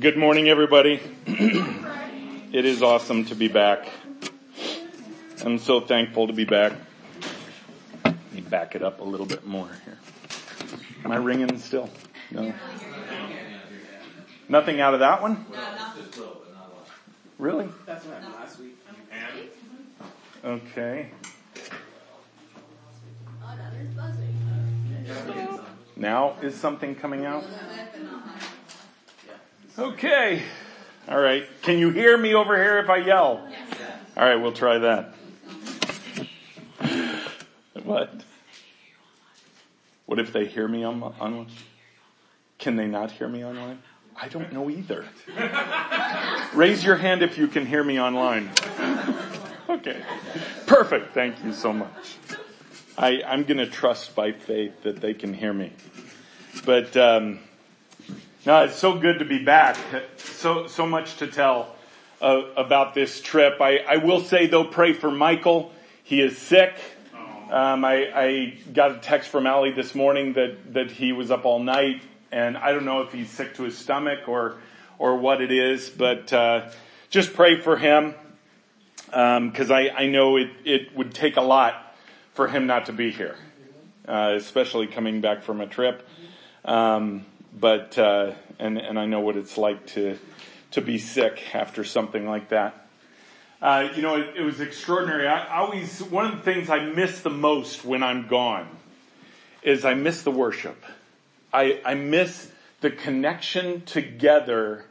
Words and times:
Good 0.00 0.16
morning, 0.16 0.48
everybody. 0.48 1.02
it 1.26 2.64
is 2.64 2.82
awesome 2.82 3.26
to 3.26 3.34
be 3.34 3.48
back. 3.48 3.86
I'm 5.44 5.58
so 5.58 5.80
thankful 5.80 6.28
to 6.28 6.32
be 6.32 6.46
back. 6.46 6.72
Let 8.02 8.32
me 8.32 8.40
back 8.40 8.74
it 8.74 8.82
up 8.82 9.00
a 9.00 9.04
little 9.04 9.26
bit 9.26 9.46
more 9.46 9.68
here. 9.84 9.98
Am 11.04 11.12
I 11.12 11.16
ringing 11.16 11.58
still? 11.58 11.90
No. 12.30 12.54
Nothing 14.48 14.80
out 14.80 14.94
of 14.94 15.00
that 15.00 15.20
one? 15.20 15.44
Really? 17.38 17.68
That's 17.84 18.06
what 18.06 18.14
happened 18.14 18.34
last 18.34 18.60
week. 18.60 18.78
Okay. 20.42 21.10
Oh, 23.44 25.66
now 25.96 26.36
is 26.40 26.54
something 26.54 26.94
coming 26.94 27.26
out? 27.26 27.44
Okay. 29.78 30.42
All 31.08 31.18
right. 31.20 31.44
Can 31.62 31.78
you 31.78 31.90
hear 31.90 32.16
me 32.16 32.34
over 32.34 32.56
here 32.56 32.78
if 32.78 32.90
I 32.90 32.98
yell? 32.98 33.48
All 34.16 34.24
right, 34.24 34.36
we'll 34.36 34.52
try 34.52 34.78
that. 34.78 35.14
What? 37.82 38.12
What 40.06 40.18
if 40.18 40.32
they 40.32 40.46
hear 40.46 40.68
me 40.68 40.84
on 40.84 41.02
online? 41.02 41.48
Can 42.58 42.76
they 42.76 42.86
not 42.86 43.10
hear 43.10 43.28
me 43.28 43.44
online? 43.44 43.78
I 44.14 44.28
don't 44.28 44.52
know 44.52 44.68
either. 44.70 45.06
Raise 46.54 46.84
your 46.84 46.96
hand 46.96 47.22
if 47.22 47.38
you 47.38 47.48
can 47.48 47.66
hear 47.66 47.82
me 47.82 47.98
online. 47.98 48.50
Okay. 49.68 50.02
Perfect. 50.66 51.14
Thank 51.14 51.42
you 51.42 51.52
so 51.52 51.72
much. 51.72 52.18
I, 52.98 53.22
I'm 53.26 53.44
going 53.44 53.56
to 53.56 53.66
trust 53.66 54.14
by 54.14 54.32
faith 54.32 54.82
that 54.82 55.00
they 55.00 55.14
can 55.14 55.32
hear 55.32 55.52
me. 55.52 55.72
But 56.66 56.96
um, 56.96 57.40
no, 58.44 58.64
it's 58.64 58.76
so 58.76 58.98
good 58.98 59.20
to 59.20 59.24
be 59.24 59.38
back. 59.44 59.76
So 60.16 60.66
so 60.66 60.86
much 60.86 61.18
to 61.18 61.26
tell 61.28 61.74
uh, 62.20 62.42
about 62.56 62.94
this 62.94 63.20
trip. 63.20 63.60
I, 63.60 63.78
I 63.78 63.96
will 63.98 64.20
say 64.20 64.46
though, 64.48 64.64
pray 64.64 64.92
for 64.92 65.10
Michael. 65.10 65.72
He 66.02 66.20
is 66.20 66.36
sick. 66.36 66.74
Um, 67.50 67.84
I, 67.84 68.10
I 68.14 68.54
got 68.72 68.92
a 68.92 68.98
text 68.98 69.28
from 69.28 69.46
Allie 69.46 69.72
this 69.72 69.94
morning 69.94 70.32
that 70.34 70.74
that 70.74 70.90
he 70.90 71.12
was 71.12 71.30
up 71.30 71.44
all 71.44 71.60
night, 71.60 72.02
and 72.32 72.56
I 72.56 72.72
don't 72.72 72.84
know 72.84 73.02
if 73.02 73.12
he's 73.12 73.30
sick 73.30 73.54
to 73.56 73.62
his 73.62 73.76
stomach 73.78 74.28
or 74.28 74.56
or 74.98 75.16
what 75.16 75.40
it 75.40 75.52
is, 75.52 75.88
but 75.88 76.32
uh, 76.32 76.70
just 77.10 77.34
pray 77.34 77.60
for 77.60 77.76
him 77.76 78.14
Um, 79.12 79.50
because 79.50 79.70
um, 79.70 79.76
I 79.76 79.90
I 79.90 80.06
know 80.06 80.36
it 80.36 80.50
it 80.64 80.96
would 80.96 81.12
take 81.14 81.36
a 81.36 81.42
lot 81.42 81.74
for 82.34 82.48
him 82.48 82.66
not 82.66 82.86
to 82.86 82.92
be 82.92 83.10
here, 83.10 83.36
uh, 84.08 84.32
especially 84.36 84.86
coming 84.86 85.20
back 85.20 85.42
from 85.42 85.60
a 85.60 85.66
trip. 85.66 86.08
Um, 86.64 87.26
but 87.52 87.96
uh, 87.98 88.32
and 88.58 88.78
and 88.78 88.98
I 88.98 89.06
know 89.06 89.20
what 89.20 89.36
it's 89.36 89.58
like 89.58 89.86
to 89.88 90.18
to 90.72 90.80
be 90.80 90.98
sick 90.98 91.54
after 91.54 91.84
something 91.84 92.26
like 92.26 92.48
that. 92.48 92.86
Uh, 93.60 93.88
you 93.94 94.02
know, 94.02 94.16
it, 94.16 94.34
it 94.38 94.42
was 94.42 94.60
extraordinary. 94.60 95.28
I, 95.28 95.44
I 95.44 95.56
always 95.58 96.02
one 96.02 96.26
of 96.26 96.36
the 96.36 96.42
things 96.42 96.68
I 96.70 96.84
miss 96.84 97.20
the 97.20 97.30
most 97.30 97.84
when 97.84 98.02
I'm 98.02 98.26
gone 98.26 98.68
is 99.62 99.84
I 99.84 99.94
miss 99.94 100.22
the 100.22 100.30
worship. 100.30 100.82
I 101.52 101.80
I 101.84 101.94
miss 101.94 102.50
the 102.80 102.90
connection 102.90 103.82
together 103.82 104.84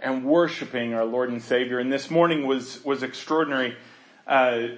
and 0.00 0.24
worshiping 0.24 0.94
our 0.94 1.04
Lord 1.04 1.30
and 1.30 1.42
Savior. 1.42 1.78
And 1.78 1.92
this 1.92 2.10
morning 2.10 2.46
was 2.46 2.84
was 2.84 3.02
extraordinary. 3.02 3.76
Uh, 4.28 4.68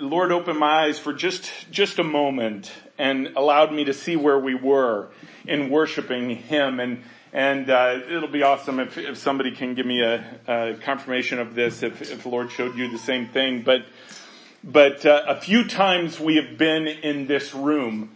Lord 0.00 0.32
opened 0.32 0.58
my 0.58 0.86
eyes 0.86 0.98
for 0.98 1.12
just 1.12 1.48
just 1.70 2.00
a 2.00 2.02
moment 2.02 2.72
and 2.98 3.28
allowed 3.36 3.72
me 3.72 3.84
to 3.84 3.94
see 3.94 4.16
where 4.16 4.38
we 4.38 4.56
were 4.56 5.10
in 5.46 5.70
worshiping 5.70 6.30
Him. 6.30 6.80
And 6.80 7.04
and 7.32 7.70
uh, 7.70 8.00
it'll 8.10 8.26
be 8.26 8.42
awesome 8.42 8.80
if, 8.80 8.98
if 8.98 9.16
somebody 9.16 9.52
can 9.52 9.74
give 9.74 9.86
me 9.86 10.02
a, 10.02 10.24
a 10.48 10.74
confirmation 10.74 11.38
of 11.38 11.54
this, 11.54 11.84
if, 11.84 12.02
if 12.02 12.24
the 12.24 12.28
Lord 12.28 12.50
showed 12.50 12.76
you 12.76 12.90
the 12.90 12.98
same 12.98 13.28
thing. 13.28 13.62
But 13.62 13.86
but 14.64 15.06
uh, 15.06 15.22
a 15.28 15.40
few 15.40 15.68
times 15.68 16.18
we 16.18 16.34
have 16.36 16.58
been 16.58 16.88
in 16.88 17.28
this 17.28 17.54
room. 17.54 18.10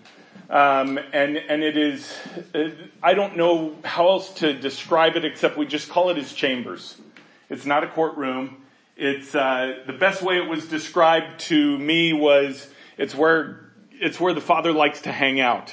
Um, 0.48 0.98
and 1.12 1.36
and 1.36 1.62
it 1.62 1.76
is, 1.76 2.12
uh, 2.52 2.70
I 3.00 3.14
don't 3.14 3.36
know 3.36 3.76
how 3.84 4.08
else 4.08 4.34
to 4.40 4.52
describe 4.52 5.14
it 5.14 5.24
except 5.24 5.56
we 5.56 5.66
just 5.66 5.88
call 5.88 6.10
it 6.10 6.16
his 6.16 6.32
chambers. 6.32 7.00
It's 7.48 7.64
not 7.64 7.84
a 7.84 7.86
courtroom. 7.86 8.56
It's 9.02 9.34
uh, 9.34 9.78
the 9.86 9.94
best 9.94 10.20
way 10.20 10.36
it 10.36 10.46
was 10.46 10.68
described 10.68 11.40
to 11.48 11.78
me 11.78 12.12
was 12.12 12.68
it's 12.98 13.14
where 13.14 13.72
it's 13.92 14.20
where 14.20 14.34
the 14.34 14.42
father 14.42 14.74
likes 14.74 15.00
to 15.02 15.10
hang 15.10 15.40
out, 15.40 15.72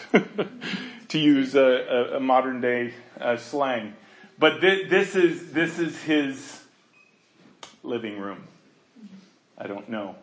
to 1.09 1.19
use 1.19 1.53
a, 1.53 1.59
a, 1.59 2.17
a 2.17 2.19
modern 2.21 2.61
day 2.61 2.93
uh, 3.19 3.35
slang. 3.35 3.95
But 4.39 4.61
th- 4.61 4.89
this 4.89 5.17
is 5.17 5.51
this 5.51 5.77
is 5.77 6.01
his 6.03 6.63
living 7.83 8.17
room. 8.17 8.47
I 9.57 9.67
don't 9.67 9.89
know, 9.89 10.15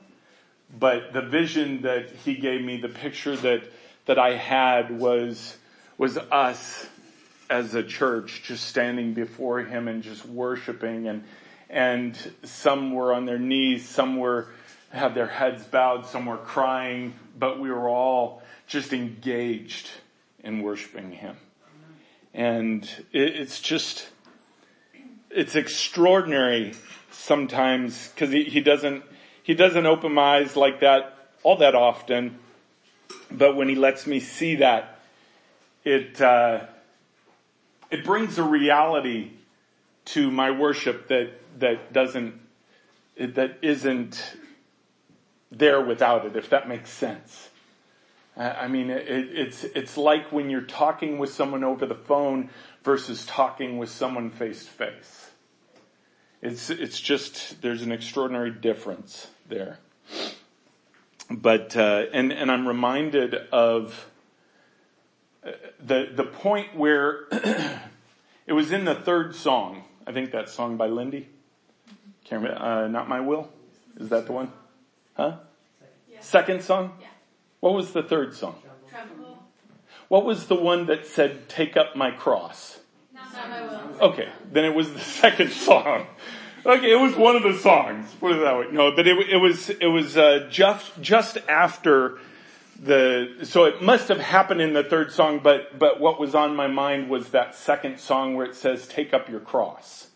but 0.81 1.13
the 1.13 1.21
vision 1.21 1.83
that 1.83 2.09
he 2.25 2.37
gave 2.37 2.63
me, 2.63 2.79
the 2.79 2.89
picture 2.89 3.37
that 3.37 3.65
that 4.07 4.19
I 4.19 4.35
had 4.35 4.99
was 4.99 5.59
was 5.99 6.17
us 6.17 6.87
as 7.51 7.75
a 7.75 7.83
church 7.83 8.45
just 8.47 8.65
standing 8.65 9.13
before 9.13 9.61
him 9.61 9.89
and 9.89 10.03
just 10.03 10.25
worshiping 10.25 11.07
and 11.07 11.23
and 11.75 12.17
some 12.45 12.93
were 12.93 13.13
on 13.13 13.27
their 13.27 13.39
knees, 13.39 13.87
some 13.87 14.17
were 14.17 14.47
had 14.91 15.17
their 15.17 15.27
heads 15.27 15.65
bowed, 15.65 16.07
some 16.07 16.25
were 16.25 16.37
crying, 16.37 17.15
but 17.37 17.59
we 17.59 17.69
were 17.69 17.89
all 17.89 18.43
just 18.69 18.93
engaged 18.93 19.91
in 20.45 20.63
worshiping 20.63 21.11
Him. 21.11 21.37
And 22.33 22.85
it, 23.13 23.37
it's 23.37 23.61
just, 23.61 24.09
it's 25.31 25.57
extraordinary 25.57 26.75
sometimes 27.11 28.09
because 28.09 28.31
he, 28.31 28.45
he 28.45 28.61
doesn't, 28.61 29.03
he 29.43 29.55
doesn't 29.55 29.85
open 29.85 30.15
my 30.15 30.37
eyes 30.37 30.55
like 30.55 30.79
that 30.81 31.19
all 31.43 31.57
that 31.57 31.75
often. 31.75 32.39
But 33.33 33.57
when 33.57 33.69
he 33.69 33.75
lets 33.75 34.07
me 34.07 34.21
see 34.21 34.57
that, 34.57 35.01
it, 35.85 36.21
uh, 36.21 36.67
it 37.91 38.05
brings 38.05 38.39
a 38.39 38.45
reality 38.45 39.33
to 40.07 40.31
my 40.31 40.51
worship 40.51 41.09
that 41.09 41.31
that 41.59 41.93
doesn't, 41.93 42.41
that 43.17 43.59
isn't 43.63 44.37
there 45.51 45.81
without 45.81 46.27
it, 46.27 46.37
if 46.37 46.51
that 46.51 46.69
makes 46.69 46.91
sense. 46.91 47.51
I 48.37 48.67
mean, 48.67 48.91
it, 48.91 49.07
it's, 49.09 49.63
it's 49.63 49.97
like 49.97 50.33
when 50.33 50.51
you're 50.51 50.63
talking 50.63 51.19
with 51.19 51.33
someone 51.33 51.63
over 51.63 51.87
the 51.87 51.95
phone 51.95 52.51
versus 52.83 53.25
talking 53.27 53.79
with 53.79 53.91
someone 53.91 54.31
face 54.31 54.65
to 54.65 54.71
face. 54.71 55.31
It's, 56.43 56.69
it's 56.69 57.01
just, 57.01 57.63
there's 57.63 57.83
an 57.83 57.93
extraordinary 57.93 58.51
difference 58.51 59.29
there. 59.49 59.79
But, 61.31 61.77
uh, 61.77 62.07
and, 62.13 62.33
and 62.33 62.51
I'm 62.51 62.67
reminded 62.67 63.35
of 63.53 64.11
uh, 65.47 65.53
the, 65.81 66.11
the 66.15 66.25
point 66.25 66.77
where 66.77 67.27
it 68.47 68.53
was 68.53 68.73
in 68.73 68.85
the 68.85 68.95
third 68.95 69.35
song. 69.37 69.85
I 70.07 70.13
think 70.13 70.33
that 70.33 70.49
song 70.49 70.77
by 70.77 70.87
Lindy. 70.87 71.29
Can't 72.25 72.43
remember, 72.43 72.63
uh, 72.63 72.89
not 72.89 73.09
my 73.09 73.21
will? 73.21 73.51
Is 73.99 74.09
that 74.09 74.27
the 74.27 74.33
one? 74.33 74.53
Huh? 75.15 75.37
Yeah. 76.11 76.21
Second 76.21 76.63
song? 76.63 76.93
Yeah. 77.01 77.07
What 77.61 77.75
was 77.75 77.93
the 77.93 78.03
third 78.03 78.35
song? 78.35 78.57
Tremble. 78.91 79.43
What 80.09 80.25
was 80.25 80.47
the 80.47 80.55
one 80.55 80.87
that 80.87 81.07
said, 81.07 81.49
take 81.49 81.77
up 81.77 81.97
my 81.97 82.11
cross? 82.11 82.81
Not 83.15 83.33
my 83.33 83.63
will. 83.63 84.11
Okay, 84.11 84.29
then 84.53 84.65
it 84.65 84.75
was 84.75 84.93
the 84.93 85.01
second 85.23 85.51
song. 85.51 86.07
Okay, 86.67 86.93
it 86.93 87.01
was 87.01 87.15
one 87.15 87.37
of 87.37 87.43
the 87.43 87.55
songs. 87.55 88.15
Put 88.21 88.33
it 88.33 88.41
that 88.41 88.59
way. 88.59 88.67
No, 88.73 88.95
but 88.95 89.07
it, 89.07 89.17
it 89.31 89.37
was, 89.37 89.69
it 89.71 89.87
was, 89.87 90.17
uh, 90.17 90.49
just, 90.51 91.01
just 91.01 91.39
after 91.49 92.19
the, 92.81 93.45
so 93.45 93.65
it 93.65 93.83
must 93.83 94.09
have 94.09 94.21
happened 94.21 94.61
in 94.61 94.73
the 94.73 94.85
third 94.85 95.13
song, 95.13 95.41
but, 95.43 95.79
but 95.79 96.01
what 96.01 96.19
was 96.19 96.35
on 96.35 96.57
my 96.57 96.67
mind 96.67 97.09
was 97.09 97.31
that 97.31 97.55
second 97.55 97.99
song 97.99 98.35
where 98.35 98.47
it 98.47 98.57
says, 98.57 98.87
take 98.87 99.15
up 99.15 99.29
your 99.29 99.41
cross 99.41 100.09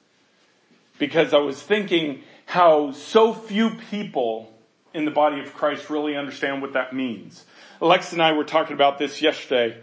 because 0.98 1.32
I 1.32 1.38
was 1.38 1.62
thinking 1.62 2.22
how 2.46 2.92
so 2.92 3.32
few 3.32 3.70
people 3.70 4.52
in 4.92 5.04
the 5.04 5.10
body 5.10 5.40
of 5.40 5.54
Christ 5.54 5.90
really 5.90 6.16
understand 6.16 6.60
what 6.62 6.72
that 6.72 6.92
means. 6.92 7.44
Alex 7.80 8.12
and 8.12 8.20
I 8.20 8.32
were 8.32 8.44
talking 8.44 8.74
about 8.74 8.98
this 8.98 9.22
yesterday. 9.22 9.78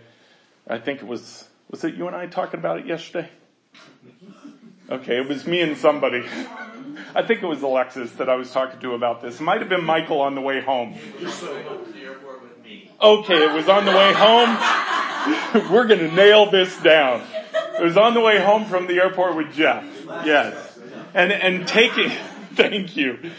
I 0.67 0.79
think 0.79 1.01
it 1.01 1.07
was, 1.07 1.47
was 1.69 1.83
it 1.83 1.95
you 1.95 2.07
and 2.07 2.15
I 2.15 2.25
talking 2.27 2.59
about 2.59 2.79
it 2.79 2.87
yesterday? 2.87 3.29
Okay, 4.89 5.17
it 5.17 5.27
was 5.27 5.47
me 5.47 5.61
and 5.61 5.77
somebody. 5.77 6.25
I 7.15 7.23
think 7.23 7.41
it 7.41 7.47
was 7.47 7.61
Alexis 7.61 8.11
that 8.13 8.29
I 8.29 8.35
was 8.35 8.51
talking 8.51 8.79
to 8.81 8.93
about 8.93 9.21
this. 9.21 9.39
It 9.39 9.43
might 9.43 9.59
have 9.59 9.69
been 9.69 9.83
Michael 9.83 10.21
on 10.21 10.35
the 10.35 10.41
way 10.41 10.61
home. 10.61 10.95
Okay, 13.01 13.43
it 13.43 13.53
was 13.53 13.67
on 13.69 13.85
the 13.85 13.91
way 13.91 14.13
home. 14.13 15.69
We're 15.71 15.87
gonna 15.87 16.11
nail 16.11 16.49
this 16.49 16.75
down. 16.81 17.23
It 17.79 17.83
was 17.83 17.97
on 17.97 18.13
the 18.13 18.21
way 18.21 18.39
home 18.39 18.65
from 18.65 18.87
the 18.87 18.95
airport 18.99 19.35
with 19.35 19.53
Jeff. 19.53 19.85
Yes 20.25 20.75
and, 21.15 21.31
and 21.31 21.67
taking, 21.67 22.09
thank 22.53 22.95
you, 22.95 23.31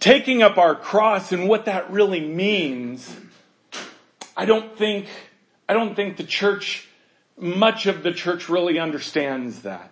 taking 0.00 0.42
up 0.42 0.58
our 0.58 0.74
cross 0.74 1.32
and 1.32 1.48
what 1.48 1.64
that 1.64 1.90
really 1.90 2.20
means, 2.20 3.16
I 4.36 4.44
don't 4.44 4.76
think, 4.76 5.06
I 5.68 5.72
don't 5.72 5.94
think 5.94 6.18
the 6.18 6.24
church, 6.24 6.88
much 7.38 7.86
of 7.86 8.02
the 8.02 8.12
church 8.12 8.48
really 8.48 8.78
understands 8.78 9.62
that. 9.62 9.90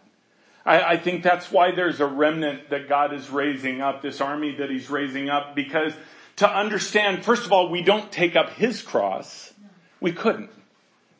I, 0.66 0.82
I 0.82 0.96
think 0.98 1.22
that's 1.22 1.50
why 1.50 1.70
there's 1.70 2.00
a 2.00 2.06
remnant 2.06 2.70
that 2.70 2.88
God 2.88 3.14
is 3.14 3.30
raising 3.30 3.80
up, 3.80 4.02
this 4.02 4.20
army 4.20 4.56
that 4.56 4.68
he's 4.68 4.90
raising 4.90 5.30
up, 5.30 5.54
because 5.54 5.94
to 6.40 6.50
understand, 6.50 7.22
first 7.22 7.44
of 7.44 7.52
all, 7.52 7.68
we 7.68 7.82
don't 7.82 8.10
take 8.10 8.34
up 8.34 8.54
his 8.54 8.80
cross. 8.80 9.52
We 10.00 10.12
couldn't, 10.12 10.48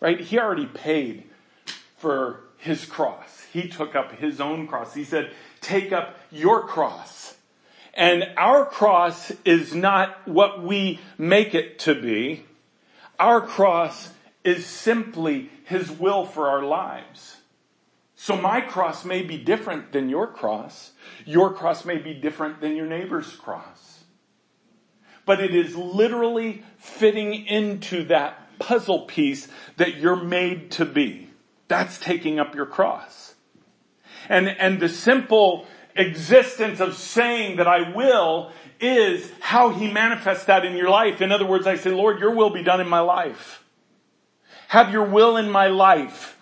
right? 0.01 0.19
He 0.19 0.39
already 0.39 0.65
paid 0.65 1.25
for 1.99 2.41
his 2.57 2.87
cross. 2.87 3.45
He 3.53 3.69
took 3.69 3.95
up 3.95 4.13
his 4.13 4.41
own 4.41 4.67
cross. 4.67 4.95
He 4.95 5.05
said, 5.05 5.31
take 5.61 5.93
up 5.93 6.19
your 6.31 6.67
cross. 6.67 7.35
And 7.93 8.25
our 8.39 8.65
cross 8.65 9.31
is 9.45 9.75
not 9.75 10.27
what 10.27 10.63
we 10.63 11.01
make 11.19 11.55
it 11.55 11.81
to 11.81 11.95
be. 11.95 12.47
Our 13.19 13.43
cross 13.43 14.15
is 14.43 14.65
simply 14.65 15.51
his 15.67 15.91
will 15.91 16.25
for 16.25 16.49
our 16.49 16.63
lives. 16.63 17.37
So 18.17 18.37
my 18.37 18.63
cross 18.63 19.05
may 19.05 19.21
be 19.21 19.37
different 19.37 19.93
than 19.93 20.09
your 20.09 20.29
cross. 20.29 20.93
Your 21.27 21.53
cross 21.53 21.85
may 21.85 21.99
be 21.99 22.15
different 22.15 22.63
than 22.63 22.75
your 22.75 22.87
neighbor's 22.87 23.37
cross. 23.37 23.80
But 25.31 25.41
it 25.41 25.55
is 25.55 25.77
literally 25.77 26.65
fitting 26.79 27.47
into 27.47 28.03
that 28.07 28.59
puzzle 28.59 29.03
piece 29.03 29.47
that 29.77 29.95
you're 29.95 30.17
made 30.17 30.73
to 30.73 30.85
be. 30.85 31.29
That's 31.69 31.99
taking 31.99 32.41
up 32.41 32.57
your 32.57 32.67
cross. 32.67 33.37
And, 34.29 34.49
and 34.49 34.81
the 34.81 34.89
simple 34.89 35.69
existence 35.95 36.81
of 36.81 36.97
saying 36.97 37.59
that 37.59 37.69
I 37.69 37.93
will 37.95 38.51
is 38.81 39.31
how 39.39 39.69
he 39.69 39.89
manifests 39.89 40.47
that 40.47 40.65
in 40.65 40.77
your 40.77 40.91
life. 40.91 41.23
In 41.23 41.31
other 41.31 41.47
words, 41.47 41.65
I 41.65 41.77
say, 41.77 41.91
Lord, 41.91 42.19
your 42.19 42.35
will 42.35 42.51
be 42.51 42.65
done 42.65 42.81
in 42.81 42.89
my 42.89 42.99
life. 42.99 43.63
Have 44.67 44.91
your 44.91 45.05
will 45.05 45.37
in 45.37 45.49
my 45.49 45.69
life. 45.69 46.37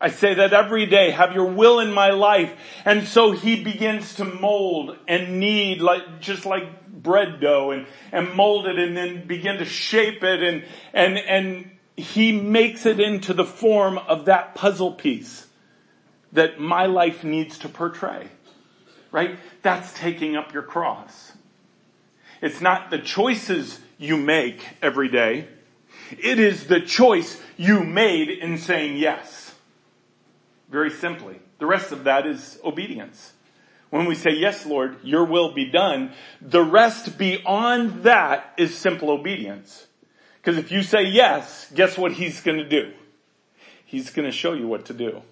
I 0.00 0.08
say 0.08 0.34
that 0.34 0.52
every 0.54 0.86
day, 0.86 1.10
have 1.10 1.34
your 1.34 1.44
will 1.44 1.78
in 1.78 1.92
my 1.92 2.10
life. 2.10 2.52
And 2.84 3.06
so 3.06 3.32
he 3.32 3.62
begins 3.62 4.14
to 4.14 4.24
mold 4.24 4.96
and 5.06 5.38
knead 5.38 5.82
like, 5.82 6.20
just 6.20 6.46
like 6.46 6.90
bread 6.90 7.40
dough 7.40 7.70
and, 7.70 7.86
and 8.10 8.34
mold 8.34 8.66
it 8.66 8.78
and 8.78 8.96
then 8.96 9.26
begin 9.26 9.58
to 9.58 9.64
shape 9.64 10.24
it 10.24 10.42
and, 10.42 10.64
and, 10.94 11.18
and 11.18 11.70
he 11.96 12.32
makes 12.32 12.86
it 12.86 12.98
into 12.98 13.34
the 13.34 13.44
form 13.44 13.98
of 13.98 14.24
that 14.24 14.54
puzzle 14.54 14.92
piece 14.92 15.46
that 16.32 16.58
my 16.58 16.86
life 16.86 17.22
needs 17.22 17.58
to 17.58 17.68
portray. 17.68 18.28
Right? 19.12 19.38
That's 19.62 19.92
taking 19.92 20.36
up 20.36 20.54
your 20.54 20.62
cross. 20.62 21.32
It's 22.40 22.60
not 22.60 22.90
the 22.90 22.98
choices 22.98 23.80
you 23.98 24.16
make 24.16 24.64
every 24.80 25.08
day. 25.08 25.48
It 26.10 26.38
is 26.38 26.66
the 26.68 26.80
choice 26.80 27.40
you 27.56 27.84
made 27.84 28.30
in 28.30 28.56
saying 28.56 28.96
yes. 28.96 29.39
Very 30.70 30.90
simply. 30.90 31.40
The 31.58 31.66
rest 31.66 31.92
of 31.92 32.04
that 32.04 32.26
is 32.26 32.58
obedience. 32.64 33.32
When 33.90 34.06
we 34.06 34.14
say, 34.14 34.30
yes, 34.30 34.64
Lord, 34.64 34.98
your 35.02 35.24
will 35.24 35.52
be 35.52 35.68
done, 35.68 36.12
the 36.40 36.62
rest 36.62 37.18
beyond 37.18 38.04
that 38.04 38.54
is 38.56 38.76
simple 38.76 39.10
obedience. 39.10 39.86
Because 40.36 40.56
if 40.56 40.70
you 40.70 40.82
say 40.82 41.04
yes, 41.04 41.70
guess 41.74 41.98
what 41.98 42.12
he's 42.12 42.40
gonna 42.40 42.68
do? 42.68 42.92
He's 43.84 44.10
gonna 44.10 44.30
show 44.30 44.52
you 44.52 44.68
what 44.68 44.86
to 44.86 44.94
do. 44.94 45.22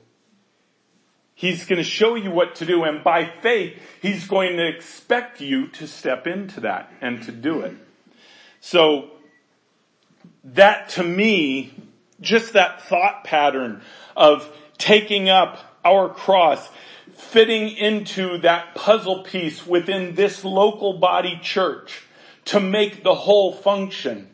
He's 1.34 1.66
gonna 1.66 1.84
show 1.84 2.16
you 2.16 2.32
what 2.32 2.56
to 2.56 2.66
do 2.66 2.82
and 2.82 3.04
by 3.04 3.30
faith, 3.40 3.80
he's 4.02 4.26
going 4.26 4.56
to 4.56 4.66
expect 4.66 5.40
you 5.40 5.68
to 5.68 5.86
step 5.86 6.26
into 6.26 6.60
that 6.60 6.92
and 7.00 7.22
to 7.22 7.32
do 7.32 7.60
it. 7.60 7.76
So, 8.60 9.12
that 10.42 10.88
to 10.90 11.04
me, 11.04 11.72
just 12.20 12.54
that 12.54 12.82
thought 12.82 13.22
pattern 13.22 13.82
of 14.16 14.52
taking 14.78 15.28
up 15.28 15.58
our 15.84 16.08
cross, 16.08 16.68
fitting 17.12 17.68
into 17.68 18.38
that 18.38 18.74
puzzle 18.74 19.22
piece 19.22 19.66
within 19.66 20.14
this 20.14 20.44
local 20.44 20.98
body 20.98 21.38
church 21.42 22.04
to 22.46 22.60
make 22.60 23.02
the 23.02 23.14
whole 23.14 23.52
function. 23.52 24.30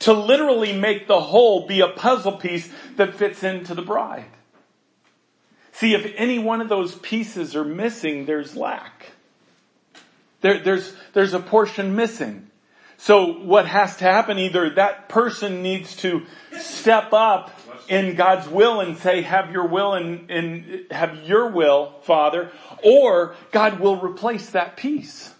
To 0.00 0.12
literally 0.12 0.72
make 0.72 1.06
the 1.06 1.20
whole 1.20 1.66
be 1.66 1.80
a 1.80 1.88
puzzle 1.88 2.38
piece 2.38 2.70
that 2.96 3.14
fits 3.14 3.42
into 3.42 3.74
the 3.74 3.82
bride. 3.82 4.30
See, 5.72 5.94
if 5.94 6.12
any 6.16 6.38
one 6.38 6.60
of 6.60 6.68
those 6.68 6.94
pieces 6.96 7.54
are 7.54 7.64
missing, 7.64 8.26
there's 8.26 8.56
lack. 8.56 9.12
There, 10.40 10.58
there's, 10.58 10.94
there's 11.12 11.34
a 11.34 11.40
portion 11.40 11.94
missing. 11.94 12.50
So 12.96 13.32
what 13.32 13.66
has 13.66 13.96
to 13.96 14.04
happen, 14.04 14.38
either 14.38 14.70
that 14.70 15.08
person 15.08 15.62
needs 15.62 15.96
to 15.96 16.26
step 16.58 17.12
up 17.12 17.50
in 17.90 18.14
God's 18.14 18.48
will 18.48 18.80
and 18.80 18.96
say, 18.96 19.22
have 19.22 19.50
your 19.50 19.66
will 19.66 19.94
and, 19.94 20.30
and 20.30 20.86
have 20.92 21.24
your 21.24 21.48
will, 21.48 21.92
Father, 22.02 22.52
or 22.84 23.34
God 23.50 23.80
will 23.80 23.96
replace 23.96 24.50
that 24.50 24.76
piece. 24.76 25.34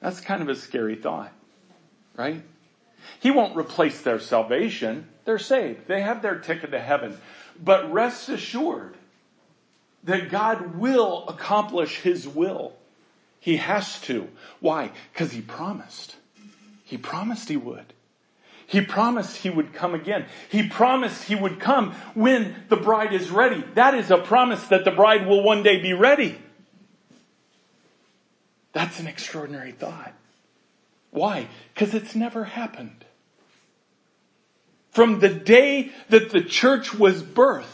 That's 0.00 0.20
kind 0.20 0.40
of 0.40 0.48
a 0.48 0.54
scary 0.54 0.94
thought, 0.94 1.32
right? 2.16 2.42
He 3.18 3.32
won't 3.32 3.56
replace 3.56 4.00
their 4.00 4.20
salvation. 4.20 5.08
They're 5.24 5.40
saved. 5.40 5.88
They 5.88 6.02
have 6.02 6.22
their 6.22 6.38
ticket 6.38 6.70
to 6.70 6.78
heaven. 6.78 7.18
But 7.62 7.92
rest 7.92 8.28
assured 8.28 8.94
that 10.04 10.30
God 10.30 10.76
will 10.76 11.26
accomplish 11.28 11.96
His 11.96 12.28
will. 12.28 12.74
He 13.40 13.56
has 13.56 14.00
to. 14.02 14.28
Why? 14.60 14.92
Because 15.12 15.32
He 15.32 15.40
promised. 15.40 16.14
He 16.84 16.96
promised 16.96 17.48
He 17.48 17.56
would. 17.56 17.92
He 18.70 18.80
promised 18.80 19.38
he 19.38 19.50
would 19.50 19.72
come 19.72 19.94
again. 19.94 20.26
He 20.48 20.68
promised 20.68 21.24
he 21.24 21.34
would 21.34 21.58
come 21.58 21.90
when 22.14 22.54
the 22.68 22.76
bride 22.76 23.12
is 23.12 23.28
ready. 23.28 23.64
That 23.74 23.94
is 23.94 24.12
a 24.12 24.18
promise 24.18 24.64
that 24.68 24.84
the 24.84 24.92
bride 24.92 25.26
will 25.26 25.42
one 25.42 25.64
day 25.64 25.82
be 25.82 25.92
ready. 25.92 26.38
That's 28.72 29.00
an 29.00 29.08
extraordinary 29.08 29.72
thought. 29.72 30.14
Why? 31.10 31.48
Because 31.74 31.94
it's 31.94 32.14
never 32.14 32.44
happened. 32.44 33.04
From 34.92 35.18
the 35.18 35.30
day 35.30 35.90
that 36.08 36.30
the 36.30 36.40
church 36.40 36.94
was 36.94 37.24
birthed 37.24 37.66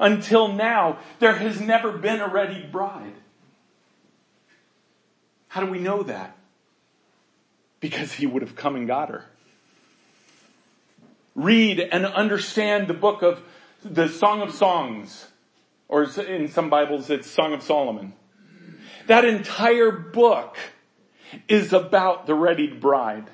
until 0.00 0.48
now, 0.48 0.98
there 1.18 1.34
has 1.34 1.60
never 1.60 1.92
been 1.92 2.20
a 2.20 2.28
ready 2.28 2.64
bride. 2.64 3.16
How 5.48 5.60
do 5.60 5.70
we 5.70 5.78
know 5.78 6.04
that? 6.04 6.38
Because 7.80 8.14
he 8.14 8.24
would 8.24 8.40
have 8.40 8.56
come 8.56 8.74
and 8.74 8.86
got 8.86 9.10
her 9.10 9.26
read 11.38 11.78
and 11.78 12.04
understand 12.04 12.88
the 12.88 12.94
book 12.94 13.22
of 13.22 13.40
the 13.84 14.08
Song 14.08 14.42
of 14.42 14.52
Songs, 14.52 15.28
or 15.86 16.02
in 16.02 16.48
some 16.48 16.68
Bibles 16.68 17.08
it's 17.10 17.30
Song 17.30 17.52
of 17.52 17.62
Solomon. 17.62 18.12
That 19.06 19.24
entire 19.24 19.92
book 19.92 20.56
is 21.46 21.72
about 21.72 22.26
the 22.26 22.34
readied 22.34 22.80
bride. 22.80 23.30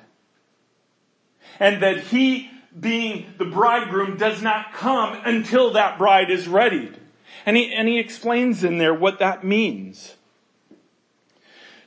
And 1.59 1.81
that 1.81 1.97
he, 1.97 2.51
being 2.79 3.33
the 3.37 3.45
bridegroom, 3.45 4.17
does 4.17 4.41
not 4.41 4.73
come 4.73 5.19
until 5.25 5.73
that 5.73 5.97
bride 5.97 6.29
is 6.29 6.47
readied. 6.47 6.99
And 7.45 7.57
he, 7.57 7.73
and 7.73 7.87
he 7.87 7.97
explains 7.97 8.63
in 8.63 8.77
there 8.77 8.93
what 8.93 9.17
that 9.19 9.43
means. 9.43 10.15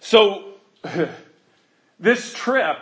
So, 0.01 0.55
this 2.01 2.33
trip 2.33 2.79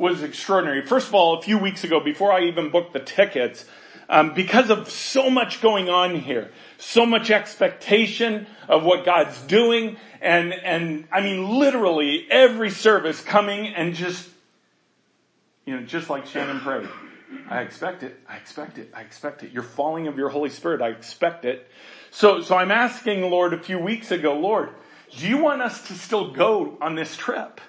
was 0.00 0.22
extraordinary. 0.22 0.80
First 0.80 1.08
of 1.08 1.14
all, 1.14 1.38
a 1.38 1.42
few 1.42 1.58
weeks 1.58 1.84
ago, 1.84 2.00
before 2.00 2.32
I 2.32 2.44
even 2.44 2.70
booked 2.70 2.94
the 2.94 3.00
tickets, 3.00 3.66
um, 4.08 4.32
because 4.32 4.70
of 4.70 4.90
so 4.90 5.28
much 5.28 5.60
going 5.60 5.90
on 5.90 6.18
here, 6.18 6.50
so 6.78 7.04
much 7.04 7.30
expectation 7.30 8.46
of 8.66 8.82
what 8.82 9.04
God's 9.04 9.38
doing, 9.42 9.98
and 10.22 10.54
and 10.54 11.06
I 11.12 11.20
mean 11.20 11.50
literally 11.58 12.26
every 12.30 12.70
service 12.70 13.20
coming 13.20 13.68
and 13.68 13.94
just, 13.94 14.26
you 15.66 15.76
know, 15.76 15.82
just 15.84 16.08
like 16.08 16.26
Shannon 16.26 16.60
prayed. 16.60 16.88
I 17.48 17.60
expect 17.60 18.02
it. 18.02 18.18
I 18.26 18.38
expect 18.38 18.78
it. 18.78 18.90
I 18.94 19.02
expect 19.02 19.42
it. 19.42 19.52
You're 19.52 19.62
falling 19.62 20.08
of 20.08 20.16
your 20.16 20.30
Holy 20.30 20.50
Spirit. 20.50 20.80
I 20.80 20.88
expect 20.88 21.44
it. 21.44 21.68
So, 22.10 22.40
so 22.40 22.56
I'm 22.56 22.72
asking 22.72 23.30
Lord 23.30 23.52
a 23.52 23.60
few 23.60 23.78
weeks 23.78 24.10
ago, 24.10 24.32
Lord, 24.36 24.70
do 25.16 25.28
you 25.28 25.36
want 25.38 25.60
us 25.62 25.86
to 25.88 25.94
still 25.94 26.32
go 26.32 26.78
on 26.80 26.94
this 26.96 27.16
trip? 27.16 27.60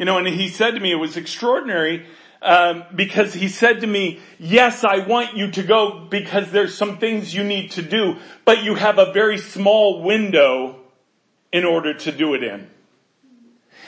You 0.00 0.06
know, 0.06 0.16
and 0.16 0.26
he 0.26 0.48
said 0.48 0.70
to 0.76 0.80
me, 0.80 0.92
it 0.92 0.96
was 0.96 1.18
extraordinary, 1.18 2.06
um, 2.40 2.84
because 2.94 3.34
he 3.34 3.48
said 3.48 3.82
to 3.82 3.86
me, 3.86 4.20
yes, 4.38 4.82
I 4.82 5.00
want 5.00 5.36
you 5.36 5.50
to 5.50 5.62
go 5.62 6.06
because 6.08 6.50
there's 6.50 6.74
some 6.74 6.96
things 6.96 7.34
you 7.34 7.44
need 7.44 7.72
to 7.72 7.82
do, 7.82 8.16
but 8.46 8.64
you 8.64 8.76
have 8.76 8.98
a 8.98 9.12
very 9.12 9.36
small 9.36 10.02
window 10.02 10.80
in 11.52 11.66
order 11.66 11.92
to 11.92 12.12
do 12.12 12.32
it 12.32 12.42
in. 12.42 12.70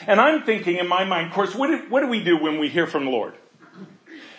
And 0.05 0.21
I'm 0.21 0.43
thinking 0.43 0.77
in 0.77 0.87
my 0.87 1.03
mind, 1.03 1.29
of 1.29 1.33
course, 1.33 1.55
what 1.55 1.65
do, 1.65 1.77
what 1.89 2.01
do 2.01 2.07
we 2.07 2.23
do 2.23 2.37
when 2.37 2.59
we 2.59 2.69
hear 2.69 2.85
from 2.85 3.05
the 3.05 3.11
Lord? 3.11 3.33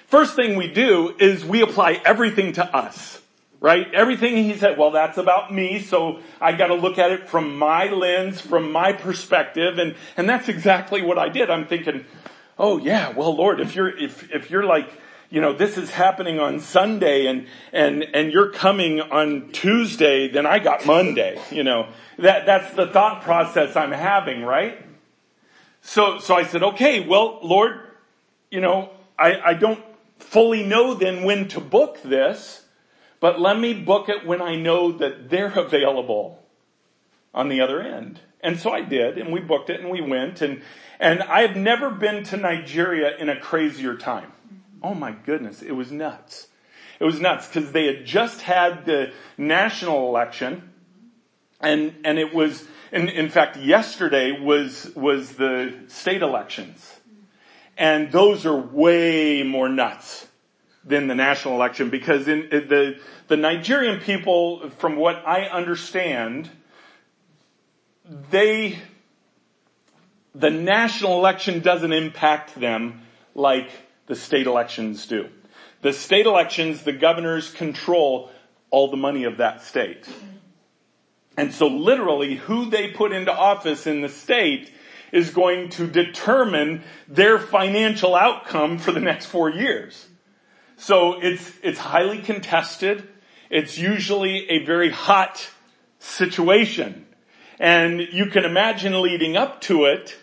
First 0.07 0.37
thing 0.37 0.55
we 0.55 0.73
do 0.73 1.13
is 1.19 1.45
we 1.45 1.63
apply 1.63 2.01
everything 2.05 2.53
to 2.53 2.65
us 2.65 3.21
right? 3.61 3.93
Everything 3.95 4.37
he 4.37 4.55
said, 4.55 4.79
well, 4.79 4.91
that's 4.91 5.19
about 5.19 5.53
me, 5.53 5.81
so 5.81 6.21
I 6.41 6.53
gotta 6.53 6.75
look 6.75 6.99
at 6.99 7.11
it 7.13 7.29
from 7.29 7.57
my 7.57 7.87
lens, 7.87 8.41
from 8.41 8.73
my 8.73 8.93
perspective, 8.93 9.79
and, 9.79 9.95
and 10.17 10.29
that's 10.29 10.49
exactly 10.49 11.03
what 11.03 11.19
I 11.19 11.29
did. 11.29 11.51
I'm 11.51 11.67
thinking, 11.67 12.05
oh 12.59 12.79
yeah, 12.79 13.11
well 13.11 13.35
Lord, 13.35 13.61
if 13.61 13.75
you're, 13.75 13.97
if, 13.97 14.31
if 14.33 14.51
you're 14.51 14.65
like, 14.65 14.91
you 15.31 15.41
know, 15.41 15.53
this 15.53 15.77
is 15.77 15.91
happening 15.91 16.39
on 16.39 16.61
Sunday 16.61 17.27
and, 17.27 17.47
and, 17.73 18.05
and 18.15 18.33
you're 18.33 18.53
coming 18.53 19.01
on 19.01 19.51
Tuesday, 19.51 20.29
then 20.29 20.47
I 20.47 20.61
got 20.61 20.87
Monday, 20.87 21.41
you 21.51 21.65
know. 21.65 21.89
That, 22.19 22.47
that's 22.47 22.73
the 22.75 22.87
thought 22.87 23.23
process 23.23 23.75
I'm 23.75 23.91
having, 23.91 24.43
right? 24.43 24.81
So, 25.81 26.19
so 26.19 26.37
I 26.37 26.45
said, 26.45 26.63
okay, 26.63 27.01
well, 27.01 27.41
Lord, 27.43 27.81
you 28.51 28.61
know, 28.61 28.91
I, 29.19 29.41
I 29.41 29.55
don't 29.55 29.83
fully 30.19 30.63
know 30.63 30.95
then 30.95 31.25
when 31.25 31.49
to 31.49 31.61
book 31.61 32.01
this, 32.03 32.64
but 33.21 33.41
let 33.41 33.59
me 33.59 33.75
book 33.75 34.09
it 34.09 34.27
when 34.27 34.43
I 34.43 34.57
know 34.57 34.93
that 34.93 35.31
they're 35.31 35.53
available 35.59 36.43
on 37.33 37.49
the 37.49 37.61
other 37.61 37.81
end. 37.81 38.21
And 38.41 38.59
so 38.59 38.71
I 38.71 38.83
did, 38.83 39.19
and 39.19 39.33
we 39.33 39.41
booked 39.41 39.71
it 39.71 39.81
and 39.81 39.91
we 39.91 40.01
went 40.01 40.43
and, 40.43 40.63
and 41.01 41.23
I've 41.23 41.57
never 41.57 41.91
been 41.91 42.23
to 42.25 42.37
Nigeria 42.37 43.17
in 43.17 43.29
a 43.29 43.41
crazier 43.41 43.97
time. 43.97 44.33
Mm-hmm. 44.47 44.87
Oh 44.87 44.95
my 44.95 45.13
goodness, 45.13 45.63
it 45.63 45.73
was 45.73 45.91
nuts. 45.91 46.49
It 47.01 47.05
was 47.05 47.21
nuts 47.21 47.47
because 47.47 47.73
they 47.73 47.87
had 47.87 48.05
just 48.05 48.43
had 48.43 48.85
the 48.85 49.13
national 49.37 50.09
election 50.09 50.71
and, 51.61 51.95
and 52.05 52.19
it 52.19 52.35
was, 52.35 52.67
in, 52.93 53.09
in 53.09 53.31
fact, 53.31 53.57
yesterday 53.57 54.39
was, 54.39 54.93
was 54.95 55.33
the 55.33 55.75
state 55.89 56.23
elections. 56.23 57.01
Mm-hmm. 57.09 57.23
And 57.79 58.13
those 58.13 58.45
are 58.45 58.57
way 58.57 59.43
more 59.43 59.71
nuts 59.71 60.27
than 60.87 61.07
the 61.07 61.15
national 61.15 61.55
election 61.55 61.91
because 61.91 62.29
in 62.29 62.49
the, 62.51 62.99
the 63.29 63.37
Nigerian 63.37 64.01
people, 64.01 64.71
from 64.79 64.97
what 64.97 65.23
I 65.27 65.43
understand, 65.47 66.51
they, 68.31 68.79
the 70.35 70.51
national 70.51 71.19
election 71.19 71.61
doesn't 71.61 71.93
impact 71.93 72.55
them 72.55 73.03
like 73.35 73.71
the 74.07 74.15
state 74.15 74.47
elections 74.47 75.07
do. 75.07 75.29
The 75.81 75.93
state 75.93 76.27
elections, 76.27 76.83
the 76.83 76.93
governors 76.93 77.51
control 77.51 78.31
all 78.71 78.91
the 78.91 78.97
money 78.97 79.25
of 79.25 79.39
that 79.39 79.63
state. 79.63 80.07
And 81.37 81.53
so 81.53 81.67
literally 81.67 82.37
who 82.37 82.71
they 82.71 82.89
put 82.89 83.13
into 83.13 83.33
office 83.33 83.87
in 83.87 84.01
the 84.01 84.09
state 84.09 84.71
is 85.13 85.31
going 85.31 85.69
to 85.71 85.87
determine 85.87 86.83
their 87.09 87.39
financial 87.39 88.15
outcome 88.15 88.79
for 88.79 88.93
the 88.93 89.01
next 89.01 89.27
four 89.27 89.49
years. 89.49 90.09
So 90.85 91.19
it's, 91.19 91.51
it's 91.63 91.79
highly 91.79 92.19
contested. 92.19 93.09
It's 93.49 93.79
usually 93.79 94.51
a 94.51 94.67
very 94.67 94.91
hot 94.91 95.49
situation. 95.99 97.07
And 97.59 98.01
you 98.01 98.27
can 98.27 98.45
imagine 98.45 99.01
leading 99.01 99.35
up 99.35 99.63
to 99.63 99.87
it, 99.87 100.15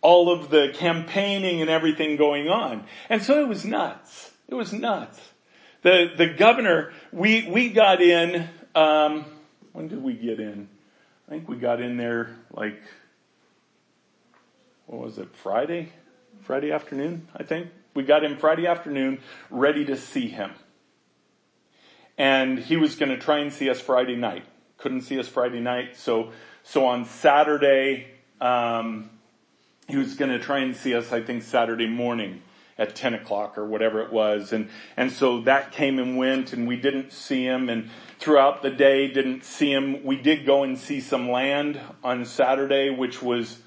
all 0.00 0.32
of 0.32 0.50
the 0.50 0.72
campaigning 0.74 1.60
and 1.60 1.70
everything 1.70 2.16
going 2.16 2.48
on. 2.48 2.84
And 3.08 3.22
so 3.22 3.40
it 3.40 3.46
was 3.46 3.64
nuts. 3.64 4.32
It 4.48 4.56
was 4.56 4.72
nuts. 4.72 5.20
The, 5.82 6.10
the 6.16 6.26
governor, 6.26 6.92
we, 7.12 7.48
we 7.48 7.68
got 7.68 8.02
in, 8.02 8.48
um, 8.74 9.24
when 9.74 9.86
did 9.86 10.02
we 10.02 10.14
get 10.14 10.40
in? 10.40 10.68
I 11.28 11.30
think 11.30 11.48
we 11.48 11.54
got 11.54 11.80
in 11.80 11.98
there 11.98 12.34
like, 12.50 12.82
what 14.86 15.00
was 15.02 15.18
it, 15.18 15.28
Friday? 15.36 15.92
Friday 16.42 16.72
afternoon, 16.72 17.28
I 17.36 17.44
think. 17.44 17.68
We 17.94 18.02
got 18.02 18.24
him 18.24 18.36
Friday 18.36 18.66
afternoon 18.66 19.20
ready 19.50 19.84
to 19.86 19.96
see 19.96 20.28
him. 20.28 20.52
And 22.18 22.58
he 22.58 22.76
was 22.76 22.94
going 22.94 23.10
to 23.10 23.18
try 23.18 23.38
and 23.38 23.52
see 23.52 23.70
us 23.70 23.80
Friday 23.80 24.16
night. 24.16 24.44
Couldn't 24.76 25.02
see 25.02 25.18
us 25.18 25.28
Friday 25.28 25.60
night, 25.60 25.96
so 25.96 26.32
so 26.64 26.86
on 26.86 27.04
Saturday, 27.04 28.06
um, 28.40 29.10
he 29.86 29.96
was 29.96 30.14
going 30.14 30.30
to 30.30 30.38
try 30.38 30.60
and 30.60 30.74
see 30.74 30.94
us, 30.94 31.12
I 31.12 31.20
think, 31.20 31.42
Saturday 31.42 31.86
morning 31.86 32.40
at 32.78 32.96
10 32.96 33.14
o'clock 33.14 33.58
or 33.58 33.66
whatever 33.66 34.00
it 34.00 34.10
was. 34.10 34.52
And, 34.52 34.70
and 34.96 35.12
so 35.12 35.42
that 35.42 35.72
came 35.72 35.98
and 35.98 36.16
went 36.16 36.54
and 36.54 36.66
we 36.66 36.76
didn't 36.76 37.12
see 37.12 37.44
him 37.44 37.68
and 37.68 37.90
throughout 38.18 38.62
the 38.62 38.70
day 38.70 39.06
didn't 39.08 39.44
see 39.44 39.72
him. 39.72 40.02
We 40.04 40.16
did 40.16 40.46
go 40.46 40.64
and 40.64 40.76
see 40.78 41.00
some 41.00 41.30
land 41.30 41.78
on 42.02 42.24
Saturday, 42.24 42.90
which 42.90 43.22
was, 43.22 43.58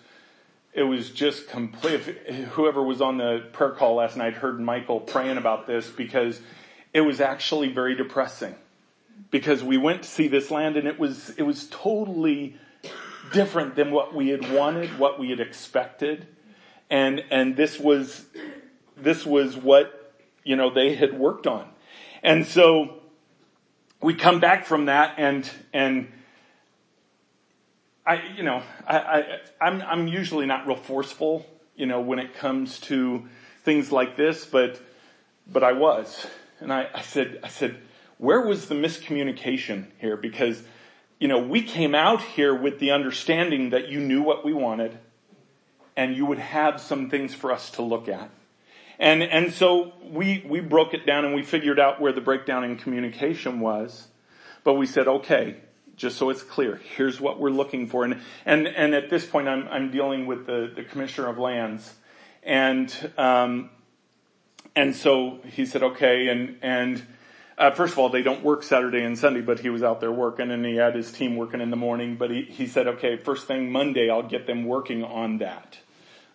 it 0.77 0.84
was 0.84 1.10
just 1.10 1.50
complete. 1.50 2.01
Whoever 2.51 2.84
was 2.84 3.01
on 3.01 3.17
the 3.17 3.43
prayer 3.51 3.72
call 3.72 3.96
last 3.96 4.15
night 4.15 4.36
heard 4.36 4.60
Michael 4.60 5.00
praying 5.00 5.38
about 5.38 5.65
this 5.65 5.89
because 5.89 6.39
it 6.93 7.01
was 7.01 7.19
actually 7.19 7.69
very 7.69 7.96
depressing 7.96 8.53
because 9.31 9.63
we 9.63 9.75
went 9.75 10.03
to 10.03 10.07
see 10.07 10.27
this 10.27 10.51
land 10.51 10.77
and 10.77 10.88
it 10.88 11.00
was, 11.00 11.31
it 11.31 11.41
was 11.41 11.67
totally 11.69 12.57
different 13.34 13.74
than 13.75 13.89
what 13.89 14.13
we 14.13 14.29
had 14.29 14.53
wanted, 14.53 15.00
what 15.00 15.19
we 15.19 15.31
had 15.31 15.39
expected. 15.39 16.27
And, 16.91 17.24
and 17.31 17.57
this 17.57 17.79
was, 17.79 18.25
this 18.96 19.25
was 19.25 19.57
what, 19.57 20.13
you 20.43 20.55
know, 20.55 20.72
they 20.72 20.93
had 20.93 21.17
worked 21.17 21.48
on. 21.48 21.67
And 22.22 22.46
so 22.46 23.01
we 24.00 24.13
come 24.13 24.39
back 24.39 24.67
from 24.67 24.86
that 24.86 25.15
and, 25.17 25.50
and 25.74 26.12
I, 28.08 28.24
you 28.38 28.44
know, 28.44 28.64
I, 28.88 28.98
I, 28.98 29.40
I'm, 29.60 29.82
I'm 29.82 30.08
usually 30.08 30.46
not 30.46 30.66
real 30.66 30.78
forceful, 30.78 31.46
you 31.76 31.86
know, 31.86 32.00
when 32.00 32.20
it 32.20 32.36
comes 32.36 32.80
to 32.82 33.28
things 33.64 33.92
like 33.92 34.16
this, 34.16 34.46
but, 34.46 34.82
but 35.46 35.64
I 35.64 35.74
was. 35.74 36.26
And 36.60 36.72
I, 36.72 36.88
I 36.94 37.02
said, 37.02 37.42
I 37.44 37.50
said, 37.50 37.78
where 38.18 38.42
was 38.42 38.68
the 38.68 38.76
miscommunication 38.76 39.88
here? 40.00 40.16
Because 40.16 40.64
you 41.20 41.28
know, 41.28 41.40
we 41.40 41.64
came 41.64 41.96
out 41.96 42.22
here 42.22 42.54
with 42.54 42.80
the 42.80 42.92
understanding 42.92 43.72
that 43.72 43.90
you 43.90 44.00
knew 44.00 44.22
what 44.22 44.46
we 44.46 44.54
wanted 44.54 44.98
and 45.96 46.16
you 46.16 46.26
would 46.28 46.38
have 46.38 46.80
some 46.80 47.10
things 47.10 47.34
for 47.34 47.52
us 47.52 47.72
to 47.72 47.82
look 47.82 48.08
at. 48.08 48.30
And, 49.00 49.24
and 49.24 49.52
so 49.52 49.94
we, 50.04 50.46
we 50.48 50.60
broke 50.60 50.94
it 50.94 51.06
down 51.06 51.26
and 51.26 51.34
we 51.34 51.42
figured 51.42 51.80
out 51.80 52.00
where 52.00 52.12
the 52.12 52.22
breakdown 52.22 52.64
in 52.64 52.78
communication 52.78 53.60
was. 53.60 54.08
But 54.64 54.74
we 54.76 54.86
said, 54.86 55.08
okay, 55.08 55.58
just 55.98 56.18
so 56.18 56.30
it's 56.30 56.44
clear, 56.44 56.80
here's 56.96 57.20
what 57.20 57.39
we're 57.39 57.50
looking 57.50 57.88
for. 57.88 58.06
And, 58.06 58.22
and, 58.46 58.68
and 58.68 58.94
at 58.94 59.10
this 59.10 59.25
point, 59.25 59.48
I'm, 59.48 59.68
I'm 59.68 59.92
dealing 59.92 60.27
with 60.27 60.46
the, 60.46 60.72
the 60.74 60.84
commissioner 60.84 61.27
of 61.27 61.38
lands. 61.38 61.94
And, 62.44 62.94
um, 63.18 63.72
and 64.75 64.96
so 64.96 65.39
he 65.44 65.66
said, 65.66 65.84
okay, 65.84 66.30
and, 66.30 66.58
and, 66.62 67.04
uh, 67.58 67.72
first 67.72 67.94
of 67.94 68.00
all, 68.00 68.10
they 68.10 68.22
don't 68.22 68.44
work 68.44 68.62
Saturday 68.62 69.01
and 69.01 69.18
Sunday, 69.18 69.42
but 69.42 69.60
he 69.60 69.70
was 69.70 69.82
out 69.82 70.00
there 70.00 70.12
working 70.12 70.51
and 70.51 70.63
he 70.63 70.75
had 70.75 70.94
his 70.94 71.12
team 71.12 71.36
working 71.36 71.60
in 71.60 71.72
the 71.72 71.75
morning. 71.75 72.16
But 72.16 72.30
he, 72.30 72.44
he 72.44 72.68
said, 72.68 72.88
okay, 72.88 73.18
first 73.18 73.48
thing 73.48 73.72
Monday, 73.72 74.12
I'll 74.12 74.22
get 74.22 74.46
them 74.46 74.66
working 74.66 75.04
on 75.04 75.39
that. 75.39 75.80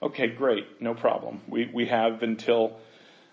Okay, 0.02 0.26
great. 0.26 0.83
No 0.83 0.95
problem. 0.95 1.40
We, 1.47 1.71
we 1.73 1.87
have 1.87 2.25
until, 2.25 2.81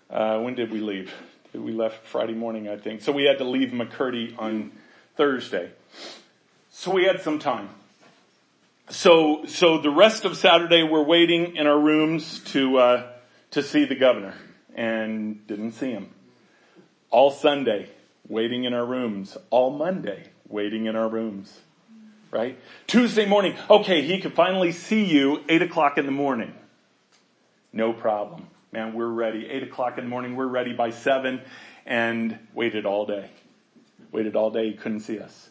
uh, 0.08 0.38
when 0.38 0.54
did 0.54 0.70
we 0.70 0.78
leave? 0.78 1.12
We 1.52 1.72
left 1.72 2.06
Friday 2.06 2.34
morning, 2.34 2.68
I 2.68 2.76
think. 2.76 3.02
So 3.02 3.10
we 3.10 3.24
had 3.24 3.38
to 3.38 3.44
leave 3.44 3.70
Makurdi 3.70 4.38
on 4.38 4.70
Thursday. 5.16 5.72
So 6.72 6.92
we 6.92 7.04
had 7.04 7.20
some 7.20 7.38
time. 7.38 7.68
So, 8.88 9.44
so 9.46 9.78
the 9.78 9.90
rest 9.90 10.24
of 10.24 10.36
Saturday 10.36 10.82
we're 10.82 11.04
waiting 11.04 11.56
in 11.56 11.66
our 11.66 11.78
rooms 11.78 12.40
to, 12.52 12.78
uh, 12.78 13.12
to 13.50 13.62
see 13.62 13.84
the 13.84 13.96
governor 13.96 14.34
and 14.74 15.46
didn't 15.46 15.72
see 15.72 15.90
him 15.90 16.10
all 17.10 17.30
Sunday 17.30 17.88
waiting 18.28 18.64
in 18.64 18.72
our 18.72 18.86
rooms, 18.86 19.36
all 19.50 19.70
Monday 19.70 20.28
waiting 20.48 20.86
in 20.86 20.94
our 20.94 21.08
rooms, 21.08 21.60
right? 22.30 22.58
Tuesday 22.86 23.26
morning, 23.26 23.56
okay, 23.68 24.02
he 24.02 24.20
could 24.20 24.34
finally 24.34 24.70
see 24.70 25.04
you 25.04 25.42
eight 25.48 25.62
o'clock 25.62 25.98
in 25.98 26.06
the 26.06 26.12
morning. 26.12 26.54
No 27.72 27.92
problem. 27.92 28.46
Man, 28.72 28.94
we're 28.94 29.08
ready. 29.08 29.48
Eight 29.48 29.64
o'clock 29.64 29.98
in 29.98 30.04
the 30.04 30.10
morning, 30.10 30.36
we're 30.36 30.46
ready 30.46 30.72
by 30.72 30.90
seven 30.90 31.40
and 31.84 32.38
waited 32.54 32.86
all 32.86 33.06
day. 33.06 33.28
Waited 34.12 34.36
all 34.36 34.50
day, 34.50 34.70
he 34.70 34.74
couldn't 34.74 35.00
see 35.00 35.18
us. 35.18 35.49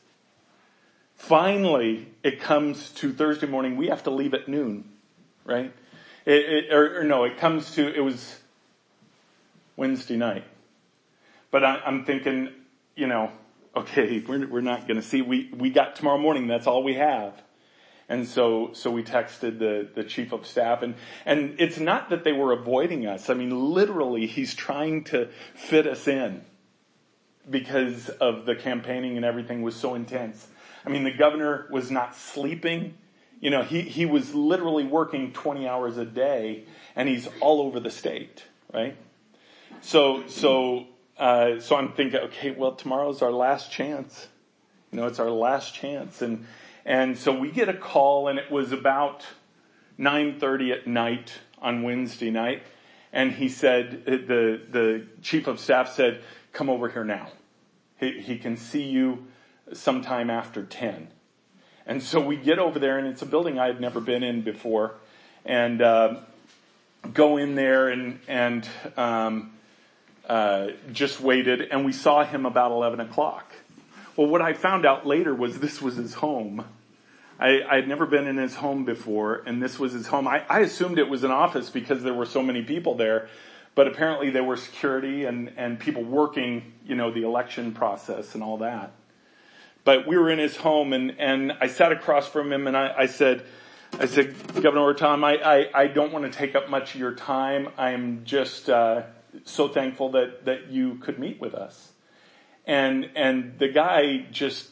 Finally, 1.19 2.07
it 2.23 2.39
comes 2.39 2.91
to 2.91 3.11
Thursday 3.11 3.45
morning, 3.45 3.75
we 3.75 3.87
have 3.87 4.03
to 4.03 4.09
leave 4.09 4.33
at 4.33 4.47
noon, 4.47 4.89
right? 5.43 5.71
It, 6.25 6.33
it, 6.33 6.73
or, 6.73 7.01
or 7.01 7.03
no, 7.03 7.25
it 7.25 7.37
comes 7.37 7.75
to, 7.75 7.93
it 7.93 7.99
was 7.99 8.39
Wednesday 9.75 10.15
night. 10.15 10.45
But 11.51 11.65
I, 11.65 11.81
am 11.85 12.05
thinking, 12.05 12.49
you 12.95 13.05
know, 13.05 13.33
okay, 13.75 14.23
we're, 14.25 14.47
we're 14.47 14.61
not 14.61 14.87
going 14.87 14.95
to 14.95 15.05
see. 15.05 15.21
We, 15.21 15.51
we 15.55 15.69
got 15.69 15.97
tomorrow 15.97 16.17
morning. 16.17 16.47
That's 16.47 16.67
all 16.67 16.83
we 16.83 16.93
have. 16.93 17.33
And 18.07 18.25
so, 18.25 18.71
so 18.71 18.89
we 18.89 19.03
texted 19.03 19.59
the, 19.59 19.89
the 19.93 20.05
chief 20.05 20.31
of 20.31 20.47
staff 20.47 20.81
and, 20.81 20.95
and 21.25 21.55
it's 21.59 21.79
not 21.79 22.09
that 22.11 22.23
they 22.23 22.31
were 22.31 22.53
avoiding 22.53 23.05
us. 23.05 23.29
I 23.29 23.33
mean, 23.33 23.73
literally 23.73 24.25
he's 24.25 24.55
trying 24.55 25.03
to 25.05 25.27
fit 25.53 25.85
us 25.85 26.07
in 26.07 26.45
because 27.47 28.07
of 28.07 28.45
the 28.45 28.55
campaigning 28.55 29.17
and 29.17 29.25
everything 29.25 29.61
was 29.61 29.75
so 29.75 29.95
intense. 29.95 30.47
I 30.85 30.89
mean, 30.89 31.03
the 31.03 31.13
governor 31.13 31.67
was 31.71 31.91
not 31.91 32.15
sleeping. 32.15 32.97
You 33.39 33.49
know, 33.49 33.63
he, 33.63 33.81
he 33.81 34.05
was 34.05 34.33
literally 34.33 34.85
working 34.85 35.31
20 35.31 35.67
hours 35.67 35.97
a 35.97 36.05
day 36.05 36.65
and 36.95 37.07
he's 37.07 37.27
all 37.39 37.61
over 37.61 37.79
the 37.79 37.89
state, 37.89 38.43
right? 38.73 38.97
So, 39.81 40.27
so 40.27 40.87
uh, 41.19 41.59
so 41.59 41.75
I'm 41.75 41.91
thinking, 41.91 42.19
okay, 42.21 42.51
well, 42.51 42.71
tomorrow's 42.71 43.21
our 43.21 43.31
last 43.31 43.71
chance. 43.71 44.29
You 44.91 44.99
know, 44.99 45.07
it's 45.07 45.19
our 45.19 45.29
last 45.29 45.75
chance. 45.75 46.21
And, 46.21 46.45
and 46.85 47.17
so 47.17 47.37
we 47.37 47.51
get 47.51 47.67
a 47.67 47.73
call 47.73 48.29
and 48.29 48.39
it 48.39 48.49
was 48.49 48.71
about 48.71 49.25
9.30 49.99 50.71
at 50.71 50.87
night 50.87 51.33
on 51.61 51.83
Wednesday 51.83 52.31
night. 52.31 52.63
And 53.11 53.33
he 53.33 53.49
said, 53.49 54.05
the, 54.05 54.61
the 54.69 55.05
chief 55.21 55.47
of 55.47 55.59
staff 55.59 55.93
said, 55.93 56.21
come 56.53 56.69
over 56.69 56.87
here 56.87 57.03
now. 57.03 57.31
He, 57.99 58.21
he 58.21 58.37
can 58.37 58.55
see 58.55 58.83
you 58.83 59.27
sometime 59.73 60.29
after 60.29 60.63
10. 60.63 61.09
And 61.85 62.03
so 62.03 62.19
we 62.19 62.37
get 62.37 62.59
over 62.59 62.77
there 62.77 62.99
and 62.99 63.07
it's 63.07 63.21
a 63.21 63.25
building 63.25 63.57
I 63.57 63.67
had 63.67 63.81
never 63.81 63.99
been 63.99 64.23
in 64.23 64.41
before 64.41 64.93
and, 65.45 65.81
uh, 65.81 66.17
go 67.13 67.37
in 67.37 67.55
there 67.55 67.89
and, 67.89 68.19
and, 68.27 68.67
um, 68.97 69.53
uh, 70.27 70.67
just 70.91 71.19
waited 71.19 71.61
and 71.71 71.85
we 71.85 71.91
saw 71.91 72.23
him 72.23 72.45
about 72.45 72.71
11 72.71 72.99
o'clock. 72.99 73.51
Well, 74.15 74.27
what 74.27 74.41
I 74.41 74.53
found 74.53 74.85
out 74.85 75.07
later 75.07 75.33
was 75.33 75.59
this 75.59 75.81
was 75.81 75.95
his 75.95 76.13
home. 76.13 76.65
I, 77.39 77.63
I 77.63 77.75
had 77.77 77.87
never 77.87 78.05
been 78.05 78.27
in 78.27 78.37
his 78.37 78.55
home 78.55 78.85
before 78.85 79.41
and 79.45 79.63
this 79.63 79.79
was 79.79 79.93
his 79.93 80.07
home. 80.07 80.27
I, 80.27 80.43
I 80.47 80.59
assumed 80.59 80.99
it 80.99 81.09
was 81.09 81.23
an 81.23 81.31
office 81.31 81.69
because 81.69 82.03
there 82.03 82.13
were 82.13 82.27
so 82.27 82.43
many 82.43 82.61
people 82.61 82.95
there, 82.95 83.29
but 83.73 83.87
apparently 83.87 84.29
there 84.29 84.43
were 84.43 84.57
security 84.57 85.25
and, 85.25 85.53
and 85.57 85.79
people 85.79 86.03
working, 86.03 86.73
you 86.85 86.95
know, 86.95 87.09
the 87.09 87.23
election 87.23 87.71
process 87.71 88.35
and 88.35 88.43
all 88.43 88.57
that. 88.57 88.91
But 89.83 90.07
we 90.07 90.17
were 90.17 90.29
in 90.29 90.39
his 90.39 90.55
home 90.55 90.93
and, 90.93 91.15
and 91.19 91.53
I 91.61 91.67
sat 91.67 91.91
across 91.91 92.27
from 92.27 92.51
him 92.51 92.67
and 92.67 92.75
I, 92.75 92.93
I 92.99 93.05
said, 93.05 93.45
I 93.97 94.05
said, 94.05 94.35
Governor 94.53 94.93
Ortom, 94.93 95.23
I, 95.23 95.35
I, 95.37 95.81
I, 95.83 95.87
don't 95.87 96.13
want 96.13 96.31
to 96.31 96.37
take 96.37 96.55
up 96.55 96.69
much 96.69 96.93
of 96.93 96.99
your 96.99 97.15
time. 97.15 97.69
I'm 97.77 98.23
just 98.23 98.69
uh, 98.69 99.03
so 99.45 99.67
thankful 99.67 100.11
that, 100.11 100.45
that 100.45 100.67
you 100.69 100.95
could 100.95 101.17
meet 101.17 101.41
with 101.41 101.55
us. 101.55 101.91
And, 102.65 103.09
and 103.15 103.57
the 103.57 103.67
guy 103.67 104.27
just, 104.31 104.69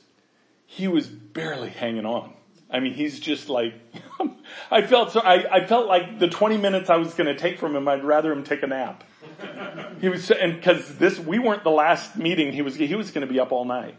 he 0.66 0.88
was 0.88 1.08
barely 1.08 1.70
hanging 1.70 2.06
on. 2.06 2.34
I 2.70 2.80
mean, 2.80 2.94
he's 2.94 3.20
just 3.20 3.50
like, 3.50 3.74
I 4.72 4.82
felt 4.82 5.14
so, 5.14 5.22
I, 5.22 5.58
I 5.58 5.66
felt 5.66 5.88
like 5.88 6.20
the 6.20 6.28
20 6.28 6.58
minutes 6.58 6.90
I 6.90 6.98
was 6.98 7.14
going 7.14 7.34
to 7.34 7.36
take 7.36 7.60
from 7.60 7.76
him, 7.76 7.88
I'd 7.88 8.04
rather 8.04 8.32
him 8.32 8.44
take 8.44 8.62
a 8.62 8.68
nap. 8.68 9.04
he 10.02 10.10
was, 10.10 10.30
and 10.32 10.62
cause 10.62 10.98
this, 10.98 11.18
we 11.18 11.40
weren't 11.40 11.64
the 11.64 11.72
last 11.72 12.18
meeting 12.18 12.52
he 12.52 12.62
was, 12.62 12.76
he 12.76 12.94
was 12.94 13.12
going 13.12 13.26
to 13.26 13.32
be 13.32 13.40
up 13.40 13.52
all 13.52 13.66
night. 13.66 13.96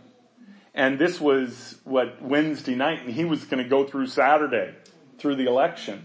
And 0.79 0.97
this 0.97 1.21
was 1.21 1.77
what 1.83 2.23
Wednesday 2.23 2.77
night 2.77 3.03
and 3.05 3.13
he 3.13 3.25
was 3.25 3.45
going 3.45 3.61
to 3.61 3.69
go 3.69 3.85
through 3.85 4.07
Saturday 4.07 4.77
through 5.19 5.35
the 5.35 5.47
election. 5.47 6.05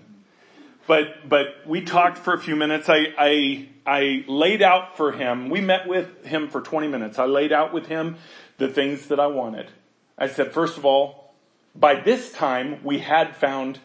But, 0.88 1.30
but 1.30 1.46
we 1.68 1.82
talked 1.82 2.18
for 2.18 2.34
a 2.34 2.40
few 2.40 2.56
minutes. 2.56 2.90
I, 2.90 3.14
I, 3.16 3.70
I 3.86 4.26
laid 4.28 4.64
out 4.64 4.98
for 4.98 5.12
him. 5.12 5.52
We 5.52 5.62
met 5.62 5.88
with 5.88 6.26
him 6.26 6.50
for 6.50 6.60
20 6.60 6.88
minutes. 6.88 7.20
I 7.20 7.26
laid 7.26 7.54
out 7.54 7.72
with 7.72 7.86
him 7.86 8.18
the 8.58 8.68
things 8.68 9.10
that 9.10 9.20
I 9.20 9.28
wanted. 9.28 9.70
I 10.18 10.28
said, 10.28 10.52
first 10.54 10.80
of 10.80 10.86
all, 10.86 11.36
by 11.76 12.02
this 12.02 12.32
time 12.32 12.84
we 12.84 12.98
had 12.98 13.36
found 13.36 13.78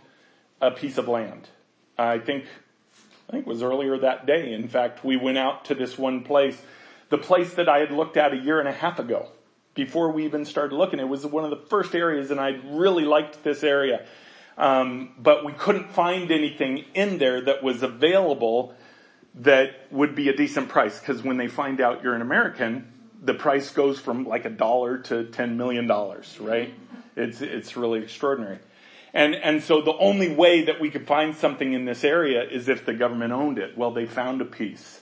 a 0.58 0.70
piece 0.70 0.96
of 0.96 1.06
land. 1.06 1.50
I 1.98 2.18
think, 2.18 2.46
I 3.28 3.32
think 3.32 3.46
it 3.46 3.48
was 3.48 3.62
earlier 3.62 3.98
that 3.98 4.24
day. 4.24 4.54
In 4.54 4.68
fact, 4.68 5.04
we 5.04 5.18
went 5.18 5.36
out 5.36 5.66
to 5.66 5.74
this 5.74 5.98
one 5.98 6.24
place, 6.24 6.58
the 7.10 7.18
place 7.18 7.52
that 7.54 7.68
I 7.68 7.80
had 7.80 7.90
looked 7.90 8.16
at 8.16 8.32
a 8.32 8.38
year 8.38 8.58
and 8.58 8.66
a 8.66 8.72
half 8.72 8.98
ago 8.98 9.28
before 9.78 10.10
we 10.10 10.24
even 10.24 10.44
started 10.44 10.74
looking. 10.74 10.98
It 10.98 11.08
was 11.08 11.24
one 11.24 11.44
of 11.44 11.50
the 11.50 11.64
first 11.68 11.94
areas 11.94 12.32
and 12.32 12.40
I 12.40 12.60
really 12.66 13.04
liked 13.04 13.44
this 13.44 13.62
area. 13.62 14.04
Um, 14.58 15.14
but 15.16 15.44
we 15.44 15.52
couldn't 15.52 15.92
find 15.92 16.32
anything 16.32 16.84
in 16.94 17.18
there 17.18 17.40
that 17.42 17.62
was 17.62 17.84
available 17.84 18.74
that 19.36 19.86
would 19.92 20.16
be 20.16 20.28
a 20.28 20.36
decent 20.36 20.68
price 20.68 20.98
because 20.98 21.22
when 21.22 21.36
they 21.36 21.46
find 21.46 21.80
out 21.80 22.02
you're 22.02 22.16
an 22.16 22.22
American, 22.22 22.92
the 23.22 23.34
price 23.34 23.70
goes 23.70 24.00
from 24.00 24.24
like 24.24 24.44
a 24.44 24.50
dollar 24.50 24.98
to 24.98 25.26
ten 25.26 25.56
million 25.56 25.86
dollars, 25.86 26.36
right? 26.40 26.74
It's 27.14 27.40
it's 27.40 27.76
really 27.76 28.00
extraordinary. 28.00 28.58
And 29.14 29.36
and 29.36 29.62
so 29.62 29.80
the 29.80 29.96
only 29.96 30.34
way 30.34 30.64
that 30.64 30.80
we 30.80 30.90
could 30.90 31.06
find 31.06 31.36
something 31.36 31.72
in 31.72 31.84
this 31.84 32.02
area 32.02 32.42
is 32.42 32.68
if 32.68 32.84
the 32.84 32.94
government 32.94 33.32
owned 33.32 33.58
it. 33.58 33.78
Well, 33.78 33.92
they 33.92 34.06
found 34.06 34.40
a 34.40 34.44
piece. 34.44 35.00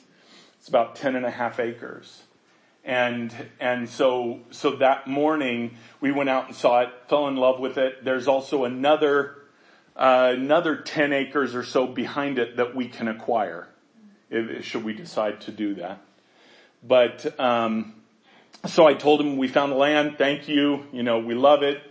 It's 0.59 0.68
about 0.68 0.97
ten 0.97 1.16
and 1.16 1.25
a 1.25 1.30
half 1.30 1.59
acres. 1.59 2.25
And, 2.86 3.34
and 3.58 3.88
so, 3.88 4.40
so 4.50 4.76
that 4.76 5.08
morning 5.08 5.76
we 6.00 6.12
went 6.12 6.30
out 6.30 6.46
and 6.46 6.54
saw 6.54 6.82
it, 6.82 6.90
fell 7.08 7.26
in 7.26 7.34
love 7.34 7.58
with 7.58 7.78
it. 7.78 8.04
There's 8.04 8.28
also 8.28 8.62
another, 8.62 9.34
uh, 9.96 10.34
another 10.36 10.76
10 10.76 11.12
acres 11.12 11.56
or 11.56 11.64
so 11.64 11.88
behind 11.88 12.38
it 12.38 12.58
that 12.58 12.76
we 12.76 12.86
can 12.86 13.08
acquire, 13.08 13.66
if, 14.30 14.64
should 14.64 14.84
we 14.84 14.94
decide 14.94 15.40
to 15.42 15.50
do 15.50 15.75
that. 15.75 16.00
But, 16.80 17.38
um, 17.40 17.94
so 18.66 18.86
I 18.86 18.94
told 18.94 19.20
him 19.20 19.36
we 19.36 19.49
found 19.49 19.72
the 19.72 19.76
land. 19.76 20.14
Thank 20.16 20.46
you. 20.46 20.86
You 20.92 21.02
know, 21.02 21.18
we 21.18 21.34
love 21.34 21.64
it. 21.64 21.82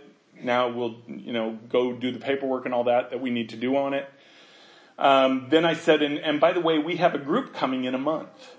Now 0.42 0.68
we'll, 0.68 0.96
you 1.06 1.34
know, 1.34 1.58
go 1.68 1.92
do 1.92 2.10
the 2.10 2.18
paperwork 2.18 2.64
and 2.64 2.72
all 2.72 2.84
that 2.84 3.10
that 3.10 3.20
we 3.20 3.28
need 3.28 3.50
to 3.50 3.56
do 3.56 3.76
on 3.76 3.92
it. 3.92 4.08
Um, 4.98 5.48
then 5.50 5.66
I 5.66 5.74
said, 5.74 6.00
and, 6.00 6.18
and 6.18 6.40
by 6.40 6.52
the 6.52 6.60
way, 6.60 6.78
we 6.78 6.96
have 6.96 7.14
a 7.14 7.18
group 7.18 7.52
coming 7.52 7.84
in 7.84 7.94
a 7.94 7.98
month. 7.98 8.55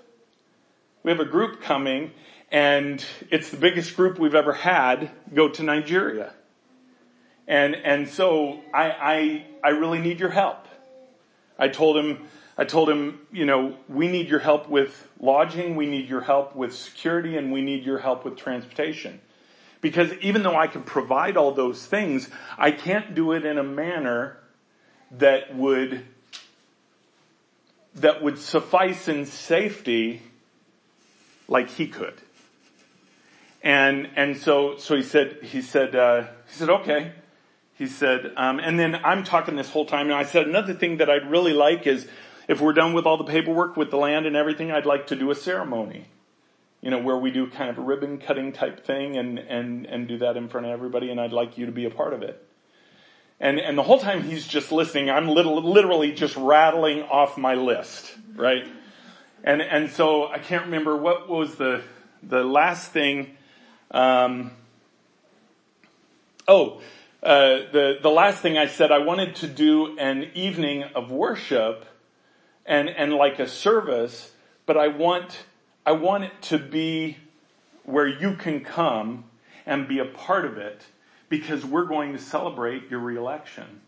We 1.08 1.12
have 1.12 1.20
a 1.20 1.24
group 1.24 1.62
coming 1.62 2.10
and 2.52 3.02
it's 3.30 3.48
the 3.48 3.56
biggest 3.56 3.96
group 3.96 4.18
we've 4.18 4.34
ever 4.34 4.52
had 4.52 5.10
go 5.32 5.48
to 5.48 5.62
Nigeria. 5.62 6.34
And, 7.46 7.74
and 7.76 8.06
so 8.06 8.60
I, 8.74 8.90
I, 8.90 9.46
I 9.64 9.68
really 9.70 10.00
need 10.00 10.20
your 10.20 10.28
help. 10.28 10.68
I 11.58 11.68
told 11.68 11.96
him, 11.96 12.28
I 12.58 12.66
told 12.66 12.90
him, 12.90 13.20
you 13.32 13.46
know, 13.46 13.74
we 13.88 14.06
need 14.08 14.28
your 14.28 14.40
help 14.40 14.68
with 14.68 15.08
lodging, 15.18 15.76
we 15.76 15.86
need 15.86 16.10
your 16.10 16.20
help 16.20 16.54
with 16.54 16.74
security, 16.74 17.38
and 17.38 17.52
we 17.52 17.62
need 17.62 17.84
your 17.84 18.00
help 18.00 18.26
with 18.26 18.36
transportation. 18.36 19.18
Because 19.80 20.12
even 20.20 20.42
though 20.42 20.56
I 20.56 20.66
can 20.66 20.82
provide 20.82 21.38
all 21.38 21.52
those 21.52 21.86
things, 21.86 22.28
I 22.58 22.70
can't 22.70 23.14
do 23.14 23.32
it 23.32 23.46
in 23.46 23.56
a 23.56 23.64
manner 23.64 24.36
that 25.12 25.56
would, 25.56 26.04
that 27.94 28.22
would 28.22 28.38
suffice 28.38 29.08
in 29.08 29.24
safety 29.24 30.20
like 31.48 31.70
he 31.70 31.88
could. 31.88 32.14
And, 33.62 34.08
and 34.14 34.36
so, 34.36 34.76
so 34.76 34.94
he 34.94 35.02
said, 35.02 35.38
he 35.42 35.62
said, 35.62 35.96
uh, 35.96 36.22
he 36.46 36.54
said, 36.54 36.70
okay. 36.70 37.12
He 37.74 37.86
said, 37.86 38.32
um, 38.36 38.58
and 38.58 38.78
then 38.78 38.96
I'm 39.04 39.24
talking 39.24 39.56
this 39.56 39.70
whole 39.70 39.86
time 39.86 40.06
and 40.06 40.14
I 40.14 40.24
said 40.24 40.46
another 40.46 40.74
thing 40.74 40.98
that 40.98 41.08
I'd 41.08 41.30
really 41.30 41.52
like 41.52 41.86
is 41.86 42.08
if 42.48 42.60
we're 42.60 42.72
done 42.72 42.92
with 42.92 43.06
all 43.06 43.16
the 43.16 43.24
paperwork 43.24 43.76
with 43.76 43.90
the 43.90 43.96
land 43.96 44.26
and 44.26 44.34
everything, 44.34 44.72
I'd 44.72 44.86
like 44.86 45.08
to 45.08 45.16
do 45.16 45.30
a 45.30 45.34
ceremony. 45.34 46.06
You 46.80 46.90
know, 46.90 46.98
where 46.98 47.16
we 47.16 47.32
do 47.32 47.48
kind 47.48 47.70
of 47.70 47.78
a 47.78 47.80
ribbon 47.80 48.18
cutting 48.18 48.52
type 48.52 48.84
thing 48.86 49.16
and, 49.16 49.38
and, 49.38 49.86
and 49.86 50.06
do 50.06 50.18
that 50.18 50.36
in 50.36 50.48
front 50.48 50.66
of 50.66 50.72
everybody 50.72 51.10
and 51.10 51.20
I'd 51.20 51.32
like 51.32 51.58
you 51.58 51.66
to 51.66 51.72
be 51.72 51.84
a 51.84 51.90
part 51.90 52.12
of 52.12 52.22
it. 52.22 52.44
And, 53.40 53.60
and 53.60 53.78
the 53.78 53.82
whole 53.82 53.98
time 53.98 54.22
he's 54.22 54.46
just 54.46 54.72
listening, 54.72 55.10
I'm 55.10 55.28
little, 55.28 55.62
literally 55.62 56.12
just 56.12 56.36
rattling 56.36 57.02
off 57.02 57.38
my 57.38 57.54
list, 57.54 58.12
right? 58.34 58.66
And, 59.44 59.62
and 59.62 59.90
so 59.90 60.28
I 60.28 60.38
can't 60.38 60.64
remember 60.64 60.96
what 60.96 61.28
was 61.28 61.56
the, 61.56 61.82
the 62.22 62.42
last 62.44 62.92
thing 62.92 63.36
um, 63.90 64.50
oh, 66.46 66.80
uh, 67.22 67.70
the 67.72 67.98
the 68.00 68.10
last 68.10 68.40
thing 68.42 68.58
I 68.58 68.66
said, 68.66 68.92
I 68.92 68.98
wanted 68.98 69.36
to 69.36 69.46
do 69.46 69.98
an 69.98 70.30
evening 70.34 70.84
of 70.94 71.10
worship, 71.10 71.86
and 72.66 72.88
and 72.88 73.12
like 73.12 73.38
a 73.38 73.48
service, 73.48 74.32
but 74.66 74.76
I 74.76 74.88
want 74.88 75.44
I 75.86 75.92
want 75.92 76.24
it 76.24 76.42
to 76.42 76.58
be 76.58 77.18
where 77.84 78.06
you 78.06 78.34
can 78.34 78.62
come 78.62 79.24
and 79.64 79.88
be 79.88 79.98
a 79.98 80.04
part 80.04 80.44
of 80.44 80.58
it, 80.58 80.84
because 81.28 81.64
we're 81.64 81.86
going 81.86 82.12
to 82.12 82.18
celebrate 82.18 82.90
your 82.90 83.00
reelection, 83.00 83.80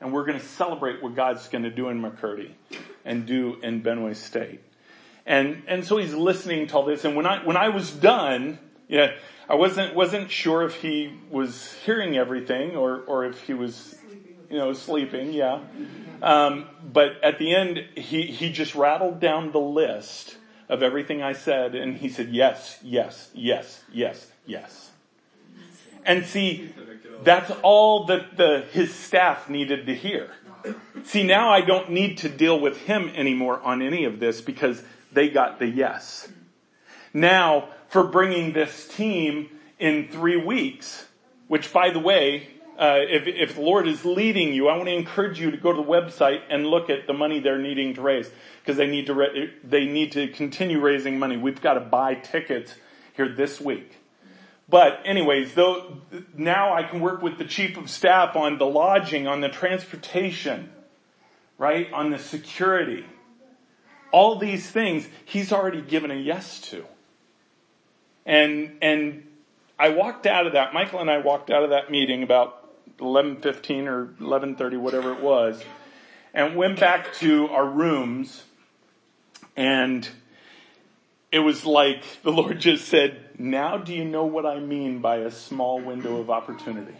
and 0.00 0.12
we're 0.12 0.24
going 0.24 0.38
to 0.38 0.44
celebrate 0.44 1.02
what 1.02 1.14
God's 1.14 1.48
going 1.48 1.64
to 1.64 1.70
do 1.70 1.88
in 1.88 2.02
Makurdi 2.02 2.52
and 3.04 3.26
do 3.26 3.58
in 3.62 3.82
Benue 3.82 4.14
State. 4.16 4.60
And, 5.26 5.62
and 5.66 5.84
so 5.84 5.96
he's 5.96 6.14
listening 6.14 6.66
to 6.68 6.76
all 6.76 6.84
this. 6.84 7.04
And 7.04 7.16
when 7.16 7.26
I, 7.26 7.44
when 7.44 7.56
I 7.56 7.70
was 7.70 7.90
done, 7.90 8.58
yeah, 8.88 9.12
I 9.48 9.54
wasn't 9.56 9.94
wasn't 9.94 10.30
sure 10.30 10.62
if 10.62 10.76
he 10.76 11.18
was 11.30 11.74
hearing 11.84 12.16
everything 12.16 12.76
or 12.76 13.00
or 13.00 13.26
if 13.26 13.42
he 13.42 13.54
was, 13.54 13.96
you 14.50 14.56
know, 14.56 14.72
sleeping. 14.72 15.32
Yeah, 15.32 15.60
um, 16.22 16.66
but 16.92 17.22
at 17.22 17.38
the 17.38 17.54
end, 17.54 17.84
he 17.96 18.22
he 18.22 18.50
just 18.50 18.74
rattled 18.74 19.20
down 19.20 19.52
the 19.52 19.60
list 19.60 20.36
of 20.68 20.82
everything 20.82 21.22
I 21.22 21.34
said, 21.34 21.74
and 21.74 21.96
he 21.96 22.08
said 22.08 22.30
yes, 22.30 22.78
yes, 22.82 23.30
yes, 23.34 23.82
yes, 23.92 24.30
yes. 24.46 24.90
And 26.06 26.24
see, 26.24 26.72
that's 27.22 27.50
all 27.62 28.04
that 28.06 28.36
the 28.36 28.64
his 28.72 28.94
staff 28.94 29.50
needed 29.50 29.86
to 29.86 29.94
hear. 29.94 30.30
See, 31.04 31.22
now 31.22 31.50
I 31.50 31.60
don't 31.60 31.90
need 31.90 32.16
to 32.18 32.30
deal 32.30 32.58
with 32.58 32.78
him 32.78 33.10
anymore 33.10 33.60
on 33.60 33.82
any 33.82 34.04
of 34.04 34.20
this 34.20 34.40
because 34.40 34.82
they 35.14 35.28
got 35.28 35.58
the 35.58 35.66
yes. 35.66 36.28
Now 37.12 37.68
for 37.88 38.04
bringing 38.04 38.52
this 38.52 38.88
team 38.88 39.48
in 39.78 40.08
three 40.08 40.36
weeks, 40.36 41.06
which 41.48 41.72
by 41.72 41.90
the 41.90 42.00
way, 42.00 42.48
uh, 42.78 42.98
if, 43.08 43.28
if 43.28 43.54
the 43.54 43.60
Lord 43.60 43.86
is 43.86 44.04
leading 44.04 44.52
you, 44.52 44.66
I 44.68 44.76
want 44.76 44.88
to 44.88 44.94
encourage 44.94 45.38
you 45.38 45.52
to 45.52 45.56
go 45.56 45.72
to 45.72 45.80
the 45.80 45.88
website 45.88 46.40
and 46.50 46.66
look 46.66 46.90
at 46.90 47.06
the 47.06 47.12
money 47.12 47.38
they're 47.38 47.58
needing 47.58 47.94
to 47.94 48.00
raise 48.02 48.28
because 48.60 48.76
they 48.76 48.88
need 48.88 49.06
to 49.06 49.14
re- 49.14 49.52
they 49.62 49.84
need 49.84 50.12
to 50.12 50.26
continue 50.28 50.80
raising 50.80 51.18
money. 51.18 51.36
We've 51.36 51.60
got 51.60 51.74
to 51.74 51.80
buy 51.80 52.14
tickets 52.16 52.74
here 53.14 53.28
this 53.28 53.60
week. 53.60 53.98
But 54.68 55.02
anyways, 55.04 55.54
though 55.54 55.98
now 56.36 56.74
I 56.74 56.82
can 56.82 57.00
work 57.00 57.22
with 57.22 57.38
the 57.38 57.44
chief 57.44 57.76
of 57.76 57.88
staff 57.88 58.34
on 58.34 58.58
the 58.58 58.66
lodging, 58.66 59.28
on 59.28 59.40
the 59.40 59.50
transportation, 59.50 60.72
right, 61.58 61.92
on 61.92 62.10
the 62.10 62.18
security 62.18 63.04
all 64.14 64.36
these 64.36 64.70
things 64.70 65.08
he's 65.24 65.50
already 65.50 65.82
given 65.82 66.12
a 66.12 66.14
yes 66.14 66.60
to. 66.60 66.84
And, 68.24 68.78
and 68.80 69.26
I 69.76 69.88
walked 69.88 70.24
out 70.24 70.46
of 70.46 70.52
that, 70.52 70.72
Michael 70.72 71.00
and 71.00 71.10
I 71.10 71.18
walked 71.18 71.50
out 71.50 71.64
of 71.64 71.70
that 71.70 71.90
meeting 71.90 72.22
about 72.22 72.60
11.15 72.98 73.88
or 73.88 74.06
11.30, 74.20 74.78
whatever 74.78 75.12
it 75.12 75.20
was, 75.20 75.64
and 76.32 76.54
went 76.54 76.78
back 76.78 77.12
to 77.14 77.48
our 77.48 77.66
rooms 77.66 78.44
and 79.56 80.08
it 81.32 81.40
was 81.40 81.66
like 81.66 82.04
the 82.22 82.30
Lord 82.30 82.60
just 82.60 82.86
said, 82.86 83.20
now 83.36 83.78
do 83.78 83.92
you 83.92 84.04
know 84.04 84.26
what 84.26 84.46
I 84.46 84.60
mean 84.60 85.00
by 85.00 85.16
a 85.16 85.30
small 85.32 85.80
window 85.80 86.18
of 86.18 86.30
opportunity? 86.30 86.94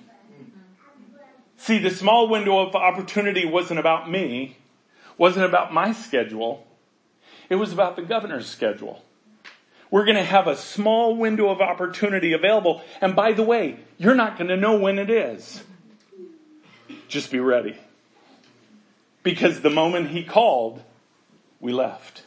See, 1.58 1.78
the 1.78 1.90
small 1.90 2.28
window 2.28 2.58
of 2.58 2.74
opportunity 2.74 3.46
wasn't 3.46 3.78
about 3.78 4.10
me, 4.10 4.56
wasn't 5.16 5.46
about 5.46 5.72
my 5.72 5.92
schedule. 5.92 6.66
It 7.48 7.56
was 7.56 7.72
about 7.72 7.96
the 7.96 8.02
governor's 8.02 8.46
schedule. 8.46 9.04
We're 9.90 10.04
going 10.04 10.16
to 10.16 10.24
have 10.24 10.48
a 10.48 10.56
small 10.56 11.16
window 11.16 11.48
of 11.48 11.60
opportunity 11.60 12.32
available. 12.32 12.82
And 13.00 13.14
by 13.14 13.32
the 13.32 13.42
way, 13.42 13.78
you're 13.98 14.14
not 14.14 14.36
going 14.36 14.48
to 14.48 14.56
know 14.56 14.76
when 14.76 14.98
it 14.98 15.10
is. 15.10 15.62
Just 17.06 17.30
be 17.30 17.38
ready. 17.38 17.76
Because 19.22 19.60
the 19.60 19.70
moment 19.70 20.10
he 20.10 20.24
called, 20.24 20.82
we 21.60 21.72
left. 21.72 22.24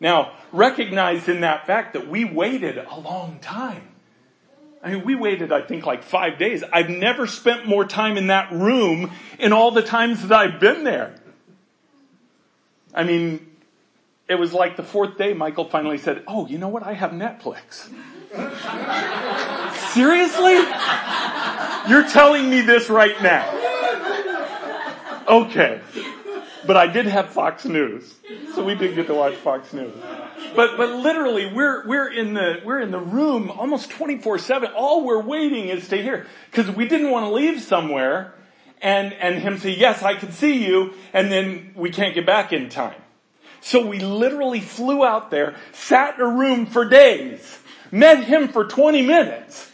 Now, 0.00 0.32
recognize 0.52 1.28
in 1.28 1.42
that 1.42 1.66
fact 1.66 1.92
that 1.92 2.08
we 2.08 2.24
waited 2.24 2.76
a 2.76 2.98
long 2.98 3.38
time. 3.40 3.88
I 4.82 4.90
mean, 4.90 5.04
we 5.04 5.14
waited, 5.14 5.50
I 5.50 5.62
think, 5.62 5.86
like 5.86 6.02
five 6.02 6.38
days. 6.38 6.62
I've 6.72 6.90
never 6.90 7.26
spent 7.26 7.66
more 7.66 7.86
time 7.86 8.18
in 8.18 8.26
that 8.26 8.52
room 8.52 9.12
in 9.38 9.52
all 9.52 9.70
the 9.70 9.82
times 9.82 10.26
that 10.26 10.32
I've 10.32 10.60
been 10.60 10.84
there. 10.84 11.14
I 12.94 13.04
mean, 13.04 13.46
it 14.28 14.36
was 14.36 14.52
like 14.52 14.76
the 14.76 14.82
fourth 14.82 15.18
day, 15.18 15.34
Michael 15.34 15.68
finally 15.68 15.98
said, 15.98 16.22
Oh, 16.26 16.46
you 16.46 16.58
know 16.58 16.68
what? 16.68 16.82
I 16.82 16.92
have 16.92 17.10
Netflix. 17.10 17.90
Seriously? 19.92 20.54
You're 21.88 22.08
telling 22.08 22.48
me 22.48 22.62
this 22.62 22.88
right 22.88 23.20
now. 23.22 23.60
Okay. 25.28 25.80
But 26.66 26.76
I 26.76 26.86
did 26.86 27.06
have 27.06 27.30
Fox 27.30 27.64
News. 27.64 28.14
So 28.54 28.64
we 28.64 28.74
did 28.74 28.94
get 28.94 29.06
to 29.08 29.14
watch 29.14 29.34
Fox 29.34 29.72
News. 29.72 29.92
But, 30.56 30.76
but 30.76 30.90
literally, 30.90 31.52
we're, 31.52 31.86
we're 31.86 32.10
in 32.10 32.34
the, 32.34 32.62
we're 32.64 32.80
in 32.80 32.90
the 32.90 33.00
room 33.00 33.50
almost 33.50 33.90
24-7. 33.90 34.72
All 34.74 35.04
we're 35.04 35.22
waiting 35.22 35.68
is 35.68 35.88
to 35.88 36.00
hear. 36.00 36.26
Cause 36.52 36.70
we 36.70 36.88
didn't 36.88 37.10
want 37.10 37.26
to 37.26 37.32
leave 37.32 37.60
somewhere 37.60 38.34
and, 38.82 39.12
and 39.14 39.38
him 39.38 39.58
say, 39.58 39.70
yes, 39.70 40.02
I 40.02 40.14
can 40.14 40.32
see 40.32 40.66
you. 40.66 40.94
And 41.12 41.30
then 41.30 41.72
we 41.74 41.90
can't 41.90 42.14
get 42.14 42.26
back 42.26 42.52
in 42.52 42.68
time. 42.68 43.00
So 43.60 43.86
we 43.86 43.98
literally 43.98 44.60
flew 44.60 45.04
out 45.04 45.30
there, 45.30 45.56
sat 45.72 46.16
in 46.16 46.20
a 46.20 46.28
room 46.28 46.66
for 46.66 46.84
days, 46.84 47.58
met 47.90 48.24
him 48.24 48.48
for 48.48 48.66
20 48.66 49.02
minutes, 49.02 49.70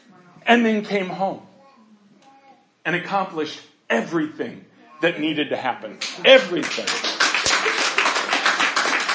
and 0.46 0.64
then 0.64 0.84
came 0.84 1.08
home 1.08 1.42
and 2.84 2.94
accomplished 2.94 3.60
everything 3.88 4.64
that 5.02 5.18
needed 5.18 5.50
to 5.50 5.56
happen. 5.56 5.98
Everything. 6.24 6.86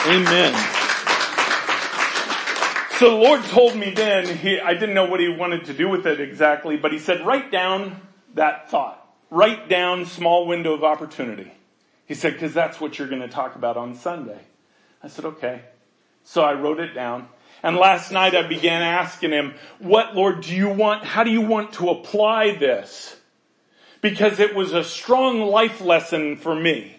Amen. 0.08 0.54
So 3.00 3.10
the 3.10 3.16
Lord 3.16 3.44
told 3.46 3.76
me 3.76 3.92
then, 3.92 4.38
he, 4.38 4.60
I 4.60 4.74
didn't 4.74 4.96
know 4.96 5.06
what 5.06 5.20
he 5.20 5.28
wanted 5.28 5.66
to 5.66 5.74
do 5.74 5.90
with 5.90 6.06
it 6.06 6.22
exactly, 6.22 6.78
but 6.78 6.94
he 6.94 7.00
said, 7.00 7.26
write 7.26 7.52
down 7.52 8.00
that 8.36 8.70
thought. 8.70 9.05
Write 9.36 9.68
down 9.68 10.06
small 10.06 10.48
window 10.48 10.74
of 10.74 10.86
opportunity. 10.86 11.52
He 12.06 12.14
said, 12.14 12.40
cause 12.40 12.54
that's 12.54 12.80
what 12.80 12.98
you're 12.98 13.10
going 13.10 13.22
to 13.22 13.28
talk 13.28 13.58
about 13.58 13.76
on 13.76 13.94
Sunday. 13.94 14.40
I 15.04 15.10
said, 15.10 15.26
okay. 15.26 15.64
So 16.24 16.42
I 16.42 16.54
wrote 16.54 16.80
it 16.80 16.94
down. 16.94 17.28
And 17.62 17.76
last 17.76 18.14
night 18.14 18.34
I 18.34 18.48
began 18.48 18.82
asking 18.82 19.32
him, 19.32 19.56
what 19.80 20.16
Lord 20.16 20.40
do 20.40 20.56
you 20.56 20.70
want? 20.70 21.04
How 21.04 21.26
do 21.26 21.32
you 21.32 21.42
want 21.42 21.74
to 21.74 21.90
apply 21.90 22.56
this? 22.56 23.18
Because 24.00 24.40
it 24.40 24.56
was 24.56 24.72
a 24.72 24.86
strong 24.86 25.42
life 25.42 25.82
lesson 25.82 26.38
for 26.38 26.56
me. 26.56 26.96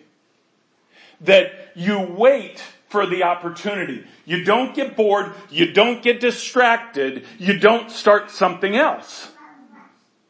That 1.22 1.52
you 1.74 2.00
wait 2.00 2.62
for 2.90 3.06
the 3.06 3.22
opportunity. 3.22 4.04
You 4.26 4.44
don't 4.44 4.74
get 4.74 4.94
bored. 4.94 5.32
You 5.48 5.72
don't 5.72 6.02
get 6.02 6.20
distracted. 6.20 7.24
You 7.38 7.58
don't 7.58 7.90
start 7.90 8.30
something 8.30 8.76
else. 8.76 9.32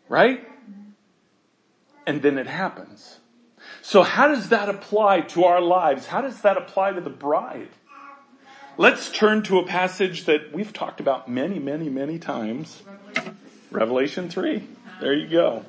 Right? 0.09 0.47
And 2.07 2.23
then 2.23 2.39
it 2.39 2.47
happens. 2.47 3.19
So 3.83 4.03
how 4.03 4.29
does 4.29 4.49
that 4.51 4.69
apply 4.69 5.23
to 5.23 5.45
our 5.45 5.61
lives? 5.61 6.07
How 6.07 6.21
does 6.21 6.41
that 6.43 6.57
apply 6.57 6.93
to 6.93 7.01
the 7.01 7.11
bride? 7.11 7.69
Let's 8.79 9.11
turn 9.11 9.43
to 9.45 9.59
a 9.59 9.67
passage 9.67 10.25
that 10.25 10.53
we've 10.53 10.73
talked 10.73 11.01
about 11.01 11.29
many, 11.29 11.59
many, 11.59 11.89
many 11.89 12.19
times. 12.19 12.83
Revelation 13.71 14.29
3. 14.29 14.63
There 15.01 15.15
you 15.15 15.29
go. 15.29 15.65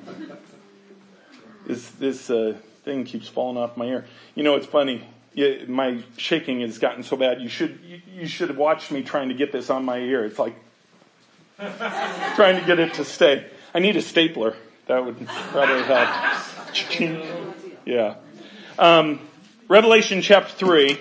This, 1.66 1.90
this 1.90 2.30
uh, 2.30 2.56
thing 2.84 3.04
keeps 3.04 3.28
falling 3.28 3.56
off 3.56 3.76
my 3.76 3.86
ear. 3.86 4.06
You 4.34 4.44
know, 4.44 4.56
it's 4.56 4.66
funny 4.66 5.06
my 5.66 6.02
shaking 6.16 6.60
has 6.60 6.78
gotten 6.78 7.02
so 7.02 7.16
bad. 7.16 7.40
You 7.40 7.48
should 7.48 7.78
you, 7.84 8.00
you 8.12 8.26
should 8.26 8.48
have 8.48 8.58
watched 8.58 8.90
me 8.90 9.02
trying 9.02 9.28
to 9.28 9.34
get 9.34 9.52
this 9.52 9.70
on 9.70 9.84
my 9.84 9.98
ear. 9.98 10.24
It's 10.24 10.38
like 10.38 10.54
trying 11.58 12.60
to 12.60 12.64
get 12.66 12.78
it 12.78 12.94
to 12.94 13.04
stay. 13.04 13.46
I 13.74 13.78
need 13.78 13.96
a 13.96 14.02
stapler. 14.02 14.56
That 14.88 15.04
would 15.04 15.18
probably 15.26 15.82
help. 15.82 16.08
yeah. 17.84 18.14
Um, 18.78 19.20
Revelation 19.68 20.22
chapter 20.22 20.54
three. 20.54 20.98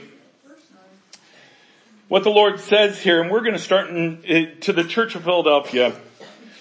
What 2.10 2.26
the 2.26 2.30
Lord 2.30 2.60
says 2.60 3.00
here, 3.00 3.22
and 3.22 3.32
we're 3.32 3.42
going 3.42 3.54
to 3.54 3.60
start 3.60 3.90
in, 3.90 4.24
uh, 4.30 4.60
to 4.66 4.74
the 4.74 4.84
Church 4.84 5.16
of 5.16 5.24
Philadelphia. 5.24 5.98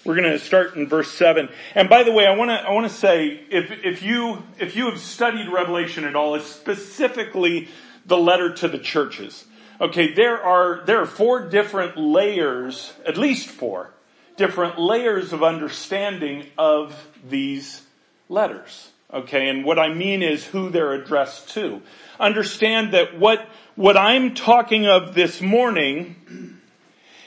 We're 0.05 0.15
going 0.15 0.31
to 0.31 0.39
start 0.39 0.77
in 0.77 0.87
verse 0.87 1.11
seven. 1.11 1.49
And 1.75 1.89
by 1.89 2.05
the 2.05 2.13
way, 2.13 2.27
I 2.27 2.37
want 2.37 2.51
to 2.53 2.55
I 2.55 2.71
want 2.71 2.89
to 2.89 2.97
say 2.97 3.41
if 3.51 3.73
if 3.85 4.05
you 4.05 4.45
if 4.61 4.77
you 4.77 4.89
have 4.89 5.01
studied 5.01 5.49
Revelation 5.49 6.05
at 6.05 6.15
all, 6.15 6.37
it's 6.37 6.47
specifically 6.47 7.67
the 8.05 8.17
letter 8.17 8.55
to 8.55 8.69
the 8.69 8.79
churches. 8.79 9.45
Okay, 9.81 10.13
there 10.13 10.41
are 10.41 10.85
there 10.87 11.01
are 11.01 11.07
four 11.07 11.41
different 11.49 11.97
layers, 11.97 12.93
at 13.05 13.17
least 13.17 13.49
four 13.49 13.91
different 14.37 14.79
layers 14.79 15.33
of 15.33 15.43
understanding 15.43 16.47
of 16.59 17.09
these 17.29 17.83
letters. 18.29 18.91
Okay, 19.13 19.49
and 19.49 19.65
what 19.65 19.79
I 19.79 19.93
mean 19.95 20.23
is 20.23 20.45
who 20.45 20.69
they're 20.69 20.93
addressed 20.93 21.51
to. 21.51 21.81
Understand 22.19 22.93
that 22.93 23.19
what 23.19 23.49
what 23.77 23.97
I'm 23.97 24.35
talking 24.35 24.87
of 24.87 25.15
this 25.15 25.41
morning 25.41 26.61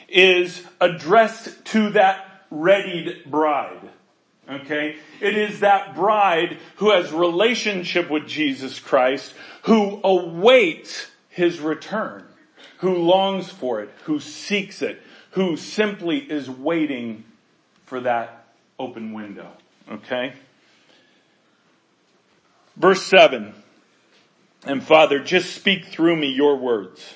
is 0.07 0.63
addressed 0.81 1.65
to 1.65 1.91
that 1.91 2.43
readied 2.49 3.25
bride. 3.25 3.89
Okay? 4.49 4.97
It 5.21 5.37
is 5.37 5.59
that 5.59 5.95
bride 5.95 6.57
who 6.77 6.91
has 6.91 7.11
relationship 7.11 8.09
with 8.09 8.27
Jesus 8.27 8.79
Christ, 8.79 9.33
who 9.63 9.99
awaits 10.03 11.07
his 11.29 11.59
return, 11.59 12.25
who 12.79 12.95
longs 12.95 13.49
for 13.49 13.81
it, 13.81 13.89
who 14.05 14.19
seeks 14.19 14.81
it, 14.81 15.01
who 15.31 15.57
simply 15.57 16.17
is 16.17 16.49
waiting 16.49 17.23
for 17.85 17.99
that 18.01 18.47
open 18.77 19.13
window. 19.13 19.51
Okay? 19.91 20.33
Verse 22.75 23.03
7. 23.03 23.53
And 24.65 24.83
Father, 24.83 25.19
just 25.19 25.55
speak 25.55 25.85
through 25.85 26.15
me 26.15 26.27
your 26.27 26.57
words. 26.57 27.15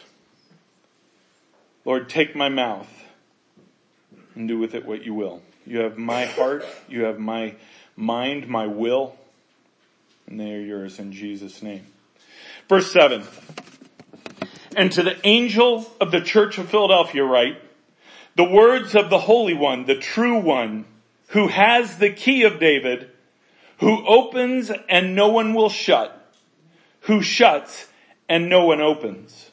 Lord, 1.85 2.07
take 2.09 2.35
my 2.35 2.49
mouth 2.49 2.89
and 4.35 4.47
do 4.47 4.57
with 4.57 4.73
it 4.73 4.85
what 4.85 5.03
you 5.03 5.13
will. 5.13 5.41
You 5.65 5.79
have 5.79 5.97
my 5.97 6.25
heart, 6.25 6.65
you 6.87 7.03
have 7.03 7.19
my 7.19 7.55
mind, 7.95 8.47
my 8.47 8.67
will, 8.67 9.15
and 10.27 10.39
they 10.39 10.53
are 10.53 10.61
yours 10.61 10.99
in 10.99 11.11
Jesus' 11.11 11.61
name. 11.61 11.85
Verse 12.69 12.91
7. 12.91 13.23
And 14.75 14.91
to 14.93 15.03
the 15.03 15.15
angel 15.25 15.91
of 16.01 16.11
the 16.11 16.21
church 16.21 16.57
of 16.57 16.69
Philadelphia 16.69 17.23
write, 17.23 17.61
the 18.35 18.43
words 18.43 18.95
of 18.95 19.09
the 19.09 19.19
Holy 19.19 19.53
One, 19.53 19.85
the 19.85 19.95
true 19.95 20.39
one, 20.39 20.85
who 21.27 21.47
has 21.47 21.97
the 21.97 22.11
key 22.11 22.43
of 22.43 22.59
David, 22.59 23.09
who 23.79 24.05
opens 24.05 24.71
and 24.89 25.15
no 25.15 25.29
one 25.29 25.53
will 25.53 25.69
shut, 25.69 26.33
who 27.01 27.21
shuts 27.21 27.87
and 28.29 28.49
no 28.49 28.65
one 28.65 28.81
opens. 28.81 29.51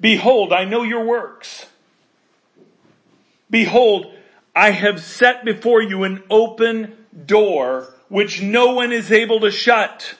Behold, 0.00 0.52
I 0.52 0.64
know 0.64 0.82
your 0.82 1.04
works 1.04 1.66
Behold, 3.50 4.14
I 4.54 4.70
have 4.70 5.02
set 5.02 5.44
before 5.44 5.82
you 5.82 6.04
an 6.04 6.22
open 6.30 6.96
door 7.26 7.92
which 8.08 8.40
no 8.40 8.74
one 8.74 8.92
is 8.92 9.10
able 9.10 9.40
to 9.40 9.50
shut. 9.50 10.14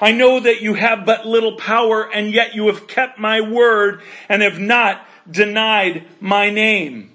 I 0.00 0.12
know 0.12 0.40
that 0.40 0.60
you 0.60 0.74
have 0.74 1.06
but 1.06 1.26
little 1.26 1.56
power 1.56 2.10
and 2.12 2.32
yet 2.32 2.54
you 2.54 2.66
have 2.66 2.86
kept 2.86 3.18
my 3.18 3.40
word 3.40 4.02
and 4.28 4.42
have 4.42 4.58
not 4.58 5.06
denied 5.30 6.06
my 6.20 6.50
name. 6.50 7.12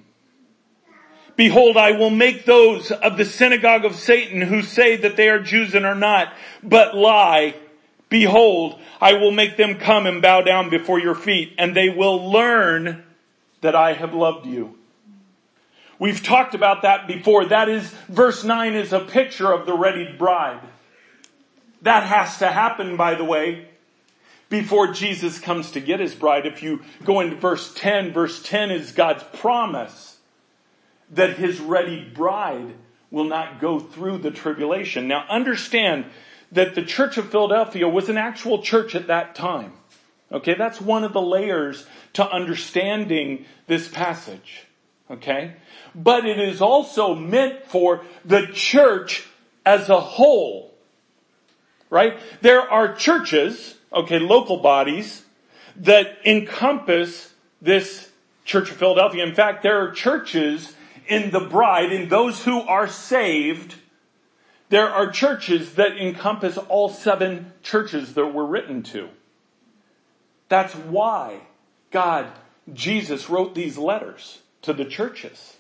Behold, 1.36 1.78
I 1.78 1.92
will 1.92 2.12
make 2.12 2.46
those 2.46 2.92
of 2.92 3.18
the 3.18 3.26
synagogue 3.26 3.86
of 3.86 3.96
Satan 3.96 4.42
who 4.42 4.62
say 4.62 4.96
that 4.98 5.16
they 5.16 5.30
are 5.30 5.40
Jews 5.40 5.74
and 5.74 5.86
are 5.86 5.96
not, 5.96 6.32
but 6.62 6.96
lie 6.96 7.56
Behold, 8.14 8.80
I 9.02 9.14
will 9.14 9.32
make 9.32 9.58
them 9.58 9.80
come 9.80 10.06
and 10.06 10.22
bow 10.22 10.42
down 10.42 10.70
before 10.70 11.00
your 11.00 11.16
feet 11.16 11.56
and 11.58 11.76
they 11.76 11.90
will 11.90 12.30
learn 12.30 13.04
that 13.62 13.76
I 13.76 13.94
have 13.94 14.14
loved 14.14 14.46
you. 14.46 14.78
We've 15.98 16.22
talked 16.22 16.54
about 16.54 16.84
that 16.84 17.08
before. 17.08 17.46
That 17.46 17.70
is, 17.70 17.90
verse 18.08 18.44
9 18.44 18.76
is 18.76 18.94
a 18.94 19.00
picture 19.00 19.52
of 19.52 19.66
the 19.66 19.74
ready 19.74 20.16
bride. 20.16 20.62
That 21.82 22.04
has 22.04 22.38
to 22.38 22.52
happen, 22.52 22.98
by 22.98 23.16
the 23.16 23.24
way, 23.24 23.68
before 24.54 24.94
Jesus 24.94 25.40
comes 25.40 25.72
to 25.72 25.80
get 25.80 26.00
his 26.00 26.14
bride. 26.14 26.46
If 26.46 26.62
you 26.62 26.84
go 27.04 27.22
into 27.22 27.36
verse 27.36 27.74
10, 27.74 28.14
verse 28.14 28.44
10 28.44 28.70
is 28.70 28.92
God's 28.92 29.24
promise 29.34 30.20
that 31.10 31.38
his 31.38 31.60
ready 31.60 32.08
bride 32.08 32.76
will 33.10 33.24
not 33.24 33.60
go 33.60 33.80
through 33.80 34.20
the 34.20 34.30
tribulation. 34.30 35.08
Now 35.08 35.26
understand 35.28 36.06
that 36.52 36.76
the 36.76 36.84
church 36.84 37.18
of 37.18 37.32
Philadelphia 37.32 37.90
was 37.90 38.10
an 38.10 38.18
actual 38.18 38.62
church 38.62 38.94
at 38.94 39.08
that 39.08 39.34
time. 39.34 39.74
Okay, 40.32 40.54
that's 40.54 40.80
one 40.80 41.04
of 41.04 41.14
the 41.14 41.22
layers 41.22 41.88
to 42.14 42.24
understanding 42.24 43.46
this 43.66 43.88
passage. 43.88 44.68
Okay? 45.10 45.56
But 45.96 46.28
it 46.28 46.40
is 46.40 46.62
also 46.62 47.16
meant 47.16 47.66
for 47.66 48.04
the 48.24 48.46
church 48.54 49.26
as 49.66 49.90
a 49.90 50.00
whole. 50.00 50.76
Right? 51.90 52.20
There 52.42 52.62
are 52.62 52.94
churches, 52.94 53.78
okay, 53.94 54.20
local 54.20 54.58
bodies 54.58 55.24
that 55.78 56.18
encompass 56.26 57.34
this 57.62 58.10
church 58.46 58.70
of 58.70 58.78
Philadelphia. 58.78 59.24
In 59.24 59.36
fact, 59.36 59.64
there 59.64 59.82
are 59.82 59.92
churches 59.92 60.76
in 61.08 61.32
the 61.32 61.40
bride, 61.40 61.92
in 61.92 62.10
those 62.10 62.44
who 62.44 62.62
are 62.62 62.88
saved, 62.88 63.76
there 64.70 64.90
are 64.90 65.12
churches 65.12 65.76
that 65.76 65.98
encompass 65.98 66.58
all 66.58 66.90
seven 66.90 67.54
churches 67.62 68.14
that 68.14 68.34
were 68.34 68.46
written 68.46 68.84
to. 68.84 69.10
That's 70.50 70.74
why 70.74 71.42
God, 71.92 72.28
Jesus 72.74 73.30
wrote 73.30 73.54
these 73.54 73.78
letters 73.78 74.40
to 74.64 74.74
the 74.74 74.86
churches. 74.86 75.58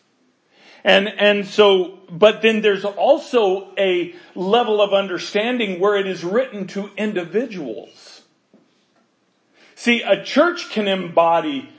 And, 0.83 1.07
and 1.07 1.45
so, 1.45 1.99
but 2.09 2.41
then 2.41 2.61
there's 2.61 2.85
also 2.85 3.73
a 3.77 4.13
level 4.35 4.81
of 4.81 4.93
understanding 4.93 5.79
where 5.79 5.95
it 5.95 6.07
is 6.07 6.23
written 6.23 6.67
to 6.67 6.89
individuals. 6.97 8.12
See, 9.83 10.01
a 10.01 10.23
church 10.23 10.69
can 10.69 10.87
embody 10.87 11.69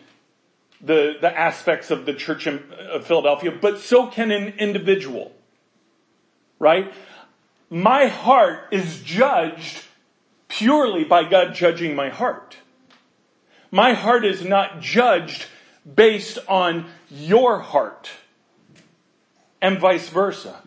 the, 0.78 1.14
the 1.22 1.34
aspects 1.34 1.90
of 1.90 2.04
the 2.04 2.12
church 2.12 2.46
in, 2.46 2.62
of 2.92 3.06
Philadelphia, 3.06 3.50
but 3.50 3.80
so 3.80 4.08
can 4.08 4.30
an 4.30 4.58
individual. 4.58 5.32
Right? 6.58 6.92
My 7.70 8.08
heart 8.08 8.68
is 8.72 9.00
judged 9.00 9.86
purely 10.48 11.04
by 11.04 11.24
God 11.24 11.54
judging 11.54 11.96
my 11.96 12.10
heart. 12.10 12.58
My 13.70 13.94
heart 13.94 14.26
is 14.26 14.44
not 14.44 14.82
judged 14.82 15.46
based 15.90 16.38
on 16.46 16.90
your 17.08 17.60
heart 17.60 18.10
and 19.62 19.78
vice 19.80 20.10
versa. 20.10 20.60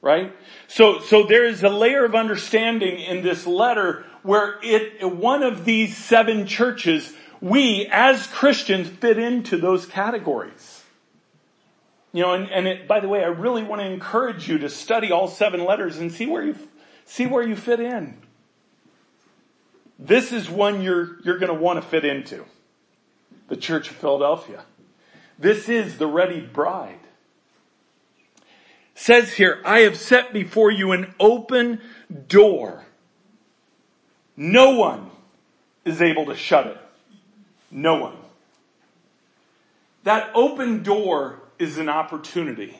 Right? 0.00 0.32
So, 0.68 1.00
so 1.00 1.24
there 1.24 1.44
is 1.44 1.64
a 1.64 1.70
layer 1.70 2.04
of 2.04 2.14
understanding 2.14 3.00
in 3.00 3.24
this 3.24 3.48
letter 3.48 4.06
where 4.22 4.58
it, 4.62 5.02
one 5.04 5.42
of 5.42 5.64
these 5.64 5.96
seven 5.96 6.46
churches, 6.46 7.12
we 7.40 7.86
as 7.90 8.26
Christians 8.26 8.88
fit 8.88 9.18
into 9.18 9.56
those 9.56 9.86
categories. 9.86 10.82
You 12.12 12.22
know, 12.22 12.34
and, 12.34 12.50
and 12.50 12.66
it, 12.66 12.88
by 12.88 13.00
the 13.00 13.08
way, 13.08 13.22
I 13.22 13.28
really 13.28 13.62
want 13.62 13.80
to 13.80 13.86
encourage 13.86 14.48
you 14.48 14.58
to 14.58 14.68
study 14.68 15.12
all 15.12 15.28
seven 15.28 15.64
letters 15.64 15.98
and 15.98 16.10
see 16.10 16.26
where 16.26 16.42
you, 16.42 16.56
see 17.04 17.26
where 17.26 17.42
you 17.42 17.54
fit 17.54 17.80
in. 17.80 18.16
This 19.98 20.32
is 20.32 20.48
one 20.48 20.80
you're, 20.80 21.20
you're 21.22 21.38
going 21.38 21.52
to 21.52 21.60
want 21.60 21.82
to 21.82 21.88
fit 21.88 22.04
into. 22.04 22.44
The 23.48 23.56
Church 23.56 23.90
of 23.90 23.96
Philadelphia. 23.96 24.64
This 25.38 25.68
is 25.68 25.98
the 25.98 26.06
ready 26.06 26.40
bride. 26.40 26.98
Says 28.94 29.34
here, 29.34 29.62
I 29.64 29.80
have 29.80 29.96
set 29.96 30.32
before 30.32 30.70
you 30.70 30.92
an 30.92 31.14
open 31.20 31.80
door. 32.26 32.84
No 34.40 34.70
one 34.76 35.10
is 35.84 36.00
able 36.00 36.26
to 36.26 36.36
shut 36.36 36.68
it. 36.68 36.78
No 37.72 37.96
one. 37.96 38.14
That 40.04 40.30
open 40.32 40.84
door 40.84 41.40
is 41.58 41.76
an 41.76 41.88
opportunity. 41.88 42.78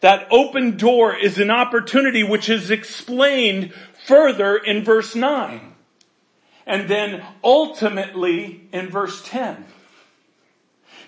That 0.00 0.26
open 0.32 0.78
door 0.78 1.14
is 1.14 1.38
an 1.38 1.52
opportunity 1.52 2.24
which 2.24 2.48
is 2.48 2.72
explained 2.72 3.72
further 4.04 4.56
in 4.56 4.82
verse 4.82 5.14
9. 5.14 5.60
And 6.66 6.90
then 6.90 7.24
ultimately 7.44 8.68
in 8.72 8.88
verse 8.88 9.22
10. 9.26 9.64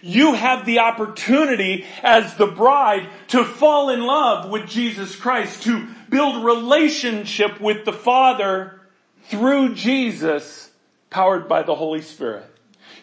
You 0.00 0.35
have 0.35 0.64
the 0.64 0.78
opportunity 0.78 1.85
as 2.04 2.37
the 2.37 2.46
bride 2.46 3.09
to 3.28 3.44
fall 3.44 3.90
in 3.90 4.00
love 4.00 4.48
with 4.48 4.68
Jesus 4.68 5.16
Christ, 5.16 5.64
to 5.64 5.88
build 6.09 6.44
relationship 6.44 7.61
with 7.61 7.85
the 7.85 7.92
Father 7.92 8.78
through 9.29 9.75
Jesus 9.75 10.71
powered 11.11 11.49
by 11.49 11.62
the 11.62 11.75
Holy 11.75 12.03
Spirit. 12.03 12.45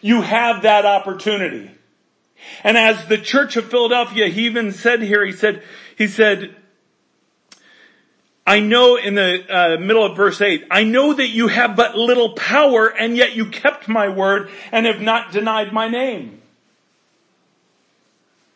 You 0.00 0.22
have 0.22 0.62
that 0.62 0.84
opportunity. 0.84 1.70
And 2.62 2.76
as 2.76 3.06
the 3.06 3.18
church 3.18 3.56
of 3.56 3.70
Philadelphia, 3.70 4.28
he 4.28 4.46
even 4.46 4.72
said 4.72 5.02
here, 5.02 5.24
he 5.24 5.32
said, 5.32 5.62
he 5.96 6.06
said, 6.06 6.54
I 8.46 8.60
know 8.60 8.96
in 8.96 9.14
the 9.14 9.44
uh, 9.48 9.76
middle 9.78 10.04
of 10.04 10.16
verse 10.16 10.40
8, 10.40 10.66
I 10.70 10.84
know 10.84 11.12
that 11.12 11.28
you 11.28 11.48
have 11.48 11.74
but 11.74 11.96
little 11.96 12.34
power 12.34 12.86
and 12.86 13.16
yet 13.16 13.34
you 13.34 13.46
kept 13.46 13.88
my 13.88 14.08
word 14.08 14.50
and 14.70 14.86
have 14.86 15.00
not 15.00 15.32
denied 15.32 15.72
my 15.72 15.88
name. 15.88 16.42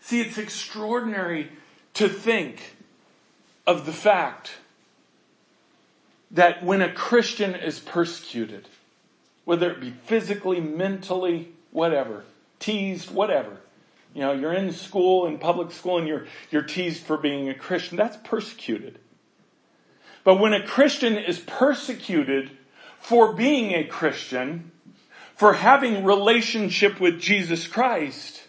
See, 0.01 0.21
it's 0.21 0.39
extraordinary 0.39 1.51
to 1.95 2.09
think 2.09 2.77
of 3.67 3.87
the 3.87 3.93
fact 3.93 4.53
that 6.31 6.63
when 6.65 6.83
a 6.83 6.93
Christian 6.93 7.55
is 7.55 7.81
persecuted, 7.81 8.69
whether 9.45 9.71
it 9.71 9.81
be 9.81 9.91
physically, 9.91 10.61
mentally, 10.61 11.49
whatever, 11.71 12.25
teased, 12.59 13.11
whatever, 13.11 13.57
you 14.15 14.21
know, 14.23 14.33
you're 14.33 14.53
in 14.53 14.73
school, 14.73 15.27
in 15.27 15.39
public 15.39 15.71
school, 15.71 15.99
and 15.99 16.07
you're, 16.07 16.27
you're 16.51 16.63
teased 16.63 17.05
for 17.05 17.17
being 17.17 17.49
a 17.49 17.55
Christian. 17.55 17.97
That's 17.97 18.17
persecuted. 18.25 18.99
But 20.25 20.37
when 20.37 20.53
a 20.53 20.67
Christian 20.67 21.17
is 21.17 21.39
persecuted 21.39 22.51
for 22.99 23.33
being 23.33 23.73
a 23.73 23.85
Christian, 23.85 24.73
for 25.37 25.55
having 25.55 26.05
relationship 26.05 27.01
with 27.01 27.21
Jesus 27.21 27.67
Christ, 27.67 28.43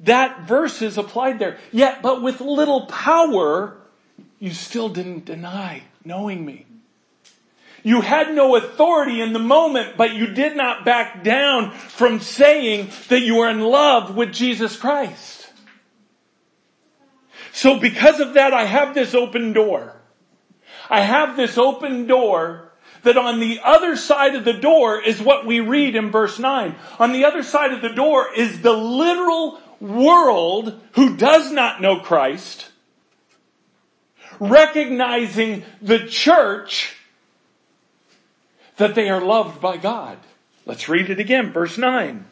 that 0.00 0.42
verse 0.42 0.82
is 0.82 0.98
applied 0.98 1.38
there. 1.38 1.58
Yet, 1.72 2.02
but 2.02 2.22
with 2.22 2.40
little 2.40 2.86
power, 2.86 3.78
you 4.38 4.52
still 4.52 4.88
didn't 4.88 5.24
deny 5.24 5.82
knowing 6.04 6.44
me. 6.44 6.66
You 7.82 8.00
had 8.00 8.34
no 8.34 8.56
authority 8.56 9.20
in 9.20 9.34
the 9.34 9.38
moment, 9.38 9.96
but 9.98 10.14
you 10.14 10.28
did 10.28 10.56
not 10.56 10.86
back 10.86 11.22
down 11.22 11.70
from 11.72 12.20
saying 12.20 12.90
that 13.08 13.20
you 13.20 13.40
are 13.40 13.50
in 13.50 13.60
love 13.60 14.16
with 14.16 14.32
Jesus 14.32 14.76
Christ. 14.76 15.52
So 17.52 17.78
because 17.78 18.20
of 18.20 18.34
that, 18.34 18.54
I 18.54 18.64
have 18.64 18.94
this 18.94 19.14
open 19.14 19.52
door. 19.52 20.00
I 20.88 21.02
have 21.02 21.36
this 21.36 21.58
open 21.58 22.06
door 22.06 22.72
that 23.02 23.16
on 23.18 23.38
the 23.38 23.60
other 23.62 23.96
side 23.96 24.34
of 24.34 24.44
the 24.44 24.54
door 24.54 25.00
is 25.00 25.20
what 25.20 25.46
we 25.46 25.60
read 25.60 25.94
in 25.94 26.10
verse 26.10 26.38
9. 26.38 26.74
On 26.98 27.12
the 27.12 27.26
other 27.26 27.42
side 27.42 27.72
of 27.72 27.82
the 27.82 27.90
door 27.90 28.28
is 28.34 28.62
the 28.62 28.72
literal 28.72 29.60
world 29.78 30.80
who 30.92 31.16
does 31.16 31.52
not 31.52 31.80
know 31.82 32.00
Christ, 32.00 32.70
recognizing 34.40 35.64
the 35.80 36.06
church 36.06 36.94
that 38.76 38.94
they 38.94 39.08
are 39.08 39.20
loved 39.20 39.60
by 39.60 39.76
God. 39.76 40.18
Let's 40.66 40.88
read 40.88 41.10
it 41.10 41.20
again, 41.20 41.52
verse 41.52 41.78
9. 41.78 42.24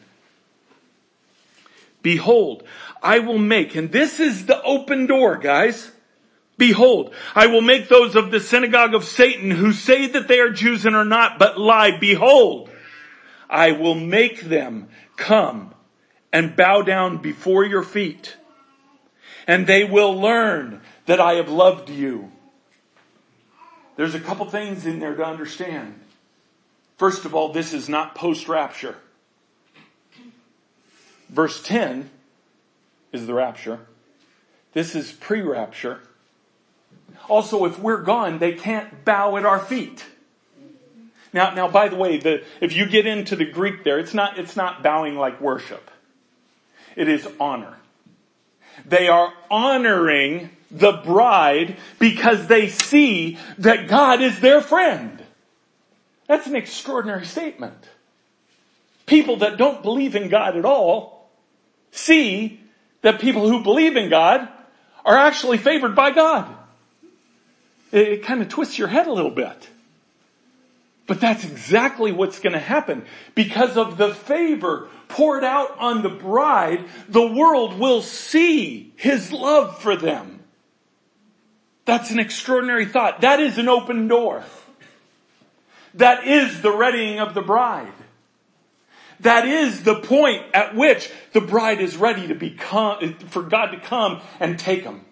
Behold, 2.01 2.63
I 3.01 3.19
will 3.19 3.37
make, 3.37 3.75
and 3.75 3.91
this 3.91 4.19
is 4.19 4.45
the 4.45 4.61
open 4.63 5.07
door, 5.07 5.37
guys. 5.37 5.91
Behold, 6.57 7.13
I 7.33 7.47
will 7.47 7.61
make 7.61 7.87
those 7.87 8.15
of 8.15 8.29
the 8.29 8.39
synagogue 8.39 8.93
of 8.93 9.05
Satan 9.05 9.51
who 9.51 9.71
say 9.73 10.07
that 10.07 10.27
they 10.27 10.39
are 10.39 10.49
Jews 10.49 10.85
and 10.85 10.95
are 10.95 11.05
not, 11.05 11.39
but 11.39 11.59
lie. 11.59 11.97
Behold, 11.97 12.69
I 13.49 13.71
will 13.71 13.95
make 13.95 14.41
them 14.41 14.89
come 15.15 15.73
and 16.31 16.55
bow 16.55 16.81
down 16.81 17.19
before 17.19 17.63
your 17.63 17.83
feet, 17.83 18.35
and 19.47 19.65
they 19.65 19.83
will 19.83 20.19
learn 20.19 20.81
that 21.05 21.19
I 21.19 21.33
have 21.33 21.49
loved 21.49 21.89
you. 21.89 22.31
There's 23.95 24.15
a 24.15 24.19
couple 24.19 24.45
things 24.45 24.85
in 24.85 24.99
there 24.99 25.15
to 25.15 25.25
understand. 25.25 25.99
First 26.97 27.25
of 27.25 27.35
all, 27.35 27.49
this 27.51 27.73
is 27.73 27.89
not 27.89 28.15
post 28.15 28.47
rapture. 28.47 28.95
Verse 31.29 31.61
10 31.63 32.09
is 33.11 33.27
the 33.27 33.33
rapture. 33.33 33.79
This 34.73 34.95
is 34.95 35.11
pre 35.11 35.41
rapture. 35.41 35.99
Also, 37.29 37.65
if 37.65 37.79
we're 37.79 38.01
gone, 38.01 38.39
they 38.39 38.53
can't 38.53 39.05
bow 39.05 39.37
at 39.37 39.45
our 39.45 39.59
feet. 39.59 40.05
Now, 41.31 41.53
now, 41.53 41.67
by 41.67 41.87
the 41.89 41.95
way, 41.95 42.17
the, 42.17 42.43
if 42.61 42.75
you 42.75 42.85
get 42.85 43.07
into 43.07 43.35
the 43.35 43.45
Greek 43.45 43.83
there, 43.83 43.97
it's 43.97 44.13
not, 44.13 44.37
it's 44.37 44.55
not 44.55 44.83
bowing 44.83 45.15
like 45.15 45.41
worship. 45.41 45.89
It 46.95 47.07
is 47.07 47.27
honor. 47.39 47.77
They 48.85 49.07
are 49.07 49.33
honoring 49.49 50.51
the 50.73 50.91
bride 50.91 51.77
because 51.99 52.47
they 52.47 52.67
see 52.67 53.37
that 53.59 53.87
God 53.87 54.21
is 54.21 54.39
their 54.39 54.59
friend. 54.59 55.23
That's 56.27 56.47
an 56.47 56.55
extraordinary 56.55 57.25
statement. 57.25 57.77
People 59.05 59.37
that 59.37 59.57
don't 59.57 59.83
believe 59.83 60.15
in 60.15 60.29
God 60.29 60.57
at 60.57 60.65
all 60.65 61.29
see 61.91 62.59
that 63.01 63.21
people 63.21 63.47
who 63.47 63.61
believe 63.61 63.95
in 63.97 64.09
God 64.09 64.47
are 65.05 65.17
actually 65.17 65.57
favored 65.57 65.95
by 65.95 66.11
God. 66.11 66.53
It, 67.91 68.07
it 68.07 68.23
kind 68.23 68.41
of 68.41 68.49
twists 68.49 68.77
your 68.77 68.87
head 68.87 69.07
a 69.07 69.13
little 69.13 69.31
bit. 69.31 69.69
But 71.05 71.19
that's 71.19 71.43
exactly 71.43 72.11
what's 72.11 72.39
going 72.39 72.53
to 72.53 72.59
happen. 72.59 73.05
Because 73.35 73.75
of 73.75 73.97
the 73.97 74.13
favor 74.13 74.87
poured 75.09 75.43
out 75.43 75.77
on 75.77 76.01
the 76.01 76.09
bride, 76.09 76.85
the 77.09 77.27
world 77.27 77.77
will 77.77 78.01
see 78.01 78.93
his 78.95 79.31
love 79.31 79.81
for 79.81 79.95
them. 79.97 80.32
That's 81.85 82.11
an 82.11 82.19
extraordinary 82.19 82.85
thought. 82.85 83.21
That 83.21 83.39
is 83.39 83.57
an 83.57 83.67
open 83.67 84.07
door. 84.07 84.43
That 85.95 86.25
is 86.25 86.61
the 86.61 86.71
readying 86.71 87.19
of 87.19 87.33
the 87.33 87.41
bride. 87.41 87.93
That 89.19 89.47
is 89.47 89.83
the 89.83 89.95
point 89.95 90.43
at 90.53 90.75
which 90.75 91.09
the 91.33 91.41
bride 91.41 91.81
is 91.81 91.95
ready 91.95 92.27
to 92.27 92.35
become, 92.35 93.15
for 93.29 93.43
God 93.43 93.67
to 93.67 93.79
come 93.79 94.21
and 94.39 94.57
take 94.57 94.83
them. 94.83 95.05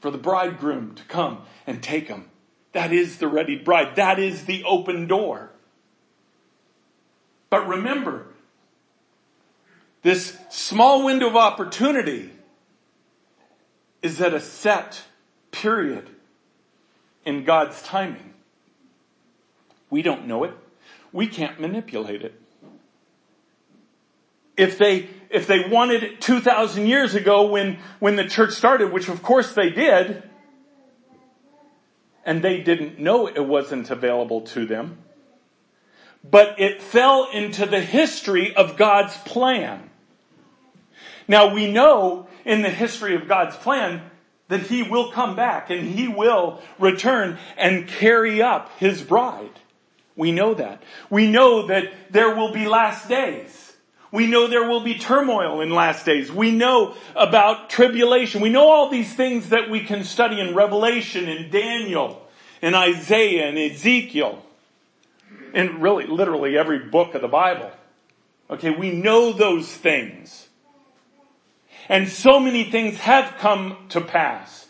For 0.00 0.10
the 0.10 0.18
bridegroom 0.18 0.94
to 0.94 1.04
come 1.04 1.42
and 1.66 1.82
take 1.82 2.08
them. 2.08 2.30
That 2.72 2.92
is 2.92 3.18
the 3.18 3.28
ready 3.28 3.56
bride. 3.56 3.96
That 3.96 4.18
is 4.18 4.44
the 4.44 4.64
open 4.64 5.06
door. 5.08 5.50
But 7.50 7.66
remember, 7.66 8.26
this 10.02 10.38
small 10.50 11.04
window 11.04 11.28
of 11.28 11.36
opportunity 11.36 12.30
is 14.02 14.20
at 14.20 14.34
a 14.34 14.40
set 14.40 15.02
period 15.58 16.08
in 17.24 17.44
God's 17.44 17.82
timing. 17.82 18.34
We 19.90 20.02
don't 20.02 20.26
know 20.26 20.44
it. 20.44 20.54
We 21.12 21.26
can't 21.26 21.60
manipulate 21.60 22.22
it. 22.22 22.40
If 24.56 24.78
they, 24.78 25.08
if 25.30 25.46
they 25.46 25.68
wanted 25.68 26.02
it 26.02 26.20
2,000 26.20 26.86
years 26.86 27.14
ago 27.14 27.46
when, 27.46 27.78
when 27.98 28.16
the 28.16 28.28
church 28.28 28.52
started, 28.52 28.92
which 28.92 29.08
of 29.08 29.22
course 29.22 29.54
they 29.54 29.70
did, 29.70 30.22
and 32.24 32.42
they 32.42 32.60
didn't 32.60 32.98
know 32.98 33.26
it 33.26 33.46
wasn't 33.46 33.90
available 33.90 34.42
to 34.42 34.66
them. 34.66 34.98
But 36.28 36.60
it 36.60 36.82
fell 36.82 37.28
into 37.32 37.64
the 37.66 37.80
history 37.80 38.54
of 38.54 38.76
God's 38.76 39.16
plan. 39.18 39.88
Now 41.26 41.54
we 41.54 41.70
know 41.70 42.26
in 42.44 42.62
the 42.62 42.70
history 42.70 43.14
of 43.14 43.28
God's 43.28 43.56
plan 43.56 44.02
that 44.48 44.62
He 44.62 44.82
will 44.82 45.12
come 45.12 45.36
back 45.36 45.70
and 45.70 45.86
He 45.86 46.08
will 46.08 46.60
return 46.78 47.38
and 47.56 47.86
carry 47.86 48.42
up 48.42 48.70
His 48.78 49.02
bride. 49.02 49.60
We 50.16 50.32
know 50.32 50.54
that. 50.54 50.82
We 51.10 51.30
know 51.30 51.68
that 51.68 51.84
there 52.10 52.34
will 52.34 52.52
be 52.52 52.66
last 52.66 53.08
days. 53.08 53.68
We 54.10 54.26
know 54.26 54.46
there 54.46 54.66
will 54.66 54.80
be 54.80 54.98
turmoil 54.98 55.60
in 55.60 55.70
last 55.70 56.06
days. 56.06 56.32
We 56.32 56.50
know 56.50 56.94
about 57.14 57.70
tribulation. 57.70 58.40
We 58.40 58.48
know 58.48 58.68
all 58.68 58.88
these 58.88 59.14
things 59.14 59.50
that 59.50 59.70
we 59.70 59.84
can 59.84 60.02
study 60.02 60.40
in 60.40 60.54
Revelation 60.54 61.28
and 61.28 61.52
Daniel 61.52 62.26
and 62.62 62.74
Isaiah 62.74 63.48
and 63.48 63.58
Ezekiel. 63.58 64.42
And 65.52 65.82
really, 65.82 66.06
literally 66.06 66.56
every 66.56 66.78
book 66.78 67.14
of 67.14 67.20
the 67.20 67.28
Bible. 67.28 67.70
Okay, 68.50 68.70
we 68.70 68.90
know 68.90 69.32
those 69.32 69.68
things. 69.68 70.47
And 71.88 72.08
so 72.08 72.38
many 72.38 72.64
things 72.64 72.96
have 72.98 73.36
come 73.38 73.76
to 73.90 74.00
pass 74.00 74.66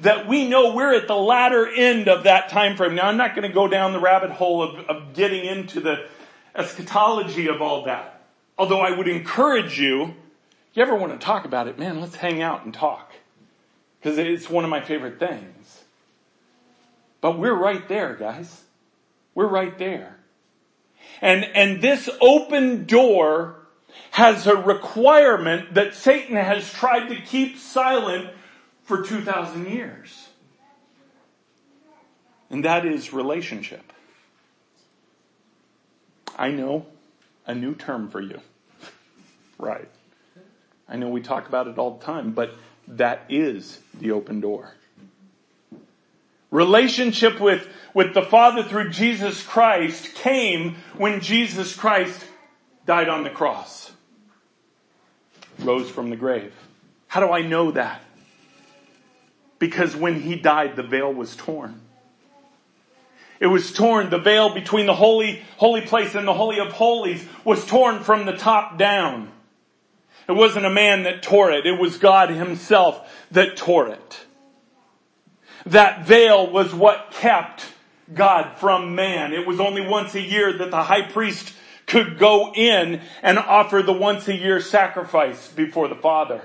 that 0.00 0.28
we 0.28 0.48
know 0.48 0.74
we're 0.74 0.94
at 0.94 1.08
the 1.08 1.16
latter 1.16 1.66
end 1.66 2.08
of 2.08 2.24
that 2.24 2.48
time 2.48 2.76
frame. 2.76 2.94
Now 2.94 3.08
I'm 3.08 3.16
not 3.16 3.34
going 3.34 3.48
to 3.48 3.54
go 3.54 3.68
down 3.68 3.92
the 3.92 4.00
rabbit 4.00 4.30
hole 4.30 4.62
of, 4.62 4.78
of 4.86 5.14
getting 5.14 5.44
into 5.44 5.80
the 5.80 6.06
eschatology 6.54 7.48
of 7.48 7.60
all 7.60 7.84
that. 7.84 8.22
Although 8.56 8.80
I 8.80 8.96
would 8.96 9.08
encourage 9.08 9.78
you, 9.78 10.04
if 10.04 10.76
you 10.76 10.82
ever 10.82 10.94
want 10.94 11.12
to 11.12 11.24
talk 11.24 11.44
about 11.44 11.68
it, 11.68 11.78
man, 11.78 12.00
let's 12.00 12.16
hang 12.16 12.42
out 12.42 12.64
and 12.64 12.72
talk. 12.72 13.12
Because 14.00 14.18
it's 14.18 14.48
one 14.48 14.64
of 14.64 14.70
my 14.70 14.80
favorite 14.80 15.18
things. 15.18 15.82
But 17.20 17.38
we're 17.38 17.54
right 17.54 17.86
there, 17.88 18.14
guys. 18.14 18.62
We're 19.34 19.48
right 19.48 19.76
there. 19.78 20.16
And, 21.20 21.44
and 21.44 21.82
this 21.82 22.08
open 22.20 22.84
door 22.84 23.56
has 24.10 24.46
a 24.46 24.56
requirement 24.56 25.74
that 25.74 25.94
Satan 25.94 26.36
has 26.36 26.72
tried 26.72 27.08
to 27.08 27.16
keep 27.16 27.58
silent 27.58 28.30
for 28.84 29.02
2,000 29.02 29.66
years. 29.66 30.28
And 32.50 32.64
that 32.64 32.86
is 32.86 33.12
relationship. 33.12 33.92
I 36.36 36.50
know 36.50 36.86
a 37.46 37.54
new 37.54 37.74
term 37.74 38.08
for 38.08 38.20
you. 38.20 38.40
right. 39.58 39.88
I 40.88 40.96
know 40.96 41.08
we 41.08 41.20
talk 41.20 41.48
about 41.48 41.68
it 41.68 41.78
all 41.78 41.98
the 41.98 42.04
time, 42.04 42.32
but 42.32 42.54
that 42.86 43.24
is 43.28 43.80
the 43.94 44.12
open 44.12 44.40
door. 44.40 44.74
Relationship 46.50 47.40
with, 47.40 47.68
with 47.92 48.14
the 48.14 48.22
Father 48.22 48.62
through 48.62 48.88
Jesus 48.90 49.42
Christ 49.42 50.14
came 50.14 50.76
when 50.96 51.20
Jesus 51.20 51.76
Christ 51.76 52.24
died 52.88 53.10
on 53.10 53.22
the 53.22 53.28
cross. 53.28 53.92
Rose 55.58 55.90
from 55.90 56.08
the 56.08 56.16
grave. 56.16 56.54
How 57.06 57.20
do 57.20 57.30
I 57.30 57.42
know 57.42 57.70
that? 57.72 58.00
Because 59.58 59.94
when 59.94 60.22
he 60.22 60.36
died, 60.36 60.74
the 60.74 60.82
veil 60.82 61.12
was 61.12 61.36
torn. 61.36 61.82
It 63.40 63.48
was 63.48 63.74
torn. 63.74 64.08
The 64.08 64.18
veil 64.18 64.54
between 64.54 64.86
the 64.86 64.94
holy, 64.94 65.42
holy 65.58 65.82
place 65.82 66.14
and 66.14 66.26
the 66.26 66.32
holy 66.32 66.60
of 66.60 66.72
holies 66.72 67.26
was 67.44 67.66
torn 67.66 68.02
from 68.02 68.24
the 68.24 68.38
top 68.38 68.78
down. 68.78 69.32
It 70.26 70.32
wasn't 70.32 70.64
a 70.64 70.70
man 70.70 71.02
that 71.02 71.22
tore 71.22 71.50
it. 71.52 71.66
It 71.66 71.78
was 71.78 71.98
God 71.98 72.30
himself 72.30 73.06
that 73.32 73.58
tore 73.58 73.88
it. 73.88 74.20
That 75.66 76.06
veil 76.06 76.50
was 76.50 76.72
what 76.72 77.10
kept 77.10 77.66
God 78.14 78.56
from 78.56 78.94
man. 78.94 79.34
It 79.34 79.46
was 79.46 79.60
only 79.60 79.86
once 79.86 80.14
a 80.14 80.22
year 80.22 80.56
that 80.56 80.70
the 80.70 80.82
high 80.82 81.02
priest 81.02 81.52
could 81.88 82.18
go 82.18 82.52
in 82.54 83.00
and 83.22 83.38
offer 83.38 83.82
the 83.82 83.92
once 83.92 84.28
a 84.28 84.36
year 84.36 84.60
sacrifice 84.60 85.48
before 85.48 85.88
the 85.88 85.96
Father, 85.96 86.42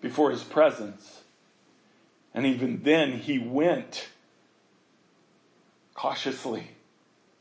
before 0.00 0.30
his 0.30 0.44
presence. 0.44 1.22
And 2.34 2.44
even 2.44 2.82
then 2.82 3.12
he 3.12 3.38
went 3.38 4.08
cautiously 5.94 6.68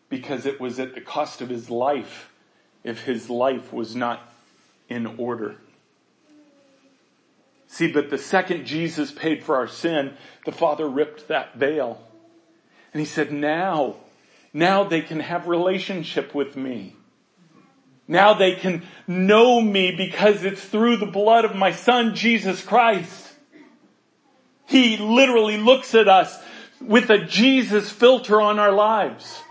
because 0.10 0.46
it 0.46 0.60
was 0.60 0.80
at 0.80 0.96
the 0.96 1.02
cost 1.02 1.42
of 1.42 1.50
his 1.50 1.70
life 1.70 2.32
if 2.84 3.04
his 3.04 3.30
life 3.30 3.74
was 3.74 3.96
not 3.96 4.22
in 4.88 5.06
order. 5.18 5.58
See, 7.68 7.92
but 7.92 8.10
the 8.10 8.18
second 8.18 8.66
Jesus 8.66 9.12
paid 9.12 9.44
for 9.44 9.58
our 9.58 9.68
sin, 9.68 10.14
the 10.46 10.52
Father 10.52 10.88
ripped 10.88 11.28
that 11.28 11.56
veil. 11.56 12.02
And 12.94 13.02
he 13.02 13.06
said, 13.06 13.32
now, 13.32 13.98
now 14.58 14.84
they 14.84 15.02
can 15.02 15.20
have 15.20 15.48
relationship 15.48 16.34
with 16.34 16.58
me. 16.58 16.96
Now 18.08 18.34
they 18.34 18.56
can 18.56 18.88
know 19.06 19.62
me 19.62 19.94
because 19.96 20.44
it's 20.44 20.64
through 20.64 20.98
the 20.98 21.06
blood 21.06 21.46
of 21.46 21.56
my 21.56 21.72
son, 21.72 22.16
Jesus 22.16 22.64
Christ. 22.66 23.34
He 24.66 24.98
literally 24.98 25.58
looks 25.58 25.94
at 25.94 26.08
us 26.08 26.42
with 26.82 27.12
a 27.12 27.20
Jesus 27.20 27.92
filter 27.92 28.42
on 28.42 28.58
our 28.58 28.72
lives. 28.72 29.44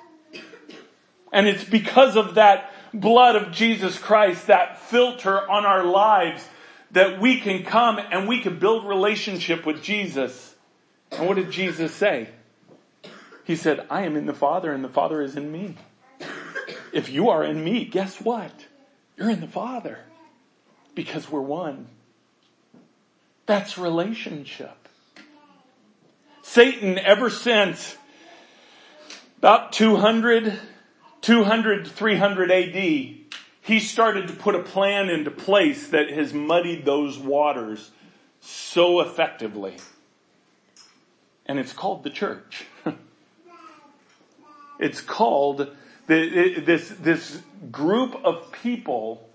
And 1.33 1.47
it's 1.47 1.64
because 1.64 2.17
of 2.17 2.35
that 2.35 2.73
blood 2.92 3.37
of 3.37 3.52
Jesus 3.52 4.00
Christ, 4.00 4.48
that 4.48 4.81
filter 4.81 5.48
on 5.48 5.65
our 5.65 5.85
lives, 5.85 6.44
that 6.90 7.21
we 7.21 7.38
can 7.38 7.63
come 7.63 8.00
and 8.11 8.27
we 8.27 8.40
can 8.40 8.59
build 8.59 8.88
relationship 8.88 9.65
with 9.67 9.85
Jesus. 9.85 10.57
And 11.13 11.29
what 11.29 11.37
did 11.37 11.52
Jesus 11.52 11.92
say? 11.92 12.31
He 13.47 13.55
said, 13.55 13.87
I 13.88 14.03
am 14.03 14.17
in 14.17 14.27
the 14.27 14.35
Father 14.35 14.73
and 14.73 14.83
the 14.83 14.88
Father 14.88 15.23
is 15.23 15.37
in 15.37 15.53
me. 15.53 15.77
If 16.92 17.09
you 17.09 17.31
are 17.31 17.44
in 17.44 17.63
me, 17.63 17.85
guess 17.85 18.21
what? 18.21 18.67
You're 19.17 19.31
in 19.31 19.40
the 19.40 19.47
Father. 19.47 20.01
Because 20.97 21.31
we're 21.31 21.40
one. 21.40 21.87
That's 23.47 23.79
relationship. 23.79 24.88
Satan, 26.42 26.99
ever 26.99 27.31
since 27.31 27.97
about 29.38 29.73
200, 29.73 30.59
200 31.21 31.87
300 31.87 32.51
AD, 32.51 32.75
he 32.75 33.81
started 33.81 34.27
to 34.27 34.35
put 34.35 34.57
a 34.57 34.63
plan 34.63 35.09
into 35.09 35.31
place 35.31 35.90
that 35.90 36.11
has 36.11 36.35
muddied 36.35 36.85
those 36.85 37.17
waters 37.17 37.92
so 38.40 38.99
effectively. 39.01 39.77
And 41.47 41.61
it's 41.61 41.73
called 41.73 42.03
the 42.03 42.11
church. 42.11 42.65
It's 44.79 45.00
called 45.00 45.70
this, 46.06 46.88
this 46.88 47.40
group 47.70 48.14
of 48.24 48.52
people 48.52 49.29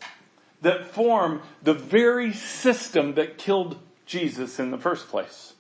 that 0.62 0.88
form 0.88 1.42
the 1.64 1.74
very 1.74 2.34
system 2.34 3.16
that 3.16 3.38
killed 3.38 3.78
Jesus 4.06 4.60
in 4.60 4.72
the 4.72 4.78
first 4.78 5.08
place. 5.08 5.54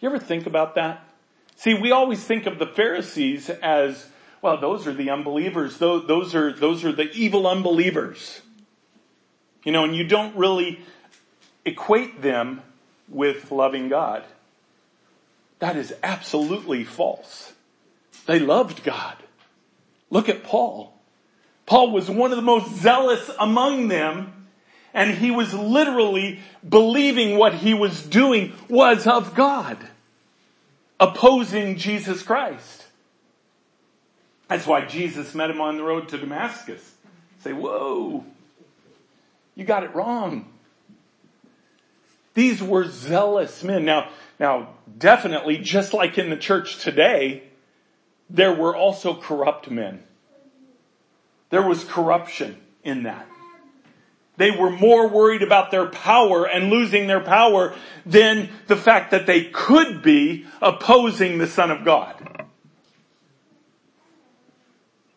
You 0.00 0.08
ever 0.08 0.18
think 0.18 0.46
about 0.46 0.74
that? 0.74 1.02
See, 1.56 1.74
we 1.74 1.90
always 1.90 2.22
think 2.22 2.46
of 2.46 2.58
the 2.58 2.66
Pharisees 2.66 3.48
as, 3.48 4.08
well, 4.42 4.60
those 4.60 4.86
are 4.86 4.92
the 4.92 5.10
unbelievers. 5.10 5.78
Those, 5.78 6.06
those 6.06 6.34
are, 6.34 6.52
those 6.52 6.84
are 6.84 6.92
the 6.92 7.10
evil 7.12 7.46
unbelievers. 7.46 8.42
You 9.64 9.72
know, 9.72 9.84
and 9.84 9.96
you 9.96 10.06
don't 10.06 10.36
really 10.36 10.80
equate 11.64 12.20
them 12.20 12.60
with 13.08 13.50
loving 13.50 13.88
God. 13.88 14.24
That 15.60 15.76
is 15.76 15.94
absolutely 16.02 16.84
false. 16.84 17.53
They 18.26 18.38
loved 18.38 18.84
God. 18.84 19.16
Look 20.10 20.28
at 20.28 20.44
Paul. 20.44 20.94
Paul 21.66 21.90
was 21.92 22.10
one 22.10 22.30
of 22.30 22.36
the 22.36 22.42
most 22.42 22.74
zealous 22.76 23.30
among 23.38 23.88
them, 23.88 24.46
and 24.92 25.14
he 25.14 25.30
was 25.30 25.52
literally 25.54 26.40
believing 26.66 27.36
what 27.38 27.54
he 27.54 27.74
was 27.74 28.02
doing 28.02 28.52
was 28.68 29.06
of 29.06 29.34
God, 29.34 29.78
opposing 31.00 31.76
Jesus 31.76 32.22
Christ. 32.22 32.86
That's 34.48 34.66
why 34.66 34.84
Jesus 34.84 35.34
met 35.34 35.50
him 35.50 35.60
on 35.60 35.78
the 35.78 35.82
road 35.82 36.08
to 36.10 36.18
Damascus. 36.18 36.94
Say, 37.40 37.52
whoa, 37.52 38.24
you 39.54 39.64
got 39.64 39.84
it 39.84 39.94
wrong. 39.94 40.50
These 42.34 42.62
were 42.62 42.88
zealous 42.88 43.62
men. 43.62 43.84
Now, 43.84 44.10
now, 44.38 44.68
definitely, 44.98 45.58
just 45.58 45.94
like 45.94 46.18
in 46.18 46.30
the 46.30 46.36
church 46.36 46.80
today, 46.80 47.44
there 48.30 48.52
were 48.52 48.74
also 48.74 49.14
corrupt 49.14 49.70
men. 49.70 50.02
There 51.50 51.62
was 51.62 51.84
corruption 51.84 52.60
in 52.82 53.04
that. 53.04 53.26
They 54.36 54.50
were 54.50 54.70
more 54.70 55.08
worried 55.08 55.42
about 55.42 55.70
their 55.70 55.86
power 55.86 56.44
and 56.44 56.68
losing 56.68 57.06
their 57.06 57.20
power 57.20 57.74
than 58.04 58.50
the 58.66 58.76
fact 58.76 59.12
that 59.12 59.26
they 59.26 59.44
could 59.44 60.02
be 60.02 60.46
opposing 60.60 61.38
the 61.38 61.46
Son 61.46 61.70
of 61.70 61.84
God. 61.84 62.46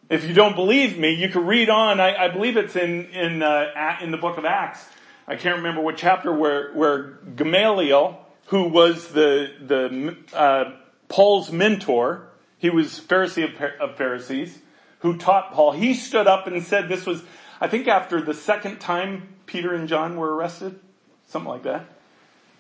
If 0.10 0.24
you 0.26 0.34
don't 0.34 0.56
believe 0.56 0.98
me, 0.98 1.16
you 1.16 1.30
can 1.30 1.46
read 1.46 1.70
on. 1.70 2.00
I, 2.00 2.16
I 2.16 2.28
believe 2.30 2.56
it's 2.56 2.76
in 2.76 3.06
in 3.08 3.44
uh, 3.44 3.98
in 4.02 4.12
the 4.12 4.18
book 4.18 4.38
of 4.38 4.46
Acts. 4.46 4.86
I 5.28 5.36
can't 5.36 5.58
remember 5.58 5.82
what 5.82 5.98
chapter 5.98 6.32
where 6.32 6.72
where 6.74 7.20
Gamaliel, 7.36 8.18
who 8.46 8.70
was 8.70 9.10
the 9.10 9.52
the 9.60 10.16
uh, 10.34 10.76
Paul's 11.10 11.52
mentor, 11.52 12.27
he 12.58 12.70
was 12.70 13.00
Pharisee 13.00 13.80
of, 13.80 13.98
Pharisees, 13.98 14.60
who 15.00 15.18
taught 15.18 15.54
Paul. 15.54 15.74
He 15.74 15.94
stood 15.94 16.28
up 16.28 16.48
and 16.48 16.64
said 16.64 16.90
this 16.90 17.06
was, 17.06 17.24
I 17.62 17.68
think, 17.68 17.88
after 17.88 18.22
the 18.22 18.34
second 18.34 18.80
time 18.80 19.36
Peter 19.46 19.74
and 19.74 19.88
John 19.88 20.18
were 20.18 20.36
arrested, 20.36 20.80
something 21.28 21.50
like 21.50 21.64
that. 21.64 21.86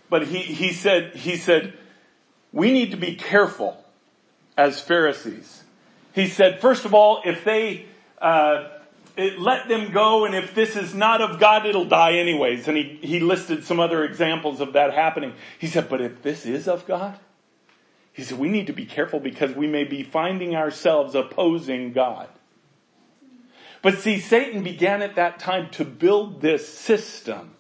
But 0.10 0.28
he 0.28 0.40
he 0.40 0.72
said 0.72 1.16
he 1.16 1.36
said 1.36 1.74
we 2.54 2.72
need 2.72 2.92
to 2.92 2.98
be 2.98 3.16
careful 3.16 3.84
as 4.56 4.80
Pharisees 4.80 5.64
he 6.18 6.28
said, 6.28 6.60
first 6.62 6.86
of 6.86 6.96
all, 6.96 7.22
if 7.26 7.44
they, 7.44 7.86
uh, 8.20 8.70
it, 9.16 9.40
let 9.40 9.68
them 9.68 9.92
go, 9.92 10.26
and 10.26 10.34
if 10.34 10.56
this 10.56 10.76
is 10.76 10.96
not 10.96 11.22
of 11.22 11.40
God, 11.40 11.68
it'll 11.68 11.86
die 11.86 12.14
anyways. 12.14 12.68
And 12.68 12.76
he, 12.76 12.98
he 13.04 13.20
listed 13.20 13.64
some 13.64 13.80
other 13.80 14.04
examples 14.04 14.60
of 14.60 14.74
that 14.74 14.96
happening. 14.96 15.36
He 15.60 15.68
said, 15.68 15.90
but 15.90 16.02
if 16.02 16.24
this 16.24 16.48
is 16.48 16.68
of 16.68 16.88
God, 16.88 17.20
he 18.18 18.24
said, 18.24 18.38
we 18.38 18.50
need 18.50 18.68
to 18.68 18.74
be 18.74 18.86
careful 18.86 19.22
because 19.22 19.56
we 19.56 19.68
may 19.68 19.86
be 19.86 20.04
finding 20.04 20.58
ourselves 20.58 21.16
opposing 21.16 21.94
God. 21.94 22.28
But 23.82 24.00
see, 24.00 24.20
Satan 24.20 24.62
began 24.62 25.02
at 25.02 25.16
that 25.16 25.40
time 25.40 25.70
to 25.72 25.86
build 25.86 26.42
this 26.42 26.68
system, 26.68 27.56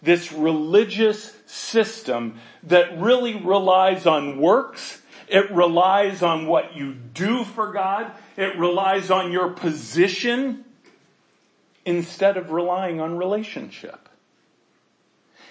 this 0.00 0.32
religious 0.32 1.34
system 1.46 2.38
that 2.62 3.00
really 3.00 3.34
relies 3.34 4.06
on 4.06 4.38
works 4.38 5.02
it 5.28 5.50
relies 5.50 6.22
on 6.22 6.46
what 6.46 6.74
you 6.74 6.94
do 6.94 7.44
for 7.44 7.72
God. 7.72 8.10
It 8.36 8.58
relies 8.58 9.10
on 9.10 9.30
your 9.30 9.50
position 9.50 10.64
instead 11.84 12.36
of 12.36 12.50
relying 12.50 13.00
on 13.00 13.18
relationship. 13.18 14.08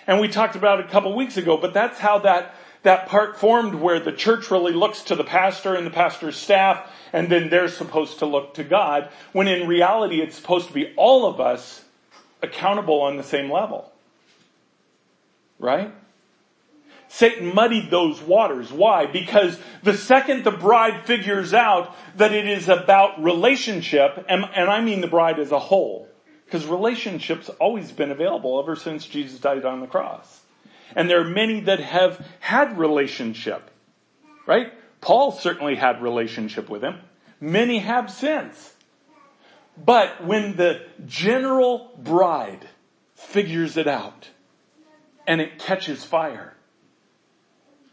And 0.08 0.20
we 0.20 0.30
talked 0.30 0.56
about 0.56 0.80
it 0.80 0.88
a 0.88 0.90
couple 0.90 1.16
weeks 1.16 1.38
ago, 1.38 1.58
but 1.58 1.74
that's 1.74 2.00
how 2.00 2.20
that, 2.20 2.56
that 2.88 3.08
part 3.08 3.38
formed 3.38 3.76
where 3.76 4.00
the 4.00 4.14
church 4.14 4.50
really 4.50 4.72
looks 4.72 5.04
to 5.04 5.16
the 5.16 5.24
pastor 5.26 5.76
and 5.76 5.86
the 5.86 5.92
pastor's 5.92 6.38
staff, 6.38 6.90
and 7.12 7.28
then 7.28 7.50
they're 7.50 7.68
supposed 7.68 8.20
to 8.20 8.26
look 8.26 8.54
to 8.54 8.64
God, 8.64 9.10
when 9.34 9.50
in 9.50 9.68
reality 9.68 10.22
it's 10.22 10.38
supposed 10.38 10.70
to 10.70 10.74
be 10.74 10.94
all 10.96 11.26
of 11.26 11.42
us 11.42 11.84
accountable 12.42 13.02
on 13.02 13.18
the 13.18 13.24
same 13.24 13.52
level. 13.52 13.92
Right? 15.60 15.94
Satan 17.10 17.54
muddied 17.54 17.92
those 17.92 18.22
waters. 18.22 18.72
Why? 18.72 19.06
Because 19.06 19.60
the 19.84 19.98
second 19.98 20.46
the 20.46 20.52
bride 20.52 21.06
figures 21.06 21.54
out 21.54 21.94
that 22.16 22.32
it 22.32 22.48
is 22.48 22.70
about 22.70 23.22
relationship, 23.22 24.26
and, 24.30 24.46
and 24.56 24.70
I 24.70 24.80
mean 24.80 25.02
the 25.02 25.08
bride 25.08 25.40
as 25.40 25.52
a 25.52 25.60
whole, 25.60 26.08
because 26.46 26.66
relationships 26.66 27.50
always 27.60 27.92
been 27.92 28.12
available 28.12 28.62
ever 28.62 28.78
since 28.78 29.06
Jesus 29.06 29.42
died 29.42 29.66
on 29.66 29.82
the 29.82 29.88
cross. 29.88 30.44
And 30.98 31.08
there 31.08 31.22
are 31.22 31.30
many 31.30 31.60
that 31.62 31.80
have 31.80 32.26
had 32.40 32.80
relationship, 32.80 33.70
right? 34.48 34.74
Paul 35.00 35.32
certainly 35.32 35.76
had 35.76 36.02
relationship 36.02 36.70
with 36.70 36.82
him. 36.82 37.00
Many 37.40 37.78
have 37.78 38.10
since. 38.10 38.74
But 39.78 40.26
when 40.26 40.56
the 40.56 40.82
general 41.06 41.92
bride 42.00 42.68
figures 43.14 43.78
it 43.78 43.88
out 43.88 44.30
and 45.28 45.40
it 45.40 45.60
catches 45.60 46.04
fire, 46.04 46.56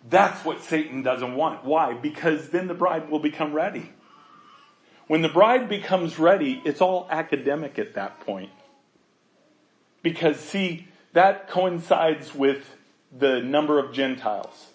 that's 0.09 0.43
what 0.43 0.63
Satan 0.63 1.03
doesn't 1.03 1.35
want. 1.35 1.63
Why? 1.63 1.93
Because 1.93 2.49
then 2.49 2.69
the 2.69 2.75
bride 2.75 3.11
will 3.11 3.19
become 3.19 3.53
ready. 3.53 3.93
When 5.09 5.21
the 5.21 5.29
bride 5.29 5.69
becomes 5.69 6.19
ready, 6.19 6.63
it's 6.65 6.81
all 6.81 7.07
academic 7.11 7.79
at 7.79 7.97
that 7.97 8.21
point. 8.21 8.51
Because 10.03 10.41
see, 10.41 10.89
that 11.13 11.51
coincides 11.51 12.35
with 12.35 12.74
the 13.17 13.41
number 13.41 13.79
of 13.79 13.93
Gentiles. 13.93 14.69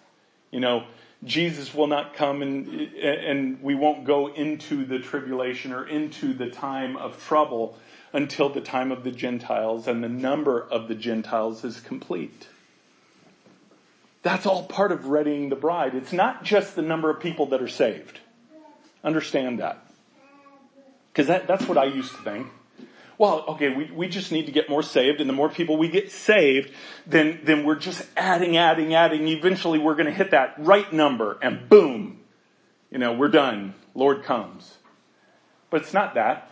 You 0.51 0.59
know, 0.59 0.85
Jesus 1.23 1.73
will 1.73 1.87
not 1.87 2.13
come 2.13 2.41
and, 2.41 2.93
and 2.95 3.61
we 3.61 3.75
won't 3.75 4.05
go 4.05 4.27
into 4.27 4.85
the 4.85 4.99
tribulation 4.99 5.73
or 5.73 5.87
into 5.87 6.33
the 6.33 6.49
time 6.49 6.95
of 6.95 7.21
trouble 7.23 7.77
until 8.13 8.49
the 8.49 8.61
time 8.61 8.91
of 8.91 9.03
the 9.03 9.11
Gentiles 9.11 9.87
and 9.87 10.03
the 10.03 10.09
number 10.09 10.61
of 10.61 10.87
the 10.87 10.95
Gentiles 10.95 11.63
is 11.63 11.79
complete. 11.79 12.47
That's 14.21 14.45
all 14.45 14.63
part 14.63 14.91
of 14.91 15.07
readying 15.07 15.49
the 15.49 15.55
bride. 15.55 15.95
It's 15.95 16.13
not 16.13 16.43
just 16.43 16.75
the 16.75 16.81
number 16.81 17.09
of 17.09 17.19
people 17.19 17.47
that 17.47 17.61
are 17.61 17.67
saved. 17.67 18.19
Understand 19.03 19.59
that. 19.59 19.85
Because 21.11 21.27
that, 21.27 21.47
that's 21.47 21.67
what 21.67 21.77
I 21.77 21.85
used 21.85 22.11
to 22.11 22.21
think. 22.23 22.47
Well, 23.19 23.43
okay, 23.49 23.69
we, 23.69 23.91
we 23.91 24.07
just 24.07 24.31
need 24.31 24.47
to 24.47 24.51
get 24.51 24.67
more 24.69 24.81
saved, 24.81 25.21
and 25.21 25.29
the 25.29 25.33
more 25.33 25.49
people 25.49 25.77
we 25.77 25.89
get 25.89 26.11
saved, 26.11 26.71
then, 27.05 27.41
then 27.43 27.65
we're 27.65 27.75
just 27.75 28.01
adding, 28.17 28.57
adding, 28.57 28.95
adding. 28.95 29.27
Eventually 29.27 29.77
we're 29.77 29.93
gonna 29.93 30.09
hit 30.09 30.31
that 30.31 30.55
right 30.57 30.91
number, 30.91 31.37
and 31.41 31.69
boom, 31.69 32.21
you 32.89 32.97
know, 32.97 33.13
we're 33.13 33.27
done. 33.27 33.75
Lord 33.93 34.23
comes. 34.23 34.77
But 35.69 35.81
it's 35.81 35.93
not 35.93 36.15
that. 36.15 36.49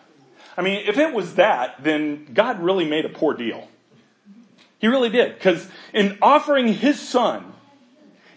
I 0.55 0.61
mean, 0.61 0.83
if 0.85 0.99
it 0.99 1.13
was 1.13 1.35
that, 1.35 1.81
then 1.81 2.27
God 2.33 2.59
really 2.59 2.85
made 2.85 3.05
a 3.05 3.09
poor 3.09 3.33
deal. 3.33 3.67
He 4.77 4.87
really 4.87 5.09
did. 5.09 5.33
Because 5.33 5.67
in 5.93 6.19
offering 6.21 6.67
His 6.67 6.99
Son, 6.99 7.53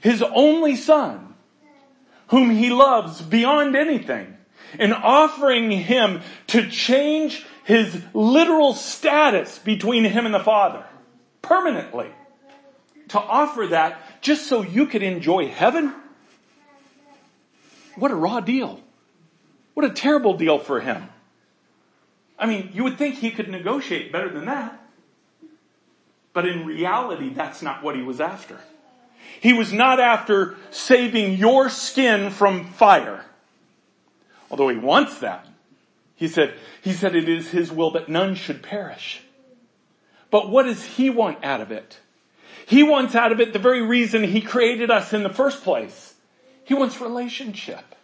his 0.01 0.23
only 0.23 0.77
son, 0.77 1.35
whom 2.29 2.51
he 2.51 2.71
loves 2.71 3.21
beyond 3.21 3.77
anything, 3.77 4.37
and 4.79 4.95
offering 4.95 5.71
him 5.71 6.23
to 6.49 6.69
change 6.69 7.45
his 7.65 8.03
literal 8.15 8.75
status 8.75 9.59
between 9.59 10.05
him 10.05 10.27
and 10.27 10.35
the 10.35 10.41
Father 10.41 10.85
permanently. 11.43 12.09
To 13.09 13.19
offer 13.19 13.67
that 13.69 14.23
just 14.23 14.47
so 14.47 14.63
you 14.63 14.87
could 14.87 15.03
enjoy 15.03 15.49
heaven? 15.49 15.93
What 17.97 18.11
a 18.11 18.15
raw 18.15 18.41
deal. 18.41 18.81
What 19.75 19.85
a 19.85 19.91
terrible 19.91 20.35
deal 20.35 20.59
for 20.59 20.81
him. 20.81 21.09
I 22.39 22.47
mean, 22.47 22.71
you 22.73 22.85
would 22.85 22.99
think 22.99 23.17
he 23.17 23.31
could 23.31 23.49
negotiate 23.49 24.13
better 24.13 24.31
than 24.31 24.47
that. 24.47 24.81
But 26.33 26.47
in 26.47 26.65
reality, 26.65 27.31
that's 27.31 27.63
not 27.63 27.83
what 27.83 27.97
he 27.97 28.03
was 28.03 28.21
after. 28.21 28.59
He 29.41 29.53
was 29.53 29.73
not 29.73 30.01
after 30.01 30.57
saving 30.71 31.35
your 31.35 31.69
skin 31.69 32.31
from 32.31 32.65
fire. 32.65 33.25
Although 34.51 34.69
he 34.69 34.77
wants 34.77 35.19
that. 35.21 35.47
He 36.21 36.29
said, 36.29 36.53
he 36.83 36.93
said 36.93 37.17
it 37.17 37.31
is 37.31 37.51
his 37.51 37.73
will 37.73 37.93
that 37.93 38.11
none 38.11 38.35
should 38.35 38.63
perish. 38.63 39.23
But 40.31 40.51
what 40.51 40.65
does 40.65 40.85
he 40.85 41.09
want 41.09 41.43
out 41.43 41.63
of 41.63 41.73
it? 41.73 41.99
He 42.67 42.83
wants 42.83 43.15
out 43.15 43.33
of 43.33 43.41
it 43.41 43.55
the 43.55 43.59
very 43.59 43.81
reason 43.81 44.23
he 44.23 44.43
created 44.43 44.91
us 44.91 45.15
in 45.15 45.23
the 45.23 45.33
first 45.33 45.65
place. 45.65 46.15
He 46.65 46.75
wants 46.75 47.01
relationship. 47.01 47.95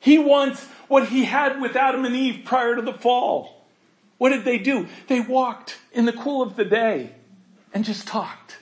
He 0.00 0.16
wants 0.16 0.64
what 0.88 1.08
he 1.08 1.24
had 1.24 1.60
with 1.60 1.76
Adam 1.76 2.06
and 2.06 2.16
Eve 2.16 2.46
prior 2.46 2.74
to 2.74 2.80
the 2.80 2.94
fall. 2.94 3.66
What 4.16 4.30
did 4.30 4.46
they 4.46 4.56
do? 4.56 4.88
They 5.06 5.20
walked 5.20 5.76
in 5.92 6.06
the 6.06 6.12
cool 6.14 6.40
of 6.40 6.56
the 6.56 6.64
day 6.64 7.10
and 7.74 7.84
just 7.84 8.08
talked. 8.08 8.56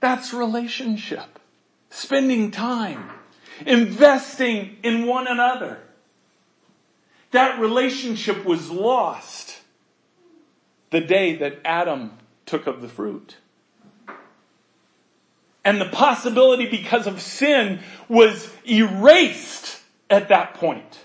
That's 0.00 0.32
relationship. 0.32 1.38
Spending 1.90 2.52
time. 2.52 3.10
Investing 3.66 4.78
in 4.82 5.04
one 5.04 5.26
another. 5.26 5.82
That 7.36 7.60
relationship 7.60 8.46
was 8.46 8.70
lost 8.70 9.60
the 10.88 11.02
day 11.02 11.36
that 11.36 11.58
Adam 11.66 12.12
took 12.46 12.66
of 12.66 12.80
the 12.80 12.88
fruit. 12.88 13.36
And 15.62 15.78
the 15.78 15.90
possibility 15.90 16.64
because 16.64 17.06
of 17.06 17.20
sin 17.20 17.80
was 18.08 18.50
erased 18.66 19.78
at 20.08 20.28
that 20.30 20.54
point. 20.54 20.98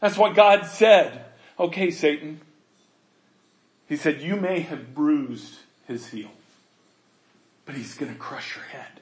That's 0.00 0.18
what 0.18 0.34
God 0.34 0.66
said. 0.66 1.24
Okay, 1.58 1.90
Satan. 1.90 2.42
He 3.88 3.96
said, 3.96 4.20
you 4.20 4.36
may 4.36 4.60
have 4.60 4.94
bruised 4.94 5.54
his 5.88 6.08
heel, 6.08 6.32
but 7.64 7.76
he's 7.76 7.94
going 7.94 8.12
to 8.12 8.18
crush 8.18 8.56
your 8.56 8.66
head. 8.66 9.01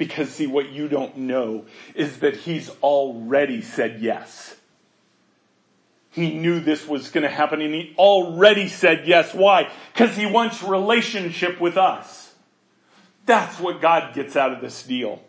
Because 0.00 0.30
see, 0.30 0.46
what 0.46 0.70
you 0.70 0.88
don't 0.88 1.14
know 1.18 1.66
is 1.94 2.20
that 2.20 2.34
he's 2.34 2.70
already 2.82 3.60
said 3.60 4.00
yes. 4.00 4.56
He 6.08 6.38
knew 6.38 6.58
this 6.58 6.88
was 6.88 7.10
going 7.10 7.24
to 7.24 7.28
happen 7.28 7.60
and 7.60 7.74
he 7.74 7.94
already 7.98 8.66
said 8.68 9.02
yes. 9.06 9.34
Why? 9.34 9.70
Because 9.92 10.16
he 10.16 10.24
wants 10.24 10.62
relationship 10.62 11.60
with 11.60 11.76
us. 11.76 12.32
That's 13.26 13.60
what 13.60 13.82
God 13.82 14.14
gets 14.14 14.36
out 14.36 14.54
of 14.54 14.62
this 14.62 14.82
deal. 14.84 15.22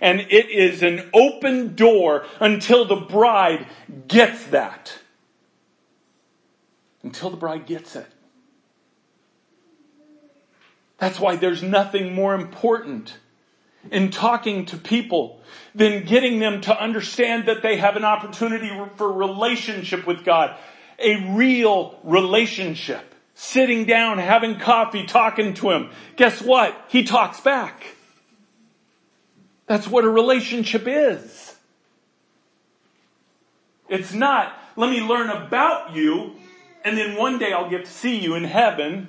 And 0.00 0.18
it 0.18 0.50
is 0.50 0.82
an 0.82 1.08
open 1.14 1.76
door 1.76 2.26
until 2.40 2.86
the 2.86 2.96
bride 2.96 3.68
gets 4.08 4.46
that. 4.46 4.98
Until 7.04 7.30
the 7.30 7.36
bride 7.36 7.66
gets 7.66 7.94
it. 7.94 8.08
That's 10.98 11.20
why 11.20 11.36
there's 11.36 11.62
nothing 11.62 12.16
more 12.16 12.34
important 12.34 13.14
in 13.90 14.10
talking 14.10 14.66
to 14.66 14.76
people 14.76 15.40
than 15.74 16.04
getting 16.04 16.38
them 16.38 16.60
to 16.62 16.78
understand 16.78 17.46
that 17.46 17.62
they 17.62 17.76
have 17.76 17.96
an 17.96 18.04
opportunity 18.04 18.70
for 18.96 19.12
relationship 19.12 20.06
with 20.06 20.24
God. 20.24 20.56
A 20.98 21.34
real 21.34 21.98
relationship. 22.02 23.14
Sitting 23.34 23.86
down, 23.86 24.18
having 24.18 24.58
coffee, 24.58 25.06
talking 25.06 25.54
to 25.54 25.70
Him. 25.70 25.90
Guess 26.16 26.42
what? 26.42 26.76
He 26.88 27.04
talks 27.04 27.40
back. 27.40 27.84
That's 29.66 29.86
what 29.86 30.04
a 30.04 30.10
relationship 30.10 30.86
is. 30.86 31.54
It's 33.88 34.12
not, 34.12 34.52
let 34.76 34.90
me 34.90 35.00
learn 35.00 35.30
about 35.30 35.94
you 35.94 36.34
and 36.84 36.96
then 36.96 37.16
one 37.16 37.38
day 37.38 37.52
I'll 37.52 37.68
get 37.68 37.84
to 37.84 37.90
see 37.90 38.18
you 38.18 38.34
in 38.34 38.44
heaven 38.44 39.08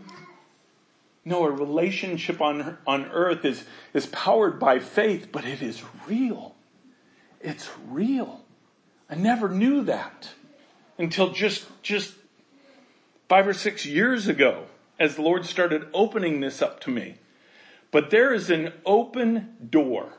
no, 1.23 1.45
a 1.45 1.51
relationship 1.51 2.41
on, 2.41 2.77
on 2.87 3.05
earth 3.05 3.45
is, 3.45 3.63
is 3.93 4.07
powered 4.07 4.59
by 4.59 4.79
faith, 4.79 5.27
but 5.31 5.45
it 5.45 5.61
is 5.61 5.83
real. 6.07 6.55
It's 7.39 7.69
real. 7.89 8.41
I 9.09 9.15
never 9.15 9.49
knew 9.49 9.83
that 9.83 10.29
until 10.97 11.31
just, 11.31 11.67
just 11.83 12.13
five 13.29 13.47
or 13.47 13.53
six 13.53 13.85
years 13.85 14.27
ago 14.27 14.65
as 14.99 15.15
the 15.15 15.21
Lord 15.21 15.45
started 15.45 15.87
opening 15.93 16.39
this 16.39 16.61
up 16.61 16.79
to 16.81 16.91
me. 16.91 17.15
But 17.91 18.09
there 18.09 18.33
is 18.33 18.49
an 18.49 18.73
open 18.85 19.55
door 19.69 20.13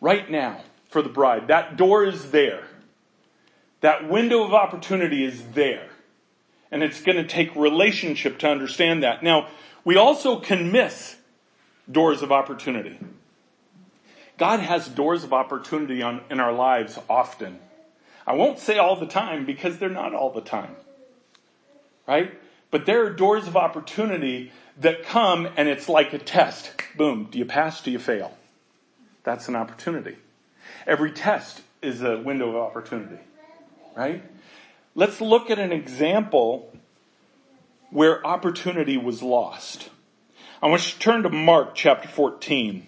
right 0.00 0.30
now 0.30 0.62
for 0.88 1.02
the 1.02 1.08
bride. 1.08 1.48
That 1.48 1.76
door 1.76 2.04
is 2.04 2.30
there. 2.30 2.64
That 3.80 4.08
window 4.08 4.44
of 4.44 4.54
opportunity 4.54 5.24
is 5.24 5.42
there. 5.48 5.88
And 6.70 6.82
it's 6.82 7.02
going 7.02 7.16
to 7.16 7.26
take 7.26 7.54
relationship 7.54 8.38
to 8.38 8.48
understand 8.48 9.02
that. 9.02 9.22
Now, 9.22 9.48
we 9.84 9.96
also 9.96 10.40
can 10.40 10.72
miss 10.72 11.16
doors 11.90 12.22
of 12.22 12.32
opportunity. 12.32 12.98
God 14.38 14.60
has 14.60 14.88
doors 14.88 15.22
of 15.22 15.32
opportunity 15.32 16.02
on, 16.02 16.22
in 16.30 16.40
our 16.40 16.52
lives 16.52 16.98
often. 17.08 17.58
I 18.26 18.34
won't 18.34 18.58
say 18.58 18.78
all 18.78 18.96
the 18.96 19.06
time 19.06 19.44
because 19.44 19.78
they're 19.78 19.88
not 19.88 20.14
all 20.14 20.30
the 20.30 20.40
time. 20.40 20.74
Right? 22.08 22.32
But 22.70 22.86
there 22.86 23.04
are 23.04 23.10
doors 23.10 23.46
of 23.46 23.56
opportunity 23.56 24.50
that 24.80 25.04
come 25.04 25.48
and 25.56 25.68
it's 25.68 25.88
like 25.88 26.12
a 26.12 26.18
test. 26.18 26.72
Boom. 26.96 27.28
Do 27.30 27.38
you 27.38 27.44
pass? 27.44 27.80
Do 27.80 27.90
you 27.90 27.98
fail? 27.98 28.36
That's 29.22 29.48
an 29.48 29.56
opportunity. 29.56 30.16
Every 30.86 31.12
test 31.12 31.62
is 31.82 32.02
a 32.02 32.18
window 32.18 32.48
of 32.50 32.56
opportunity. 32.56 33.18
Right? 33.96 34.22
Let's 34.96 35.20
look 35.20 35.50
at 35.50 35.58
an 35.58 35.72
example 35.72 36.72
where 37.90 38.24
opportunity 38.24 38.96
was 38.96 39.22
lost. 39.22 39.90
I 40.62 40.68
want 40.68 40.86
you 40.86 40.92
to 40.92 40.98
turn 40.98 41.22
to 41.24 41.30
Mark 41.30 41.74
chapter 41.74 42.08
14. 42.08 42.86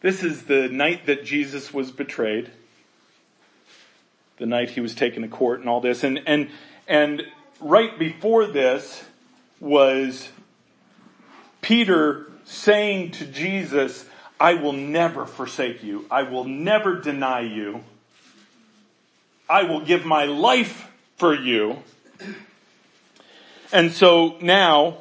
This 0.00 0.22
is 0.22 0.44
the 0.44 0.68
night 0.68 1.06
that 1.06 1.24
Jesus 1.24 1.74
was 1.74 1.90
betrayed. 1.90 2.50
The 4.38 4.46
night 4.46 4.70
he 4.70 4.80
was 4.80 4.94
taken 4.94 5.22
to 5.22 5.28
court 5.28 5.60
and 5.60 5.68
all 5.68 5.80
this. 5.80 6.02
And, 6.02 6.22
and, 6.26 6.48
and 6.86 7.26
right 7.60 7.98
before 7.98 8.46
this 8.46 9.04
was 9.60 10.30
Peter 11.60 12.30
saying 12.44 13.10
to 13.10 13.26
Jesus, 13.26 14.06
I 14.40 14.54
will 14.54 14.72
never 14.72 15.26
forsake 15.26 15.82
you. 15.82 16.06
I 16.10 16.22
will 16.22 16.44
never 16.44 16.98
deny 16.98 17.40
you. 17.40 17.84
I 19.48 19.62
will 19.62 19.80
give 19.80 20.04
my 20.04 20.24
life 20.24 20.90
for 21.16 21.34
you. 21.34 21.78
And 23.72 23.92
so 23.92 24.36
now, 24.40 24.98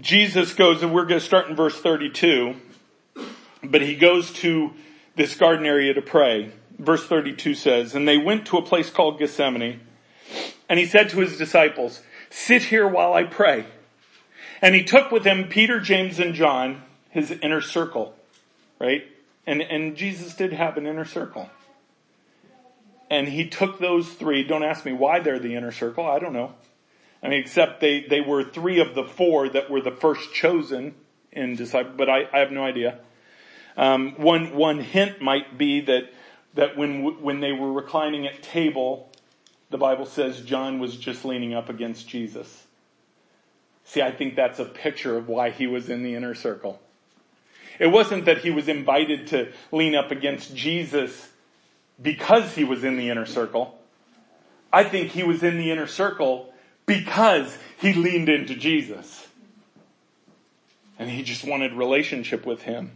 Jesus 0.00 0.54
goes, 0.54 0.82
and 0.82 0.92
we're 0.92 1.04
going 1.04 1.20
to 1.20 1.26
start 1.26 1.48
in 1.48 1.56
verse 1.56 1.78
32, 1.80 2.54
but 3.62 3.82
he 3.82 3.96
goes 3.96 4.32
to 4.34 4.72
this 5.16 5.36
garden 5.36 5.66
area 5.66 5.94
to 5.94 6.02
pray. 6.02 6.52
Verse 6.78 7.06
32 7.06 7.54
says, 7.54 7.94
and 7.94 8.08
they 8.08 8.18
went 8.18 8.46
to 8.46 8.56
a 8.56 8.62
place 8.62 8.88
called 8.88 9.18
Gethsemane, 9.18 9.80
and 10.68 10.78
he 10.78 10.86
said 10.86 11.10
to 11.10 11.18
his 11.18 11.36
disciples, 11.36 12.02
sit 12.30 12.62
here 12.62 12.86
while 12.88 13.12
I 13.12 13.24
pray. 13.24 13.66
And 14.62 14.74
he 14.74 14.84
took 14.84 15.10
with 15.10 15.24
him 15.24 15.48
Peter, 15.48 15.80
James, 15.80 16.18
and 16.18 16.34
John, 16.34 16.82
his 17.10 17.30
inner 17.30 17.60
circle, 17.60 18.14
right? 18.78 19.04
And, 19.46 19.62
and 19.62 19.96
Jesus 19.96 20.34
did 20.34 20.52
have 20.52 20.76
an 20.76 20.86
inner 20.86 21.04
circle. 21.04 21.50
And 23.10 23.28
he 23.28 23.48
took 23.48 23.80
those 23.80 24.08
three. 24.08 24.44
Don't 24.44 24.62
ask 24.62 24.86
me 24.86 24.92
why 24.92 25.18
they're 25.18 25.40
the 25.40 25.56
inner 25.56 25.72
circle. 25.72 26.06
I 26.06 26.20
don't 26.20 26.32
know. 26.32 26.54
I 27.22 27.28
mean, 27.28 27.40
except 27.40 27.80
they, 27.80 28.06
they 28.08 28.20
were 28.20 28.44
three 28.44 28.80
of 28.80 28.94
the 28.94 29.04
four 29.04 29.48
that 29.48 29.68
were 29.68 29.80
the 29.80 29.90
first 29.90 30.32
chosen 30.32 30.94
in 31.32 31.56
disciple, 31.56 31.92
but 31.96 32.08
I, 32.08 32.28
I 32.32 32.38
have 32.38 32.52
no 32.52 32.64
idea. 32.64 32.98
Um, 33.76 34.14
one, 34.16 34.54
one 34.54 34.80
hint 34.80 35.20
might 35.20 35.58
be 35.58 35.80
that, 35.82 36.12
that 36.54 36.76
when, 36.76 37.22
when 37.22 37.40
they 37.40 37.52
were 37.52 37.72
reclining 37.72 38.26
at 38.26 38.42
table, 38.42 39.10
the 39.70 39.78
Bible 39.78 40.06
says 40.06 40.40
John 40.42 40.78
was 40.80 40.96
just 40.96 41.24
leaning 41.24 41.54
up 41.54 41.68
against 41.68 42.08
Jesus. 42.08 42.66
See, 43.84 44.02
I 44.02 44.12
think 44.12 44.36
that's 44.36 44.58
a 44.58 44.64
picture 44.64 45.16
of 45.16 45.28
why 45.28 45.50
he 45.50 45.66
was 45.66 45.88
in 45.88 46.02
the 46.02 46.14
inner 46.14 46.34
circle. 46.34 46.80
It 47.78 47.88
wasn't 47.88 48.26
that 48.26 48.38
he 48.38 48.50
was 48.50 48.68
invited 48.68 49.28
to 49.28 49.52
lean 49.72 49.94
up 49.94 50.10
against 50.10 50.54
Jesus 50.54 51.29
because 52.02 52.54
he 52.54 52.64
was 52.64 52.84
in 52.84 52.96
the 52.96 53.10
inner 53.10 53.26
circle. 53.26 53.78
I 54.72 54.84
think 54.84 55.10
he 55.10 55.22
was 55.22 55.42
in 55.42 55.58
the 55.58 55.70
inner 55.70 55.86
circle 55.86 56.52
because 56.86 57.56
he 57.78 57.92
leaned 57.92 58.28
into 58.28 58.54
Jesus. 58.54 59.26
And 60.98 61.10
he 61.10 61.22
just 61.22 61.44
wanted 61.44 61.72
relationship 61.72 62.44
with 62.44 62.62
him. 62.62 62.92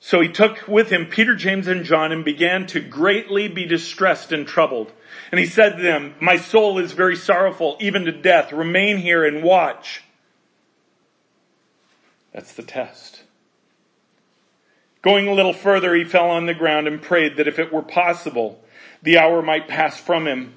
So 0.00 0.20
he 0.20 0.28
took 0.28 0.66
with 0.66 0.90
him 0.90 1.06
Peter, 1.06 1.36
James, 1.36 1.68
and 1.68 1.84
John 1.84 2.10
and 2.10 2.24
began 2.24 2.66
to 2.68 2.80
greatly 2.80 3.46
be 3.46 3.66
distressed 3.66 4.32
and 4.32 4.46
troubled. 4.46 4.90
And 5.30 5.38
he 5.38 5.46
said 5.46 5.76
to 5.76 5.82
them, 5.82 6.14
my 6.20 6.38
soul 6.38 6.78
is 6.78 6.92
very 6.92 7.14
sorrowful, 7.14 7.76
even 7.78 8.06
to 8.06 8.12
death. 8.12 8.52
Remain 8.52 8.96
here 8.96 9.24
and 9.24 9.44
watch. 9.44 10.02
That's 12.32 12.54
the 12.54 12.62
test. 12.62 13.22
Going 15.02 15.26
a 15.26 15.34
little 15.34 15.52
further, 15.52 15.94
he 15.94 16.04
fell 16.04 16.30
on 16.30 16.46
the 16.46 16.54
ground 16.54 16.86
and 16.86 17.02
prayed 17.02 17.36
that 17.36 17.48
if 17.48 17.58
it 17.58 17.72
were 17.72 17.82
possible, 17.82 18.62
the 19.02 19.18
hour 19.18 19.42
might 19.42 19.66
pass 19.66 19.98
from 19.98 20.26
him. 20.26 20.54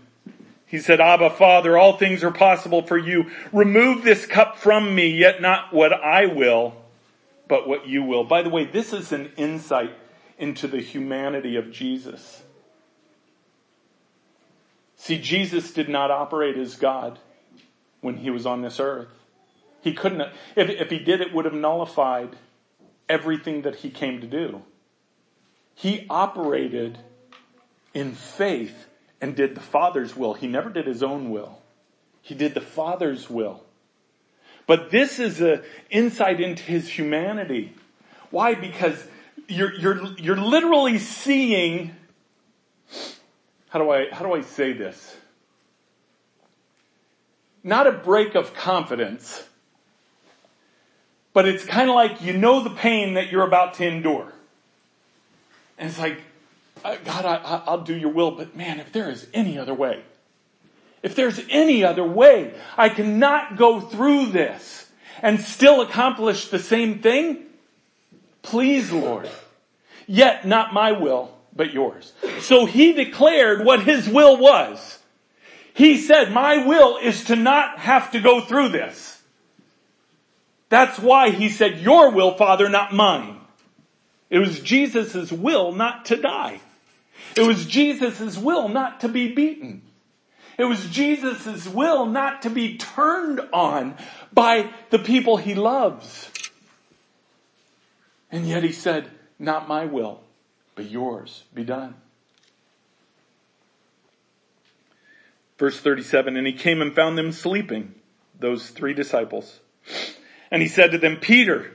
He 0.68 0.80
said, 0.80 1.02
Abba, 1.02 1.32
Father, 1.32 1.78
all 1.78 1.98
things 1.98 2.24
are 2.24 2.32
possible 2.32 2.84
for 2.84 2.98
you. 2.98 3.32
Remove 3.52 4.04
this 4.04 4.26
cup 4.26 4.58
from 4.58 4.94
me, 4.94 5.08
yet 5.08 5.42
not 5.42 5.74
what 5.74 5.94
I 5.94 6.28
will, 6.28 6.76
but 7.48 7.68
what 7.68 7.88
you 7.88 8.04
will. 8.04 8.24
By 8.24 8.44
the 8.44 8.50
way, 8.50 8.66
this 8.66 8.94
is 8.94 9.12
an 9.12 9.32
insight 9.36 9.92
into 10.38 10.68
the 10.68 10.82
humanity 10.82 11.56
of 11.56 11.72
Jesus. 11.72 12.44
See, 14.96 15.20
Jesus 15.20 15.72
did 15.72 15.90
not 15.90 16.12
operate 16.12 16.58
as 16.58 16.76
God 16.76 17.20
when 18.02 18.18
he 18.18 18.30
was 18.30 18.46
on 18.46 18.62
this 18.62 18.80
earth. 18.80 19.10
He 19.82 19.94
couldn't, 19.94 20.22
if, 20.56 20.70
if 20.70 20.90
he 20.90 21.00
did, 21.00 21.22
it 21.22 21.34
would 21.34 21.46
have 21.46 21.54
nullified 21.54 22.36
everything 23.08 23.64
that 23.64 23.78
he 23.78 23.90
came 23.90 24.22
to 24.22 24.28
do. 24.28 24.62
He 25.74 26.06
operated 26.10 26.98
in 27.94 28.14
faith 28.14 28.86
and 29.22 29.36
did 29.36 29.56
the 29.56 29.62
Father's 29.62 30.16
will. 30.16 30.34
He 30.34 30.48
never 30.48 30.70
did 30.70 30.88
his 30.88 31.04
own 31.04 31.30
will. 31.30 31.60
He 32.22 32.36
did 32.36 32.54
the 32.54 32.62
Father's 32.62 33.30
will. 33.30 33.64
But 34.68 34.90
this 34.90 35.20
is 35.20 35.42
an 35.42 35.62
insight 35.90 36.40
into 36.40 36.64
his 36.64 36.90
humanity. 36.90 37.74
Why? 38.32 38.56
Because 38.56 39.08
you're, 39.48 39.74
you're, 39.76 40.14
you're 40.18 40.38
literally 40.38 40.98
seeing, 40.98 41.96
how 43.70 43.80
do 43.80 43.92
I, 43.92 44.08
how 44.12 44.26
do 44.26 44.34
I 44.34 44.42
say 44.42 44.74
this? 44.74 45.18
Not 47.64 47.88
a 47.88 47.92
break 47.92 48.36
of 48.36 48.54
confidence, 48.54 49.44
but 51.36 51.46
it's 51.46 51.66
kind 51.66 51.90
of 51.90 51.96
like 51.96 52.22
you 52.22 52.32
know 52.32 52.64
the 52.64 52.70
pain 52.70 53.16
that 53.16 53.30
you're 53.30 53.46
about 53.46 53.74
to 53.76 53.86
endure. 53.86 54.32
And 55.78 55.90
it's 55.90 56.00
like, 56.00 56.22
uh, 56.84 56.96
God, 57.04 57.26
I, 57.26 57.62
I'll 57.68 57.82
do 57.82 57.94
your 57.94 58.10
will, 58.12 58.32
but 58.32 58.56
man, 58.56 58.80
if 58.80 58.94
there 58.94 59.10
is 59.10 59.28
any 59.34 59.60
other 59.60 59.74
way, 59.74 60.02
if 61.04 61.14
there's 61.14 61.42
any 61.50 61.84
other 61.84 62.06
way, 62.06 62.54
I 62.78 62.88
cannot 62.88 63.58
go 63.58 63.82
through 63.82 64.28
this 64.28 64.90
and 65.22 65.42
still 65.42 65.82
accomplish 65.82 66.48
the 66.48 66.58
same 66.58 67.00
thing. 67.00 67.44
Please, 68.42 68.94
Lord. 68.94 69.30
Yet 70.08 70.48
not 70.48 70.74
my 70.74 70.94
will, 70.94 71.38
but 71.54 71.74
yours. 71.74 72.14
So 72.40 72.66
he 72.66 72.94
declared 72.94 73.66
what 73.66 73.84
his 73.84 74.08
will 74.08 74.38
was. 74.38 75.00
He 75.74 75.98
said, 75.98 76.32
my 76.32 76.66
will 76.66 76.96
is 76.96 77.26
to 77.26 77.36
not 77.36 77.80
have 77.80 78.12
to 78.12 78.22
go 78.22 78.40
through 78.40 78.70
this. 78.70 79.15
That's 80.70 81.00
why 81.00 81.30
he 81.30 81.50
said, 81.50 81.80
your 81.80 82.12
will, 82.12 82.36
Father, 82.36 82.70
not 82.70 82.94
mine. 82.94 83.40
It 84.30 84.40
was 84.40 84.60
Jesus' 84.60 85.32
will 85.32 85.72
not 85.72 86.06
to 86.06 86.16
die. 86.16 86.60
It 87.36 87.42
was 87.42 87.66
Jesus' 87.66 88.38
will 88.38 88.68
not 88.68 89.02
to 89.02 89.08
be 89.08 89.32
beaten. 89.32 89.84
It 90.58 90.66
was 90.66 90.90
Jesus' 90.90 91.68
will 91.68 92.06
not 92.06 92.42
to 92.44 92.50
be 92.50 92.78
turned 92.78 93.42
on 93.52 93.98
by 94.34 94.72
the 94.90 95.00
people 95.00 95.38
he 95.38 95.54
loves. 95.54 96.32
And 98.32 98.48
yet 98.48 98.64
he 98.64 98.72
said, 98.72 99.10
not 99.38 99.68
my 99.68 99.86
will, 99.86 100.22
but 100.76 100.90
yours 100.90 101.44
be 101.54 101.64
done. 101.64 101.96
Verse 105.58 105.80
37, 105.80 106.36
and 106.36 106.48
he 106.48 106.54
came 106.54 106.82
and 106.82 106.94
found 106.94 107.18
them 107.18 107.32
sleeping, 107.32 107.96
those 108.38 108.70
three 108.70 108.94
disciples. 108.94 109.60
And 110.56 110.62
he 110.62 110.70
said 110.70 110.94
to 110.94 110.98
them, 110.98 111.18
Peter, 111.18 111.70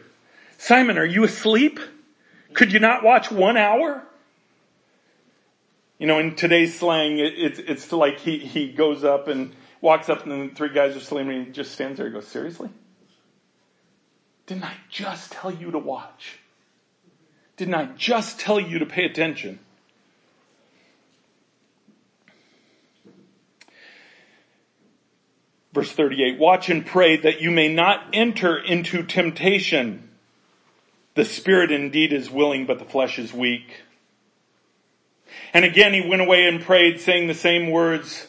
Simon, 0.57 0.97
are 0.97 1.05
you 1.05 1.23
asleep? 1.25 1.81
Could 2.55 2.73
you 2.73 2.79
not 2.81 3.03
watch 3.03 3.31
one 3.31 3.59
hour? 3.59 4.03
You 5.99 6.07
know, 6.07 6.19
in 6.19 6.35
today's 6.35 6.79
slang, 6.79 7.19
it, 7.19 7.35
it's, 7.37 7.59
it's 7.59 7.93
like 7.93 8.21
he, 8.21 8.39
he 8.39 8.73
goes 8.73 9.05
up 9.05 9.29
and 9.29 9.55
walks 9.83 10.09
up 10.09 10.25
and 10.25 10.51
the 10.51 10.55
three 10.55 10.73
guys 10.73 10.97
are 10.97 11.01
sleeping 11.01 11.31
and 11.31 11.47
he 11.49 11.53
just 11.53 11.73
stands 11.73 11.99
there 11.99 12.07
and 12.07 12.15
goes, 12.15 12.27
seriously? 12.27 12.71
Didn't 14.47 14.65
I 14.65 14.77
just 14.89 15.31
tell 15.31 15.53
you 15.53 15.73
to 15.73 15.79
watch? 15.79 16.39
Didn't 17.59 17.75
I 17.75 17.85
just 17.99 18.41
tell 18.41 18.59
you 18.59 18.79
to 18.79 18.87
pay 18.87 19.05
attention? 19.05 19.59
Verse 25.73 25.93
38, 25.93 26.39
watch 26.39 26.69
and 26.69 26.85
pray 26.85 27.17
that 27.17 27.41
you 27.41 27.51
may 27.51 27.73
not 27.73 28.09
enter 28.13 28.59
into 28.59 29.05
temptation. 29.05 30.09
The 31.15 31.25
spirit 31.25 31.71
indeed 31.71 32.13
is 32.13 32.31
willing, 32.31 32.67
but 32.67 32.81
the 32.81 32.85
flesh 32.85 33.19
is 33.19 33.33
weak. 33.33 33.83
And 35.55 35.65
again 35.65 35.93
he 35.93 36.01
went 36.01 36.23
away 36.23 36.47
and 36.47 36.61
prayed, 36.61 37.01
saying 37.01 37.29
the 37.29 37.35
same 37.35 37.71
words. 37.71 38.27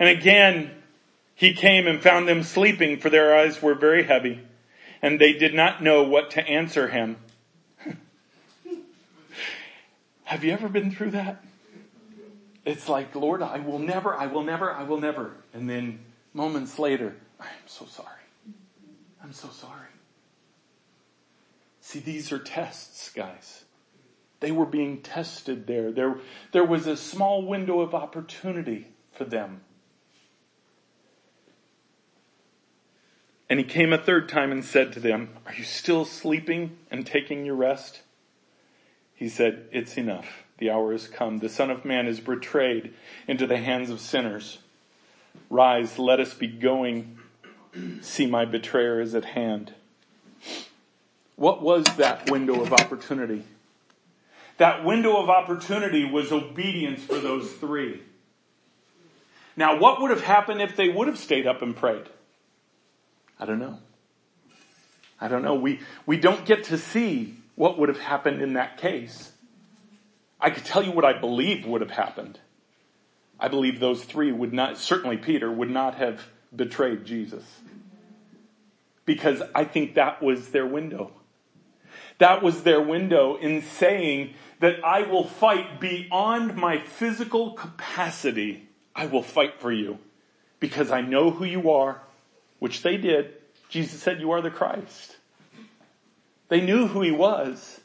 And 0.00 0.08
again 0.08 0.72
he 1.36 1.52
came 1.52 1.86
and 1.86 2.02
found 2.02 2.26
them 2.26 2.42
sleeping, 2.42 2.98
for 2.98 3.10
their 3.10 3.36
eyes 3.36 3.62
were 3.62 3.74
very 3.74 4.04
heavy, 4.04 4.40
and 5.02 5.20
they 5.20 5.34
did 5.34 5.54
not 5.54 5.82
know 5.82 6.02
what 6.02 6.30
to 6.32 6.48
answer 6.48 6.88
him. 6.88 7.16
Have 10.24 10.42
you 10.42 10.52
ever 10.52 10.68
been 10.68 10.90
through 10.90 11.10
that? 11.12 11.44
It's 12.64 12.88
like, 12.88 13.14
Lord, 13.14 13.42
I 13.42 13.60
will 13.60 13.78
never, 13.78 14.14
I 14.14 14.26
will 14.26 14.42
never, 14.42 14.72
I 14.72 14.82
will 14.82 14.98
never. 14.98 15.32
And 15.52 15.70
then 15.70 16.00
moments 16.36 16.78
later, 16.78 17.16
I'm 17.40 17.46
so 17.66 17.86
sorry. 17.86 18.08
I'm 19.22 19.32
so 19.32 19.48
sorry. 19.48 19.88
See, 21.80 21.98
these 21.98 22.30
are 22.30 22.38
tests, 22.38 23.10
guys. 23.10 23.64
They 24.40 24.52
were 24.52 24.66
being 24.66 25.00
tested 25.00 25.66
there. 25.66 25.90
There, 25.90 26.18
there 26.52 26.64
was 26.64 26.86
a 26.86 26.96
small 26.96 27.42
window 27.42 27.80
of 27.80 27.94
opportunity 27.94 28.88
for 29.12 29.24
them. 29.24 29.62
And 33.48 33.58
he 33.58 33.64
came 33.64 33.92
a 33.92 33.98
third 33.98 34.28
time 34.28 34.52
and 34.52 34.64
said 34.64 34.92
to 34.92 35.00
them, 35.00 35.30
Are 35.46 35.54
you 35.54 35.64
still 35.64 36.04
sleeping 36.04 36.76
and 36.90 37.06
taking 37.06 37.46
your 37.46 37.54
rest? 37.54 38.02
He 39.14 39.28
said, 39.28 39.68
It's 39.72 39.96
enough. 39.96 40.44
The 40.58 40.70
hour 40.70 40.92
has 40.92 41.08
come. 41.08 41.38
The 41.38 41.48
Son 41.48 41.70
of 41.70 41.84
Man 41.84 42.06
is 42.06 42.20
betrayed 42.20 42.92
into 43.26 43.46
the 43.46 43.58
hands 43.58 43.88
of 43.88 44.00
sinners. 44.00 44.58
Rise, 45.50 45.98
let 45.98 46.20
us 46.20 46.34
be 46.34 46.46
going. 46.46 47.18
See, 48.00 48.26
my 48.26 48.44
betrayer 48.44 49.00
is 49.00 49.14
at 49.14 49.24
hand. 49.24 49.74
What 51.36 51.62
was 51.62 51.84
that 51.96 52.30
window 52.30 52.62
of 52.62 52.72
opportunity? 52.72 53.44
That 54.56 54.84
window 54.84 55.18
of 55.18 55.28
opportunity 55.28 56.04
was 56.04 56.32
obedience 56.32 57.04
for 57.04 57.18
those 57.18 57.52
three. 57.52 58.00
Now, 59.56 59.78
what 59.78 60.00
would 60.00 60.10
have 60.10 60.22
happened 60.22 60.62
if 60.62 60.76
they 60.76 60.88
would 60.88 61.08
have 61.08 61.18
stayed 61.18 61.46
up 61.46 61.62
and 61.62 61.76
prayed? 61.76 62.06
I 63.38 63.44
don't 63.44 63.58
know. 63.58 63.78
I 65.20 65.28
don't 65.28 65.42
know. 65.42 65.54
We, 65.54 65.80
we 66.04 66.16
don't 66.18 66.44
get 66.44 66.64
to 66.64 66.78
see 66.78 67.36
what 67.54 67.78
would 67.78 67.88
have 67.88 68.00
happened 68.00 68.42
in 68.42 68.54
that 68.54 68.78
case. 68.78 69.32
I 70.40 70.50
could 70.50 70.64
tell 70.64 70.82
you 70.82 70.92
what 70.92 71.04
I 71.04 71.18
believe 71.18 71.66
would 71.66 71.80
have 71.80 71.90
happened. 71.90 72.38
I 73.38 73.48
believe 73.48 73.80
those 73.80 74.04
three 74.04 74.32
would 74.32 74.52
not, 74.52 74.78
certainly 74.78 75.16
Peter, 75.16 75.50
would 75.50 75.70
not 75.70 75.96
have 75.96 76.22
betrayed 76.54 77.04
Jesus. 77.04 77.44
Because 79.04 79.42
I 79.54 79.64
think 79.64 79.94
that 79.94 80.22
was 80.22 80.48
their 80.48 80.66
window. 80.66 81.12
That 82.18 82.42
was 82.42 82.62
their 82.62 82.80
window 82.80 83.36
in 83.36 83.62
saying 83.62 84.34
that 84.60 84.82
I 84.84 85.02
will 85.02 85.24
fight 85.24 85.80
beyond 85.80 86.56
my 86.56 86.78
physical 86.78 87.52
capacity. 87.52 88.68
I 88.94 89.06
will 89.06 89.22
fight 89.22 89.60
for 89.60 89.70
you 89.70 89.98
because 90.58 90.90
I 90.90 91.02
know 91.02 91.30
who 91.30 91.44
you 91.44 91.70
are, 91.70 92.00
which 92.58 92.82
they 92.82 92.96
did. 92.96 93.34
Jesus 93.68 94.00
said, 94.00 94.20
you 94.20 94.30
are 94.30 94.40
the 94.40 94.50
Christ. 94.50 95.16
They 96.48 96.60
knew 96.60 96.86
who 96.86 97.02
he 97.02 97.10
was. 97.10 97.80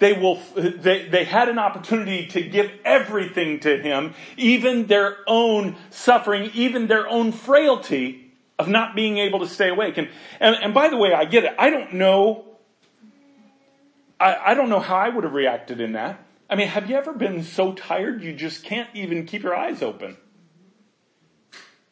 They 0.00 0.14
will, 0.14 0.40
they, 0.56 1.08
they 1.08 1.24
had 1.24 1.50
an 1.50 1.58
opportunity 1.58 2.26
to 2.28 2.40
give 2.40 2.72
everything 2.86 3.60
to 3.60 3.80
him, 3.80 4.14
even 4.38 4.86
their 4.86 5.18
own 5.26 5.76
suffering, 5.90 6.50
even 6.54 6.86
their 6.86 7.06
own 7.06 7.32
frailty 7.32 8.32
of 8.58 8.66
not 8.66 8.96
being 8.96 9.18
able 9.18 9.40
to 9.40 9.46
stay 9.46 9.68
awake. 9.68 9.98
And, 9.98 10.08
and, 10.40 10.56
and 10.56 10.74
by 10.74 10.88
the 10.88 10.96
way, 10.96 11.12
I 11.12 11.26
get 11.26 11.44
it. 11.44 11.54
I 11.58 11.68
don't 11.68 11.94
know, 11.94 12.46
I, 14.18 14.36
I 14.46 14.54
don't 14.54 14.70
know 14.70 14.80
how 14.80 14.96
I 14.96 15.10
would 15.10 15.24
have 15.24 15.34
reacted 15.34 15.82
in 15.82 15.92
that. 15.92 16.18
I 16.48 16.56
mean, 16.56 16.68
have 16.68 16.88
you 16.88 16.96
ever 16.96 17.12
been 17.12 17.42
so 17.42 17.74
tired 17.74 18.22
you 18.22 18.32
just 18.32 18.64
can't 18.64 18.88
even 18.94 19.26
keep 19.26 19.42
your 19.42 19.54
eyes 19.54 19.82
open? 19.82 20.16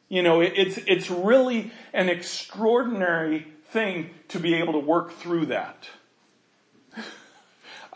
You 0.09 0.23
know, 0.23 0.41
it, 0.41 0.55
it's, 0.57 0.79
it's 0.87 1.11
really 1.11 1.73
an 1.93 2.09
extraordinary 2.09 3.47
thing 3.67 4.11
to 4.29 4.41
be 4.41 4.55
able 4.55 4.73
to 4.73 4.79
work 4.79 5.13
through 5.13 5.47
that. 5.47 5.89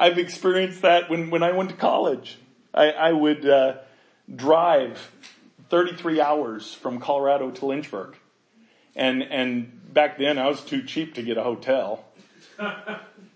I've 0.03 0.19
experienced 0.19 0.83
that 0.83 1.09
when, 1.09 1.31
when 1.31 1.43
I 1.43 1.53
went 1.53 1.71
to 1.71 1.77
college. 1.77 2.37
I, 2.75 2.91
I 2.91 3.13
would 3.13 3.49
uh, 3.49 3.77
drive 4.35 5.13
33 5.69 6.21
hours 6.21 6.75
from 6.75 6.99
Colorado 6.99 7.51
to 7.53 7.67
Lynchburg. 7.67 8.17
And, 8.97 9.23
and 9.23 9.95
back 9.95 10.19
then 10.19 10.39
I 10.39 10.49
was 10.49 10.61
too 10.61 10.83
cheap 10.83 11.15
to 11.15 11.23
get 11.23 11.39
a 11.39 11.43
hotel. 11.43 12.05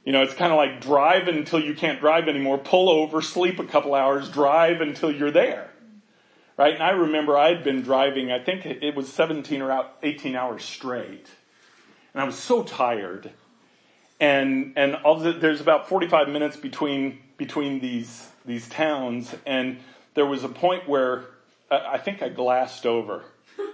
You 0.05 0.13
know, 0.13 0.23
it's 0.23 0.35
kind 0.35 0.53
of 0.53 0.57
like 0.57 0.81
drive 0.81 1.27
until 1.27 1.59
you 1.59 1.75
can't 1.75 1.99
drive 1.99 2.29
anymore, 2.29 2.59
pull 2.59 2.89
over, 2.89 3.21
sleep 3.21 3.59
a 3.59 3.65
couple 3.65 3.93
hours, 3.93 4.29
drive 4.29 4.81
until 4.81 5.11
you're 5.11 5.33
there. 5.33 5.69
Right? 6.57 6.75
And 6.75 6.83
I 6.85 6.91
remember 6.91 7.37
I 7.37 7.49
had 7.49 7.65
been 7.65 7.83
driving, 7.83 8.31
I 8.31 8.39
think 8.39 8.65
it 8.67 8.95
was 8.95 9.13
17 9.13 9.61
or 9.63 9.91
18 10.05 10.37
hours 10.37 10.65
straight 10.65 11.27
and 12.17 12.23
I 12.23 12.25
was 12.25 12.39
so 12.39 12.63
tired. 12.63 13.31
And 14.19 14.73
and 14.77 14.97
all 14.97 15.19
the, 15.19 15.33
there's 15.33 15.61
about 15.61 15.89
45 15.89 16.29
minutes 16.29 16.57
between 16.57 17.19
between 17.37 17.81
these 17.81 18.29
these 18.45 18.69
towns, 18.69 19.35
and 19.45 19.79
there 20.15 20.27
was 20.27 20.45
a 20.45 20.49
point 20.49 20.89
where 20.89 21.25
I 21.71 21.99
think 21.99 22.23
I 22.23 22.29
glassed 22.29 22.87
over. 22.87 23.23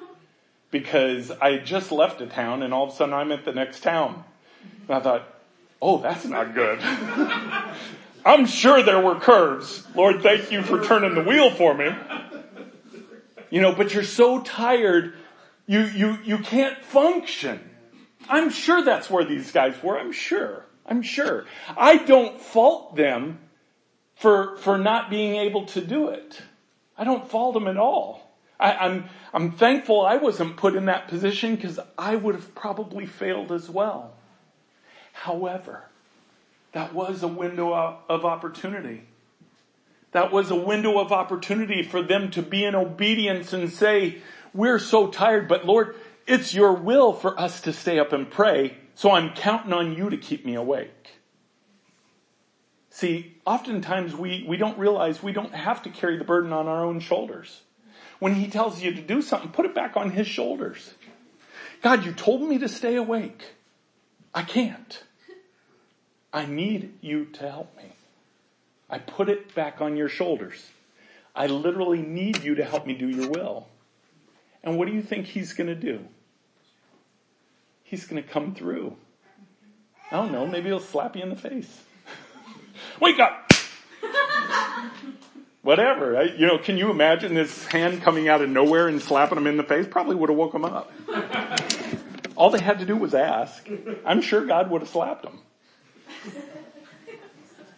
because 0.71 1.31
I 1.31 1.53
had 1.53 1.67
just 1.67 1.93
left 1.93 2.21
a 2.21 2.27
town 2.27 2.63
and 2.63 2.75
all 2.75 2.85
of 2.85 2.91
a 2.91 2.97
sudden 2.97 3.15
I'm 3.15 3.31
at 3.31 3.45
the 3.45 3.53
next 3.53 3.83
town. 3.83 4.25
And 4.89 4.97
I 4.97 5.01
thought, 5.01 5.29
oh, 5.81 5.99
that's 5.99 6.25
not 6.25 6.55
good. 6.55 6.81
I'm 8.25 8.47
sure 8.47 8.83
there 8.83 9.01
were 9.01 9.17
curves. 9.17 9.87
Lord, 9.95 10.23
thank 10.23 10.51
you 10.51 10.63
for 10.63 10.83
turning 10.83 11.15
the 11.15 11.23
wheel 11.23 11.51
for 11.51 11.75
me. 11.75 11.91
You 13.51 13.61
know, 13.61 13.73
but 13.73 13.93
you're 13.93 14.05
so 14.05 14.41
tired, 14.41 15.15
you, 15.67 15.81
you, 15.81 16.19
you 16.25 16.39
can't 16.39 16.79
function. 16.85 17.61
I'm 18.29 18.51
sure 18.51 18.85
that's 18.85 19.11
where 19.11 19.25
these 19.25 19.53
guys 19.53 19.75
were. 19.83 19.99
I'm 19.99 20.13
sure. 20.13 20.65
I'm 20.87 21.03
sure. 21.03 21.47
I 21.77 21.97
don't 21.99 22.41
fault 22.41 22.97
them 22.97 23.39
for, 24.17 24.57
for 24.59 24.79
not 24.79 25.11
being 25.11 25.37
able 25.37 25.67
to 25.67 25.81
do 25.81 26.09
it. 26.09 26.43
I 26.97 27.05
don't 27.05 27.29
fault 27.29 27.55
them 27.55 27.67
at 27.69 27.77
all. 27.77 28.33
I, 28.59 28.75
I'm, 28.75 29.05
I'm 29.35 29.53
thankful 29.53 30.05
I 30.05 30.17
wasn't 30.17 30.57
put 30.57 30.77
in 30.77 30.87
that 30.87 31.09
position 31.09 31.57
because 31.57 31.81
I 31.99 32.17
would 32.17 32.35
have 32.35 32.55
probably 32.55 33.07
failed 33.07 33.51
as 33.51 33.69
well. 33.69 34.13
However, 35.13 35.85
that 36.73 36.95
was 36.95 37.23
a 37.23 37.29
window 37.29 37.75
of 38.09 38.25
opportunity. 38.25 39.03
That 40.13 40.31
was 40.31 40.51
a 40.51 40.57
window 40.57 40.99
of 40.99 41.11
opportunity 41.11 41.83
for 41.83 42.03
them 42.03 42.31
to 42.33 42.43
be 42.43 42.65
in 42.65 42.75
obedience 42.75 43.53
and 43.53 43.71
say, 43.71 44.19
we're 44.55 44.79
so 44.79 45.09
tired, 45.09 45.49
but 45.49 45.67
Lord, 45.67 45.97
it's 46.27 46.55
your 46.55 46.73
will 46.73 47.13
for 47.13 47.39
us 47.39 47.61
to 47.63 47.73
stay 47.73 47.99
up 47.99 48.13
and 48.13 48.31
pray, 48.31 48.77
so 48.95 49.11
I'm 49.11 49.35
counting 49.35 49.73
on 49.73 49.97
you 49.97 50.11
to 50.11 50.17
keep 50.17 50.45
me 50.45 50.55
awake. 50.55 51.19
See, 52.91 53.39
oftentimes 53.47 54.15
we, 54.15 54.45
we 54.47 54.57
don't 54.57 54.79
realize 54.79 55.23
we 55.23 55.33
don't 55.33 55.55
have 55.55 55.83
to 55.83 55.91
carry 55.91 56.19
the 56.19 56.25
burden 56.25 56.53
on 56.53 56.69
our 56.69 56.85
own 56.85 57.01
shoulders. 57.01 57.63
When 58.19 58.35
he 58.35 58.49
tells 58.49 58.83
you 58.83 58.95
to 58.95 59.01
do 59.01 59.23
something, 59.23 59.51
put 59.51 59.65
it 59.65 59.75
back 59.75 59.97
on 59.97 60.11
his 60.11 60.27
shoulders. 60.27 60.95
God, 61.81 62.05
you 62.05 62.13
told 62.13 62.43
me 62.43 62.59
to 62.59 62.69
stay 62.69 62.95
awake. 62.95 63.55
I 64.35 64.43
can't. 64.43 65.03
I 66.33 66.47
need 66.47 66.95
you 67.01 67.25
to 67.25 67.51
help 67.51 67.77
me. 67.77 67.93
I 68.89 68.99
put 68.99 69.29
it 69.29 69.55
back 69.55 69.81
on 69.81 69.97
your 69.97 70.09
shoulders. 70.09 70.71
I 71.35 71.47
literally 71.47 72.03
need 72.03 72.45
you 72.45 72.55
to 72.57 72.65
help 72.65 72.87
me 72.87 72.95
do 72.95 73.09
your 73.09 73.31
will. 73.31 73.67
And 74.65 74.79
what 74.79 74.87
do 74.87 74.95
you 74.95 75.03
think 75.03 75.27
he's 75.27 75.53
going 75.53 75.69
to 75.69 75.75
do? 75.75 76.01
He's 77.83 78.07
going 78.07 78.23
to 78.23 78.29
come 78.29 78.55
through. 78.55 78.97
I 80.11 80.17
don't 80.17 80.33
know, 80.33 80.47
maybe 80.47 80.69
he'll 80.69 80.81
slap 80.81 81.17
you 81.17 81.23
in 81.23 81.31
the 81.31 81.37
face. 81.37 81.83
Wake 83.01 83.19
up! 83.19 83.53
Whatever. 85.63 86.19
I, 86.19 86.23
you 86.25 86.47
know, 86.47 86.59
can 86.59 86.77
you 86.77 86.91
imagine 86.91 87.35
this 87.35 87.67
hand 87.67 88.03
coming 88.03 88.29
out 88.29 88.43
of 88.43 88.51
nowhere 88.51 88.89
and 88.89 89.01
slapping 89.01 89.39
him 89.39 89.47
in 89.47 89.57
the 89.57 89.63
face? 89.63 89.87
Probably 89.89 90.17
would 90.17 90.29
have 90.29 90.37
woke 90.37 90.55
him 90.55 90.65
up. 90.65 90.93
All 92.37 92.51
they 92.51 92.61
had 92.61 92.81
to 92.81 92.85
do 92.85 92.97
was 92.97 93.15
ask. 93.15 93.69
I'm 94.05 94.21
sure 94.23 94.45
God 94.45 94.71
would 94.71 94.83
have 94.83 94.91
slapped 94.91 95.25
him. 95.25 95.39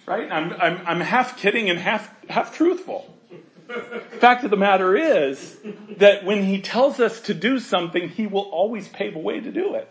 Right? 0.07 0.31
I'm, 0.31 0.53
I'm, 0.55 0.81
I'm 0.87 1.01
half 1.01 1.39
kidding 1.39 1.71
and 1.71 1.79
half, 1.79 2.11
half 2.29 2.55
truthful. 2.55 3.15
Fact 4.19 4.45
of 4.45 4.51
the 4.51 4.57
matter 4.57 4.97
is 4.97 5.59
that 5.99 6.25
when 6.25 6.45
he 6.45 6.61
tells 6.61 7.01
us 7.01 7.21
to 7.23 7.35
do 7.35 7.59
something, 7.59 8.09
he 8.09 8.27
will 8.27 8.43
always 8.51 8.89
pave 8.89 9.17
a 9.17 9.19
way 9.19 9.41
to 9.41 9.51
do 9.51 9.75
it. 9.75 9.89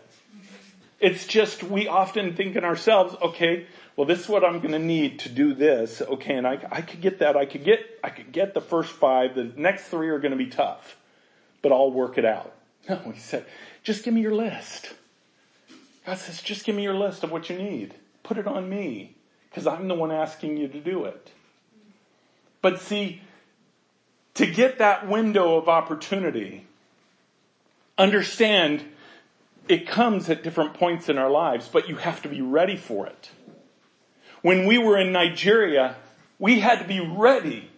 It's 1.00 1.26
just 1.26 1.62
we 1.62 1.88
often 1.88 2.34
think 2.34 2.56
in 2.56 2.64
ourselves, 2.64 3.14
okay, 3.20 3.66
well 3.96 4.06
this 4.06 4.20
is 4.20 4.28
what 4.28 4.44
I'm 4.44 4.60
gonna 4.60 4.78
need 4.78 5.18
to 5.20 5.28
do 5.28 5.54
this. 5.54 6.00
Okay, 6.00 6.34
and 6.34 6.46
I, 6.46 6.64
I 6.70 6.80
could 6.82 7.00
get 7.00 7.18
that. 7.18 7.36
I 7.36 7.46
could 7.46 7.64
get, 7.64 7.80
I 8.02 8.10
could 8.10 8.32
get 8.32 8.54
the 8.54 8.60
first 8.60 8.90
five. 8.90 9.34
The 9.34 9.52
next 9.56 9.84
three 9.88 10.08
are 10.08 10.18
gonna 10.18 10.36
be 10.36 10.46
tough, 10.46 10.96
but 11.62 11.72
I'll 11.72 11.90
work 11.90 12.16
it 12.16 12.24
out. 12.24 12.52
No, 12.88 12.96
he 13.12 13.18
said, 13.18 13.44
just 13.82 14.04
give 14.04 14.14
me 14.14 14.20
your 14.20 14.34
list. 14.34 14.94
God 16.06 16.18
says, 16.18 16.42
just 16.42 16.64
give 16.64 16.76
me 16.76 16.82
your 16.82 16.94
list 16.94 17.24
of 17.24 17.32
what 17.32 17.48
you 17.48 17.56
need. 17.56 17.94
Put 18.22 18.38
it 18.38 18.46
on 18.46 18.68
me 18.68 19.16
because 19.48 19.66
I'm 19.66 19.88
the 19.88 19.94
one 19.94 20.12
asking 20.12 20.56
you 20.56 20.68
to 20.68 20.80
do 20.80 21.04
it. 21.04 21.32
But 22.60 22.80
see, 22.80 23.20
to 24.34 24.46
get 24.46 24.78
that 24.78 25.08
window 25.08 25.56
of 25.56 25.68
opportunity, 25.68 26.66
understand 27.96 28.84
it 29.68 29.86
comes 29.86 30.28
at 30.28 30.42
different 30.42 30.74
points 30.74 31.08
in 31.08 31.18
our 31.18 31.30
lives, 31.30 31.68
but 31.72 31.88
you 31.88 31.96
have 31.96 32.20
to 32.22 32.28
be 32.28 32.42
ready 32.42 32.76
for 32.76 33.06
it. 33.06 33.30
When 34.42 34.66
we 34.66 34.76
were 34.76 34.98
in 34.98 35.12
Nigeria, 35.12 35.96
we 36.38 36.60
had 36.60 36.80
to 36.80 36.84
be 36.84 37.00
ready 37.00 37.70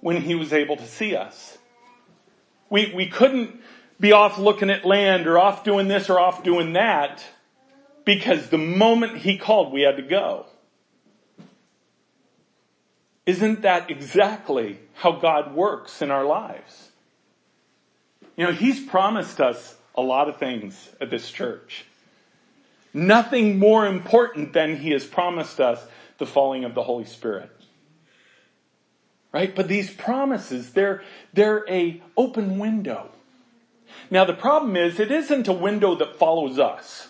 when 0.00 0.20
he 0.22 0.34
was 0.34 0.52
able 0.52 0.76
to 0.76 0.86
see 0.86 1.16
us. 1.16 1.56
We, 2.68 2.92
we 2.94 3.06
couldn't 3.06 3.60
be 3.98 4.12
off 4.12 4.38
looking 4.38 4.70
at 4.70 4.84
land 4.84 5.26
or 5.26 5.38
off 5.38 5.64
doing 5.64 5.88
this 5.88 6.10
or 6.10 6.18
off 6.18 6.42
doing 6.42 6.74
that 6.74 7.24
because 8.04 8.48
the 8.48 8.58
moment 8.58 9.18
he 9.18 9.38
called, 9.38 9.72
we 9.72 9.82
had 9.82 9.96
to 9.96 10.02
go. 10.02 10.46
Isn't 13.26 13.62
that 13.62 13.90
exactly 13.90 14.78
how 14.94 15.12
God 15.12 15.54
works 15.54 16.02
in 16.02 16.10
our 16.10 16.24
lives? 16.24 16.90
You 18.36 18.46
know, 18.46 18.52
He's 18.52 18.80
promised 18.80 19.40
us 19.40 19.76
a 19.94 20.02
lot 20.02 20.28
of 20.28 20.38
things 20.38 20.88
at 21.00 21.10
this 21.10 21.30
church. 21.30 21.84
Nothing 22.92 23.58
more 23.58 23.86
important 23.86 24.52
than 24.52 24.76
He 24.76 24.90
has 24.90 25.04
promised 25.04 25.60
us 25.60 25.84
the 26.18 26.26
falling 26.26 26.64
of 26.64 26.74
the 26.74 26.82
Holy 26.82 27.04
Spirit. 27.04 27.50
Right? 29.32 29.54
But 29.54 29.68
these 29.68 29.90
promises, 29.90 30.72
they're, 30.72 31.02
they're 31.32 31.64
a 31.68 32.02
open 32.16 32.58
window. 32.58 33.10
Now 34.10 34.24
the 34.24 34.34
problem 34.34 34.76
is, 34.76 34.98
it 34.98 35.12
isn't 35.12 35.46
a 35.46 35.52
window 35.52 35.94
that 35.96 36.16
follows 36.16 36.58
us. 36.58 37.06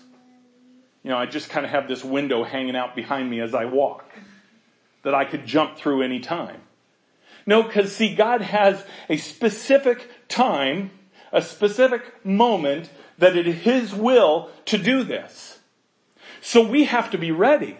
You 1.02 1.10
know, 1.10 1.16
I 1.16 1.24
just 1.24 1.48
kind 1.48 1.64
of 1.64 1.72
have 1.72 1.88
this 1.88 2.04
window 2.04 2.44
hanging 2.44 2.76
out 2.76 2.94
behind 2.94 3.30
me 3.30 3.40
as 3.40 3.54
I 3.54 3.64
walk 3.64 4.04
that 5.02 5.14
I 5.14 5.24
could 5.24 5.46
jump 5.46 5.76
through 5.76 6.02
any 6.02 6.20
time. 6.20 6.60
No, 7.46 7.62
because 7.62 7.94
see, 7.94 8.14
God 8.14 8.42
has 8.42 8.84
a 9.08 9.16
specific 9.16 10.08
time, 10.28 10.90
a 11.32 11.42
specific 11.42 12.24
moment 12.24 12.90
that 13.18 13.36
it 13.36 13.46
is 13.46 13.56
His 13.56 13.94
will 13.94 14.50
to 14.66 14.78
do 14.78 15.04
this. 15.04 15.58
So 16.40 16.66
we 16.66 16.84
have 16.84 17.10
to 17.10 17.18
be 17.18 17.32
ready. 17.32 17.76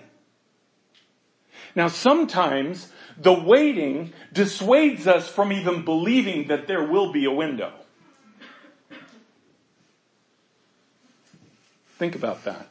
Now 1.75 1.89
sometimes 1.89 2.93
the 3.17 3.33
waiting 3.33 4.13
dissuades 4.33 5.07
us 5.07 5.29
from 5.29 5.53
even 5.53 5.85
believing 5.85 6.49
that 6.49 6.67
there 6.67 6.85
will 6.85 7.13
be 7.13 7.25
a 7.25 7.31
window. 7.31 7.73
Think 11.99 12.15
about 12.15 12.45
that. 12.45 12.70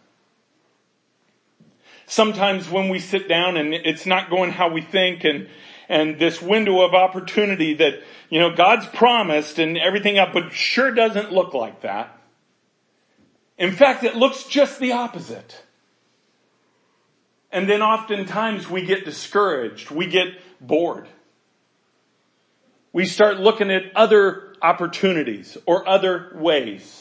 Sometimes 2.09 2.67
when 2.67 2.89
we 2.89 2.97
sit 2.97 3.29
down 3.29 3.55
and 3.55 3.71
it's 3.71 4.07
not 4.07 4.31
going 4.31 4.51
how 4.51 4.69
we 4.69 4.81
think 4.81 5.23
and, 5.23 5.47
and 5.87 6.17
this 6.17 6.41
window 6.41 6.81
of 6.81 6.95
opportunity 6.95 7.75
that, 7.75 8.01
you 8.31 8.39
know, 8.39 8.55
God's 8.55 8.87
promised 8.87 9.59
and 9.59 9.77
everything 9.77 10.17
up, 10.17 10.33
but 10.33 10.51
sure 10.51 10.91
doesn't 10.91 11.31
look 11.31 11.53
like 11.53 11.81
that. 11.81 12.19
In 13.59 13.71
fact, 13.71 14.03
it 14.03 14.15
looks 14.15 14.45
just 14.45 14.79
the 14.79 14.93
opposite. 14.93 15.63
And 17.51 17.69
then 17.69 17.83
oftentimes 17.83 18.67
we 18.67 18.85
get 18.85 19.05
discouraged. 19.05 19.91
We 19.91 20.07
get 20.07 20.29
bored. 20.59 21.07
We 22.91 23.05
start 23.05 23.39
looking 23.39 23.69
at 23.69 23.83
other 23.95 24.55
opportunities 24.63 25.59
or 25.67 25.87
other 25.87 26.31
ways. 26.33 26.98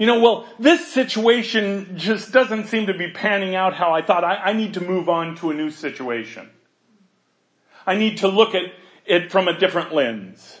You 0.00 0.06
know, 0.06 0.18
well, 0.18 0.46
this 0.58 0.90
situation 0.94 1.98
just 1.98 2.32
doesn't 2.32 2.68
seem 2.68 2.86
to 2.86 2.94
be 2.94 3.10
panning 3.10 3.54
out 3.54 3.74
how 3.74 3.92
I 3.92 4.00
thought. 4.00 4.24
I, 4.24 4.36
I 4.36 4.52
need 4.54 4.72
to 4.74 4.80
move 4.80 5.10
on 5.10 5.36
to 5.36 5.50
a 5.50 5.54
new 5.54 5.70
situation. 5.70 6.48
I 7.86 7.96
need 7.96 8.16
to 8.18 8.28
look 8.28 8.54
at 8.54 8.62
it 9.04 9.30
from 9.30 9.46
a 9.46 9.58
different 9.58 9.92
lens. 9.92 10.58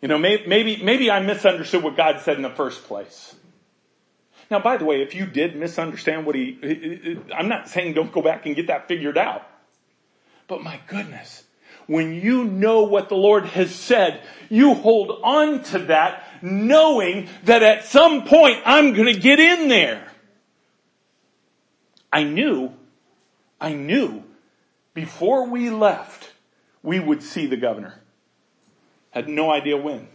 You 0.00 0.06
know, 0.06 0.16
maybe, 0.16 0.80
maybe 0.80 1.10
I 1.10 1.18
misunderstood 1.18 1.82
what 1.82 1.96
God 1.96 2.20
said 2.20 2.36
in 2.36 2.42
the 2.42 2.50
first 2.50 2.84
place. 2.84 3.34
Now, 4.48 4.60
by 4.60 4.76
the 4.76 4.84
way, 4.84 5.02
if 5.02 5.16
you 5.16 5.26
did 5.26 5.56
misunderstand 5.56 6.24
what 6.24 6.36
he, 6.36 7.18
I'm 7.36 7.48
not 7.48 7.68
saying 7.68 7.94
don't 7.94 8.12
go 8.12 8.22
back 8.22 8.46
and 8.46 8.54
get 8.54 8.68
that 8.68 8.86
figured 8.86 9.18
out. 9.18 9.42
But 10.46 10.62
my 10.62 10.78
goodness, 10.86 11.42
when 11.88 12.12
you 12.12 12.44
know 12.44 12.82
what 12.82 13.08
the 13.08 13.16
Lord 13.16 13.46
has 13.46 13.74
said, 13.74 14.22
you 14.48 14.74
hold 14.74 15.20
on 15.24 15.64
to 15.64 15.78
that 15.80 16.22
knowing 16.42 17.28
that 17.44 17.62
at 17.62 17.86
some 17.86 18.24
point 18.24 18.58
I'm 18.64 18.92
gonna 18.92 19.14
get 19.14 19.40
in 19.40 19.68
there. 19.68 20.06
I 22.12 22.22
knew, 22.24 22.72
I 23.60 23.72
knew 23.72 24.22
before 24.94 25.48
we 25.48 25.70
left, 25.70 26.30
we 26.82 27.00
would 27.00 27.22
see 27.22 27.46
the 27.46 27.56
governor. 27.56 27.98
Had 29.10 29.28
no 29.28 29.50
idea 29.50 29.76
when. 29.76 30.08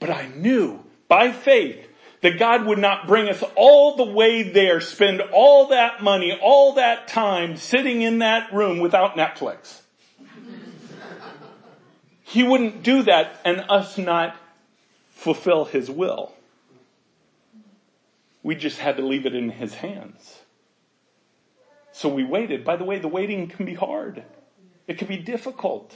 But 0.00 0.10
I 0.10 0.26
knew 0.26 0.80
by 1.08 1.30
faith 1.30 1.86
that 2.22 2.38
God 2.38 2.66
would 2.66 2.78
not 2.78 3.06
bring 3.06 3.28
us 3.28 3.42
all 3.54 3.96
the 3.96 4.04
way 4.04 4.42
there, 4.42 4.80
spend 4.80 5.20
all 5.32 5.68
that 5.68 6.02
money, 6.02 6.36
all 6.42 6.74
that 6.74 7.06
time 7.06 7.56
sitting 7.56 8.02
in 8.02 8.18
that 8.18 8.52
room 8.52 8.80
without 8.80 9.16
Netflix. 9.16 9.80
He 12.30 12.44
wouldn't 12.44 12.84
do 12.84 13.02
that 13.02 13.40
and 13.44 13.64
us 13.68 13.98
not 13.98 14.36
fulfill 15.10 15.64
his 15.64 15.90
will. 15.90 16.32
We 18.44 18.54
just 18.54 18.78
had 18.78 18.98
to 18.98 19.04
leave 19.04 19.26
it 19.26 19.34
in 19.34 19.50
his 19.50 19.74
hands. 19.74 20.38
So 21.90 22.08
we 22.08 22.22
waited. 22.22 22.64
By 22.64 22.76
the 22.76 22.84
way, 22.84 23.00
the 23.00 23.08
waiting 23.08 23.48
can 23.48 23.66
be 23.66 23.74
hard. 23.74 24.22
It 24.86 24.96
can 24.96 25.08
be 25.08 25.16
difficult. 25.16 25.92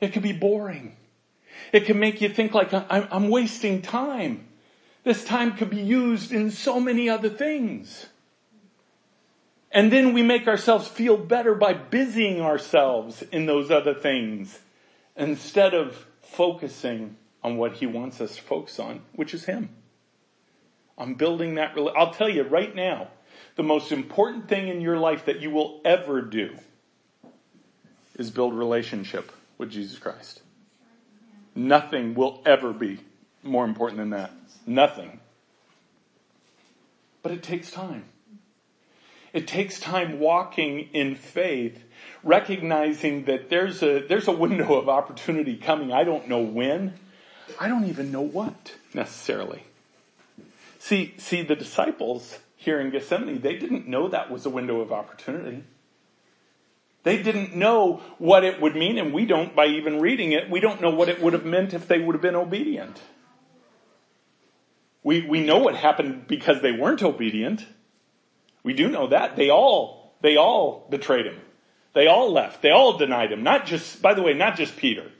It 0.00 0.14
can 0.14 0.22
be 0.22 0.32
boring. 0.32 0.96
It 1.72 1.84
can 1.84 2.00
make 2.00 2.22
you 2.22 2.30
think 2.30 2.54
like 2.54 2.70
I'm 2.72 3.28
wasting 3.28 3.82
time. 3.82 4.48
This 5.04 5.26
time 5.26 5.58
could 5.58 5.68
be 5.68 5.82
used 5.82 6.32
in 6.32 6.50
so 6.52 6.80
many 6.80 7.10
other 7.10 7.28
things. 7.28 8.06
And 9.70 9.92
then 9.92 10.14
we 10.14 10.22
make 10.22 10.48
ourselves 10.48 10.88
feel 10.88 11.18
better 11.18 11.54
by 11.54 11.74
busying 11.74 12.40
ourselves 12.40 13.20
in 13.30 13.44
those 13.44 13.70
other 13.70 13.92
things 13.92 14.58
instead 15.16 15.74
of 15.74 16.06
focusing 16.22 17.16
on 17.42 17.56
what 17.56 17.74
he 17.74 17.86
wants 17.86 18.20
us 18.20 18.36
to 18.36 18.42
focus 18.42 18.78
on, 18.78 19.02
which 19.14 19.34
is 19.34 19.44
him. 19.44 19.68
I'm 20.96 21.14
building 21.14 21.56
that. 21.56 21.76
I'll 21.96 22.12
tell 22.12 22.28
you 22.28 22.42
right 22.44 22.74
now, 22.74 23.08
the 23.56 23.62
most 23.62 23.92
important 23.92 24.48
thing 24.48 24.68
in 24.68 24.80
your 24.80 24.98
life 24.98 25.26
that 25.26 25.40
you 25.40 25.50
will 25.50 25.80
ever 25.84 26.22
do 26.22 26.56
is 28.16 28.30
build 28.30 28.54
relationship 28.54 29.32
with 29.58 29.70
Jesus 29.70 29.98
Christ. 29.98 30.40
Nothing 31.54 32.14
will 32.14 32.42
ever 32.46 32.72
be 32.72 32.98
more 33.42 33.64
important 33.64 33.98
than 33.98 34.10
that. 34.10 34.32
Nothing. 34.66 35.20
But 37.22 37.32
it 37.32 37.42
takes 37.42 37.70
time. 37.70 38.04
It 39.32 39.48
takes 39.48 39.80
time 39.80 40.20
walking 40.20 40.90
in 40.92 41.16
faith, 41.16 41.83
recognizing 42.24 43.24
that 43.24 43.50
there's 43.50 43.82
a, 43.82 44.00
there's 44.06 44.28
a 44.28 44.32
window 44.32 44.74
of 44.74 44.88
opportunity 44.88 45.56
coming. 45.56 45.92
I 45.92 46.04
don't 46.04 46.28
know 46.28 46.40
when. 46.40 46.94
I 47.60 47.68
don't 47.68 47.84
even 47.84 48.10
know 48.10 48.22
what 48.22 48.74
necessarily. 48.94 49.64
See, 50.78 51.14
see 51.18 51.42
the 51.42 51.56
disciples 51.56 52.38
here 52.56 52.80
in 52.80 52.90
Gethsemane, 52.90 53.40
they 53.40 53.56
didn't 53.56 53.86
know 53.86 54.08
that 54.08 54.30
was 54.30 54.46
a 54.46 54.50
window 54.50 54.80
of 54.80 54.90
opportunity. 54.90 55.62
They 57.02 57.22
didn't 57.22 57.54
know 57.54 58.00
what 58.16 58.44
it 58.44 58.60
would 58.60 58.74
mean, 58.74 58.96
and 58.96 59.12
we 59.12 59.26
don't 59.26 59.54
by 59.54 59.66
even 59.66 60.00
reading 60.00 60.32
it. 60.32 60.50
We 60.50 60.60
don't 60.60 60.80
know 60.80 60.90
what 60.90 61.10
it 61.10 61.20
would 61.20 61.34
have 61.34 61.44
meant 61.44 61.74
if 61.74 61.86
they 61.86 61.98
would 61.98 62.14
have 62.14 62.22
been 62.22 62.34
obedient. 62.34 63.00
We, 65.02 65.20
we 65.20 65.44
know 65.44 65.58
what 65.58 65.76
happened 65.76 66.26
because 66.26 66.62
they 66.62 66.72
weren't 66.72 67.02
obedient. 67.02 67.66
We 68.62 68.72
do 68.72 68.88
know 68.88 69.08
that. 69.08 69.36
They 69.36 69.50
all, 69.50 70.14
they 70.22 70.36
all 70.36 70.86
betrayed 70.88 71.26
him. 71.26 71.38
They 71.94 72.08
all 72.08 72.32
left. 72.32 72.60
They 72.60 72.70
all 72.70 72.98
denied 72.98 73.32
him. 73.32 73.42
Not 73.42 73.66
just, 73.66 74.02
by 74.02 74.14
the 74.14 74.22
way, 74.22 74.34
not 74.34 74.56
just 74.56 74.76
Peter. 74.76 75.10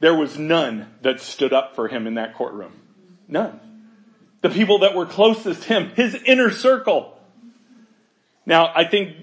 There 0.00 0.14
was 0.14 0.38
none 0.38 0.92
that 1.02 1.20
stood 1.20 1.52
up 1.52 1.74
for 1.74 1.88
him 1.88 2.06
in 2.06 2.14
that 2.14 2.34
courtroom. 2.34 2.72
None. 3.28 3.60
The 4.42 4.50
people 4.50 4.80
that 4.80 4.94
were 4.94 5.06
closest 5.06 5.62
to 5.62 5.68
him, 5.68 5.90
his 5.90 6.14
inner 6.14 6.50
circle. 6.50 7.18
Now, 8.44 8.72
I 8.74 8.84
think 8.84 9.16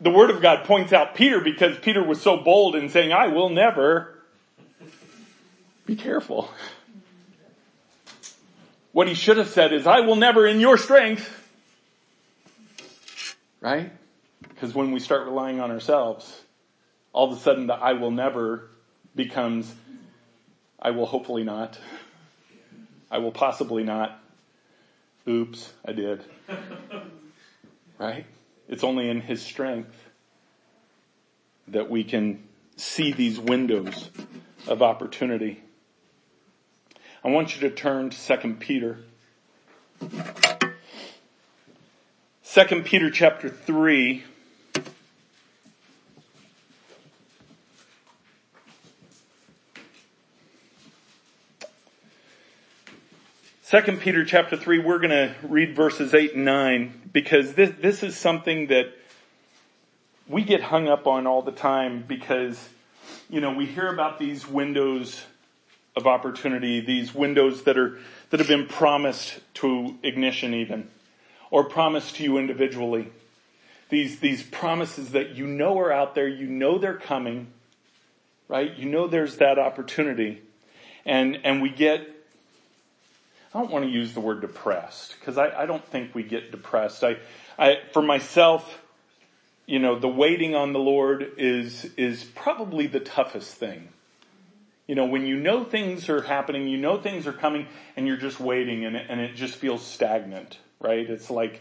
the 0.00 0.10
word 0.10 0.30
of 0.30 0.42
God 0.42 0.64
points 0.64 0.92
out 0.92 1.14
Peter 1.14 1.40
because 1.40 1.78
Peter 1.78 2.02
was 2.04 2.20
so 2.20 2.36
bold 2.36 2.74
in 2.74 2.88
saying, 2.88 3.12
I 3.12 3.28
will 3.28 3.48
never. 3.48 4.18
Be 5.86 5.96
careful. 5.96 6.50
What 8.92 9.08
he 9.08 9.14
should 9.14 9.38
have 9.38 9.48
said 9.48 9.72
is, 9.72 9.86
I 9.86 10.00
will 10.00 10.16
never 10.16 10.46
in 10.46 10.60
your 10.60 10.76
strength. 10.76 11.38
Right? 13.60 13.92
Because 14.62 14.76
when 14.76 14.92
we 14.92 15.00
start 15.00 15.26
relying 15.26 15.58
on 15.58 15.72
ourselves, 15.72 16.40
all 17.12 17.32
of 17.32 17.36
a 17.36 17.40
sudden 17.40 17.66
the 17.66 17.74
I 17.74 17.94
will 17.94 18.12
never 18.12 18.70
becomes 19.16 19.74
I 20.78 20.92
will 20.92 21.04
hopefully 21.04 21.42
not. 21.42 21.80
I 23.10 23.18
will 23.18 23.32
possibly 23.32 23.82
not. 23.82 24.22
Oops, 25.26 25.72
I 25.84 25.90
did. 25.90 26.22
right? 27.98 28.24
It's 28.68 28.84
only 28.84 29.10
in 29.10 29.20
His 29.20 29.42
strength 29.42 29.96
that 31.66 31.90
we 31.90 32.04
can 32.04 32.44
see 32.76 33.10
these 33.10 33.40
windows 33.40 34.10
of 34.68 34.80
opportunity. 34.80 35.60
I 37.24 37.30
want 37.30 37.56
you 37.56 37.68
to 37.68 37.74
turn 37.74 38.10
to 38.10 38.38
2 38.38 38.54
Peter. 38.60 39.00
2 42.44 42.82
Peter 42.84 43.10
chapter 43.10 43.48
3. 43.48 44.22
Second 53.72 54.02
Peter 54.02 54.22
chapter 54.22 54.54
3, 54.54 54.80
we're 54.80 54.98
going 54.98 55.08
to 55.08 55.34
read 55.42 55.74
verses 55.74 56.12
8 56.12 56.34
and 56.34 56.44
9 56.44 57.08
because 57.10 57.54
this, 57.54 57.70
this 57.80 58.02
is 58.02 58.14
something 58.14 58.66
that 58.66 58.92
we 60.28 60.44
get 60.44 60.60
hung 60.60 60.88
up 60.88 61.06
on 61.06 61.26
all 61.26 61.40
the 61.40 61.52
time 61.52 62.04
because, 62.06 62.68
you 63.30 63.40
know, 63.40 63.54
we 63.54 63.64
hear 63.64 63.88
about 63.88 64.18
these 64.18 64.46
windows 64.46 65.24
of 65.96 66.06
opportunity, 66.06 66.80
these 66.80 67.14
windows 67.14 67.62
that 67.62 67.78
are, 67.78 67.98
that 68.28 68.40
have 68.40 68.46
been 68.46 68.66
promised 68.66 69.40
to 69.54 69.96
ignition 70.02 70.52
even, 70.52 70.86
or 71.50 71.64
promised 71.64 72.16
to 72.16 72.24
you 72.24 72.36
individually. 72.36 73.10
These, 73.88 74.20
these 74.20 74.42
promises 74.42 75.12
that 75.12 75.30
you 75.30 75.46
know 75.46 75.78
are 75.78 75.90
out 75.90 76.14
there, 76.14 76.28
you 76.28 76.46
know 76.46 76.76
they're 76.76 76.92
coming, 76.92 77.46
right? 78.48 78.76
You 78.76 78.90
know 78.90 79.06
there's 79.06 79.36
that 79.36 79.58
opportunity. 79.58 80.42
And, 81.06 81.38
and 81.42 81.62
we 81.62 81.70
get 81.70 82.21
I 83.54 83.60
don't 83.60 83.70
want 83.70 83.84
to 83.84 83.90
use 83.90 84.14
the 84.14 84.20
word 84.20 84.40
depressed 84.40 85.16
because 85.18 85.36
I, 85.36 85.62
I, 85.62 85.66
don't 85.66 85.84
think 85.84 86.14
we 86.14 86.22
get 86.22 86.50
depressed. 86.50 87.04
I, 87.04 87.18
I, 87.58 87.80
for 87.92 88.00
myself, 88.00 88.82
you 89.66 89.78
know, 89.78 89.98
the 89.98 90.08
waiting 90.08 90.54
on 90.54 90.72
the 90.72 90.78
Lord 90.78 91.32
is, 91.36 91.84
is 91.96 92.24
probably 92.24 92.86
the 92.86 93.00
toughest 93.00 93.54
thing. 93.54 93.88
You 94.86 94.94
know, 94.94 95.04
when 95.04 95.26
you 95.26 95.36
know 95.36 95.64
things 95.64 96.08
are 96.08 96.22
happening, 96.22 96.66
you 96.66 96.78
know 96.78 97.00
things 97.00 97.26
are 97.26 97.32
coming 97.32 97.66
and 97.96 98.06
you're 98.06 98.16
just 98.16 98.40
waiting 98.40 98.84
and 98.84 98.96
it, 98.96 99.06
and 99.08 99.20
it 99.20 99.34
just 99.34 99.56
feels 99.56 99.84
stagnant, 99.84 100.58
right? 100.80 101.08
It's 101.08 101.30
like, 101.30 101.60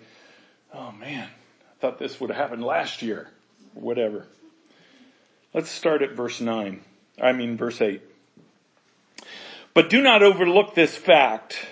oh 0.74 0.92
man, 0.92 1.28
I 1.28 1.82
thought 1.82 2.00
this 2.00 2.20
would 2.20 2.30
have 2.30 2.38
happened 2.38 2.64
last 2.64 3.02
year 3.02 3.30
whatever. 3.74 4.26
Let's 5.54 5.70
start 5.70 6.02
at 6.02 6.12
verse 6.12 6.42
9. 6.42 6.82
I 7.22 7.32
mean, 7.34 7.58
verse 7.58 7.82
8. 7.82 8.02
But 9.74 9.89
do 9.89 10.02
not 10.02 10.24
overlook 10.24 10.76
this 10.76 10.96
fact 10.96 11.66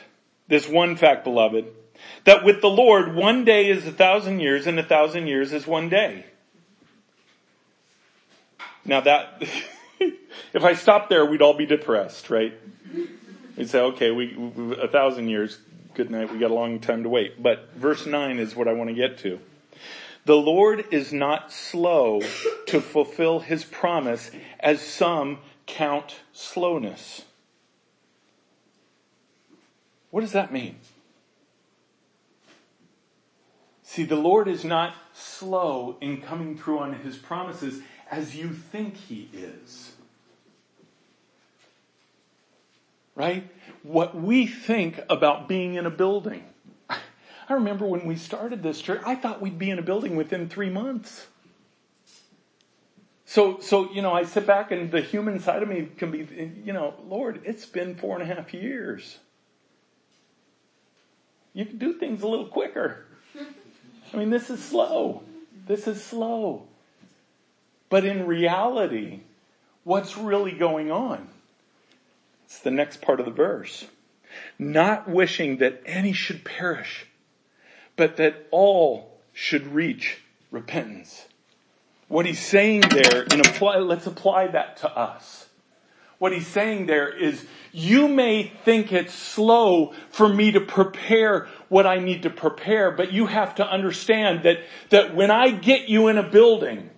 this 0.49 0.67
one 0.67 0.97
fact, 0.97 1.23
beloved, 1.23 1.67
that 2.25 2.43
with 2.43 2.59
the 2.59 2.69
Lord, 2.69 3.15
one 3.15 3.45
day 3.45 3.69
is 3.69 3.85
a 3.85 3.91
thousand 3.91 4.39
years 4.39 4.67
and 4.67 4.77
a 4.79 4.83
thousand 4.83 5.27
years 5.27 5.53
is 5.53 5.65
one 5.65 5.89
day. 5.89 6.25
Now 8.83 9.01
that, 9.01 9.41
if 9.99 10.63
I 10.63 10.73
stopped 10.73 11.09
there, 11.09 11.23
we'd 11.25 11.43
all 11.43 11.53
be 11.53 11.67
depressed, 11.67 12.29
right? 12.29 12.53
We'd 13.55 13.69
say, 13.69 13.79
okay, 13.79 14.11
we, 14.11 14.35
we, 14.35 14.75
a 14.81 14.87
thousand 14.87 15.29
years, 15.29 15.59
good 15.93 16.09
night, 16.09 16.31
we 16.31 16.39
got 16.39 16.51
a 16.51 16.55
long 16.55 16.79
time 16.79 17.03
to 17.03 17.09
wait. 17.09 17.41
But 17.41 17.73
verse 17.75 18.05
9 18.05 18.39
is 18.39 18.55
what 18.55 18.67
I 18.67 18.73
want 18.73 18.89
to 18.89 18.95
get 18.95 19.19
to. 19.19 19.39
The 20.25 20.35
Lord 20.35 20.85
is 20.91 21.13
not 21.13 21.51
slow 21.51 22.21
to 22.67 22.81
fulfill 22.81 23.39
his 23.39 23.63
promise 23.63 24.31
as 24.59 24.81
some 24.81 25.39
count 25.67 26.15
slowness 26.33 27.23
what 30.11 30.21
does 30.21 30.31
that 30.31 30.51
mean? 30.51 30.77
See, 33.83 34.03
the 34.03 34.15
Lord 34.15 34.47
is 34.47 34.63
not 34.63 34.93
slow 35.13 35.97
in 35.99 36.21
coming 36.21 36.57
through 36.57 36.79
on 36.79 36.93
his 36.93 37.17
promises 37.17 37.81
as 38.11 38.35
you 38.35 38.49
think 38.49 38.95
he 38.95 39.29
is. 39.33 39.93
Right? 43.15 43.49
What 43.83 44.15
we 44.15 44.47
think 44.47 44.99
about 45.09 45.47
being 45.47 45.73
in 45.73 45.85
a 45.85 45.89
building. 45.89 46.43
I 46.89 47.53
remember 47.53 47.85
when 47.85 48.05
we 48.05 48.15
started 48.15 48.61
this 48.61 48.79
church, 48.79 49.01
I 49.05 49.15
thought 49.15 49.41
we'd 49.41 49.57
be 49.57 49.71
in 49.71 49.79
a 49.79 49.81
building 49.81 50.15
within 50.15 50.49
three 50.49 50.69
months. 50.69 51.27
So, 53.25 53.59
so, 53.59 53.91
you 53.91 54.01
know, 54.01 54.13
I 54.13 54.23
sit 54.23 54.47
back 54.47 54.71
and 54.71 54.91
the 54.91 55.01
human 55.01 55.39
side 55.39 55.61
of 55.61 55.69
me 55.69 55.89
can 55.97 56.11
be, 56.11 56.27
you 56.63 56.73
know, 56.73 56.93
Lord, 57.07 57.41
it's 57.43 57.65
been 57.65 57.95
four 57.95 58.19
and 58.19 58.31
a 58.31 58.33
half 58.33 58.53
years 58.53 59.17
you 61.53 61.65
can 61.65 61.77
do 61.77 61.93
things 61.93 62.21
a 62.21 62.27
little 62.27 62.47
quicker. 62.47 63.05
I 64.13 64.17
mean, 64.17 64.29
this 64.29 64.49
is 64.49 64.63
slow. 64.63 65.23
This 65.67 65.87
is 65.87 66.03
slow. 66.03 66.67
But 67.89 68.05
in 68.05 68.25
reality, 68.25 69.21
what's 69.83 70.17
really 70.17 70.51
going 70.51 70.91
on? 70.91 71.27
It's 72.45 72.59
the 72.59 72.71
next 72.71 73.01
part 73.01 73.19
of 73.19 73.25
the 73.25 73.31
verse. 73.31 73.85
Not 74.57 75.09
wishing 75.09 75.57
that 75.57 75.81
any 75.85 76.13
should 76.13 76.45
perish, 76.45 77.07
but 77.95 78.17
that 78.17 78.47
all 78.51 79.19
should 79.33 79.67
reach 79.67 80.19
repentance. 80.51 81.27
What 82.07 82.25
he's 82.25 82.39
saying 82.39 82.81
there, 82.89 83.23
and 83.31 83.45
apply, 83.45 83.77
let's 83.77 84.07
apply 84.07 84.47
that 84.47 84.77
to 84.77 84.89
us. 84.89 85.48
What 86.19 86.33
he's 86.33 86.47
saying 86.47 86.85
there 86.85 87.09
is, 87.09 87.45
you 87.71 88.07
may 88.09 88.43
think 88.43 88.91
it's 88.91 89.13
slow 89.13 89.93
for 90.09 90.27
me 90.27 90.51
to 90.51 90.61
prepare 90.61 91.47
what 91.69 91.87
I 91.87 91.99
need 91.99 92.23
to 92.23 92.29
prepare, 92.29 92.91
but 92.91 93.13
you 93.13 93.25
have 93.25 93.55
to 93.55 93.67
understand 93.67 94.43
that, 94.43 94.59
that 94.89 95.15
when 95.15 95.31
I 95.31 95.51
get 95.51 95.87
you 95.87 96.09
in 96.09 96.17
a 96.17 96.29
building, 96.29 96.89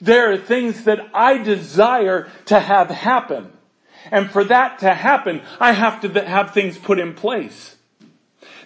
there 0.00 0.30
are 0.30 0.36
things 0.36 0.84
that 0.84 1.10
I 1.14 1.38
desire 1.38 2.28
to 2.46 2.60
have 2.60 2.90
happen. 2.90 3.50
And 4.10 4.30
for 4.30 4.44
that 4.44 4.80
to 4.80 4.92
happen, 4.92 5.40
I 5.58 5.72
have 5.72 6.02
to 6.02 6.24
have 6.26 6.52
things 6.52 6.76
put 6.76 6.98
in 6.98 7.14
place. 7.14 7.76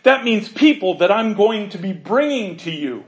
That 0.02 0.24
means 0.24 0.48
people 0.48 0.98
that 0.98 1.12
I'm 1.12 1.34
going 1.34 1.70
to 1.70 1.78
be 1.78 1.92
bringing 1.92 2.56
to 2.58 2.72
you. 2.72 3.04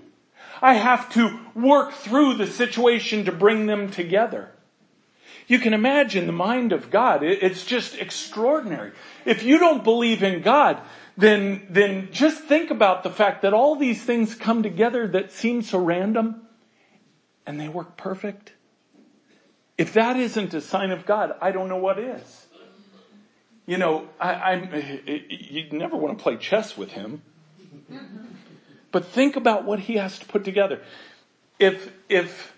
I 0.63 0.75
have 0.75 1.13
to 1.15 1.41
work 1.55 1.93
through 1.93 2.35
the 2.35 2.47
situation 2.47 3.25
to 3.25 3.33
bring 3.33 3.67
them 3.67 3.91
together. 3.91 4.51
You 5.51 5.59
can 5.59 5.75
imagine 5.75 6.27
the 6.27 6.33
mind 6.33 6.71
of 6.71 6.93
God. 6.93 7.25
It's 7.25 7.65
just 7.65 7.97
extraordinary. 7.99 8.93
If 9.25 9.43
you 9.43 9.59
don't 9.59 9.83
believe 9.83 10.23
in 10.23 10.43
God, 10.43 10.81
then, 11.17 11.67
then 11.69 12.11
just 12.13 12.45
think 12.45 12.71
about 12.71 13.03
the 13.03 13.11
fact 13.11 13.43
that 13.43 13.53
all 13.53 13.75
these 13.75 14.01
things 14.01 14.37
come 14.37 14.63
together 14.63 15.09
that 15.09 15.33
seem 15.33 15.63
so 15.63 15.81
random 15.81 16.43
and 17.45 17.61
they 17.61 17.67
work 17.67 17.97
perfect. 17.97 18.53
If 19.77 19.93
that 19.95 20.17
isn't 20.17 20.55
a 20.55 20.61
sign 20.61 20.93
of 20.93 21.05
God, 21.05 21.35
I 21.43 21.51
don't 21.51 21.69
know 21.69 21.79
what 21.79 21.99
is. 21.99 22.47
You 23.67 23.77
know, 23.77 24.09
I, 24.21 24.53
am 24.53 24.69
eh, 24.73 24.99
eh, 25.09 25.19
you 25.29 25.69
never 25.73 25.97
want 25.97 26.17
to 26.17 26.23
play 26.23 26.37
chess 26.37 26.77
with 26.77 26.93
him. 26.93 27.23
But 28.93 29.07
think 29.07 29.35
about 29.35 29.65
what 29.65 29.81
he 29.81 29.97
has 29.97 30.17
to 30.21 30.27
put 30.27 30.45
together. 30.45 30.81
If, 31.59 31.91
if, 32.09 32.55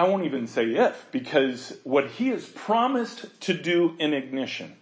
I 0.00 0.04
won't 0.04 0.24
even 0.24 0.46
say 0.46 0.76
if, 0.76 1.08
because 1.12 1.76
what 1.84 2.06
he 2.06 2.28
has 2.28 2.46
promised 2.46 3.38
to 3.42 3.52
do 3.52 3.96
in 3.98 4.14
ignition 4.14 4.74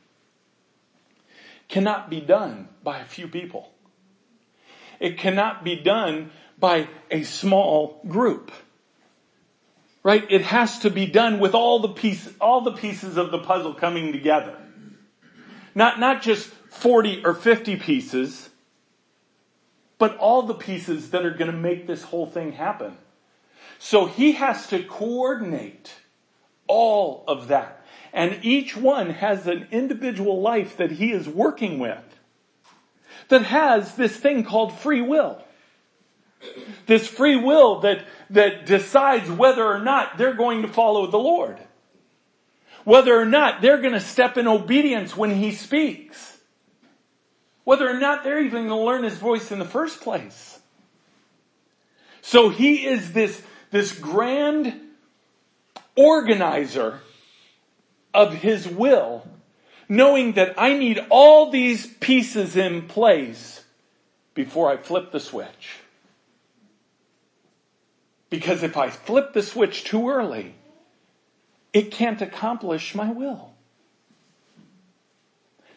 cannot 1.68 2.08
be 2.08 2.20
done 2.20 2.68
by 2.84 3.00
a 3.00 3.04
few 3.04 3.26
people. 3.26 3.72
It 5.00 5.18
cannot 5.18 5.64
be 5.64 5.74
done 5.74 6.30
by 6.56 6.86
a 7.10 7.24
small 7.24 8.00
group. 8.06 8.52
Right? 10.04 10.24
It 10.30 10.42
has 10.42 10.78
to 10.80 10.90
be 10.90 11.06
done 11.06 11.40
with 11.40 11.52
all 11.52 11.80
the 11.80 11.88
pieces, 11.88 12.32
all 12.40 12.60
the 12.60 12.74
pieces 12.74 13.16
of 13.16 13.32
the 13.32 13.40
puzzle 13.40 13.74
coming 13.74 14.12
together. 14.12 14.56
Not, 15.74 15.98
not 15.98 16.22
just 16.22 16.48
40 16.48 17.24
or 17.24 17.34
50 17.34 17.74
pieces, 17.74 18.50
but 19.98 20.16
all 20.18 20.42
the 20.42 20.54
pieces 20.54 21.10
that 21.10 21.26
are 21.26 21.34
going 21.34 21.50
to 21.50 21.58
make 21.58 21.88
this 21.88 22.04
whole 22.04 22.26
thing 22.28 22.52
happen. 22.52 22.96
So 23.78 24.06
he 24.06 24.32
has 24.32 24.66
to 24.68 24.82
coordinate 24.82 25.92
all 26.66 27.24
of 27.28 27.48
that. 27.48 27.84
And 28.12 28.40
each 28.42 28.76
one 28.76 29.10
has 29.10 29.46
an 29.46 29.68
individual 29.70 30.40
life 30.40 30.76
that 30.76 30.92
he 30.92 31.12
is 31.12 31.28
working 31.28 31.78
with 31.78 32.02
that 33.28 33.42
has 33.42 33.94
this 33.94 34.16
thing 34.16 34.44
called 34.44 34.72
free 34.72 35.00
will. 35.00 35.42
This 36.86 37.06
free 37.06 37.36
will 37.36 37.80
that, 37.80 38.06
that 38.30 38.66
decides 38.66 39.30
whether 39.30 39.64
or 39.64 39.80
not 39.80 40.16
they're 40.18 40.34
going 40.34 40.62
to 40.62 40.68
follow 40.68 41.06
the 41.06 41.18
Lord. 41.18 41.58
Whether 42.84 43.18
or 43.18 43.26
not 43.26 43.60
they're 43.60 43.80
going 43.80 43.94
to 43.94 44.00
step 44.00 44.38
in 44.38 44.46
obedience 44.46 45.16
when 45.16 45.34
He 45.34 45.52
speaks. 45.52 46.38
Whether 47.64 47.88
or 47.88 47.98
not 47.98 48.24
they're 48.24 48.42
even 48.42 48.68
going 48.68 48.80
to 48.80 48.86
learn 48.86 49.04
His 49.04 49.18
voice 49.18 49.52
in 49.52 49.58
the 49.58 49.64
first 49.64 50.00
place. 50.00 50.58
So 52.22 52.48
He 52.48 52.86
is 52.86 53.12
this, 53.12 53.42
this 53.70 53.96
grand 53.96 54.80
organizer 55.96 57.00
of 58.14 58.34
His 58.34 58.66
will, 58.68 59.26
knowing 59.88 60.32
that 60.32 60.54
I 60.58 60.74
need 60.74 61.04
all 61.10 61.50
these 61.50 61.86
pieces 61.86 62.56
in 62.56 62.88
place 62.88 63.64
before 64.34 64.70
I 64.70 64.76
flip 64.76 65.12
the 65.12 65.20
switch. 65.20 65.76
Because 68.30 68.62
if 68.62 68.76
I 68.76 68.90
flip 68.90 69.32
the 69.32 69.42
switch 69.42 69.84
too 69.84 70.10
early, 70.10 70.54
it 71.72 71.90
can't 71.90 72.20
accomplish 72.20 72.94
my 72.94 73.10
will. 73.10 73.52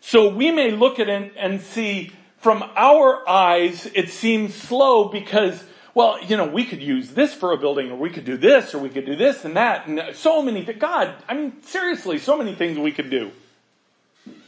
So 0.02 0.30
we 0.30 0.52
may 0.52 0.72
look 0.72 1.00
at 1.00 1.10
it 1.10 1.34
and 1.38 1.62
see 1.62 2.12
from 2.38 2.64
our 2.76 3.28
eyes, 3.30 3.86
it 3.94 4.10
seems 4.10 4.56
slow 4.56 5.06
because, 5.06 5.64
well, 5.94 6.24
you 6.24 6.38
know, 6.38 6.48
we 6.48 6.66
could 6.66 6.82
use 6.82 7.12
this 7.12 7.34
for 7.34 7.52
a 7.52 7.58
building 7.58 7.92
or 7.92 7.98
we 7.98 8.10
could 8.10 8.26
do 8.26 8.38
this 8.38 8.74
or 8.74 8.80
we 8.80 8.90
could 8.90 9.06
do 9.06 9.16
this 9.16 9.44
and 9.44 9.58
that 9.58 9.88
and 9.88 10.16
so 10.16 10.42
many 10.42 10.64
things. 10.64 10.80
God, 10.80 11.14
I 11.28 11.34
mean, 11.34 11.62
seriously, 11.64 12.18
so 12.18 12.38
many 12.38 12.56
things 12.56 12.78
we 12.78 12.92
could 12.92 13.10
do. 13.10 13.32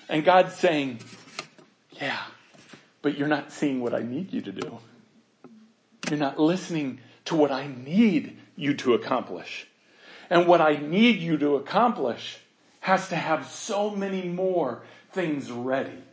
And 0.07 0.23
God's 0.23 0.55
saying, 0.55 0.99
yeah, 1.91 2.19
but 3.01 3.17
you're 3.17 3.27
not 3.27 3.51
seeing 3.51 3.81
what 3.81 3.93
I 3.93 4.01
need 4.01 4.31
you 4.31 4.41
to 4.41 4.51
do. 4.51 4.79
You're 6.09 6.19
not 6.19 6.39
listening 6.39 6.99
to 7.25 7.35
what 7.35 7.51
I 7.51 7.67
need 7.67 8.37
you 8.55 8.73
to 8.75 8.93
accomplish. 8.93 9.67
And 10.29 10.47
what 10.47 10.61
I 10.61 10.77
need 10.77 11.19
you 11.19 11.37
to 11.37 11.55
accomplish 11.55 12.39
has 12.81 13.09
to 13.09 13.15
have 13.15 13.47
so 13.47 13.89
many 13.89 14.27
more 14.27 14.83
things 15.11 15.51
ready. 15.51 16.03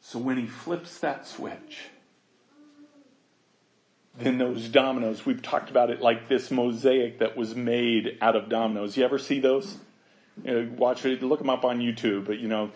So 0.00 0.18
when 0.18 0.36
he 0.36 0.46
flips 0.46 0.98
that 0.98 1.26
switch, 1.26 1.90
then 4.18 4.38
those 4.38 4.68
dominoes, 4.68 5.24
we've 5.24 5.42
talked 5.42 5.70
about 5.70 5.90
it 5.90 6.00
like 6.00 6.28
this 6.28 6.50
mosaic 6.50 7.18
that 7.20 7.36
was 7.36 7.54
made 7.54 8.18
out 8.20 8.36
of 8.36 8.48
dominoes. 8.48 8.96
You 8.96 9.04
ever 9.04 9.18
see 9.18 9.40
those? 9.40 9.78
You 10.44 10.52
know, 10.52 10.70
watch 10.76 11.04
it, 11.04 11.22
look 11.22 11.38
them 11.38 11.50
up 11.50 11.64
on 11.64 11.80
YouTube, 11.80 12.26
but 12.26 12.38
you 12.38 12.48
know, 12.48 12.70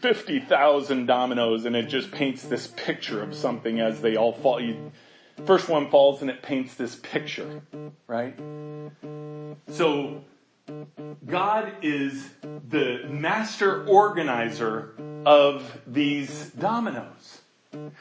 50,000 0.00 1.06
dominoes 1.06 1.64
and 1.64 1.76
it 1.76 1.88
just 1.88 2.10
paints 2.10 2.42
this 2.44 2.66
picture 2.66 3.22
of 3.22 3.34
something 3.34 3.80
as 3.80 4.00
they 4.00 4.16
all 4.16 4.32
fall. 4.32 4.60
You, 4.60 4.92
First 5.46 5.68
one 5.68 5.90
falls 5.90 6.20
and 6.20 6.30
it 6.30 6.42
paints 6.42 6.74
this 6.74 6.96
picture, 6.96 7.62
right? 8.06 8.38
So, 9.68 10.24
God 11.26 11.72
is 11.82 12.30
the 12.68 13.06
master 13.08 13.86
organizer 13.86 14.94
of 15.24 15.80
these 15.86 16.50
dominoes 16.50 17.40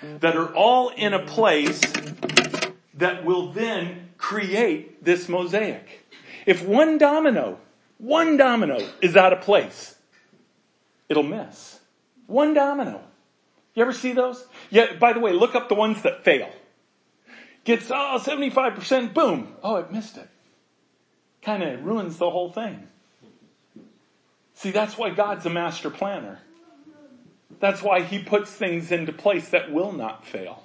that 0.01 0.35
are 0.35 0.53
all 0.53 0.89
in 0.89 1.13
a 1.13 1.25
place 1.25 1.81
that 2.99 3.25
will 3.25 3.51
then 3.51 4.11
create 4.17 5.03
this 5.03 5.27
mosaic. 5.27 6.05
If 6.45 6.65
one 6.65 6.97
domino, 6.97 7.59
one 7.97 8.37
domino 8.37 8.79
is 9.01 9.17
out 9.17 9.33
of 9.33 9.41
place, 9.41 9.95
it'll 11.09 11.23
miss. 11.23 11.79
One 12.27 12.53
domino. 12.53 13.01
You 13.75 13.81
ever 13.81 13.93
see 13.93 14.13
those? 14.13 14.45
Yeah, 14.69 14.93
by 14.93 15.13
the 15.13 15.19
way, 15.19 15.33
look 15.33 15.55
up 15.55 15.67
the 15.67 15.75
ones 15.75 16.01
that 16.03 16.23
fail 16.23 16.49
gets, 17.69 17.91
oh, 17.91 18.19
75%, 18.19 19.13
boom. 19.13 19.55
Oh, 19.61 19.75
it 19.75 19.91
missed 19.91 20.17
it. 20.17 20.27
Kind 21.43 21.61
of 21.61 21.85
ruins 21.85 22.17
the 22.17 22.29
whole 22.29 22.51
thing. 22.51 22.87
See, 24.55 24.71
that's 24.71 24.97
why 24.97 25.11
God's 25.11 25.45
a 25.45 25.49
master 25.49 25.91
planner. 25.91 26.39
That's 27.59 27.83
why 27.83 28.01
he 28.01 28.23
puts 28.23 28.51
things 28.51 28.91
into 28.91 29.13
place 29.13 29.49
that 29.49 29.71
will 29.71 29.91
not 29.91 30.25
fail. 30.25 30.63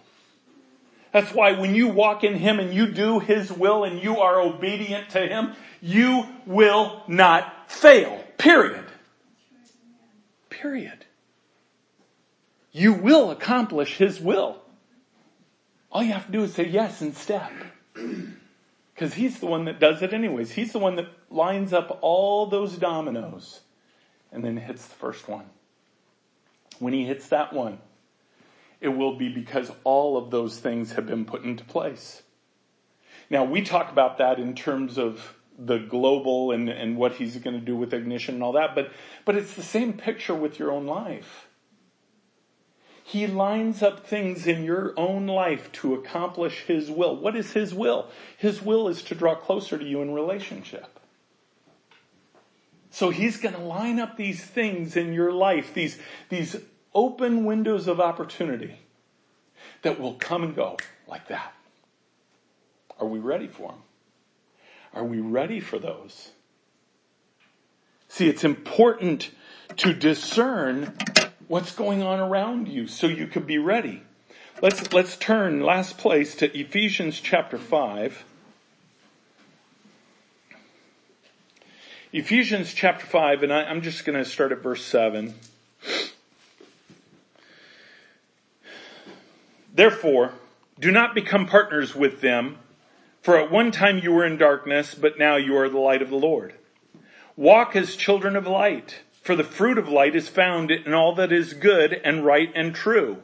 That's 1.15 1.33
why 1.33 1.53
when 1.53 1.77
you 1.77 1.87
walk 1.87 2.25
in 2.25 2.35
him 2.35 2.59
and 2.59 2.75
you 2.75 2.89
do 2.89 3.21
his 3.21 3.53
will 3.53 3.85
and 3.85 4.03
you 4.03 4.19
are 4.19 4.41
obedient 4.41 5.11
to 5.11 5.21
him, 5.21 5.53
you 5.81 6.27
will 6.45 7.05
not 7.07 7.71
fail. 7.71 8.25
Period. 8.37 8.85
Period. 10.51 11.07
You 12.73 12.95
will 12.95 13.31
accomplish 13.31 13.97
his 13.97 14.21
will. 14.21 14.61
All 15.93 16.03
you 16.03 16.13
have 16.13 16.27
to 16.27 16.33
do 16.33 16.43
is 16.43 16.53
say 16.53 16.67
yes 16.67 17.01
and 17.01 17.17
step. 17.17 17.53
Because 18.95 19.15
he's 19.15 19.41
the 19.41 19.47
one 19.47 19.65
that 19.65 19.81
does 19.81 20.03
it 20.03 20.15
anyways. 20.15 20.53
He's 20.53 20.71
the 20.71 20.79
one 20.79 20.95
that 20.97 21.09
lines 21.29 21.73
up 21.73 21.99
all 22.01 22.47
those 22.47 22.77
dominoes 22.77 23.61
and 24.31 24.45
then 24.45 24.57
hits 24.57 24.87
the 24.87 24.95
first 24.95 25.29
one. 25.29 25.47
When 26.79 26.93
he 26.93 27.05
hits 27.05 27.29
that 27.31 27.53
one, 27.53 27.79
it 28.85 28.95
will 28.95 29.17
be 29.17 29.31
because 29.31 29.73
all 29.83 30.19
of 30.19 30.31
those 30.31 30.59
things 30.59 30.93
have 30.93 31.07
been 31.07 31.25
put 31.25 31.43
into 31.43 31.65
place. 31.65 32.23
Now 33.31 33.43
we 33.43 33.63
talk 33.63 33.91
about 33.91 34.19
that 34.19 34.39
in 34.39 34.55
terms 34.55 34.99
of 34.99 35.37
the 35.59 35.79
global 35.79 36.53
and, 36.53 36.69
and 36.69 36.99
what 36.99 37.15
he's 37.15 37.37
going 37.39 37.59
to 37.59 37.65
do 37.65 37.75
with 37.75 37.95
ignition 37.95 38.35
and 38.35 38.45
all 38.45 38.53
that, 38.53 38.75
but, 38.75 38.93
but 39.25 39.37
it's 39.37 39.55
the 39.55 39.63
same 39.63 39.95
picture 39.95 40.35
with 40.35 40.59
your 40.59 40.71
own 40.71 40.87
life. 40.87 41.47
He 43.03 43.27
lines 43.27 43.83
up 43.83 44.07
things 44.07 44.47
in 44.47 44.65
your 44.65 44.93
own 44.99 45.27
life 45.27 45.73
to 45.73 45.95
accomplish 45.95 46.65
His 46.67 46.91
will. 46.91 47.17
What 47.17 47.37
is 47.37 47.53
His 47.53 47.75
will? 47.75 48.09
His 48.37 48.63
will 48.63 48.89
is 48.89 49.03
to 49.05 49.15
draw 49.15 49.35
closer 49.35 49.79
to 49.79 49.85
you 49.85 50.01
in 50.01 50.15
relationship. 50.15 50.99
So 52.91 53.11
He's 53.11 53.37
going 53.37 53.55
to 53.55 53.61
line 53.61 54.01
up 54.01 54.17
these 54.17 54.43
things 54.43 54.97
in 54.97 55.13
your 55.13 55.33
life, 55.33 55.75
these, 55.75 55.99
these 56.31 56.57
open 56.95 57.45
windows 57.45 57.89
of 57.89 58.01
opportunity 58.01 58.79
that 59.83 59.99
will 60.01 60.15
come 60.15 60.43
and 60.43 60.55
go 60.55 60.77
like 61.07 61.29
that. 61.29 61.53
Are 62.99 63.07
we 63.07 63.19
ready 63.19 63.49
for 63.49 63.69
them? 63.69 63.81
Are 64.95 65.05
we 65.05 65.21
ready 65.21 65.61
for 65.61 65.79
those? 65.79 66.31
See, 68.09 68.29
it's 68.29 68.45
important 68.45 69.31
to 69.79 69.93
discern 69.93 70.97
what's 71.49 71.75
going 71.75 72.03
on 72.03 72.21
around 72.21 72.69
you 72.69 72.87
so 72.87 73.09
you 73.09 73.27
could 73.27 73.47
be 73.47 73.59
ready. 73.59 74.03
Let's, 74.63 74.93
let's 74.93 75.17
turn 75.17 75.61
last 75.61 75.99
place 75.99 76.37
to 76.37 76.59
Ephesians 76.59 77.21
chapter 77.21 77.59
5. 77.59 78.25
Ephesians 82.13 82.73
chapter 82.73 83.05
5, 83.05 83.43
and 83.43 83.53
I, 83.53 83.65
I'm 83.65 83.83
just 83.83 84.05
going 84.05 84.17
to 84.17 84.25
start 84.25 84.53
at 84.53 84.63
verse 84.63 84.85
7. 84.85 85.35
Therefore, 89.75 90.33
do 90.79 90.93
not 90.93 91.15
become 91.15 91.47
partners 91.47 91.95
with 91.95 92.21
them, 92.21 92.59
for 93.21 93.37
at 93.37 93.51
one 93.51 93.73
time 93.73 93.99
you 93.99 94.13
were 94.13 94.25
in 94.25 94.39
darkness, 94.39 94.95
but 94.95 95.19
now 95.19 95.37
you 95.37 95.57
are 95.57 95.69
the 95.69 95.79
light 95.79 96.01
of 96.03 96.11
the 96.11 96.17
Lord. 96.17 96.55
Walk 97.37 97.75
as 97.75 97.97
children 97.97 98.37
of 98.37 98.47
light, 98.47 99.01
for 99.23 99.35
the 99.35 99.43
fruit 99.43 99.77
of 99.77 99.89
light 99.89 100.15
is 100.15 100.29
found 100.29 100.71
in 100.71 100.95
all 100.95 101.15
that 101.17 101.33
is 101.33 101.55
good 101.55 101.93
and 101.93 102.25
right 102.25 102.53
and 102.55 102.75
true. 102.75 103.23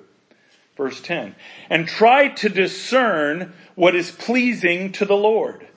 Verse 0.76 1.00
10. 1.00 1.36
And 1.68 1.86
try 1.86 2.28
to 2.28 2.48
discern 2.48 3.52
what 3.76 3.94
is 3.94 4.10
pleasing 4.10 4.92
to 4.92 5.04
the 5.04 5.16
Lord. 5.16 5.68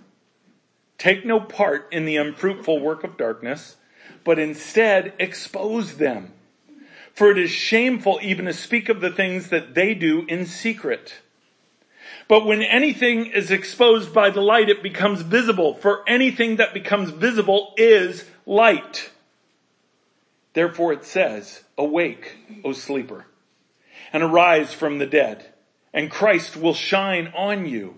Take 0.98 1.26
no 1.26 1.40
part 1.40 1.90
in 1.92 2.06
the 2.06 2.18
unfruitful 2.18 2.80
work 2.80 3.04
of 3.04 3.18
darkness, 3.18 3.76
but 4.24 4.40
instead 4.40 5.14
expose 5.20 5.98
them. 5.98 6.32
For 7.14 7.30
it 7.32 7.38
is 7.38 7.52
shameful 7.52 8.20
even 8.22 8.46
to 8.46 8.54
speak 8.54 8.90
of 8.90 9.00
the 9.00 9.12
things 9.12 9.50
that 9.50 9.76
they 9.76 9.94
do 9.94 10.26
in 10.28 10.46
secret. 10.46 11.16
But 12.28 12.46
when 12.46 12.62
anything 12.62 13.28
is 13.28 13.52
exposed 13.52 14.14
by 14.14 14.30
the 14.30 14.42
light, 14.42 14.70
it 14.70 14.82
becomes 14.82 15.22
visible. 15.22 15.76
For 15.76 16.04
anything 16.08 16.56
that 16.56 16.74
becomes 16.74 17.12
visible 17.12 17.74
is 17.78 18.26
light. 18.46 19.12
Therefore 20.54 20.94
it 20.94 21.06
says, 21.06 21.64
awake, 21.78 22.38
O 22.64 22.74
sleeper, 22.74 23.26
and 24.12 24.24
arise 24.24 24.74
from 24.74 25.00
the 25.00 25.06
dead, 25.06 25.46
and 25.94 26.10
Christ 26.10 26.56
will 26.56 26.74
shine 26.74 27.34
on 27.36 27.66
you. 27.66 27.98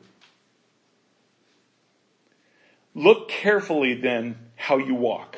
Look 2.93 3.28
carefully 3.30 3.93
then 3.93 4.38
how 4.55 4.78
you 4.78 4.95
walk. 4.95 5.38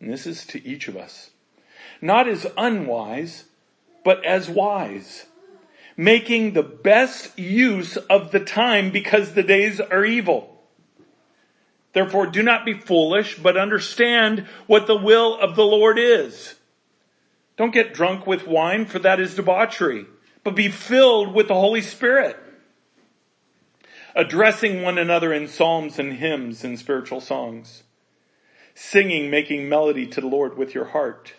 And 0.00 0.12
this 0.12 0.26
is 0.26 0.44
to 0.46 0.66
each 0.66 0.88
of 0.88 0.96
us. 0.96 1.30
Not 2.00 2.28
as 2.28 2.46
unwise, 2.56 3.44
but 4.04 4.24
as 4.24 4.48
wise 4.48 5.26
making 5.96 6.52
the 6.52 6.62
best 6.62 7.38
use 7.38 7.96
of 7.96 8.32
the 8.32 8.40
time 8.40 8.90
because 8.90 9.32
the 9.32 9.42
days 9.42 9.80
are 9.80 10.04
evil. 10.04 10.50
Therefore 11.92 12.26
do 12.26 12.42
not 12.42 12.64
be 12.64 12.74
foolish, 12.74 13.38
but 13.38 13.56
understand 13.56 14.46
what 14.66 14.86
the 14.86 14.96
will 14.96 15.38
of 15.38 15.54
the 15.54 15.64
Lord 15.64 15.98
is. 15.98 16.56
Don't 17.56 17.72
get 17.72 17.94
drunk 17.94 18.26
with 18.26 18.48
wine, 18.48 18.86
for 18.86 18.98
that 18.98 19.20
is 19.20 19.36
debauchery, 19.36 20.06
but 20.42 20.56
be 20.56 20.68
filled 20.68 21.32
with 21.32 21.46
the 21.46 21.54
Holy 21.54 21.80
Spirit. 21.80 22.36
Addressing 24.16 24.82
one 24.82 24.98
another 24.98 25.32
in 25.32 25.46
psalms 25.46 25.98
and 26.00 26.14
hymns 26.14 26.64
and 26.64 26.78
spiritual 26.78 27.20
songs. 27.20 27.84
Singing, 28.74 29.30
making 29.30 29.68
melody 29.68 30.06
to 30.06 30.20
the 30.20 30.26
Lord 30.26 30.58
with 30.58 30.74
your 30.74 30.86
heart. 30.86 31.34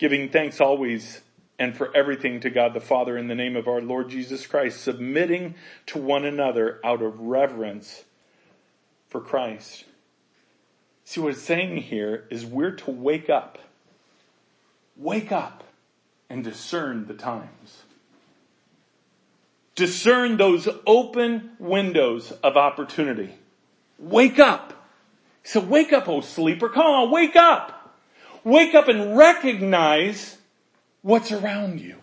Giving 0.00 0.30
thanks 0.30 0.62
always 0.62 1.20
and 1.58 1.76
for 1.76 1.94
everything 1.94 2.40
to 2.40 2.48
God 2.48 2.72
the 2.72 2.80
Father 2.80 3.18
in 3.18 3.28
the 3.28 3.34
name 3.34 3.54
of 3.54 3.68
our 3.68 3.82
Lord 3.82 4.08
Jesus 4.08 4.46
Christ, 4.46 4.80
submitting 4.80 5.56
to 5.88 5.98
one 5.98 6.24
another 6.24 6.80
out 6.82 7.02
of 7.02 7.20
reverence 7.20 8.04
for 9.08 9.20
Christ. 9.20 9.84
See 11.04 11.20
what 11.20 11.34
it's 11.34 11.42
saying 11.42 11.76
here 11.76 12.24
is 12.30 12.46
we're 12.46 12.70
to 12.76 12.90
wake 12.90 13.28
up. 13.28 13.58
Wake 14.96 15.30
up 15.30 15.64
and 16.30 16.42
discern 16.42 17.06
the 17.06 17.12
times. 17.12 17.82
Discern 19.74 20.38
those 20.38 20.66
open 20.86 21.50
windows 21.58 22.32
of 22.42 22.56
opportunity. 22.56 23.34
Wake 23.98 24.38
up. 24.38 24.82
So 25.42 25.60
wake 25.60 25.92
up, 25.92 26.08
oh 26.08 26.22
sleeper. 26.22 26.70
Come 26.70 26.86
on, 26.86 27.10
wake 27.10 27.36
up. 27.36 27.79
Wake 28.44 28.74
up 28.74 28.88
and 28.88 29.16
recognize 29.16 30.38
what's 31.02 31.32
around 31.32 31.80
you. 31.80 31.96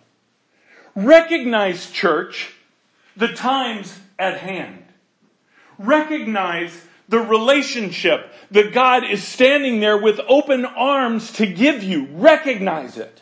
Recognize, 0.96 1.90
church, 1.92 2.54
the 3.16 3.28
times 3.30 4.00
at 4.18 4.38
hand. 4.38 4.84
Recognize 5.78 6.80
the 7.10 7.20
relationship 7.20 8.32
that 8.52 8.74
God 8.74 9.04
is 9.04 9.24
standing 9.24 9.80
there 9.80 9.98
with 9.98 10.20
open 10.28 10.66
arms 10.66 11.32
to 11.34 11.46
give 11.46 11.84
you. 11.84 12.08
Recognize 12.12 12.98
it. 12.98 13.22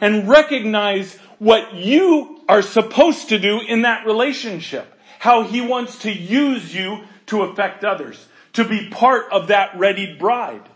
And 0.00 0.28
recognize 0.28 1.16
what 1.38 1.74
you 1.74 2.40
are 2.48 2.62
supposed 2.62 3.28
to 3.28 3.38
do 3.38 3.60
in 3.60 3.82
that 3.82 4.06
relationship. 4.06 4.92
How 5.18 5.42
He 5.42 5.60
wants 5.60 6.00
to 6.00 6.12
use 6.12 6.74
you 6.74 7.04
to 7.26 7.42
affect 7.42 7.84
others. 7.84 8.26
To 8.54 8.64
be 8.64 8.88
part 8.88 9.30
of 9.32 9.48
that 9.48 9.78
readied 9.78 10.18
bride 10.18 10.68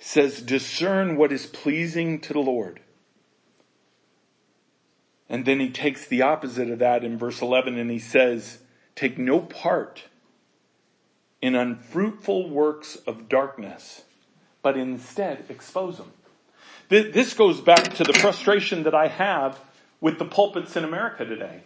says, 0.00 0.40
discern 0.40 1.16
what 1.16 1.30
is 1.30 1.46
pleasing 1.46 2.20
to 2.22 2.32
the 2.32 2.40
Lord. 2.40 2.80
And 5.28 5.44
then 5.44 5.60
he 5.60 5.70
takes 5.70 6.06
the 6.06 6.22
opposite 6.22 6.70
of 6.70 6.80
that 6.80 7.04
in 7.04 7.16
verse 7.16 7.40
11 7.40 7.78
and 7.78 7.90
he 7.90 8.00
says, 8.00 8.58
take 8.96 9.16
no 9.16 9.40
part 9.40 10.04
in 11.40 11.54
unfruitful 11.54 12.48
works 12.48 12.96
of 13.06 13.28
darkness, 13.28 14.02
but 14.62 14.76
instead 14.76 15.44
expose 15.48 15.98
them. 15.98 16.12
This 16.88 17.34
goes 17.34 17.60
back 17.60 17.94
to 17.94 18.02
the 18.02 18.12
frustration 18.12 18.82
that 18.82 18.94
I 18.94 19.06
have 19.06 19.60
with 20.00 20.18
the 20.18 20.24
pulpits 20.24 20.76
in 20.76 20.82
America 20.82 21.24
today. 21.24 21.62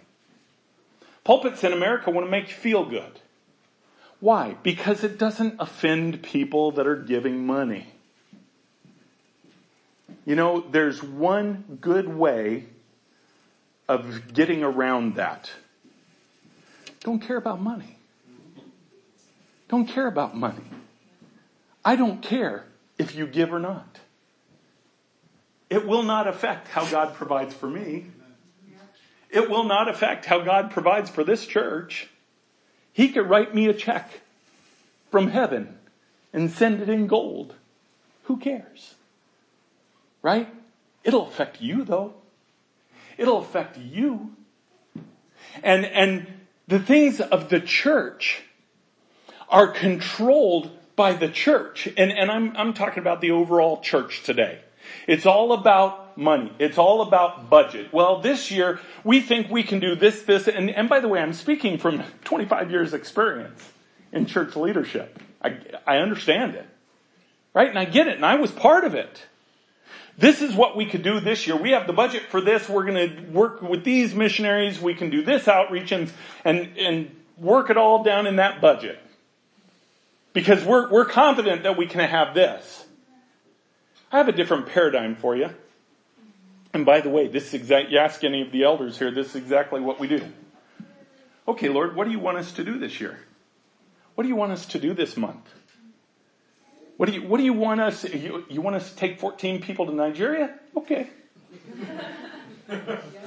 Pulpits 1.24 1.64
in 1.64 1.72
America 1.72 2.10
want 2.10 2.26
to 2.26 2.30
make 2.30 2.48
you 2.48 2.54
feel 2.54 2.84
good. 2.84 3.20
Why? 4.20 4.56
Because 4.62 5.02
it 5.02 5.18
doesn't 5.18 5.56
offend 5.58 6.22
people 6.22 6.72
that 6.72 6.86
are 6.86 6.96
giving 6.96 7.46
money. 7.46 7.93
You 10.26 10.36
know, 10.36 10.60
there's 10.60 11.02
one 11.02 11.78
good 11.80 12.08
way 12.08 12.64
of 13.88 14.32
getting 14.32 14.62
around 14.62 15.16
that. 15.16 15.50
Don't 17.00 17.20
care 17.20 17.36
about 17.36 17.60
money. 17.60 17.96
Don't 19.68 19.86
care 19.86 20.06
about 20.06 20.36
money. 20.36 20.64
I 21.84 21.96
don't 21.96 22.22
care 22.22 22.64
if 22.98 23.14
you 23.14 23.26
give 23.26 23.52
or 23.52 23.58
not. 23.58 24.00
It 25.68 25.86
will 25.86 26.02
not 26.02 26.26
affect 26.26 26.68
how 26.68 26.88
God 26.88 27.14
provides 27.14 27.54
for 27.54 27.68
me. 27.68 28.06
It 29.28 29.50
will 29.50 29.64
not 29.64 29.88
affect 29.88 30.24
how 30.26 30.40
God 30.40 30.70
provides 30.70 31.10
for 31.10 31.24
this 31.24 31.46
church. 31.46 32.08
He 32.92 33.08
could 33.08 33.28
write 33.28 33.54
me 33.54 33.66
a 33.66 33.74
check 33.74 34.20
from 35.10 35.28
heaven 35.28 35.76
and 36.32 36.50
send 36.50 36.80
it 36.80 36.88
in 36.88 37.08
gold. 37.08 37.54
Who 38.24 38.36
cares? 38.36 38.94
Right? 40.24 40.48
It'll 41.04 41.28
affect 41.28 41.60
you 41.60 41.84
though. 41.84 42.14
It'll 43.18 43.38
affect 43.38 43.76
you. 43.76 44.34
And, 45.62 45.84
and 45.84 46.26
the 46.66 46.80
things 46.80 47.20
of 47.20 47.50
the 47.50 47.60
church 47.60 48.42
are 49.50 49.68
controlled 49.68 50.70
by 50.96 51.12
the 51.12 51.28
church. 51.28 51.86
And, 51.98 52.10
and 52.10 52.30
I'm, 52.30 52.56
I'm 52.56 52.72
talking 52.72 53.00
about 53.00 53.20
the 53.20 53.32
overall 53.32 53.82
church 53.82 54.22
today. 54.22 54.60
It's 55.06 55.26
all 55.26 55.52
about 55.52 56.16
money. 56.16 56.50
It's 56.58 56.78
all 56.78 57.02
about 57.02 57.50
budget. 57.50 57.92
Well, 57.92 58.22
this 58.22 58.50
year 58.50 58.80
we 59.04 59.20
think 59.20 59.50
we 59.50 59.62
can 59.62 59.78
do 59.78 59.94
this, 59.94 60.22
this, 60.22 60.48
and, 60.48 60.70
and 60.70 60.88
by 60.88 61.00
the 61.00 61.08
way, 61.08 61.20
I'm 61.20 61.34
speaking 61.34 61.76
from 61.76 62.02
25 62.24 62.70
years 62.70 62.94
experience 62.94 63.72
in 64.10 64.24
church 64.24 64.56
leadership. 64.56 65.18
I, 65.42 65.58
I 65.86 65.98
understand 65.98 66.54
it. 66.54 66.66
Right? 67.52 67.68
And 67.68 67.78
I 67.78 67.84
get 67.84 68.08
it. 68.08 68.16
And 68.16 68.24
I 68.24 68.36
was 68.36 68.50
part 68.50 68.84
of 68.84 68.94
it. 68.94 69.26
This 70.16 70.42
is 70.42 70.54
what 70.54 70.76
we 70.76 70.86
could 70.86 71.02
do 71.02 71.20
this 71.20 71.46
year. 71.46 71.56
We 71.56 71.70
have 71.70 71.86
the 71.86 71.92
budget 71.92 72.22
for 72.30 72.40
this. 72.40 72.68
We're 72.68 72.84
going 72.84 73.16
to 73.16 73.30
work 73.30 73.62
with 73.62 73.84
these 73.84 74.14
missionaries. 74.14 74.80
We 74.80 74.94
can 74.94 75.10
do 75.10 75.22
this 75.22 75.48
outreach 75.48 75.90
and, 75.90 76.12
and, 76.44 76.76
and 76.78 77.16
work 77.36 77.70
it 77.70 77.76
all 77.76 78.04
down 78.04 78.26
in 78.26 78.36
that 78.36 78.60
budget. 78.60 78.98
Because 80.32 80.64
we're, 80.64 80.90
we're 80.90 81.04
confident 81.04 81.64
that 81.64 81.76
we 81.76 81.86
can 81.86 82.00
have 82.08 82.34
this. 82.34 82.84
I 84.12 84.18
have 84.18 84.28
a 84.28 84.32
different 84.32 84.66
paradigm 84.66 85.16
for 85.16 85.34
you. 85.34 85.50
And 86.72 86.84
by 86.84 87.00
the 87.00 87.08
way, 87.08 87.28
this 87.28 87.48
is 87.48 87.54
exact, 87.54 87.90
you 87.90 87.98
ask 87.98 88.22
any 88.24 88.42
of 88.42 88.52
the 88.52 88.64
elders 88.64 88.98
here, 88.98 89.10
this 89.10 89.30
is 89.30 89.36
exactly 89.36 89.80
what 89.80 89.98
we 89.98 90.08
do. 90.08 90.24
Okay, 91.46 91.68
Lord, 91.68 91.94
what 91.94 92.04
do 92.04 92.10
you 92.10 92.18
want 92.18 92.38
us 92.38 92.52
to 92.52 92.64
do 92.64 92.78
this 92.78 93.00
year? 93.00 93.18
What 94.14 94.22
do 94.24 94.28
you 94.28 94.36
want 94.36 94.52
us 94.52 94.66
to 94.66 94.78
do 94.78 94.94
this 94.94 95.16
month? 95.16 95.48
What 96.96 97.08
do 97.08 97.12
you, 97.12 97.22
what 97.26 97.38
do 97.38 97.44
you 97.44 97.52
want 97.52 97.80
us, 97.80 98.04
you, 98.04 98.44
you 98.48 98.60
want 98.60 98.76
us 98.76 98.90
to 98.90 98.96
take 98.96 99.18
14 99.18 99.60
people 99.60 99.86
to 99.86 99.92
Nigeria? 99.92 100.58
Okay. 100.76 101.08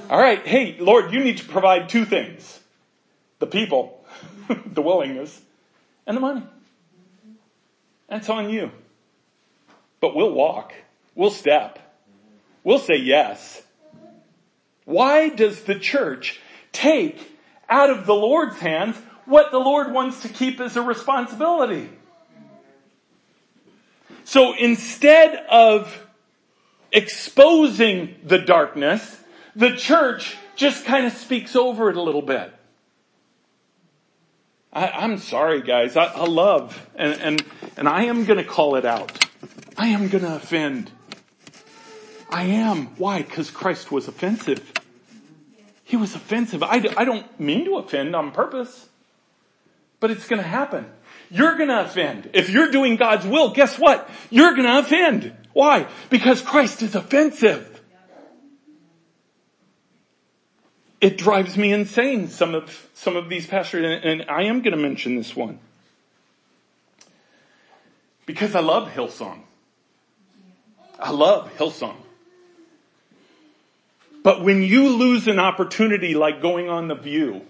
All 0.09 0.19
right. 0.19 0.45
Hey, 0.45 0.77
Lord, 0.79 1.11
you 1.11 1.19
need 1.19 1.39
to 1.39 1.45
provide 1.45 1.89
two 1.89 2.05
things. 2.05 2.59
The 3.39 3.47
people, 3.47 4.05
the 4.65 4.81
willingness, 4.81 5.41
and 6.05 6.15
the 6.15 6.21
money. 6.21 6.43
That's 8.07 8.29
on 8.29 8.49
you. 8.49 8.71
But 9.99 10.15
we'll 10.15 10.31
walk. 10.31 10.73
We'll 11.13 11.31
step. 11.31 11.79
We'll 12.63 12.79
say 12.79 12.95
yes. 12.97 13.61
Why 14.85 15.27
does 15.29 15.63
the 15.63 15.75
church 15.75 16.39
take 16.71 17.19
out 17.69 17.89
of 17.89 18.05
the 18.05 18.15
Lord's 18.15 18.59
hands 18.59 18.95
what 19.25 19.51
the 19.51 19.59
Lord 19.59 19.91
wants 19.91 20.21
to 20.21 20.29
keep 20.29 20.61
as 20.61 20.77
a 20.77 20.81
responsibility? 20.81 21.89
So 24.27 24.53
instead 24.53 25.35
of 25.49 26.05
exposing 26.91 28.17
the 28.25 28.37
darkness, 28.37 29.23
the 29.55 29.73
church 29.77 30.35
just 30.57 30.83
kind 30.83 31.05
of 31.05 31.13
speaks 31.13 31.55
over 31.55 31.89
it 31.89 31.95
a 31.95 32.01
little 32.01 32.21
bit. 32.21 32.53
I, 34.73 35.05
am 35.05 35.17
sorry 35.19 35.61
guys, 35.61 35.95
I, 35.95 36.07
I 36.07 36.25
love, 36.25 36.89
and, 36.95 37.13
and, 37.21 37.45
and 37.77 37.87
I 37.87 38.03
am 38.03 38.25
gonna 38.25 38.43
call 38.43 38.75
it 38.75 38.83
out. 38.83 39.25
I 39.77 39.87
am 39.87 40.09
gonna 40.09 40.35
offend. 40.35 40.91
I 42.29 42.43
am. 42.43 42.87
Why? 42.97 43.21
Because 43.21 43.49
Christ 43.49 43.93
was 43.93 44.09
offensive. 44.09 44.73
He 45.85 45.95
was 45.95 46.15
offensive. 46.15 46.63
I, 46.63 46.83
I 46.97 47.05
don't 47.05 47.39
mean 47.39 47.63
to 47.63 47.77
offend 47.77 48.13
on 48.13 48.33
purpose, 48.33 48.89
but 50.01 50.11
it's 50.11 50.27
gonna 50.27 50.43
happen. 50.43 50.85
You're 51.29 51.57
gonna 51.57 51.81
offend. 51.81 52.29
If 52.33 52.49
you're 52.49 52.71
doing 52.71 52.95
God's 52.95 53.25
will, 53.25 53.51
guess 53.51 53.77
what? 53.77 54.09
You're 54.29 54.55
gonna 54.55 54.79
offend. 54.79 55.33
Why? 55.53 55.87
Because 56.09 56.41
Christ 56.41 56.81
is 56.81 56.95
offensive. 56.95 57.81
It 60.99 61.17
drives 61.17 61.57
me 61.57 61.71
insane, 61.73 62.27
some 62.27 62.55
of, 62.55 62.89
some 62.93 63.15
of 63.15 63.29
these 63.29 63.45
pastors, 63.45 63.85
and, 63.85 64.21
and 64.21 64.29
I 64.29 64.43
am 64.43 64.61
gonna 64.61 64.77
mention 64.77 65.15
this 65.15 65.35
one. 65.35 65.59
Because 68.25 68.55
I 68.55 68.61
love 68.61 68.89
Hillsong. 68.89 69.41
I 70.99 71.11
love 71.11 71.55
Hillsong. 71.57 71.95
But 74.23 74.43
when 74.43 74.63
you 74.63 74.89
lose 74.89 75.27
an 75.27 75.39
opportunity 75.39 76.13
like 76.13 76.41
going 76.41 76.69
on 76.69 76.87
The 76.87 76.95
View, 76.95 77.43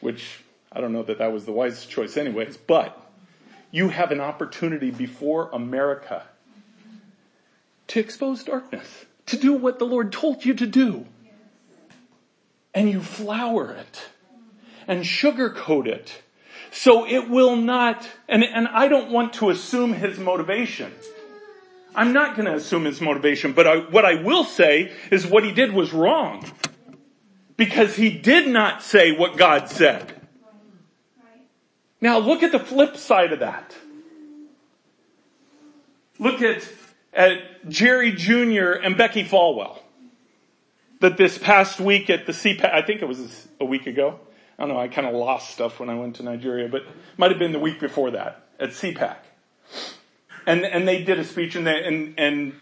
which 0.00 0.40
I 0.76 0.80
don't 0.82 0.92
know 0.92 1.04
that 1.04 1.16
that 1.18 1.32
was 1.32 1.46
the 1.46 1.52
wisest 1.52 1.88
choice 1.88 2.18
anyways, 2.18 2.58
but 2.58 3.00
you 3.70 3.88
have 3.88 4.12
an 4.12 4.20
opportunity 4.20 4.90
before 4.90 5.48
America 5.50 6.22
to 7.86 7.98
expose 7.98 8.44
darkness, 8.44 9.06
to 9.24 9.38
do 9.38 9.54
what 9.54 9.78
the 9.78 9.86
Lord 9.86 10.12
told 10.12 10.44
you 10.44 10.52
to 10.52 10.66
do. 10.66 11.06
And 12.74 12.90
you 12.90 13.00
flower 13.00 13.72
it 13.72 14.08
and 14.86 15.02
sugarcoat 15.02 15.86
it. 15.86 16.22
So 16.70 17.06
it 17.06 17.30
will 17.30 17.56
not, 17.56 18.06
and, 18.28 18.44
and 18.44 18.68
I 18.68 18.88
don't 18.88 19.10
want 19.10 19.32
to 19.34 19.48
assume 19.48 19.94
his 19.94 20.18
motivation. 20.18 20.92
I'm 21.94 22.12
not 22.12 22.36
going 22.36 22.44
to 22.44 22.54
assume 22.54 22.84
his 22.84 23.00
motivation, 23.00 23.54
but 23.54 23.66
I, 23.66 23.76
what 23.78 24.04
I 24.04 24.22
will 24.22 24.44
say 24.44 24.92
is 25.10 25.26
what 25.26 25.42
he 25.42 25.52
did 25.52 25.72
was 25.72 25.94
wrong. 25.94 26.44
Because 27.56 27.96
he 27.96 28.10
did 28.10 28.46
not 28.46 28.82
say 28.82 29.12
what 29.12 29.38
God 29.38 29.70
said. 29.70 30.15
Now 32.00 32.18
look 32.18 32.42
at 32.42 32.52
the 32.52 32.58
flip 32.58 32.96
side 32.96 33.32
of 33.32 33.40
that. 33.40 33.74
Look 36.18 36.42
at, 36.42 36.66
at 37.12 37.68
Jerry 37.68 38.12
Jr. 38.12 38.72
and 38.72 38.96
Becky 38.96 39.24
Falwell. 39.24 39.78
That 41.00 41.18
this 41.18 41.36
past 41.36 41.78
week 41.78 42.08
at 42.08 42.24
the 42.24 42.32
CPAC, 42.32 42.72
I 42.72 42.80
think 42.80 43.02
it 43.02 43.04
was 43.06 43.46
a 43.60 43.66
week 43.66 43.86
ago. 43.86 44.18
I 44.58 44.62
don't 44.62 44.74
know, 44.74 44.80
I 44.80 44.88
kind 44.88 45.06
of 45.06 45.14
lost 45.14 45.50
stuff 45.50 45.78
when 45.78 45.90
I 45.90 45.94
went 45.94 46.16
to 46.16 46.22
Nigeria, 46.22 46.68
but 46.68 46.84
might 47.18 47.30
have 47.30 47.38
been 47.38 47.52
the 47.52 47.58
week 47.58 47.78
before 47.78 48.12
that 48.12 48.46
at 48.58 48.70
CPAC 48.70 49.16
and, 50.46 50.64
and 50.64 50.86
they 50.86 51.02
did 51.02 51.18
a 51.18 51.24
speech 51.24 51.56
and, 51.56 51.66
they, 51.66 51.84
and, 51.84 52.14
and 52.16 52.60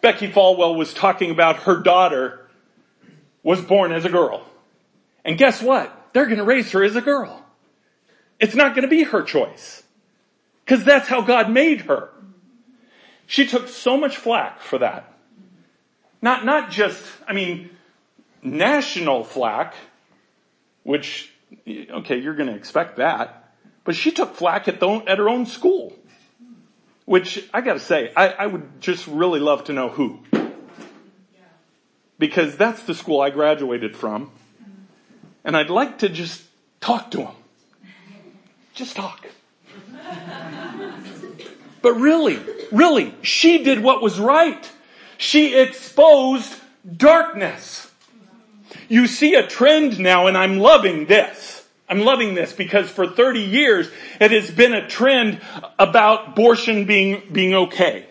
Becky 0.00 0.28
Falwell 0.28 0.76
was 0.76 0.92
talking 0.92 1.30
about 1.30 1.56
her 1.62 1.80
daughter 1.80 2.46
was 3.42 3.60
born 3.60 3.92
as 3.92 4.04
a 4.04 4.10
girl. 4.10 4.46
And 5.24 5.38
guess 5.38 5.62
what? 5.62 6.10
They're 6.12 6.26
going 6.26 6.38
to 6.38 6.44
raise 6.44 6.70
her 6.72 6.84
as 6.84 6.94
a 6.94 7.00
girl. 7.00 7.41
It's 8.42 8.56
not 8.56 8.74
going 8.74 8.82
to 8.82 8.88
be 8.88 9.04
her 9.04 9.22
choice. 9.22 9.84
Cause 10.66 10.84
that's 10.84 11.08
how 11.08 11.20
God 11.20 11.48
made 11.48 11.82
her. 11.82 12.10
She 13.26 13.46
took 13.46 13.68
so 13.68 13.96
much 13.96 14.16
flack 14.16 14.60
for 14.60 14.78
that. 14.78 15.14
Not, 16.20 16.44
not 16.44 16.70
just, 16.70 17.00
I 17.26 17.34
mean, 17.34 17.70
national 18.42 19.22
flack, 19.22 19.74
which, 20.82 21.32
okay, 21.66 22.18
you're 22.18 22.34
going 22.34 22.48
to 22.48 22.54
expect 22.56 22.96
that, 22.96 23.54
but 23.84 23.94
she 23.94 24.10
took 24.10 24.34
flack 24.34 24.66
at, 24.66 24.80
the, 24.80 24.88
at 25.06 25.18
her 25.18 25.28
own 25.28 25.46
school. 25.46 25.96
Which 27.04 27.48
I 27.52 27.60
gotta 27.60 27.80
say, 27.80 28.12
I, 28.16 28.28
I 28.28 28.46
would 28.46 28.80
just 28.80 29.06
really 29.08 29.40
love 29.40 29.64
to 29.64 29.72
know 29.72 29.88
who. 29.88 30.20
Because 32.18 32.56
that's 32.56 32.82
the 32.84 32.94
school 32.94 33.20
I 33.20 33.30
graduated 33.30 33.96
from. 33.96 34.30
And 35.44 35.56
I'd 35.56 35.70
like 35.70 35.98
to 35.98 36.08
just 36.08 36.42
talk 36.80 37.10
to 37.12 37.18
them. 37.18 37.34
Just 38.82 38.96
talk. 38.96 39.24
But 41.82 41.92
really, 41.92 42.40
really, 42.72 43.14
she 43.22 43.62
did 43.62 43.78
what 43.78 44.02
was 44.02 44.18
right. 44.18 44.68
She 45.18 45.56
exposed 45.56 46.52
darkness. 46.96 47.88
You 48.88 49.06
see 49.06 49.34
a 49.34 49.46
trend 49.46 50.00
now 50.00 50.26
and 50.26 50.36
I'm 50.36 50.58
loving 50.58 51.06
this. 51.06 51.64
I'm 51.88 52.00
loving 52.00 52.34
this 52.34 52.52
because 52.52 52.90
for 52.90 53.06
30 53.06 53.38
years 53.38 53.88
it 54.20 54.32
has 54.32 54.50
been 54.50 54.74
a 54.74 54.88
trend 54.88 55.40
about 55.78 56.30
abortion 56.30 56.84
being, 56.84 57.22
being 57.30 57.54
okay. 57.54 58.08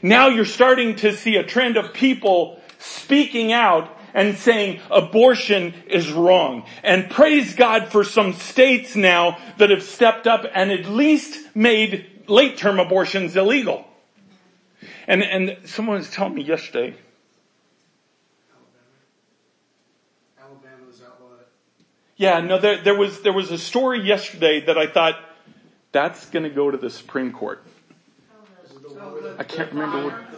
Now 0.00 0.28
you're 0.28 0.46
starting 0.46 0.96
to 0.96 1.14
see 1.14 1.36
a 1.36 1.44
trend 1.44 1.76
of 1.76 1.92
people 1.92 2.62
speaking 2.78 3.52
out 3.52 3.94
and 4.16 4.36
saying 4.38 4.80
abortion 4.90 5.74
is 5.86 6.10
wrong. 6.10 6.64
And 6.82 7.08
praise 7.10 7.54
God 7.54 7.88
for 7.88 8.02
some 8.02 8.32
states 8.32 8.96
now 8.96 9.38
that 9.58 9.68
have 9.68 9.82
stepped 9.82 10.26
up 10.26 10.46
and 10.54 10.72
at 10.72 10.86
least 10.86 11.54
made 11.54 12.24
late 12.26 12.56
term 12.56 12.80
abortions 12.80 13.36
illegal. 13.36 13.86
And, 15.06 15.22
and 15.22 15.58
someone 15.66 15.98
was 15.98 16.10
telling 16.10 16.34
me 16.34 16.42
yesterday, 16.42 16.96
Alabama 20.40 20.86
outlawed 21.04 21.44
Yeah, 22.16 22.40
no, 22.40 22.58
there, 22.58 22.82
there 22.82 22.96
was, 22.98 23.20
there 23.20 23.34
was 23.34 23.50
a 23.50 23.58
story 23.58 24.00
yesterday 24.00 24.64
that 24.64 24.78
I 24.78 24.86
thought, 24.86 25.20
that's 25.92 26.26
gonna 26.30 26.50
go 26.50 26.70
to 26.70 26.78
the 26.78 26.90
Supreme 26.90 27.32
Court. 27.32 27.62
I 29.38 29.44
can't 29.44 29.70
remember 29.72 30.04
what. 30.04 30.35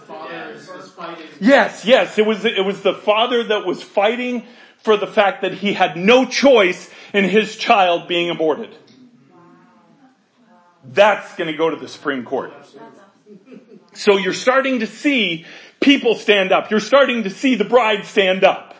Yes, 1.40 1.84
yes, 1.84 2.18
it 2.18 2.26
was, 2.26 2.44
it 2.44 2.64
was 2.64 2.82
the 2.82 2.94
father 2.94 3.44
that 3.44 3.66
was 3.66 3.82
fighting 3.82 4.44
for 4.78 4.96
the 4.96 5.06
fact 5.06 5.42
that 5.42 5.54
he 5.54 5.72
had 5.72 5.96
no 5.96 6.24
choice 6.24 6.90
in 7.12 7.24
his 7.24 7.56
child 7.56 8.08
being 8.08 8.30
aborted. 8.30 8.74
That's 10.84 11.34
gonna 11.36 11.56
go 11.56 11.70
to 11.70 11.76
the 11.76 11.88
Supreme 11.88 12.24
Court. 12.24 12.52
So 13.92 14.16
you're 14.16 14.32
starting 14.32 14.80
to 14.80 14.86
see 14.86 15.44
people 15.80 16.14
stand 16.14 16.52
up. 16.52 16.70
You're 16.70 16.80
starting 16.80 17.24
to 17.24 17.30
see 17.30 17.56
the 17.56 17.64
bride 17.64 18.04
stand 18.04 18.44
up. 18.44 18.74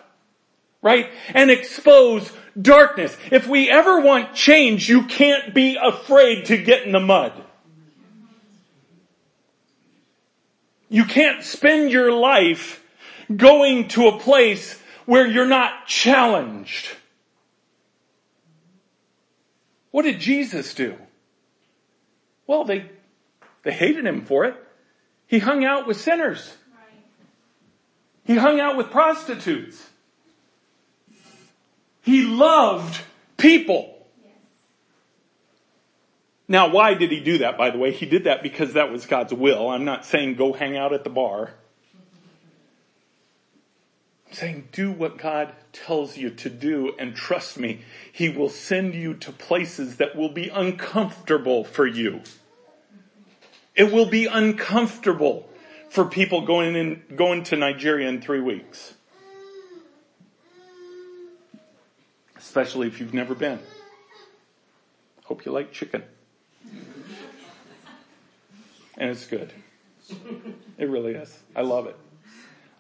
Right? 0.81 1.11
And 1.35 1.51
expose 1.51 2.31
darkness. 2.61 3.17
If 3.33 3.49
we 3.49 3.69
ever 3.69 4.01
want 4.01 4.35
change, 4.35 4.89
you 4.89 5.05
can't 5.05 5.53
be 5.53 5.77
afraid 5.77 6.47
to 6.47 6.57
get 6.57 6.85
in 6.85 6.93
the 6.93 7.01
mud. 7.01 7.33
You 10.89 11.05
can't 11.05 11.43
spend 11.43 11.91
your 11.91 12.13
life 12.13 12.83
going 13.35 13.89
to 13.89 14.09
a 14.09 14.19
place 14.19 14.81
where 15.05 15.27
you're 15.27 15.47
not 15.47 15.87
challenged. 15.87 16.89
What 19.91 20.03
did 20.03 20.21
Jesus 20.21 20.75
do? 20.75 20.97
Well, 22.47 22.65
they, 22.65 22.91
they 23.63 23.73
hated 23.73 24.07
him 24.07 24.25
for 24.25 24.45
it. 24.45 24.57
He 25.27 25.39
hung 25.39 25.65
out 25.65 25.87
with 25.87 25.99
sinners. 25.99 26.57
He 28.25 28.37
hung 28.37 28.61
out 28.61 28.77
with 28.77 28.91
prostitutes. 28.91 29.83
He 32.03 32.23
loved 32.23 33.01
people. 33.37 33.98
Now, 36.49 36.71
why 36.71 36.95
did 36.95 37.11
he 37.11 37.21
do 37.21 37.39
that, 37.39 37.59
by 37.59 37.71
the 37.71 37.79
way? 37.79 37.93
He 37.93 38.07
did 38.07 38.25
that 38.25 38.43
because 38.43 38.73
that 38.73 38.91
was 38.91 39.05
God's 39.05 39.35
will. 39.35 39.69
I'm 39.69 39.85
not 39.85 40.07
saying 40.07 40.37
go 40.37 40.53
hang 40.53 40.77
out 40.77 40.93
at 40.95 41.05
the 41.05 41.11
bar. 41.11 41.51
I'm 44.27 44.33
saying 44.33 44.69
do 44.73 44.91
what 44.91 45.19
God 45.19 45.53
tells 45.73 46.17
you 46.17 46.31
to 46.31 46.51
do 46.51 46.95
and 46.99 47.15
trust 47.15 47.59
me, 47.59 47.81
He 48.11 48.29
will 48.29 48.49
send 48.49 48.95
you 48.95 49.15
to 49.15 49.33
places 49.33 49.97
that 49.97 50.17
will 50.17 50.31
be 50.31 50.49
uncomfortable 50.49 51.65
for 51.65 51.87
you. 51.87 52.23
It 53.75 53.93
will 53.93 54.07
be 54.07 54.27
uncomfortable 54.27 55.49
for 55.91 56.07
people 56.07 56.47
going 56.47 56.75
in, 56.75 57.03
going 57.15 57.45
to 57.45 57.57
Nigeria 57.57 58.09
in 58.09 58.21
three 58.21 58.41
weeks. 58.41 58.95
especially 62.39 62.87
if 62.87 62.99
you've 62.99 63.13
never 63.13 63.35
been. 63.35 63.59
Hope 65.25 65.45
you 65.45 65.53
like 65.53 65.71
chicken. 65.71 66.03
And 69.01 69.11
it's 69.11 69.27
good. 69.27 69.53
It 70.77 70.89
really 70.89 71.13
is. 71.13 71.39
I 71.55 71.63
love 71.63 71.87
it. 71.87 71.97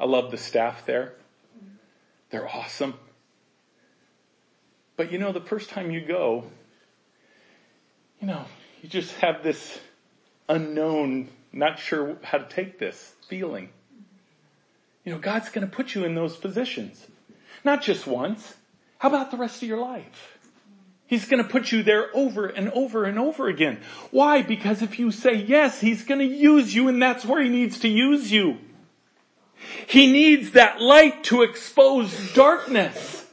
I 0.01 0.05
love 0.05 0.33
the 0.33 0.37
staff 0.37 0.85
there. 0.85 1.15
They're 2.31 2.49
awesome. 2.49 2.95
But 4.97 5.13
you 5.13 5.19
know, 5.19 5.31
the 5.33 5.41
first 5.41 5.71
time 5.71 5.93
you 5.93 6.01
go, 6.05 6.45
you 8.21 8.27
know, 8.27 8.45
you 8.83 8.89
just 8.89 9.15
have 9.17 9.43
this 9.43 9.79
unknown, 10.49 11.29
not 11.53 11.79
sure 11.79 12.17
how 12.23 12.39
to 12.39 12.49
take 12.49 12.79
this 12.79 13.15
feeling. 13.29 13.69
You 15.05 15.13
know, 15.13 15.19
God's 15.19 15.51
going 15.51 15.69
to 15.69 15.75
put 15.75 15.95
you 15.95 16.05
in 16.05 16.15
those 16.15 16.37
positions. 16.37 17.07
Not 17.65 17.83
just 17.83 18.07
once. 18.07 18.55
How 18.99 19.09
about 19.09 19.31
the 19.31 19.37
rest 19.37 19.63
of 19.63 19.69
your 19.69 19.79
life? 19.79 20.38
He's 21.09 21.27
going 21.27 21.43
to 21.43 21.49
put 21.49 21.73
you 21.73 21.83
there 21.83 22.15
over 22.15 22.47
and 22.47 22.71
over 22.71 23.05
and 23.05 23.19
over 23.19 23.49
again. 23.49 23.81
Why? 24.11 24.43
Because 24.43 24.83
if 24.83 24.99
you 24.99 25.11
say 25.11 25.35
yes, 25.35 25.81
He's 25.81 26.05
going 26.05 26.21
to 26.21 26.27
use 26.27 26.75
you 26.75 26.87
and 26.87 27.03
that's 27.03 27.25
where 27.25 27.43
He 27.43 27.49
needs 27.49 27.81
to 27.81 27.89
use 27.89 28.31
you. 28.31 28.59
He 29.87 30.13
needs 30.13 30.53
that 30.53 30.81
light 30.81 31.25
to 31.25 31.43
expose 31.43 32.35
darkness. 32.35 33.27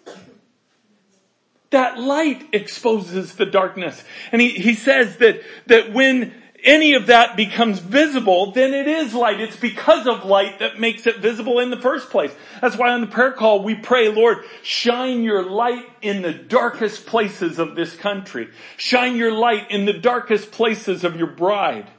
That 1.72 2.00
light 2.00 2.48
exposes 2.54 3.36
the 3.36 3.46
darkness. 3.46 4.02
And 4.32 4.42
he, 4.42 4.52
he 4.52 4.74
says 4.76 5.18
that, 5.18 5.42
that 5.66 5.92
when 5.92 6.34
any 6.66 6.96
of 6.96 7.08
that 7.08 7.38
becomes 7.38 7.80
visible, 7.80 8.52
then 8.52 8.74
it 8.74 8.88
is 8.88 9.14
light. 9.14 9.40
It's 9.40 9.56
because 9.56 10.08
of 10.08 10.26
light 10.26 10.60
that 10.60 10.80
makes 10.80 11.06
it 11.06 11.20
visible 11.20 11.60
in 11.60 11.70
the 11.70 11.80
first 11.80 12.10
place. 12.10 12.34
That's 12.60 12.76
why 12.76 12.92
on 12.92 13.02
the 13.02 13.08
prayer 13.08 13.32
call 13.32 13.64
we 13.64 13.76
pray, 13.76 14.10
Lord, 14.10 14.40
shine 14.64 15.24
your 15.24 15.48
light 15.48 15.86
in 16.02 16.24
the 16.24 16.34
darkest 16.34 17.06
places 17.06 17.60
of 17.60 17.76
this 17.76 17.96
country. 17.96 18.50
Shine 18.78 19.16
your 19.16 19.32
light 19.32 19.70
in 19.70 19.86
the 19.86 19.94
darkest 19.94 20.52
places 20.52 21.04
of 21.04 21.16
your 21.16 21.28
bride. 21.28 21.90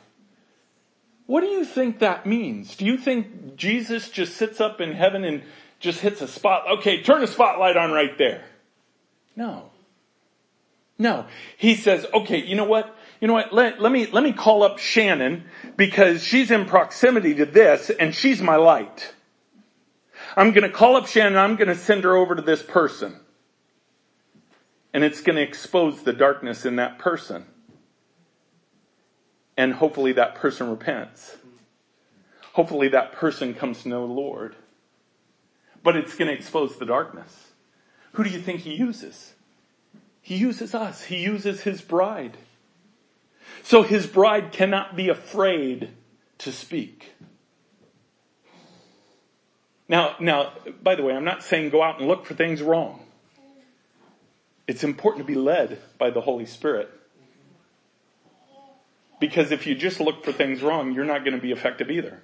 What 1.26 1.40
do 1.40 1.46
you 1.46 1.64
think 1.64 2.00
that 2.00 2.26
means? 2.26 2.76
Do 2.76 2.84
you 2.84 2.98
think 2.98 3.56
Jesus 3.56 4.10
just 4.10 4.36
sits 4.36 4.60
up 4.60 4.80
in 4.80 4.92
heaven 4.92 5.24
and 5.24 5.42
just 5.78 6.00
hits 6.00 6.20
a 6.20 6.28
spot? 6.28 6.78
Okay, 6.78 7.02
turn 7.02 7.22
a 7.22 7.26
spotlight 7.26 7.76
on 7.76 7.92
right 7.92 8.16
there. 8.18 8.44
No. 9.36 9.70
No. 10.98 11.26
He 11.56 11.74
says, 11.74 12.06
okay, 12.12 12.42
you 12.42 12.56
know 12.56 12.64
what? 12.64 12.95
You 13.20 13.28
know 13.28 13.34
what, 13.34 13.52
let, 13.52 13.80
let 13.80 13.92
me, 13.92 14.06
let 14.06 14.22
me 14.22 14.32
call 14.32 14.62
up 14.62 14.78
Shannon 14.78 15.44
because 15.76 16.22
she's 16.22 16.50
in 16.50 16.66
proximity 16.66 17.34
to 17.34 17.46
this 17.46 17.90
and 17.90 18.14
she's 18.14 18.42
my 18.42 18.56
light. 18.56 19.12
I'm 20.36 20.52
gonna 20.52 20.70
call 20.70 20.96
up 20.96 21.06
Shannon, 21.06 21.38
I'm 21.38 21.56
gonna 21.56 21.74
send 21.74 22.04
her 22.04 22.16
over 22.16 22.34
to 22.34 22.42
this 22.42 22.62
person. 22.62 23.18
And 24.92 25.02
it's 25.02 25.20
gonna 25.20 25.40
expose 25.40 26.02
the 26.02 26.12
darkness 26.12 26.66
in 26.66 26.76
that 26.76 26.98
person. 26.98 27.46
And 29.56 29.72
hopefully 29.72 30.12
that 30.12 30.34
person 30.34 30.68
repents. 30.68 31.36
Hopefully 32.52 32.88
that 32.88 33.12
person 33.12 33.54
comes 33.54 33.82
to 33.82 33.88
know 33.88 34.06
the 34.06 34.12
Lord. 34.12 34.54
But 35.82 35.96
it's 35.96 36.16
gonna 36.16 36.32
expose 36.32 36.76
the 36.76 36.86
darkness. 36.86 37.48
Who 38.12 38.24
do 38.24 38.30
you 38.30 38.40
think 38.40 38.60
he 38.60 38.74
uses? 38.74 39.34
He 40.20 40.36
uses 40.36 40.74
us. 40.74 41.04
He 41.04 41.18
uses 41.18 41.62
his 41.62 41.80
bride. 41.80 42.36
So 43.62 43.82
his 43.82 44.06
bride 44.06 44.52
cannot 44.52 44.96
be 44.96 45.08
afraid 45.08 45.90
to 46.38 46.52
speak. 46.52 47.14
Now, 49.88 50.16
now, 50.20 50.52
by 50.82 50.94
the 50.94 51.02
way, 51.02 51.14
I'm 51.14 51.24
not 51.24 51.42
saying 51.42 51.70
go 51.70 51.82
out 51.82 51.98
and 51.98 52.08
look 52.08 52.26
for 52.26 52.34
things 52.34 52.62
wrong. 52.62 53.00
It's 54.66 54.82
important 54.82 55.26
to 55.26 55.32
be 55.32 55.38
led 55.38 55.78
by 55.96 56.10
the 56.10 56.20
Holy 56.20 56.46
Spirit. 56.46 56.90
Because 59.20 59.52
if 59.52 59.66
you 59.66 59.74
just 59.74 60.00
look 60.00 60.24
for 60.24 60.32
things 60.32 60.62
wrong, 60.62 60.92
you're 60.92 61.04
not 61.04 61.24
going 61.24 61.36
to 61.36 61.40
be 61.40 61.52
effective 61.52 61.90
either. 61.90 62.22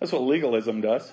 That's 0.00 0.12
what 0.12 0.22
legalism 0.22 0.80
does. 0.80 1.12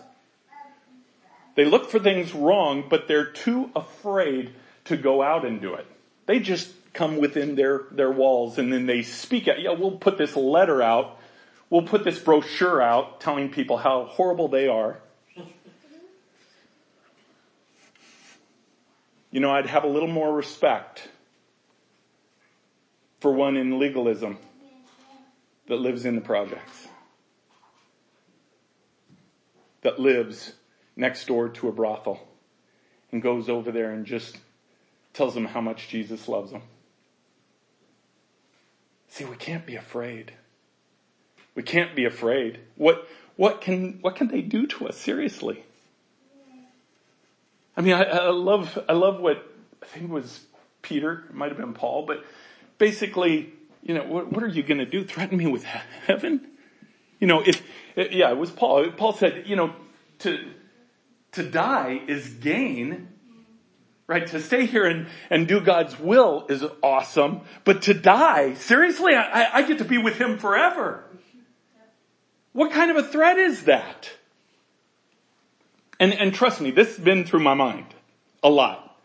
They 1.56 1.66
look 1.66 1.90
for 1.90 2.00
things 2.00 2.34
wrong, 2.34 2.86
but 2.90 3.08
they're 3.08 3.30
too 3.30 3.72
afraid 3.76 4.54
to 4.86 4.98
go 4.98 5.22
out 5.22 5.46
and 5.46 5.62
do 5.62 5.74
it. 5.76 5.86
They 6.32 6.40
just 6.40 6.72
come 6.94 7.18
within 7.18 7.56
their, 7.56 7.82
their 7.92 8.10
walls 8.10 8.58
and 8.58 8.72
then 8.72 8.86
they 8.86 9.02
speak 9.02 9.50
out. 9.50 9.62
Yeah, 9.62 9.72
we'll 9.72 9.98
put 9.98 10.18
this 10.18 10.34
letter 10.38 10.82
out. 10.82 11.20
We'll 11.70 11.82
put 11.82 12.06
this 12.06 12.20
brochure 12.20 12.82
out 12.82 13.20
telling 13.20 13.50
people 13.50 13.76
how 13.76 14.06
horrible 14.06 14.48
they 14.48 14.70
are. 14.70 15.02
You 19.30 19.42
know, 19.42 19.52
I'd 19.52 19.66
have 19.66 19.84
a 19.84 19.90
little 19.90 20.08
more 20.08 20.34
respect 20.34 21.10
for 23.20 23.34
one 23.34 23.58
in 23.58 23.78
legalism 23.78 24.38
that 25.68 25.82
lives 25.82 26.06
in 26.06 26.16
the 26.16 26.22
projects. 26.22 26.88
That 29.82 30.00
lives 30.00 30.54
next 30.96 31.28
door 31.28 31.50
to 31.50 31.68
a 31.68 31.74
brothel 31.74 32.26
and 33.12 33.22
goes 33.22 33.50
over 33.50 33.74
there 33.74 33.92
and 33.92 34.06
just 34.06 34.38
tells 35.14 35.34
them 35.34 35.46
how 35.46 35.62
much 35.62 35.88
Jesus 35.88 36.28
loves 36.28 36.52
them. 36.52 36.62
See, 39.08 39.26
we 39.26 39.36
can't 39.36 39.66
be 39.66 39.76
afraid. 39.76 40.34
We 41.54 41.64
can't 41.64 41.96
be 41.96 42.06
afraid. 42.06 42.60
What, 42.76 43.08
what 43.36 43.60
can, 43.60 44.00
what 44.02 44.16
can 44.16 44.30
they 44.30 44.42
do 44.42 44.68
to 44.68 44.88
us? 44.88 44.98
Seriously. 44.98 45.64
I 47.76 47.82
mean, 47.82 47.94
I, 47.94 48.04
I 48.04 48.30
love, 48.30 48.78
I 48.88 48.94
love 48.94 49.20
what, 49.20 49.46
I 49.84 49.86
think 49.86 50.06
it 50.06 50.12
was 50.12 50.42
Peter, 50.82 51.26
it 51.30 51.36
might 51.36 51.50
have 51.50 51.58
been 51.58 51.74
Paul, 51.74 52.06
but 52.06 52.24
basically, 52.78 53.54
you 53.84 53.94
know, 53.94 54.04
what, 54.04 54.32
what 54.32 54.44
are 54.44 54.48
you 54.48 54.64
going 54.64 54.78
to 54.78 54.86
do? 54.86 55.04
Threaten 55.04 55.38
me 55.38 55.48
with 55.48 55.64
heaven? 55.64 56.48
You 57.20 57.28
know, 57.28 57.42
if, 57.42 57.62
eh, 57.98 58.08
yeah, 58.12 58.32
it 58.32 58.38
was 58.38 58.52
Paul. 58.52 58.92
Paul 58.92 59.14
said, 59.14 59.44
you 59.46 59.56
know, 59.56 59.74
to, 60.20 60.40
to 61.34 61.44
die 61.44 62.02
is 62.08 62.30
gain 62.30 63.10
right? 64.12 64.28
To 64.28 64.42
stay 64.42 64.66
here 64.66 64.86
and, 64.86 65.08
and 65.30 65.48
do 65.48 65.62
God's 65.62 65.98
will 65.98 66.46
is 66.50 66.66
awesome, 66.84 67.42
but 67.64 67.84
to 67.84 67.94
die, 67.94 68.56
seriously, 68.56 69.16
I, 69.16 69.60
I 69.60 69.62
get 69.62 69.78
to 69.78 69.86
be 69.86 69.98
with 69.98 70.18
Him 70.18 70.38
forever. 70.38 71.06
What 72.52 72.74
kind 72.74 72.92
of 72.92 72.98
a 72.98 73.04
threat 73.04 73.38
is 73.38 73.64
that? 73.64 74.12
And, 75.98 76.14
and 76.14 76.34
trust 76.34 76.60
me, 76.60 76.72
this 76.72 76.98
has 76.98 77.00
been 77.00 77.24
through 77.24 77.40
my 77.40 77.54
mind 77.54 77.86
a 78.44 78.50
lot. 78.50 78.98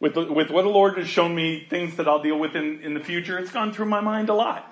With, 0.00 0.14
the, 0.14 0.30
with 0.30 0.50
what 0.50 0.62
the 0.62 0.68
Lord 0.68 0.98
has 0.98 1.08
shown 1.08 1.34
me, 1.34 1.66
things 1.70 1.96
that 1.96 2.06
I'll 2.06 2.22
deal 2.22 2.38
with 2.38 2.54
in, 2.54 2.82
in 2.82 2.92
the 2.92 3.00
future, 3.00 3.38
it's 3.38 3.52
gone 3.52 3.72
through 3.72 3.86
my 3.86 4.02
mind 4.02 4.28
a 4.28 4.34
lot. 4.34 4.68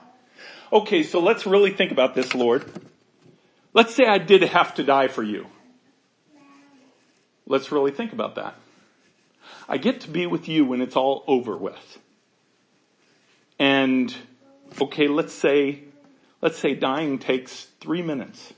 Okay, 0.71 1.05
so 1.05 1.21
let's 1.21 1.47
really 1.47 1.73
think 1.73 1.91
about 1.91 2.15
this, 2.15 2.35
Lord. 2.35 2.71
Let's 3.73 3.95
say 3.95 4.05
I 4.05 4.19
did 4.19 4.43
have 4.43 4.75
to 4.75 4.85
die 4.85 5.09
for 5.09 5.23
you. 5.23 5.47
Let's 7.47 7.73
really 7.73 7.93
think 7.93 8.13
about 8.13 8.35
that. 8.35 8.57
I 9.69 9.77
get 9.77 10.01
to 10.03 10.11
be 10.11 10.27
with 10.27 10.49
you 10.49 10.65
when 10.65 10.81
it's 10.81 10.97
all 10.97 11.25
over 11.27 11.57
with. 11.57 11.99
And, 13.59 14.15
okay, 14.81 15.09
let's 15.09 15.33
say, 15.33 15.83
let's 16.41 16.59
say 16.59 16.75
dying 16.75 17.19
takes 17.19 17.67
three 17.81 18.03
minutes. 18.03 18.55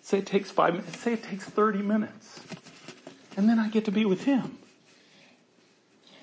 Say 0.00 0.18
it 0.18 0.26
takes 0.26 0.50
five 0.50 0.74
minutes. 0.74 0.98
Say 0.98 1.12
it 1.12 1.22
takes 1.22 1.44
30 1.44 1.82
minutes. 1.82 2.40
And 3.36 3.48
then 3.48 3.58
I 3.58 3.68
get 3.68 3.84
to 3.84 3.92
be 3.92 4.06
with 4.06 4.24
him. 4.24 4.58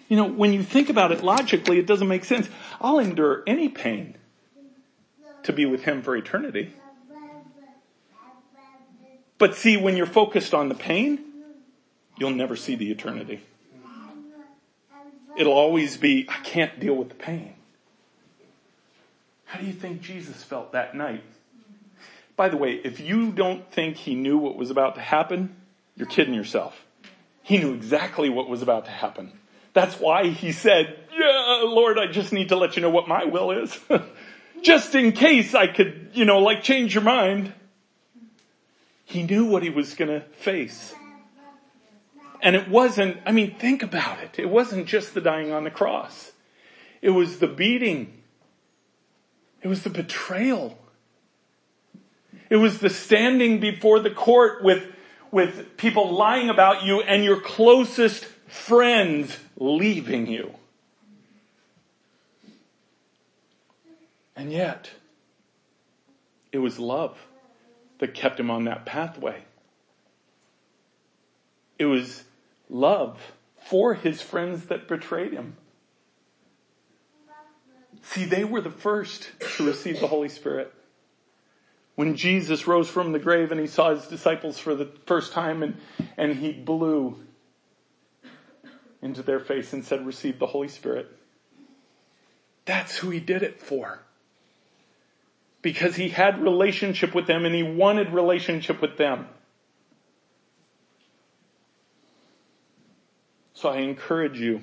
You 0.09 0.17
know, 0.17 0.25
when 0.25 0.53
you 0.53 0.63
think 0.63 0.89
about 0.89 1.11
it 1.11 1.23
logically, 1.23 1.79
it 1.79 1.85
doesn't 1.85 2.07
make 2.07 2.25
sense. 2.25 2.49
I'll 2.81 2.99
endure 2.99 3.43
any 3.45 3.69
pain 3.69 4.15
to 5.43 5.53
be 5.53 5.65
with 5.65 5.83
him 5.83 6.01
for 6.01 6.15
eternity. 6.15 6.73
But 9.37 9.55
see, 9.55 9.77
when 9.77 9.97
you're 9.97 10.05
focused 10.05 10.53
on 10.53 10.69
the 10.69 10.75
pain, 10.75 11.19
you'll 12.17 12.31
never 12.31 12.55
see 12.55 12.75
the 12.75 12.89
eternity. 12.91 13.41
It'll 15.37 15.53
always 15.53 15.97
be, 15.97 16.25
I 16.29 16.37
can't 16.43 16.79
deal 16.79 16.95
with 16.95 17.09
the 17.09 17.15
pain. 17.15 17.53
How 19.45 19.59
do 19.59 19.65
you 19.65 19.73
think 19.73 20.01
Jesus 20.01 20.43
felt 20.43 20.71
that 20.71 20.95
night? 20.95 21.23
By 22.35 22.49
the 22.49 22.57
way, 22.57 22.73
if 22.73 22.99
you 22.99 23.31
don't 23.31 23.69
think 23.71 23.97
he 23.97 24.15
knew 24.15 24.37
what 24.37 24.57
was 24.57 24.69
about 24.69 24.95
to 24.95 25.01
happen, 25.01 25.55
you're 25.95 26.07
kidding 26.07 26.33
yourself. 26.33 26.85
He 27.43 27.57
knew 27.57 27.73
exactly 27.73 28.29
what 28.29 28.49
was 28.49 28.61
about 28.61 28.85
to 28.85 28.91
happen. 28.91 29.31
That's 29.73 29.99
why 29.99 30.27
he 30.29 30.51
said, 30.51 30.97
yeah, 31.17 31.61
Lord, 31.63 31.99
I 31.99 32.07
just 32.07 32.33
need 32.33 32.49
to 32.49 32.55
let 32.55 32.75
you 32.75 32.81
know 32.81 32.89
what 32.89 33.07
my 33.07 33.25
will 33.25 33.51
is. 33.51 33.79
just 34.61 34.95
in 34.95 35.11
case 35.11 35.53
I 35.53 35.67
could, 35.67 36.11
you 36.13 36.25
know, 36.25 36.39
like 36.39 36.63
change 36.63 36.93
your 36.93 37.03
mind. 37.03 37.53
He 39.05 39.23
knew 39.23 39.45
what 39.45 39.63
he 39.63 39.69
was 39.69 39.93
gonna 39.93 40.21
face. 40.37 40.93
And 42.45 42.55
it 42.55 42.69
wasn't, 42.69 43.17
I 43.25 43.31
mean, 43.31 43.55
think 43.55 43.81
about 43.81 44.21
it. 44.21 44.37
It 44.37 44.47
wasn't 44.47 44.85
just 44.85 45.15
the 45.15 45.19
dying 45.19 45.51
on 45.51 45.63
the 45.63 45.71
cross. 45.71 46.31
It 47.01 47.09
was 47.09 47.39
the 47.39 47.47
beating. 47.47 48.21
It 49.63 49.67
was 49.67 49.81
the 49.81 49.89
betrayal. 49.89 50.77
It 52.51 52.57
was 52.57 52.77
the 52.77 52.91
standing 52.91 53.59
before 53.59 53.99
the 53.99 54.11
court 54.11 54.63
with, 54.63 54.85
with 55.31 55.75
people 55.75 56.13
lying 56.13 56.51
about 56.51 56.83
you 56.83 57.01
and 57.01 57.23
your 57.23 57.41
closest 57.41 58.25
friends 58.47 59.35
leaving 59.57 60.27
you. 60.27 60.53
And 64.35 64.51
yet, 64.51 64.91
it 66.51 66.59
was 66.59 66.77
love 66.77 67.17
that 67.97 68.13
kept 68.13 68.39
him 68.39 68.51
on 68.51 68.65
that 68.65 68.85
pathway. 68.85 69.41
It 71.79 71.85
was 71.85 72.23
love 72.69 73.33
for 73.57 73.93
his 73.93 74.21
friends 74.21 74.65
that 74.65 74.87
betrayed 74.87 75.33
him. 75.33 75.57
See, 78.03 78.25
they 78.25 78.43
were 78.43 78.61
the 78.61 78.69
first 78.69 79.29
to 79.57 79.65
receive 79.65 79.99
the 79.99 80.07
Holy 80.07 80.29
Spirit. 80.29 80.71
When 81.95 82.15
Jesus 82.15 82.67
rose 82.67 82.89
from 82.89 83.13
the 83.13 83.19
grave 83.19 83.51
and 83.51 83.59
he 83.59 83.67
saw 83.67 83.95
his 83.95 84.07
disciples 84.07 84.59
for 84.59 84.75
the 84.75 84.85
first 85.05 85.33
time 85.33 85.63
and, 85.63 85.77
and 86.17 86.35
he 86.35 86.51
blew 86.51 87.17
into 89.01 89.23
their 89.23 89.39
face 89.39 89.73
and 89.73 89.83
said, 89.83 90.05
receive 90.05 90.39
the 90.39 90.47
Holy 90.47 90.67
Spirit. 90.67 91.07
That's 92.65 92.97
who 92.97 93.09
he 93.09 93.19
did 93.19 93.43
it 93.43 93.61
for. 93.61 93.99
Because 95.61 95.95
he 95.95 96.09
had 96.09 96.41
relationship 96.41 97.15
with 97.15 97.27
them 97.27 97.45
and 97.45 97.55
he 97.55 97.63
wanted 97.63 98.11
relationship 98.11 98.81
with 98.81 98.97
them. 98.97 99.27
So 103.65 103.71
I 103.71 103.77
encourage 103.77 104.39
you, 104.39 104.61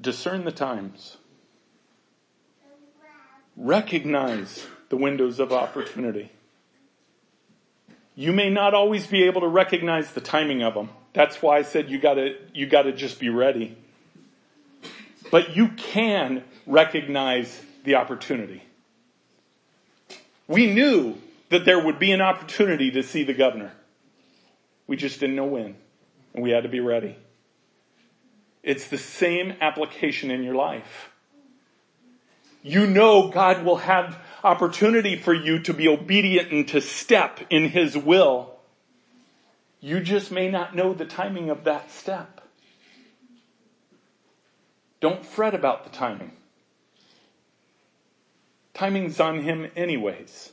discern 0.00 0.44
the 0.44 0.50
times. 0.50 1.18
Recognize 3.56 4.66
the 4.88 4.96
windows 4.96 5.38
of 5.38 5.52
opportunity. 5.52 6.32
You 8.16 8.32
may 8.32 8.50
not 8.50 8.74
always 8.74 9.06
be 9.06 9.22
able 9.22 9.42
to 9.42 9.46
recognize 9.46 10.10
the 10.10 10.20
timing 10.20 10.64
of 10.64 10.74
them. 10.74 10.88
That's 11.12 11.40
why 11.40 11.58
I 11.58 11.62
said 11.62 11.88
you 11.88 12.00
gotta, 12.00 12.34
you 12.52 12.66
gotta 12.66 12.90
just 12.90 13.20
be 13.20 13.28
ready. 13.28 13.76
But 15.30 15.54
you 15.54 15.68
can 15.68 16.42
recognize 16.66 17.56
the 17.84 17.94
opportunity. 17.94 18.64
We 20.48 20.74
knew 20.74 21.18
that 21.50 21.64
there 21.64 21.80
would 21.80 22.00
be 22.00 22.10
an 22.10 22.20
opportunity 22.20 22.90
to 22.90 23.04
see 23.04 23.22
the 23.22 23.32
governor. 23.32 23.70
We 24.88 24.96
just 24.96 25.20
didn't 25.20 25.36
know 25.36 25.44
when. 25.44 25.76
And 26.34 26.42
we 26.42 26.50
had 26.50 26.64
to 26.64 26.68
be 26.68 26.80
ready. 26.80 27.16
It's 28.64 28.88
the 28.88 28.98
same 28.98 29.54
application 29.60 30.32
in 30.32 30.42
your 30.42 30.56
life. 30.56 31.10
You 32.62 32.86
know 32.86 33.28
God 33.28 33.64
will 33.64 33.76
have 33.76 34.18
opportunity 34.42 35.16
for 35.16 35.32
you 35.32 35.60
to 35.60 35.72
be 35.72 35.86
obedient 35.86 36.50
and 36.50 36.66
to 36.68 36.80
step 36.80 37.40
in 37.50 37.68
His 37.68 37.96
will. 37.96 38.56
You 39.80 40.00
just 40.00 40.32
may 40.32 40.50
not 40.50 40.74
know 40.74 40.92
the 40.92 41.04
timing 41.04 41.50
of 41.50 41.64
that 41.64 41.90
step. 41.92 42.40
Don't 45.00 45.24
fret 45.24 45.54
about 45.54 45.84
the 45.84 45.90
timing. 45.90 46.32
Timing's 48.74 49.20
on 49.20 49.42
Him 49.42 49.70
anyways. 49.76 50.52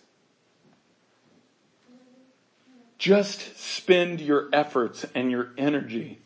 Just 2.97 3.57
spend 3.59 4.21
your 4.21 4.47
efforts 4.53 5.05
and 5.13 5.29
your 5.29 5.49
energy 5.57 6.19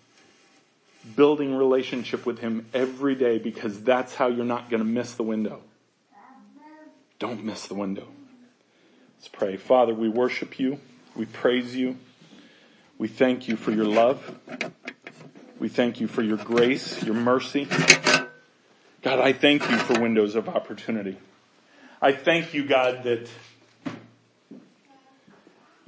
building 1.16 1.56
relationship 1.56 2.26
with 2.26 2.40
Him 2.40 2.68
every 2.74 3.16
day 3.16 3.40
because 3.40 3.82
that's 3.84 4.16
how 4.16 4.28
you're 4.28 4.46
not 4.46 4.70
going 4.70 4.82
to 4.82 4.90
miss 4.90 5.14
the 5.14 5.24
window. 5.24 5.62
Don't 7.18 7.44
miss 7.44 7.68
the 7.68 7.74
window. 7.76 8.08
Let's 9.18 9.28
pray. 9.28 9.58
Father, 9.58 9.94
we 9.94 10.08
worship 10.08 10.60
you. 10.60 10.80
We 11.16 11.26
praise 11.26 11.76
you. 11.76 11.98
We 12.98 13.08
thank 13.08 13.48
you 13.48 13.56
for 13.58 13.72
your 13.72 13.86
love. 13.86 14.38
We 15.60 15.68
thank 15.68 16.00
you 16.00 16.08
for 16.08 16.22
your 16.22 16.38
grace, 16.38 17.04
your 17.04 17.16
mercy. 17.16 17.68
God, 19.02 19.20
I 19.20 19.34
thank 19.34 19.70
you 19.70 19.78
for 19.78 20.00
windows 20.00 20.36
of 20.36 20.48
opportunity. 20.48 21.18
I 22.02 22.14
thank 22.14 22.54
you, 22.54 22.66
God, 22.66 23.04
that 23.04 23.30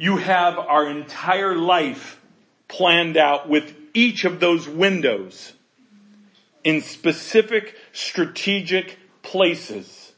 you 0.02 0.18
have 0.18 0.57
our 0.57 0.90
entire 0.90 1.56
life 1.56 2.19
planned 2.68 3.18
out 3.18 3.48
with 3.48 3.72
each 3.94 4.26
of 4.26 4.40
those 4.40 4.68
windows 4.68 5.53
in 6.64 6.82
specific 6.82 7.76
strategic 7.94 8.98
places 9.22 10.11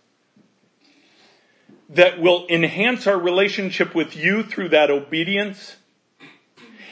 that 1.90 2.18
will 2.18 2.48
enhance 2.48 3.08
our 3.08 3.20
relationship 3.20 3.94
with 3.94 4.16
you 4.16 4.42
through 4.42 4.70
that 4.70 4.90
obedience 4.90 5.76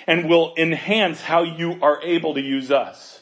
and 0.05 0.27
will 0.27 0.53
enhance 0.57 1.21
how 1.21 1.43
you 1.43 1.79
are 1.81 2.01
able 2.03 2.33
to 2.33 2.41
use 2.41 2.71
us. 2.71 3.21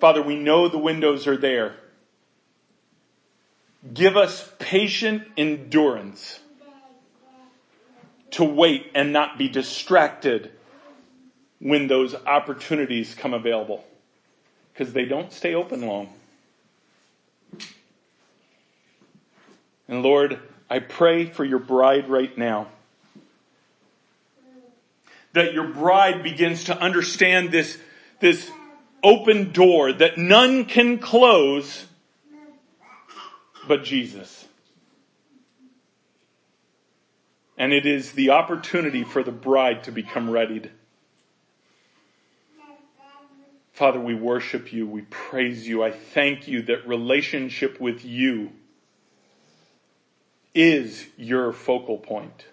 Father, 0.00 0.20
we 0.20 0.34
know 0.34 0.66
the 0.66 0.76
windows 0.76 1.28
are 1.28 1.36
there. 1.36 1.76
Give 3.92 4.16
us 4.16 4.50
patient 4.58 5.22
endurance 5.36 6.40
to 8.34 8.44
wait 8.44 8.90
and 8.94 9.12
not 9.12 9.38
be 9.38 9.48
distracted 9.48 10.50
when 11.58 11.86
those 11.86 12.14
opportunities 12.14 13.14
come 13.14 13.34
available. 13.34 13.84
Because 14.72 14.92
they 14.92 15.04
don't 15.04 15.32
stay 15.32 15.54
open 15.54 15.86
long. 15.86 16.12
And 19.88 20.02
Lord, 20.02 20.40
I 20.68 20.80
pray 20.80 21.26
for 21.26 21.44
your 21.44 21.58
bride 21.58 22.08
right 22.08 22.36
now. 22.36 22.68
That 25.32 25.52
your 25.52 25.68
bride 25.68 26.22
begins 26.22 26.64
to 26.64 26.78
understand 26.78 27.50
this, 27.50 27.78
this 28.20 28.50
open 29.02 29.52
door 29.52 29.92
that 29.92 30.18
none 30.18 30.64
can 30.64 30.98
close 30.98 31.86
but 33.68 33.84
Jesus. 33.84 34.46
And 37.56 37.72
it 37.72 37.86
is 37.86 38.12
the 38.12 38.30
opportunity 38.30 39.04
for 39.04 39.22
the 39.22 39.32
bride 39.32 39.84
to 39.84 39.92
become 39.92 40.28
readied. 40.28 40.70
Father, 43.72 44.00
we 44.00 44.14
worship 44.14 44.72
you. 44.72 44.86
We 44.86 45.02
praise 45.02 45.66
you. 45.66 45.82
I 45.82 45.90
thank 45.90 46.46
you 46.46 46.62
that 46.62 46.86
relationship 46.86 47.80
with 47.80 48.04
you 48.04 48.52
is 50.54 51.06
your 51.16 51.52
focal 51.52 51.98
point. 51.98 52.46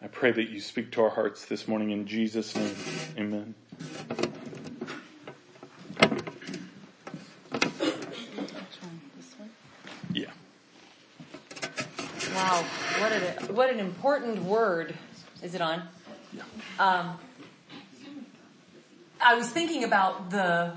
I 0.00 0.08
pray 0.08 0.32
that 0.32 0.48
you 0.48 0.58
speak 0.60 0.90
to 0.92 1.02
our 1.02 1.10
hearts 1.10 1.44
this 1.44 1.68
morning 1.68 1.90
in 1.90 2.06
Jesus' 2.06 2.56
name. 2.56 2.74
Amen. 3.16 3.54
Yeah. 10.12 10.30
Wow, 12.52 12.64
what 12.98 13.12
an, 13.12 13.54
what 13.54 13.70
an 13.70 13.80
important 13.80 14.42
word. 14.42 14.94
Is 15.42 15.54
it 15.54 15.62
on? 15.62 15.84
Yeah. 16.34 16.42
Um, 16.78 17.18
I 19.22 19.36
was 19.36 19.48
thinking 19.48 19.84
about 19.84 20.28
the, 20.28 20.74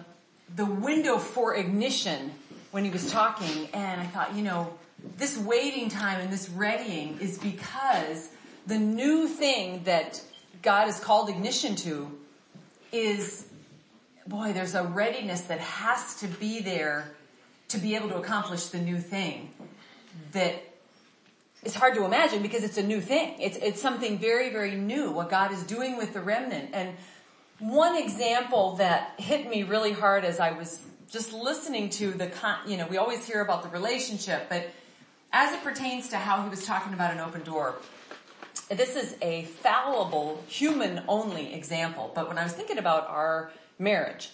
the 0.56 0.66
window 0.66 1.18
for 1.18 1.54
ignition 1.54 2.32
when 2.72 2.86
he 2.86 2.92
was 2.92 3.12
talking 3.12 3.68
and 3.74 4.00
I 4.00 4.06
thought, 4.06 4.36
you 4.36 4.42
know, 4.42 4.74
this 5.18 5.38
waiting 5.38 5.90
time 5.90 6.22
and 6.22 6.32
this 6.32 6.50
readying 6.50 7.18
is 7.20 7.38
because 7.40 8.30
the 8.66 8.80
new 8.80 9.28
thing 9.28 9.84
that 9.84 10.22
God 10.62 10.86
has 10.86 10.98
called 11.02 11.28
ignition 11.28 11.76
to 11.76 12.10
is, 12.94 13.48
boy, 14.26 14.54
there's 14.54 14.76
a 14.76 14.84
readiness 14.84 15.42
that 15.42 15.60
has 15.60 16.16
to 16.22 16.28
be 16.28 16.62
there 16.62 17.12
to 17.68 17.78
be 17.78 17.96
able 17.96 18.08
to 18.08 18.16
accomplish 18.16 18.68
the 18.68 18.80
new 18.80 18.98
thing 18.98 19.50
that 20.32 20.64
is 21.66 21.74
hard 21.74 21.96
to 21.96 22.06
imagine 22.06 22.42
because 22.42 22.64
it's 22.64 22.78
a 22.78 22.84
new 22.84 23.02
thing. 23.02 23.36
It's, 23.40 23.58
it's 23.58 23.82
something 23.82 24.18
very, 24.18 24.50
very 24.52 24.76
new, 24.76 25.12
what 25.12 25.30
God 25.30 25.52
is 25.52 25.64
doing 25.64 25.98
with 25.98 26.14
the 26.14 26.22
remnant. 26.22 26.70
And 26.74 26.96
one 27.60 27.98
example 27.98 28.76
that 28.78 29.20
hit 29.20 29.50
me 29.50 29.64
really 29.64 29.92
hard 29.92 30.24
as 30.24 30.40
I 30.40 30.52
was 30.52 30.82
just 31.12 31.34
listening 31.34 31.90
to 31.92 32.12
the, 32.12 32.28
con- 32.28 32.60
you 32.68 32.78
know, 32.78 32.88
we 32.88 32.98
always 32.98 33.26
hear 33.26 33.42
about 33.42 33.64
the 33.64 33.70
relationship, 33.70 34.48
but 34.48 34.70
as 35.34 35.54
it 35.54 35.64
pertains 35.64 36.10
to 36.10 36.18
how 36.18 36.44
he 36.44 36.50
was 36.50 36.66
talking 36.66 36.94
about 36.94 37.14
an 37.14 37.20
open 37.20 37.44
door, 37.44 37.76
this 38.70 38.96
is 38.96 39.16
a 39.22 39.44
fallible, 39.46 40.44
human 40.48 41.04
only 41.08 41.54
example, 41.54 42.12
but 42.16 42.28
when 42.28 42.38
I 42.38 42.44
was 42.44 42.54
thinking 42.54 42.78
about 42.78 43.08
our 43.10 43.52
marriage, 43.80 44.30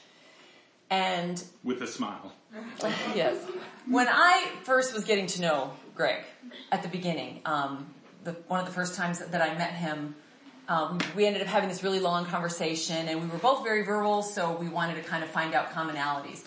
and 0.89 1.41
with 1.63 1.81
a 1.81 1.87
smile. 1.87 2.33
yes, 3.15 3.37
when 3.87 4.07
I 4.09 4.51
first 4.63 4.93
was 4.93 5.05
getting 5.05 5.27
to 5.27 5.41
know 5.41 5.73
Greg 5.95 6.23
at 6.71 6.83
the 6.83 6.89
beginning, 6.89 7.41
um, 7.45 7.93
the, 8.23 8.31
one 8.47 8.59
of 8.59 8.65
the 8.65 8.71
first 8.71 8.95
times 8.95 9.19
that 9.19 9.41
I 9.41 9.55
met 9.57 9.73
him, 9.73 10.15
um, 10.67 10.99
we 11.15 11.25
ended 11.25 11.41
up 11.41 11.47
having 11.47 11.69
this 11.69 11.83
really 11.83 11.99
long 11.99 12.25
conversation, 12.25 13.07
and 13.09 13.21
we 13.21 13.27
were 13.27 13.37
both 13.37 13.63
very 13.63 13.83
verbal, 13.83 14.23
so 14.23 14.55
we 14.55 14.69
wanted 14.69 14.95
to 14.95 15.03
kind 15.03 15.23
of 15.23 15.29
find 15.29 15.53
out 15.53 15.71
commonalities. 15.71 16.43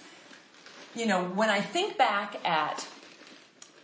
You 0.95 1.07
know, 1.07 1.25
when 1.25 1.51
I 1.51 1.61
think 1.61 1.99
back 1.99 2.37
at 2.47 2.87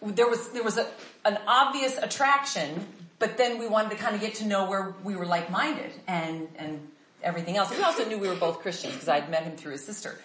there 0.03 0.29
was 0.29 0.49
there 0.51 0.63
was 0.63 0.79
a, 0.79 0.87
an 1.25 1.39
obvious 1.47 1.99
attraction, 1.99 2.87
but 3.19 3.37
then 3.37 3.59
we 3.59 3.67
wanted 3.69 3.91
to 3.91 3.97
kind 3.97 4.15
of 4.15 4.21
get 4.21 4.35
to 4.37 4.47
know 4.47 4.69
where 4.69 4.95
we 5.05 5.17
were 5.17 5.27
like 5.27 5.51
minded 5.51 5.91
and 6.07 6.49
and 6.57 6.89
everything 7.23 7.57
else. 7.57 7.71
We 7.71 7.83
also 7.83 8.09
knew 8.09 8.19
we 8.19 8.29
were 8.29 8.37
both 8.37 8.61
Christians 8.61 8.95
because 8.95 9.09
I'd 9.09 9.29
met 9.31 9.43
him 9.43 9.57
through 9.57 9.73
his 9.73 9.85
sister. 9.85 10.19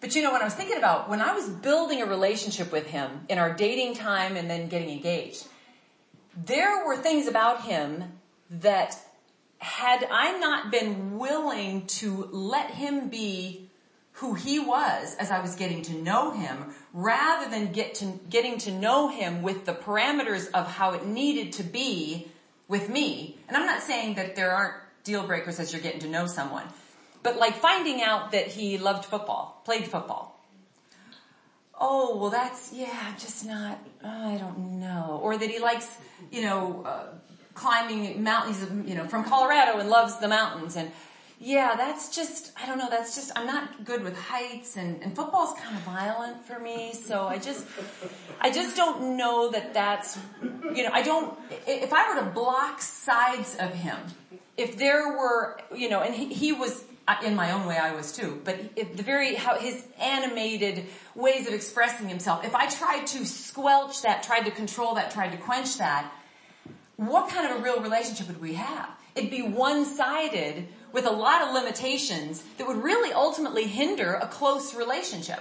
But 0.00 0.14
you 0.14 0.22
know, 0.22 0.30
what 0.30 0.42
I 0.42 0.44
was 0.44 0.54
thinking 0.54 0.76
about, 0.76 1.08
when 1.08 1.20
I 1.20 1.34
was 1.34 1.48
building 1.48 2.02
a 2.02 2.06
relationship 2.06 2.70
with 2.70 2.86
him 2.86 3.26
in 3.28 3.38
our 3.38 3.54
dating 3.54 3.94
time 3.94 4.36
and 4.36 4.48
then 4.50 4.68
getting 4.68 4.90
engaged, 4.90 5.46
there 6.36 6.86
were 6.86 6.96
things 6.96 7.26
about 7.26 7.62
him 7.62 8.04
that 8.50 8.98
had 9.58 10.06
I 10.10 10.38
not 10.38 10.70
been 10.70 11.18
willing 11.18 11.86
to 11.86 12.28
let 12.30 12.70
him 12.70 13.08
be 13.08 13.70
who 14.12 14.34
he 14.34 14.58
was 14.58 15.14
as 15.18 15.30
I 15.30 15.40
was 15.40 15.56
getting 15.56 15.82
to 15.82 15.92
know 15.94 16.30
him, 16.30 16.72
rather 16.94 17.50
than 17.50 17.72
get 17.72 17.96
to, 17.96 18.18
getting 18.30 18.56
to 18.58 18.72
know 18.72 19.08
him 19.08 19.42
with 19.42 19.66
the 19.66 19.74
parameters 19.74 20.50
of 20.52 20.66
how 20.66 20.92
it 20.92 21.04
needed 21.04 21.52
to 21.54 21.62
be 21.62 22.28
with 22.66 22.88
me. 22.88 23.38
And 23.46 23.56
I'm 23.56 23.66
not 23.66 23.82
saying 23.82 24.14
that 24.14 24.34
there 24.34 24.52
aren't 24.52 24.74
deal 25.04 25.26
breakers 25.26 25.60
as 25.60 25.72
you're 25.72 25.82
getting 25.82 26.00
to 26.00 26.08
know 26.08 26.26
someone, 26.26 26.64
but 27.26 27.38
like 27.38 27.54
finding 27.54 28.02
out 28.02 28.30
that 28.30 28.46
he 28.46 28.78
loved 28.78 29.04
football, 29.04 29.60
played 29.64 29.88
football. 29.88 30.24
Oh, 31.78 32.16
well 32.18 32.30
that's, 32.30 32.72
yeah, 32.72 33.14
just 33.18 33.44
not, 33.44 33.80
I 34.04 34.36
don't 34.36 34.78
know. 34.78 35.18
Or 35.20 35.36
that 35.36 35.50
he 35.50 35.58
likes, 35.58 35.88
you 36.30 36.42
know, 36.42 36.84
uh, 36.86 37.06
climbing 37.52 38.22
mountains, 38.22 38.64
you 38.88 38.94
know, 38.94 39.08
from 39.08 39.24
Colorado 39.24 39.80
and 39.80 39.90
loves 39.90 40.20
the 40.20 40.28
mountains. 40.28 40.76
And 40.76 40.92
yeah, 41.40 41.74
that's 41.76 42.14
just, 42.14 42.52
I 42.56 42.64
don't 42.64 42.78
know, 42.78 42.88
that's 42.88 43.16
just, 43.16 43.32
I'm 43.34 43.46
not 43.46 43.84
good 43.84 44.04
with 44.04 44.16
heights 44.16 44.76
and, 44.76 45.02
and 45.02 45.16
football's 45.16 45.58
kind 45.58 45.76
of 45.76 45.82
violent 45.82 46.46
for 46.46 46.60
me. 46.60 46.94
So 46.94 47.24
I 47.26 47.38
just, 47.38 47.66
I 48.40 48.52
just 48.52 48.76
don't 48.76 49.16
know 49.16 49.50
that 49.50 49.74
that's, 49.74 50.16
you 50.76 50.84
know, 50.84 50.90
I 50.92 51.02
don't, 51.02 51.36
if 51.66 51.92
I 51.92 52.08
were 52.08 52.20
to 52.20 52.30
block 52.30 52.80
sides 52.80 53.56
of 53.58 53.74
him, 53.74 53.98
if 54.56 54.78
there 54.78 55.08
were, 55.08 55.58
you 55.74 55.88
know, 55.88 56.02
and 56.02 56.14
he, 56.14 56.32
he 56.32 56.52
was, 56.52 56.84
in 57.24 57.36
my 57.36 57.52
own 57.52 57.66
way 57.66 57.76
I 57.76 57.94
was 57.94 58.12
too, 58.12 58.40
but 58.44 58.74
the 58.74 59.02
very, 59.02 59.34
how 59.34 59.56
his 59.56 59.84
animated 60.00 60.84
ways 61.14 61.46
of 61.46 61.54
expressing 61.54 62.08
himself, 62.08 62.44
if 62.44 62.54
I 62.54 62.66
tried 62.66 63.06
to 63.08 63.24
squelch 63.24 64.02
that, 64.02 64.22
tried 64.22 64.42
to 64.42 64.50
control 64.50 64.94
that, 64.96 65.12
tried 65.12 65.30
to 65.30 65.36
quench 65.36 65.78
that, 65.78 66.10
what 66.96 67.28
kind 67.30 67.50
of 67.50 67.58
a 67.58 67.62
real 67.62 67.80
relationship 67.80 68.26
would 68.28 68.40
we 68.40 68.54
have? 68.54 68.88
It'd 69.14 69.30
be 69.30 69.42
one-sided 69.42 70.66
with 70.92 71.06
a 71.06 71.10
lot 71.10 71.42
of 71.42 71.54
limitations 71.54 72.42
that 72.58 72.66
would 72.66 72.82
really 72.82 73.12
ultimately 73.12 73.64
hinder 73.64 74.14
a 74.14 74.26
close 74.26 74.74
relationship. 74.74 75.40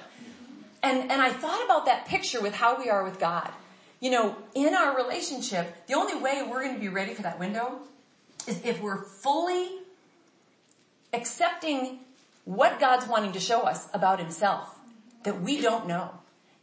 And, 0.84 1.12
and 1.12 1.22
I 1.22 1.30
thought 1.30 1.64
about 1.66 1.86
that 1.86 2.06
picture 2.06 2.42
with 2.42 2.54
how 2.54 2.78
we 2.78 2.90
are 2.90 3.04
with 3.04 3.20
God. 3.20 3.50
You 4.00 4.12
know, 4.12 4.36
in 4.54 4.76
our 4.76 4.96
relationship, 4.96 5.88
the 5.88 5.96
only 5.96 6.16
way 6.22 6.46
we're 6.48 6.64
going 6.64 6.76
to 6.76 6.80
be 6.80 6.90
ready 6.90 7.14
for 7.14 7.24
that 7.24 7.40
window 7.40 7.80
is 8.48 8.64
if 8.64 8.80
we're 8.82 9.02
fully 9.02 9.80
accepting 11.16 12.00
what 12.44 12.80
God's 12.80 13.08
wanting 13.08 13.32
to 13.34 13.40
show 13.40 13.62
us 13.62 13.88
about 13.94 14.20
himself 14.20 14.80
that 15.24 15.42
we 15.42 15.62
don't 15.62 15.88
know. 15.88 16.12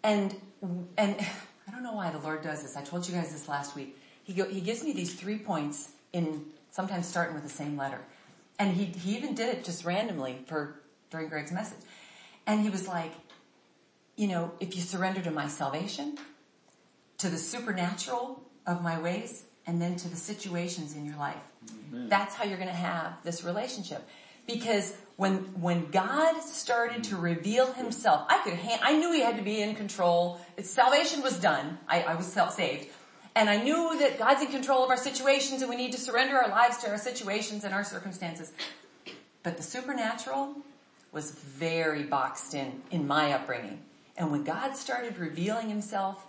And, 0.02 0.34
and 0.96 1.16
I 1.68 1.70
don't 1.70 1.82
know 1.82 1.94
why 1.94 2.10
the 2.10 2.18
Lord 2.18 2.42
does 2.42 2.62
this. 2.62 2.76
I 2.76 2.82
told 2.82 3.08
you 3.08 3.14
guys 3.14 3.32
this 3.32 3.48
last 3.48 3.74
week. 3.74 3.98
He, 4.24 4.34
go, 4.34 4.44
he 4.44 4.60
gives 4.60 4.84
me 4.84 4.92
these 4.92 5.14
three 5.14 5.38
points 5.38 5.90
in 6.12 6.44
sometimes 6.70 7.06
starting 7.06 7.34
with 7.34 7.42
the 7.42 7.50
same 7.50 7.76
letter. 7.76 8.00
And 8.58 8.74
he, 8.74 8.84
he 8.84 9.16
even 9.16 9.34
did 9.34 9.48
it 9.48 9.64
just 9.64 9.84
randomly 9.84 10.44
for, 10.46 10.80
during 11.10 11.28
Greg's 11.28 11.52
message. 11.52 11.80
And 12.46 12.60
he 12.60 12.70
was 12.70 12.86
like, 12.86 13.12
you 14.16 14.28
know, 14.28 14.52
if 14.60 14.76
you 14.76 14.82
surrender 14.82 15.20
to 15.22 15.30
my 15.30 15.48
salvation, 15.48 16.18
to 17.18 17.28
the 17.28 17.38
supernatural 17.38 18.42
of 18.66 18.82
my 18.82 19.00
ways, 19.00 19.44
and 19.66 19.80
then 19.80 19.96
to 19.96 20.08
the 20.08 20.16
situations 20.16 20.96
in 20.96 21.04
your 21.06 21.16
life. 21.16 21.36
Amen. 21.92 22.08
That's 22.08 22.34
how 22.34 22.44
you're 22.44 22.58
going 22.58 22.68
to 22.68 22.74
have 22.74 23.22
this 23.22 23.44
relationship. 23.44 24.08
Because 24.46 24.96
when, 25.16 25.36
when 25.60 25.90
God 25.90 26.40
started 26.42 27.04
to 27.04 27.16
reveal 27.16 27.72
himself, 27.72 28.26
I 28.28 28.38
could, 28.42 28.58
I 28.82 28.96
knew 28.96 29.12
he 29.12 29.20
had 29.20 29.36
to 29.36 29.42
be 29.42 29.62
in 29.62 29.74
control. 29.74 30.40
salvation 30.60 31.22
was 31.22 31.38
done. 31.38 31.78
I, 31.88 32.02
I 32.02 32.14
was 32.14 32.26
self 32.26 32.54
saved. 32.54 32.88
And 33.34 33.48
I 33.48 33.62
knew 33.62 33.98
that 33.98 34.18
God's 34.18 34.42
in 34.42 34.48
control 34.48 34.84
of 34.84 34.90
our 34.90 34.96
situations 34.96 35.62
and 35.62 35.70
we 35.70 35.76
need 35.76 35.92
to 35.92 35.98
surrender 35.98 36.36
our 36.36 36.50
lives 36.50 36.78
to 36.78 36.90
our 36.90 36.98
situations 36.98 37.64
and 37.64 37.72
our 37.72 37.84
circumstances. 37.84 38.52
But 39.42 39.56
the 39.56 39.62
supernatural 39.62 40.56
was 41.12 41.30
very 41.30 42.02
boxed 42.02 42.54
in, 42.54 42.82
in 42.90 43.06
my 43.06 43.32
upbringing. 43.32 43.80
And 44.16 44.30
when 44.30 44.44
God 44.44 44.76
started 44.76 45.18
revealing 45.18 45.68
himself 45.68 46.26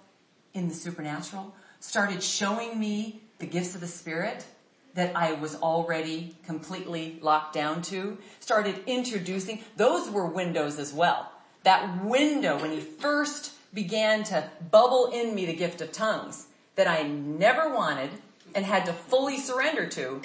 in 0.54 0.70
the 0.70 0.74
supernatural, 0.74 1.54
started 1.80 2.24
showing 2.24 2.80
me 2.80 3.22
the 3.40 3.46
gifts 3.46 3.76
of 3.76 3.82
the 3.82 3.88
Spirit 3.88 4.46
that 4.94 5.16
I 5.16 5.34
was 5.34 5.56
already 5.56 6.36
completely 6.46 7.18
locked 7.22 7.54
down 7.54 7.82
to, 7.84 8.18
started 8.40 8.80
introducing, 8.86 9.64
those 9.76 10.10
were 10.10 10.28
windows 10.28 10.78
as 10.80 10.94
well. 10.94 11.32
That 11.64 12.04
window 12.04 12.60
when 12.62 12.72
he 12.72 12.80
first 12.80 13.54
began 13.74 14.24
to 14.26 14.50
bubble 14.70 15.08
in 15.08 15.34
me 15.34 15.46
the 15.46 15.54
gift 15.54 15.82
of 15.82 15.92
tongues, 15.92 16.48
that 16.76 16.88
I 16.88 17.04
never 17.04 17.74
wanted 17.74 18.10
and 18.56 18.66
had 18.66 18.86
to 18.86 18.94
fully 18.94 19.38
surrender 19.38 19.88
to, 19.88 20.22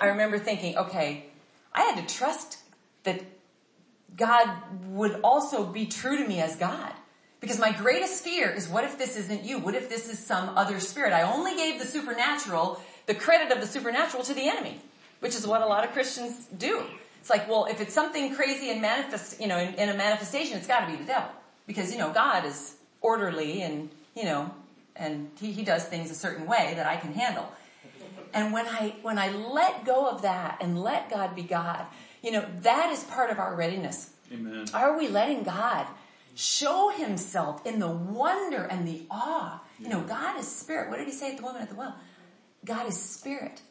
I 0.00 0.06
remember 0.06 0.38
thinking, 0.38 0.76
okay, 0.76 1.26
I 1.72 1.82
had 1.82 2.06
to 2.06 2.14
trust 2.14 2.58
that 3.04 3.22
God 4.16 4.48
would 4.86 5.20
also 5.22 5.64
be 5.64 5.86
true 5.86 6.16
to 6.16 6.26
me 6.26 6.40
as 6.40 6.56
God. 6.56 6.92
Because 7.40 7.58
my 7.58 7.70
greatest 7.70 8.24
fear 8.24 8.50
is 8.50 8.68
what 8.68 8.84
if 8.84 8.98
this 8.98 9.16
isn't 9.16 9.44
you? 9.44 9.58
What 9.58 9.74
if 9.74 9.88
this 9.88 10.08
is 10.08 10.18
some 10.18 10.56
other 10.56 10.80
spirit? 10.80 11.12
I 11.12 11.22
only 11.22 11.54
gave 11.54 11.78
the 11.78 11.86
supernatural, 11.86 12.80
the 13.06 13.14
credit 13.14 13.52
of 13.52 13.60
the 13.60 13.66
supernatural 13.66 14.22
to 14.24 14.34
the 14.34 14.48
enemy, 14.48 14.80
which 15.20 15.34
is 15.34 15.46
what 15.46 15.62
a 15.62 15.66
lot 15.66 15.84
of 15.84 15.92
Christians 15.92 16.46
do. 16.58 16.82
It's 17.20 17.30
like, 17.30 17.48
well, 17.48 17.64
if 17.64 17.80
it's 17.80 17.94
something 17.94 18.34
crazy 18.34 18.70
and 18.70 18.80
manifest, 18.80 19.40
you 19.40 19.48
know, 19.48 19.58
in, 19.58 19.74
in 19.74 19.88
a 19.88 19.94
manifestation, 19.94 20.56
it's 20.58 20.66
gotta 20.66 20.90
be 20.90 20.96
the 20.96 21.04
devil. 21.04 21.30
Because, 21.66 21.92
you 21.92 21.98
know, 21.98 22.12
God 22.12 22.44
is 22.44 22.76
orderly 23.00 23.62
and, 23.62 23.90
you 24.14 24.24
know, 24.24 24.54
and 24.94 25.30
he, 25.40 25.50
he 25.50 25.64
does 25.64 25.84
things 25.84 26.10
a 26.10 26.14
certain 26.14 26.46
way 26.46 26.74
that 26.76 26.86
I 26.86 26.96
can 26.96 27.12
handle. 27.12 27.50
And 28.32 28.52
when 28.52 28.66
I, 28.66 28.94
when 29.02 29.18
I 29.18 29.30
let 29.30 29.84
go 29.84 30.08
of 30.08 30.22
that 30.22 30.58
and 30.60 30.80
let 30.80 31.10
God 31.10 31.34
be 31.34 31.42
God, 31.42 31.86
you 32.22 32.30
know, 32.30 32.44
that 32.62 32.90
is 32.92 33.04
part 33.04 33.30
of 33.30 33.38
our 33.38 33.54
readiness. 33.54 34.10
Amen. 34.32 34.66
Are 34.74 34.98
we 34.98 35.08
letting 35.08 35.42
God 35.42 35.86
show 36.34 36.90
himself 36.90 37.64
in 37.66 37.78
the 37.78 37.88
wonder 37.88 38.64
and 38.64 38.86
the 38.86 39.02
awe? 39.10 39.60
You 39.78 39.88
know, 39.88 40.02
God 40.02 40.38
is 40.38 40.46
spirit. 40.48 40.90
What 40.90 40.98
did 40.98 41.06
he 41.06 41.12
say 41.12 41.32
at 41.32 41.38
the 41.38 41.42
woman 41.42 41.62
at 41.62 41.68
the 41.68 41.74
well? 41.74 41.96
God 42.66 42.88
is 42.88 43.00
spirit. 43.00 43.62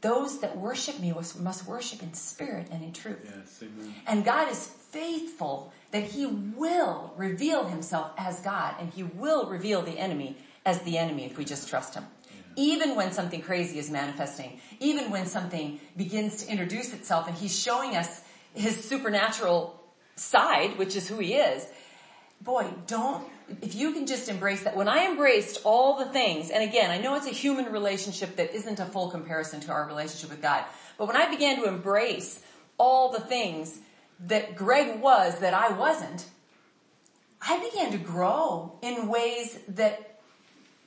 Those 0.00 0.40
that 0.40 0.56
worship 0.56 1.00
me 1.00 1.12
must 1.12 1.66
worship 1.66 2.02
in 2.02 2.14
spirit 2.14 2.68
and 2.70 2.82
in 2.82 2.92
truth. 2.92 3.18
Yes, 3.24 3.62
amen. 3.62 3.94
And 4.06 4.24
God 4.24 4.50
is 4.50 4.66
faithful 4.66 5.72
that 5.90 6.04
he 6.04 6.26
will 6.26 7.12
reveal 7.16 7.64
himself 7.64 8.12
as 8.16 8.40
God 8.40 8.74
and 8.78 8.90
he 8.90 9.02
will 9.02 9.46
reveal 9.46 9.82
the 9.82 9.98
enemy 9.98 10.36
as 10.64 10.80
the 10.82 10.98
enemy 10.98 11.24
if 11.24 11.36
we 11.36 11.44
just 11.44 11.68
trust 11.68 11.94
him. 11.94 12.04
Even 12.56 12.96
when 12.96 13.12
something 13.12 13.40
crazy 13.40 13.78
is 13.78 13.88
manifesting, 13.90 14.60
even 14.80 15.10
when 15.10 15.26
something 15.26 15.78
begins 15.96 16.44
to 16.44 16.50
introduce 16.50 16.92
itself 16.92 17.28
and 17.28 17.36
he's 17.36 17.56
showing 17.56 17.96
us 17.96 18.22
his 18.52 18.84
supernatural 18.84 19.80
side, 20.16 20.76
which 20.76 20.96
is 20.96 21.08
who 21.08 21.18
he 21.18 21.34
is, 21.34 21.68
boy, 22.40 22.66
don't, 22.86 23.24
if 23.62 23.74
you 23.74 23.92
can 23.92 24.06
just 24.06 24.28
embrace 24.28 24.64
that. 24.64 24.76
When 24.76 24.88
I 24.88 25.06
embraced 25.06 25.60
all 25.64 25.98
the 25.98 26.06
things, 26.06 26.50
and 26.50 26.62
again, 26.62 26.90
I 26.90 26.98
know 26.98 27.14
it's 27.14 27.26
a 27.26 27.30
human 27.30 27.72
relationship 27.72 28.36
that 28.36 28.54
isn't 28.54 28.80
a 28.80 28.86
full 28.86 29.10
comparison 29.10 29.60
to 29.60 29.72
our 29.72 29.86
relationship 29.86 30.30
with 30.30 30.42
God, 30.42 30.64
but 30.96 31.06
when 31.06 31.16
I 31.16 31.30
began 31.30 31.56
to 31.56 31.64
embrace 31.64 32.40
all 32.76 33.10
the 33.10 33.20
things 33.20 33.78
that 34.26 34.56
Greg 34.56 35.00
was 35.00 35.38
that 35.40 35.54
I 35.54 35.72
wasn't, 35.72 36.26
I 37.40 37.58
began 37.70 37.92
to 37.92 37.98
grow 37.98 38.72
in 38.82 39.08
ways 39.08 39.58
that 39.68 40.18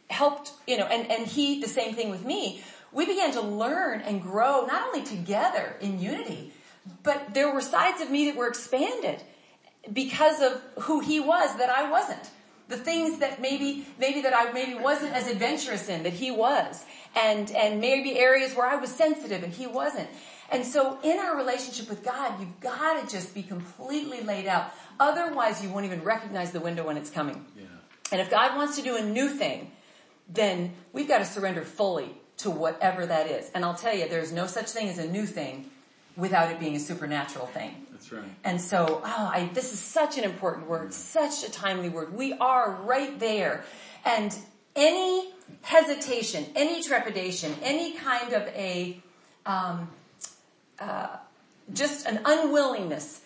helped, 0.10 0.52
you 0.68 0.78
know, 0.78 0.86
and, 0.86 1.10
and 1.10 1.28
he, 1.28 1.62
the 1.62 1.68
same 1.68 1.96
thing 1.96 2.10
with 2.10 2.26
me. 2.26 2.62
We 2.92 3.06
began 3.06 3.32
to 3.34 3.42
learn 3.42 4.02
and 4.02 4.22
grow 4.22 4.66
not 4.66 4.88
only 4.88 5.04
together 5.04 5.78
in 5.80 6.00
unity, 6.00 6.52
but 7.04 7.34
there 7.34 7.54
were 7.54 7.62
sides 7.62 8.02
of 8.02 8.12
me 8.12 8.26
that 8.26 8.36
were 8.36 8.48
expanded 8.48 9.22
because 9.92 10.42
of 10.42 10.62
who 10.84 11.00
he 11.00 11.20
was 11.20 11.58
that 11.58 11.70
I 11.70 11.90
wasn't. 11.90 12.30
The 12.68 12.78
things 12.78 13.20
that 13.20 13.42
maybe, 13.42 13.86
maybe 14.00 14.22
that 14.22 14.34
I 14.36 14.52
maybe 14.54 14.76
wasn't 14.76 15.14
as 15.14 15.28
adventurous 15.28 15.90
in 15.90 16.04
that 16.04 16.14
he 16.14 16.32
was. 16.32 16.84
And, 17.16 17.52
and 17.52 17.82
maybe 17.82 18.18
areas 18.18 18.56
where 18.56 18.66
I 18.66 18.76
was 18.78 18.90
sensitive 18.90 19.44
and 19.44 19.52
he 19.52 19.68
wasn't. 19.68 20.10
And 20.52 20.66
so 20.66 21.00
in 21.04 21.20
our 21.20 21.36
relationship 21.36 21.90
with 21.90 22.04
God, 22.04 22.40
you've 22.40 22.60
got 22.60 23.02
to 23.02 23.14
just 23.14 23.34
be 23.34 23.44
completely 23.44 24.22
laid 24.22 24.48
out. 24.48 24.72
Otherwise 25.00 25.64
you 25.64 25.70
won't 25.70 25.86
even 25.86 26.04
recognize 26.04 26.52
the 26.52 26.60
window 26.60 26.86
when 26.86 26.98
it's 26.98 27.10
coming. 27.10 27.46
Yeah. 27.58 27.64
And 28.12 28.22
if 28.22 28.30
God 28.30 28.58
wants 28.58 28.76
to 28.78 28.82
do 28.82 28.98
a 28.98 29.02
new 29.02 29.30
thing, 29.30 29.72
then 30.30 30.74
we've 30.94 31.08
got 31.08 31.20
to 31.20 31.26
surrender 31.26 31.64
fully 31.64 32.16
to 32.38 32.50
whatever 32.50 33.06
that 33.06 33.28
is. 33.28 33.50
And 33.54 33.64
I'll 33.64 33.76
tell 33.76 33.96
you, 33.96 34.08
there's 34.08 34.32
no 34.32 34.48
such 34.48 34.70
thing 34.70 34.90
as 34.90 34.98
a 34.98 35.08
new 35.08 35.26
thing 35.26 35.70
without 36.18 36.52
it 36.52 36.60
being 36.60 36.76
a 36.76 36.80
supernatural 36.80 37.48
thing. 37.48 37.88
Right. 38.12 38.24
And 38.44 38.60
so, 38.60 39.02
oh, 39.04 39.32
I, 39.34 39.50
this 39.54 39.72
is 39.72 39.80
such 39.80 40.18
an 40.18 40.24
important 40.24 40.68
word, 40.68 40.94
such 40.94 41.44
a 41.44 41.52
timely 41.52 41.90
word. 41.90 42.14
We 42.14 42.34
are 42.34 42.72
right 42.84 43.18
there. 43.20 43.64
And 44.04 44.36
any 44.76 45.32
hesitation, 45.62 46.46
any 46.56 46.84
trepidation, 46.84 47.56
any 47.62 47.94
kind 47.94 48.34
of 48.34 48.44
a, 48.50 49.02
um, 49.46 49.90
uh, 50.80 51.18
just 51.74 52.06
an 52.08 52.20
unwillingness. 52.26 53.22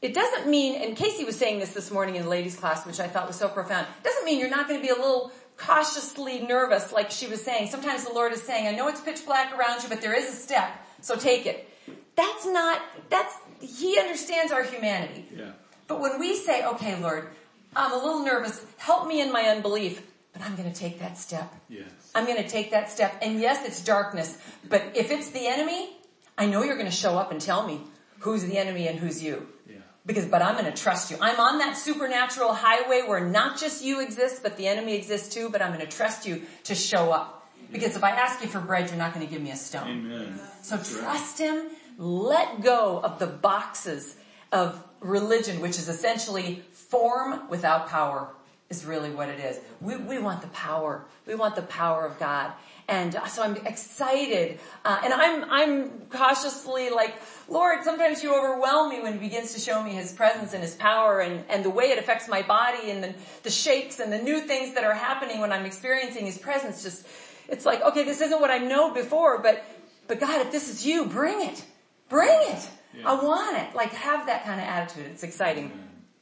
It 0.00 0.14
doesn't 0.14 0.48
mean, 0.48 0.80
and 0.80 0.96
Casey 0.96 1.24
was 1.24 1.36
saying 1.36 1.58
this 1.58 1.72
this 1.72 1.90
morning 1.90 2.16
in 2.16 2.22
the 2.22 2.28
ladies 2.28 2.54
class, 2.54 2.86
which 2.86 3.00
I 3.00 3.08
thought 3.08 3.26
was 3.26 3.36
so 3.36 3.48
profound. 3.48 3.86
It 4.00 4.04
doesn't 4.04 4.24
mean 4.24 4.38
you're 4.38 4.50
not 4.50 4.68
going 4.68 4.80
to 4.80 4.86
be 4.86 4.92
a 4.92 4.96
little 4.96 5.32
cautiously 5.56 6.40
nervous, 6.40 6.92
like 6.92 7.10
she 7.10 7.26
was 7.26 7.44
saying. 7.44 7.68
Sometimes 7.68 8.04
the 8.04 8.12
Lord 8.12 8.32
is 8.32 8.42
saying, 8.42 8.68
I 8.68 8.72
know 8.72 8.86
it's 8.86 9.00
pitch 9.00 9.26
black 9.26 9.56
around 9.58 9.82
you, 9.82 9.88
but 9.88 10.00
there 10.00 10.14
is 10.14 10.28
a 10.28 10.36
step, 10.36 10.70
so 11.00 11.16
take 11.16 11.46
it. 11.46 11.68
That's 12.14 12.46
not, 12.46 12.80
that's, 13.10 13.34
He 13.60 13.98
understands 13.98 14.52
our 14.52 14.62
humanity. 14.62 15.26
Yeah. 15.36 15.52
But 15.86 16.00
when 16.00 16.18
we 16.20 16.36
say, 16.36 16.64
okay, 16.66 17.00
Lord, 17.00 17.28
I'm 17.74 17.92
a 17.92 17.96
little 17.96 18.24
nervous, 18.24 18.64
help 18.76 19.06
me 19.08 19.20
in 19.20 19.32
my 19.32 19.42
unbelief, 19.42 20.06
but 20.32 20.42
I'm 20.42 20.54
going 20.54 20.70
to 20.70 20.78
take 20.78 21.00
that 21.00 21.18
step. 21.18 21.54
Yes. 21.68 21.90
I'm 22.14 22.26
going 22.26 22.42
to 22.42 22.48
take 22.48 22.70
that 22.70 22.90
step. 22.90 23.18
And 23.22 23.40
yes, 23.40 23.66
it's 23.66 23.82
darkness, 23.82 24.38
but 24.68 24.82
if 24.94 25.10
it's 25.10 25.30
the 25.30 25.46
enemy, 25.46 25.90
I 26.36 26.46
know 26.46 26.62
you're 26.62 26.76
going 26.76 26.86
to 26.86 26.92
show 26.92 27.16
up 27.18 27.32
and 27.32 27.40
tell 27.40 27.66
me 27.66 27.80
who's 28.20 28.44
the 28.44 28.58
enemy 28.58 28.86
and 28.88 28.98
who's 28.98 29.22
you. 29.22 29.46
Yeah. 29.68 29.76
Because, 30.06 30.26
but 30.26 30.42
I'm 30.42 30.54
going 30.54 30.72
to 30.72 30.82
trust 30.82 31.10
you. 31.10 31.18
I'm 31.20 31.40
on 31.40 31.58
that 31.58 31.76
supernatural 31.76 32.52
highway 32.52 33.02
where 33.06 33.26
not 33.26 33.58
just 33.58 33.84
you 33.84 34.00
exist, 34.00 34.42
but 34.42 34.56
the 34.56 34.66
enemy 34.68 34.94
exists 34.94 35.34
too, 35.34 35.50
but 35.50 35.62
I'm 35.62 35.72
going 35.72 35.86
to 35.86 35.96
trust 35.96 36.26
you 36.26 36.42
to 36.64 36.74
show 36.74 37.12
up. 37.12 37.50
Because 37.70 37.96
if 37.96 38.04
I 38.04 38.10
ask 38.10 38.40
you 38.42 38.48
for 38.48 38.60
bread, 38.60 38.88
you're 38.88 38.96
not 38.98 39.12
going 39.12 39.26
to 39.26 39.30
give 39.30 39.42
me 39.42 39.50
a 39.50 39.56
stone. 39.56 39.88
Amen. 39.88 40.40
So 40.62 40.78
trust 40.78 41.38
him, 41.38 41.64
let 41.98 42.62
go 42.62 43.00
of 43.00 43.18
the 43.18 43.26
boxes 43.26 44.16
of 44.52 44.82
religion, 45.00 45.60
which 45.60 45.78
is 45.78 45.88
essentially 45.88 46.62
form 46.72 47.48
without 47.50 47.88
power 47.88 48.28
is 48.70 48.84
really 48.84 49.10
what 49.10 49.28
it 49.28 49.40
is. 49.40 49.58
We, 49.80 49.96
we 49.96 50.18
want 50.18 50.42
the 50.42 50.48
power. 50.48 51.04
We 51.26 51.34
want 51.34 51.56
the 51.56 51.62
power 51.62 52.06
of 52.06 52.18
God. 52.18 52.52
And 52.86 53.16
uh, 53.16 53.26
so 53.26 53.42
I'm 53.42 53.56
excited. 53.66 54.60
Uh, 54.84 55.00
and 55.04 55.12
I'm, 55.12 55.50
I'm 55.50 55.90
cautiously 56.10 56.90
like, 56.90 57.14
Lord, 57.48 57.82
sometimes 57.82 58.22
you 58.22 58.36
overwhelm 58.36 58.90
me 58.90 59.00
when 59.00 59.14
he 59.14 59.18
begins 59.18 59.54
to 59.54 59.60
show 59.60 59.82
me 59.82 59.92
his 59.92 60.12
presence 60.12 60.52
and 60.52 60.62
his 60.62 60.74
power 60.74 61.20
and, 61.20 61.44
and 61.48 61.64
the 61.64 61.70
way 61.70 61.86
it 61.86 61.98
affects 61.98 62.28
my 62.28 62.42
body 62.42 62.90
and 62.90 63.02
the, 63.02 63.14
the 63.42 63.50
shakes 63.50 64.00
and 64.00 64.12
the 64.12 64.18
new 64.18 64.40
things 64.40 64.74
that 64.74 64.84
are 64.84 64.94
happening 64.94 65.40
when 65.40 65.50
I'm 65.50 65.64
experiencing 65.64 66.26
his 66.26 66.38
presence. 66.38 66.82
Just, 66.82 67.06
it's 67.48 67.64
like, 67.64 67.82
okay, 67.82 68.04
this 68.04 68.20
isn't 68.20 68.40
what 68.40 68.50
I 68.50 68.58
know 68.58 68.92
before, 68.92 69.38
but, 69.38 69.64
but 70.06 70.20
God, 70.20 70.46
if 70.46 70.52
this 70.52 70.68
is 70.68 70.86
you, 70.86 71.06
bring 71.06 71.46
it. 71.46 71.64
Bring 72.08 72.38
it. 72.50 72.68
I 73.04 73.14
want 73.14 73.58
it. 73.58 73.74
Like 73.74 73.92
have 73.92 74.26
that 74.26 74.44
kind 74.44 74.60
of 74.60 74.66
attitude. 74.66 75.06
It's 75.12 75.22
exciting. 75.22 75.72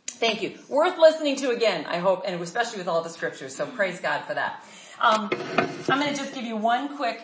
Thank 0.07 0.43
you. 0.43 0.59
Worth 0.69 0.99
listening 0.99 1.37
to 1.37 1.51
again, 1.51 1.85
I 1.87 1.99
hope, 1.99 2.23
and 2.27 2.41
especially 2.43 2.79
with 2.79 2.89
all 2.89 3.03
the 3.03 3.11
scriptures. 3.11 3.55
So 3.55 3.67
praise 3.67 4.01
God 4.01 4.23
for 4.25 4.35
that. 4.35 4.65
Um, 5.01 5.31
I'm 5.89 6.01
going 6.01 6.13
to 6.13 6.17
just 6.17 6.35
give 6.35 6.45
you 6.45 6.57
one 6.57 6.97
quick 6.97 7.15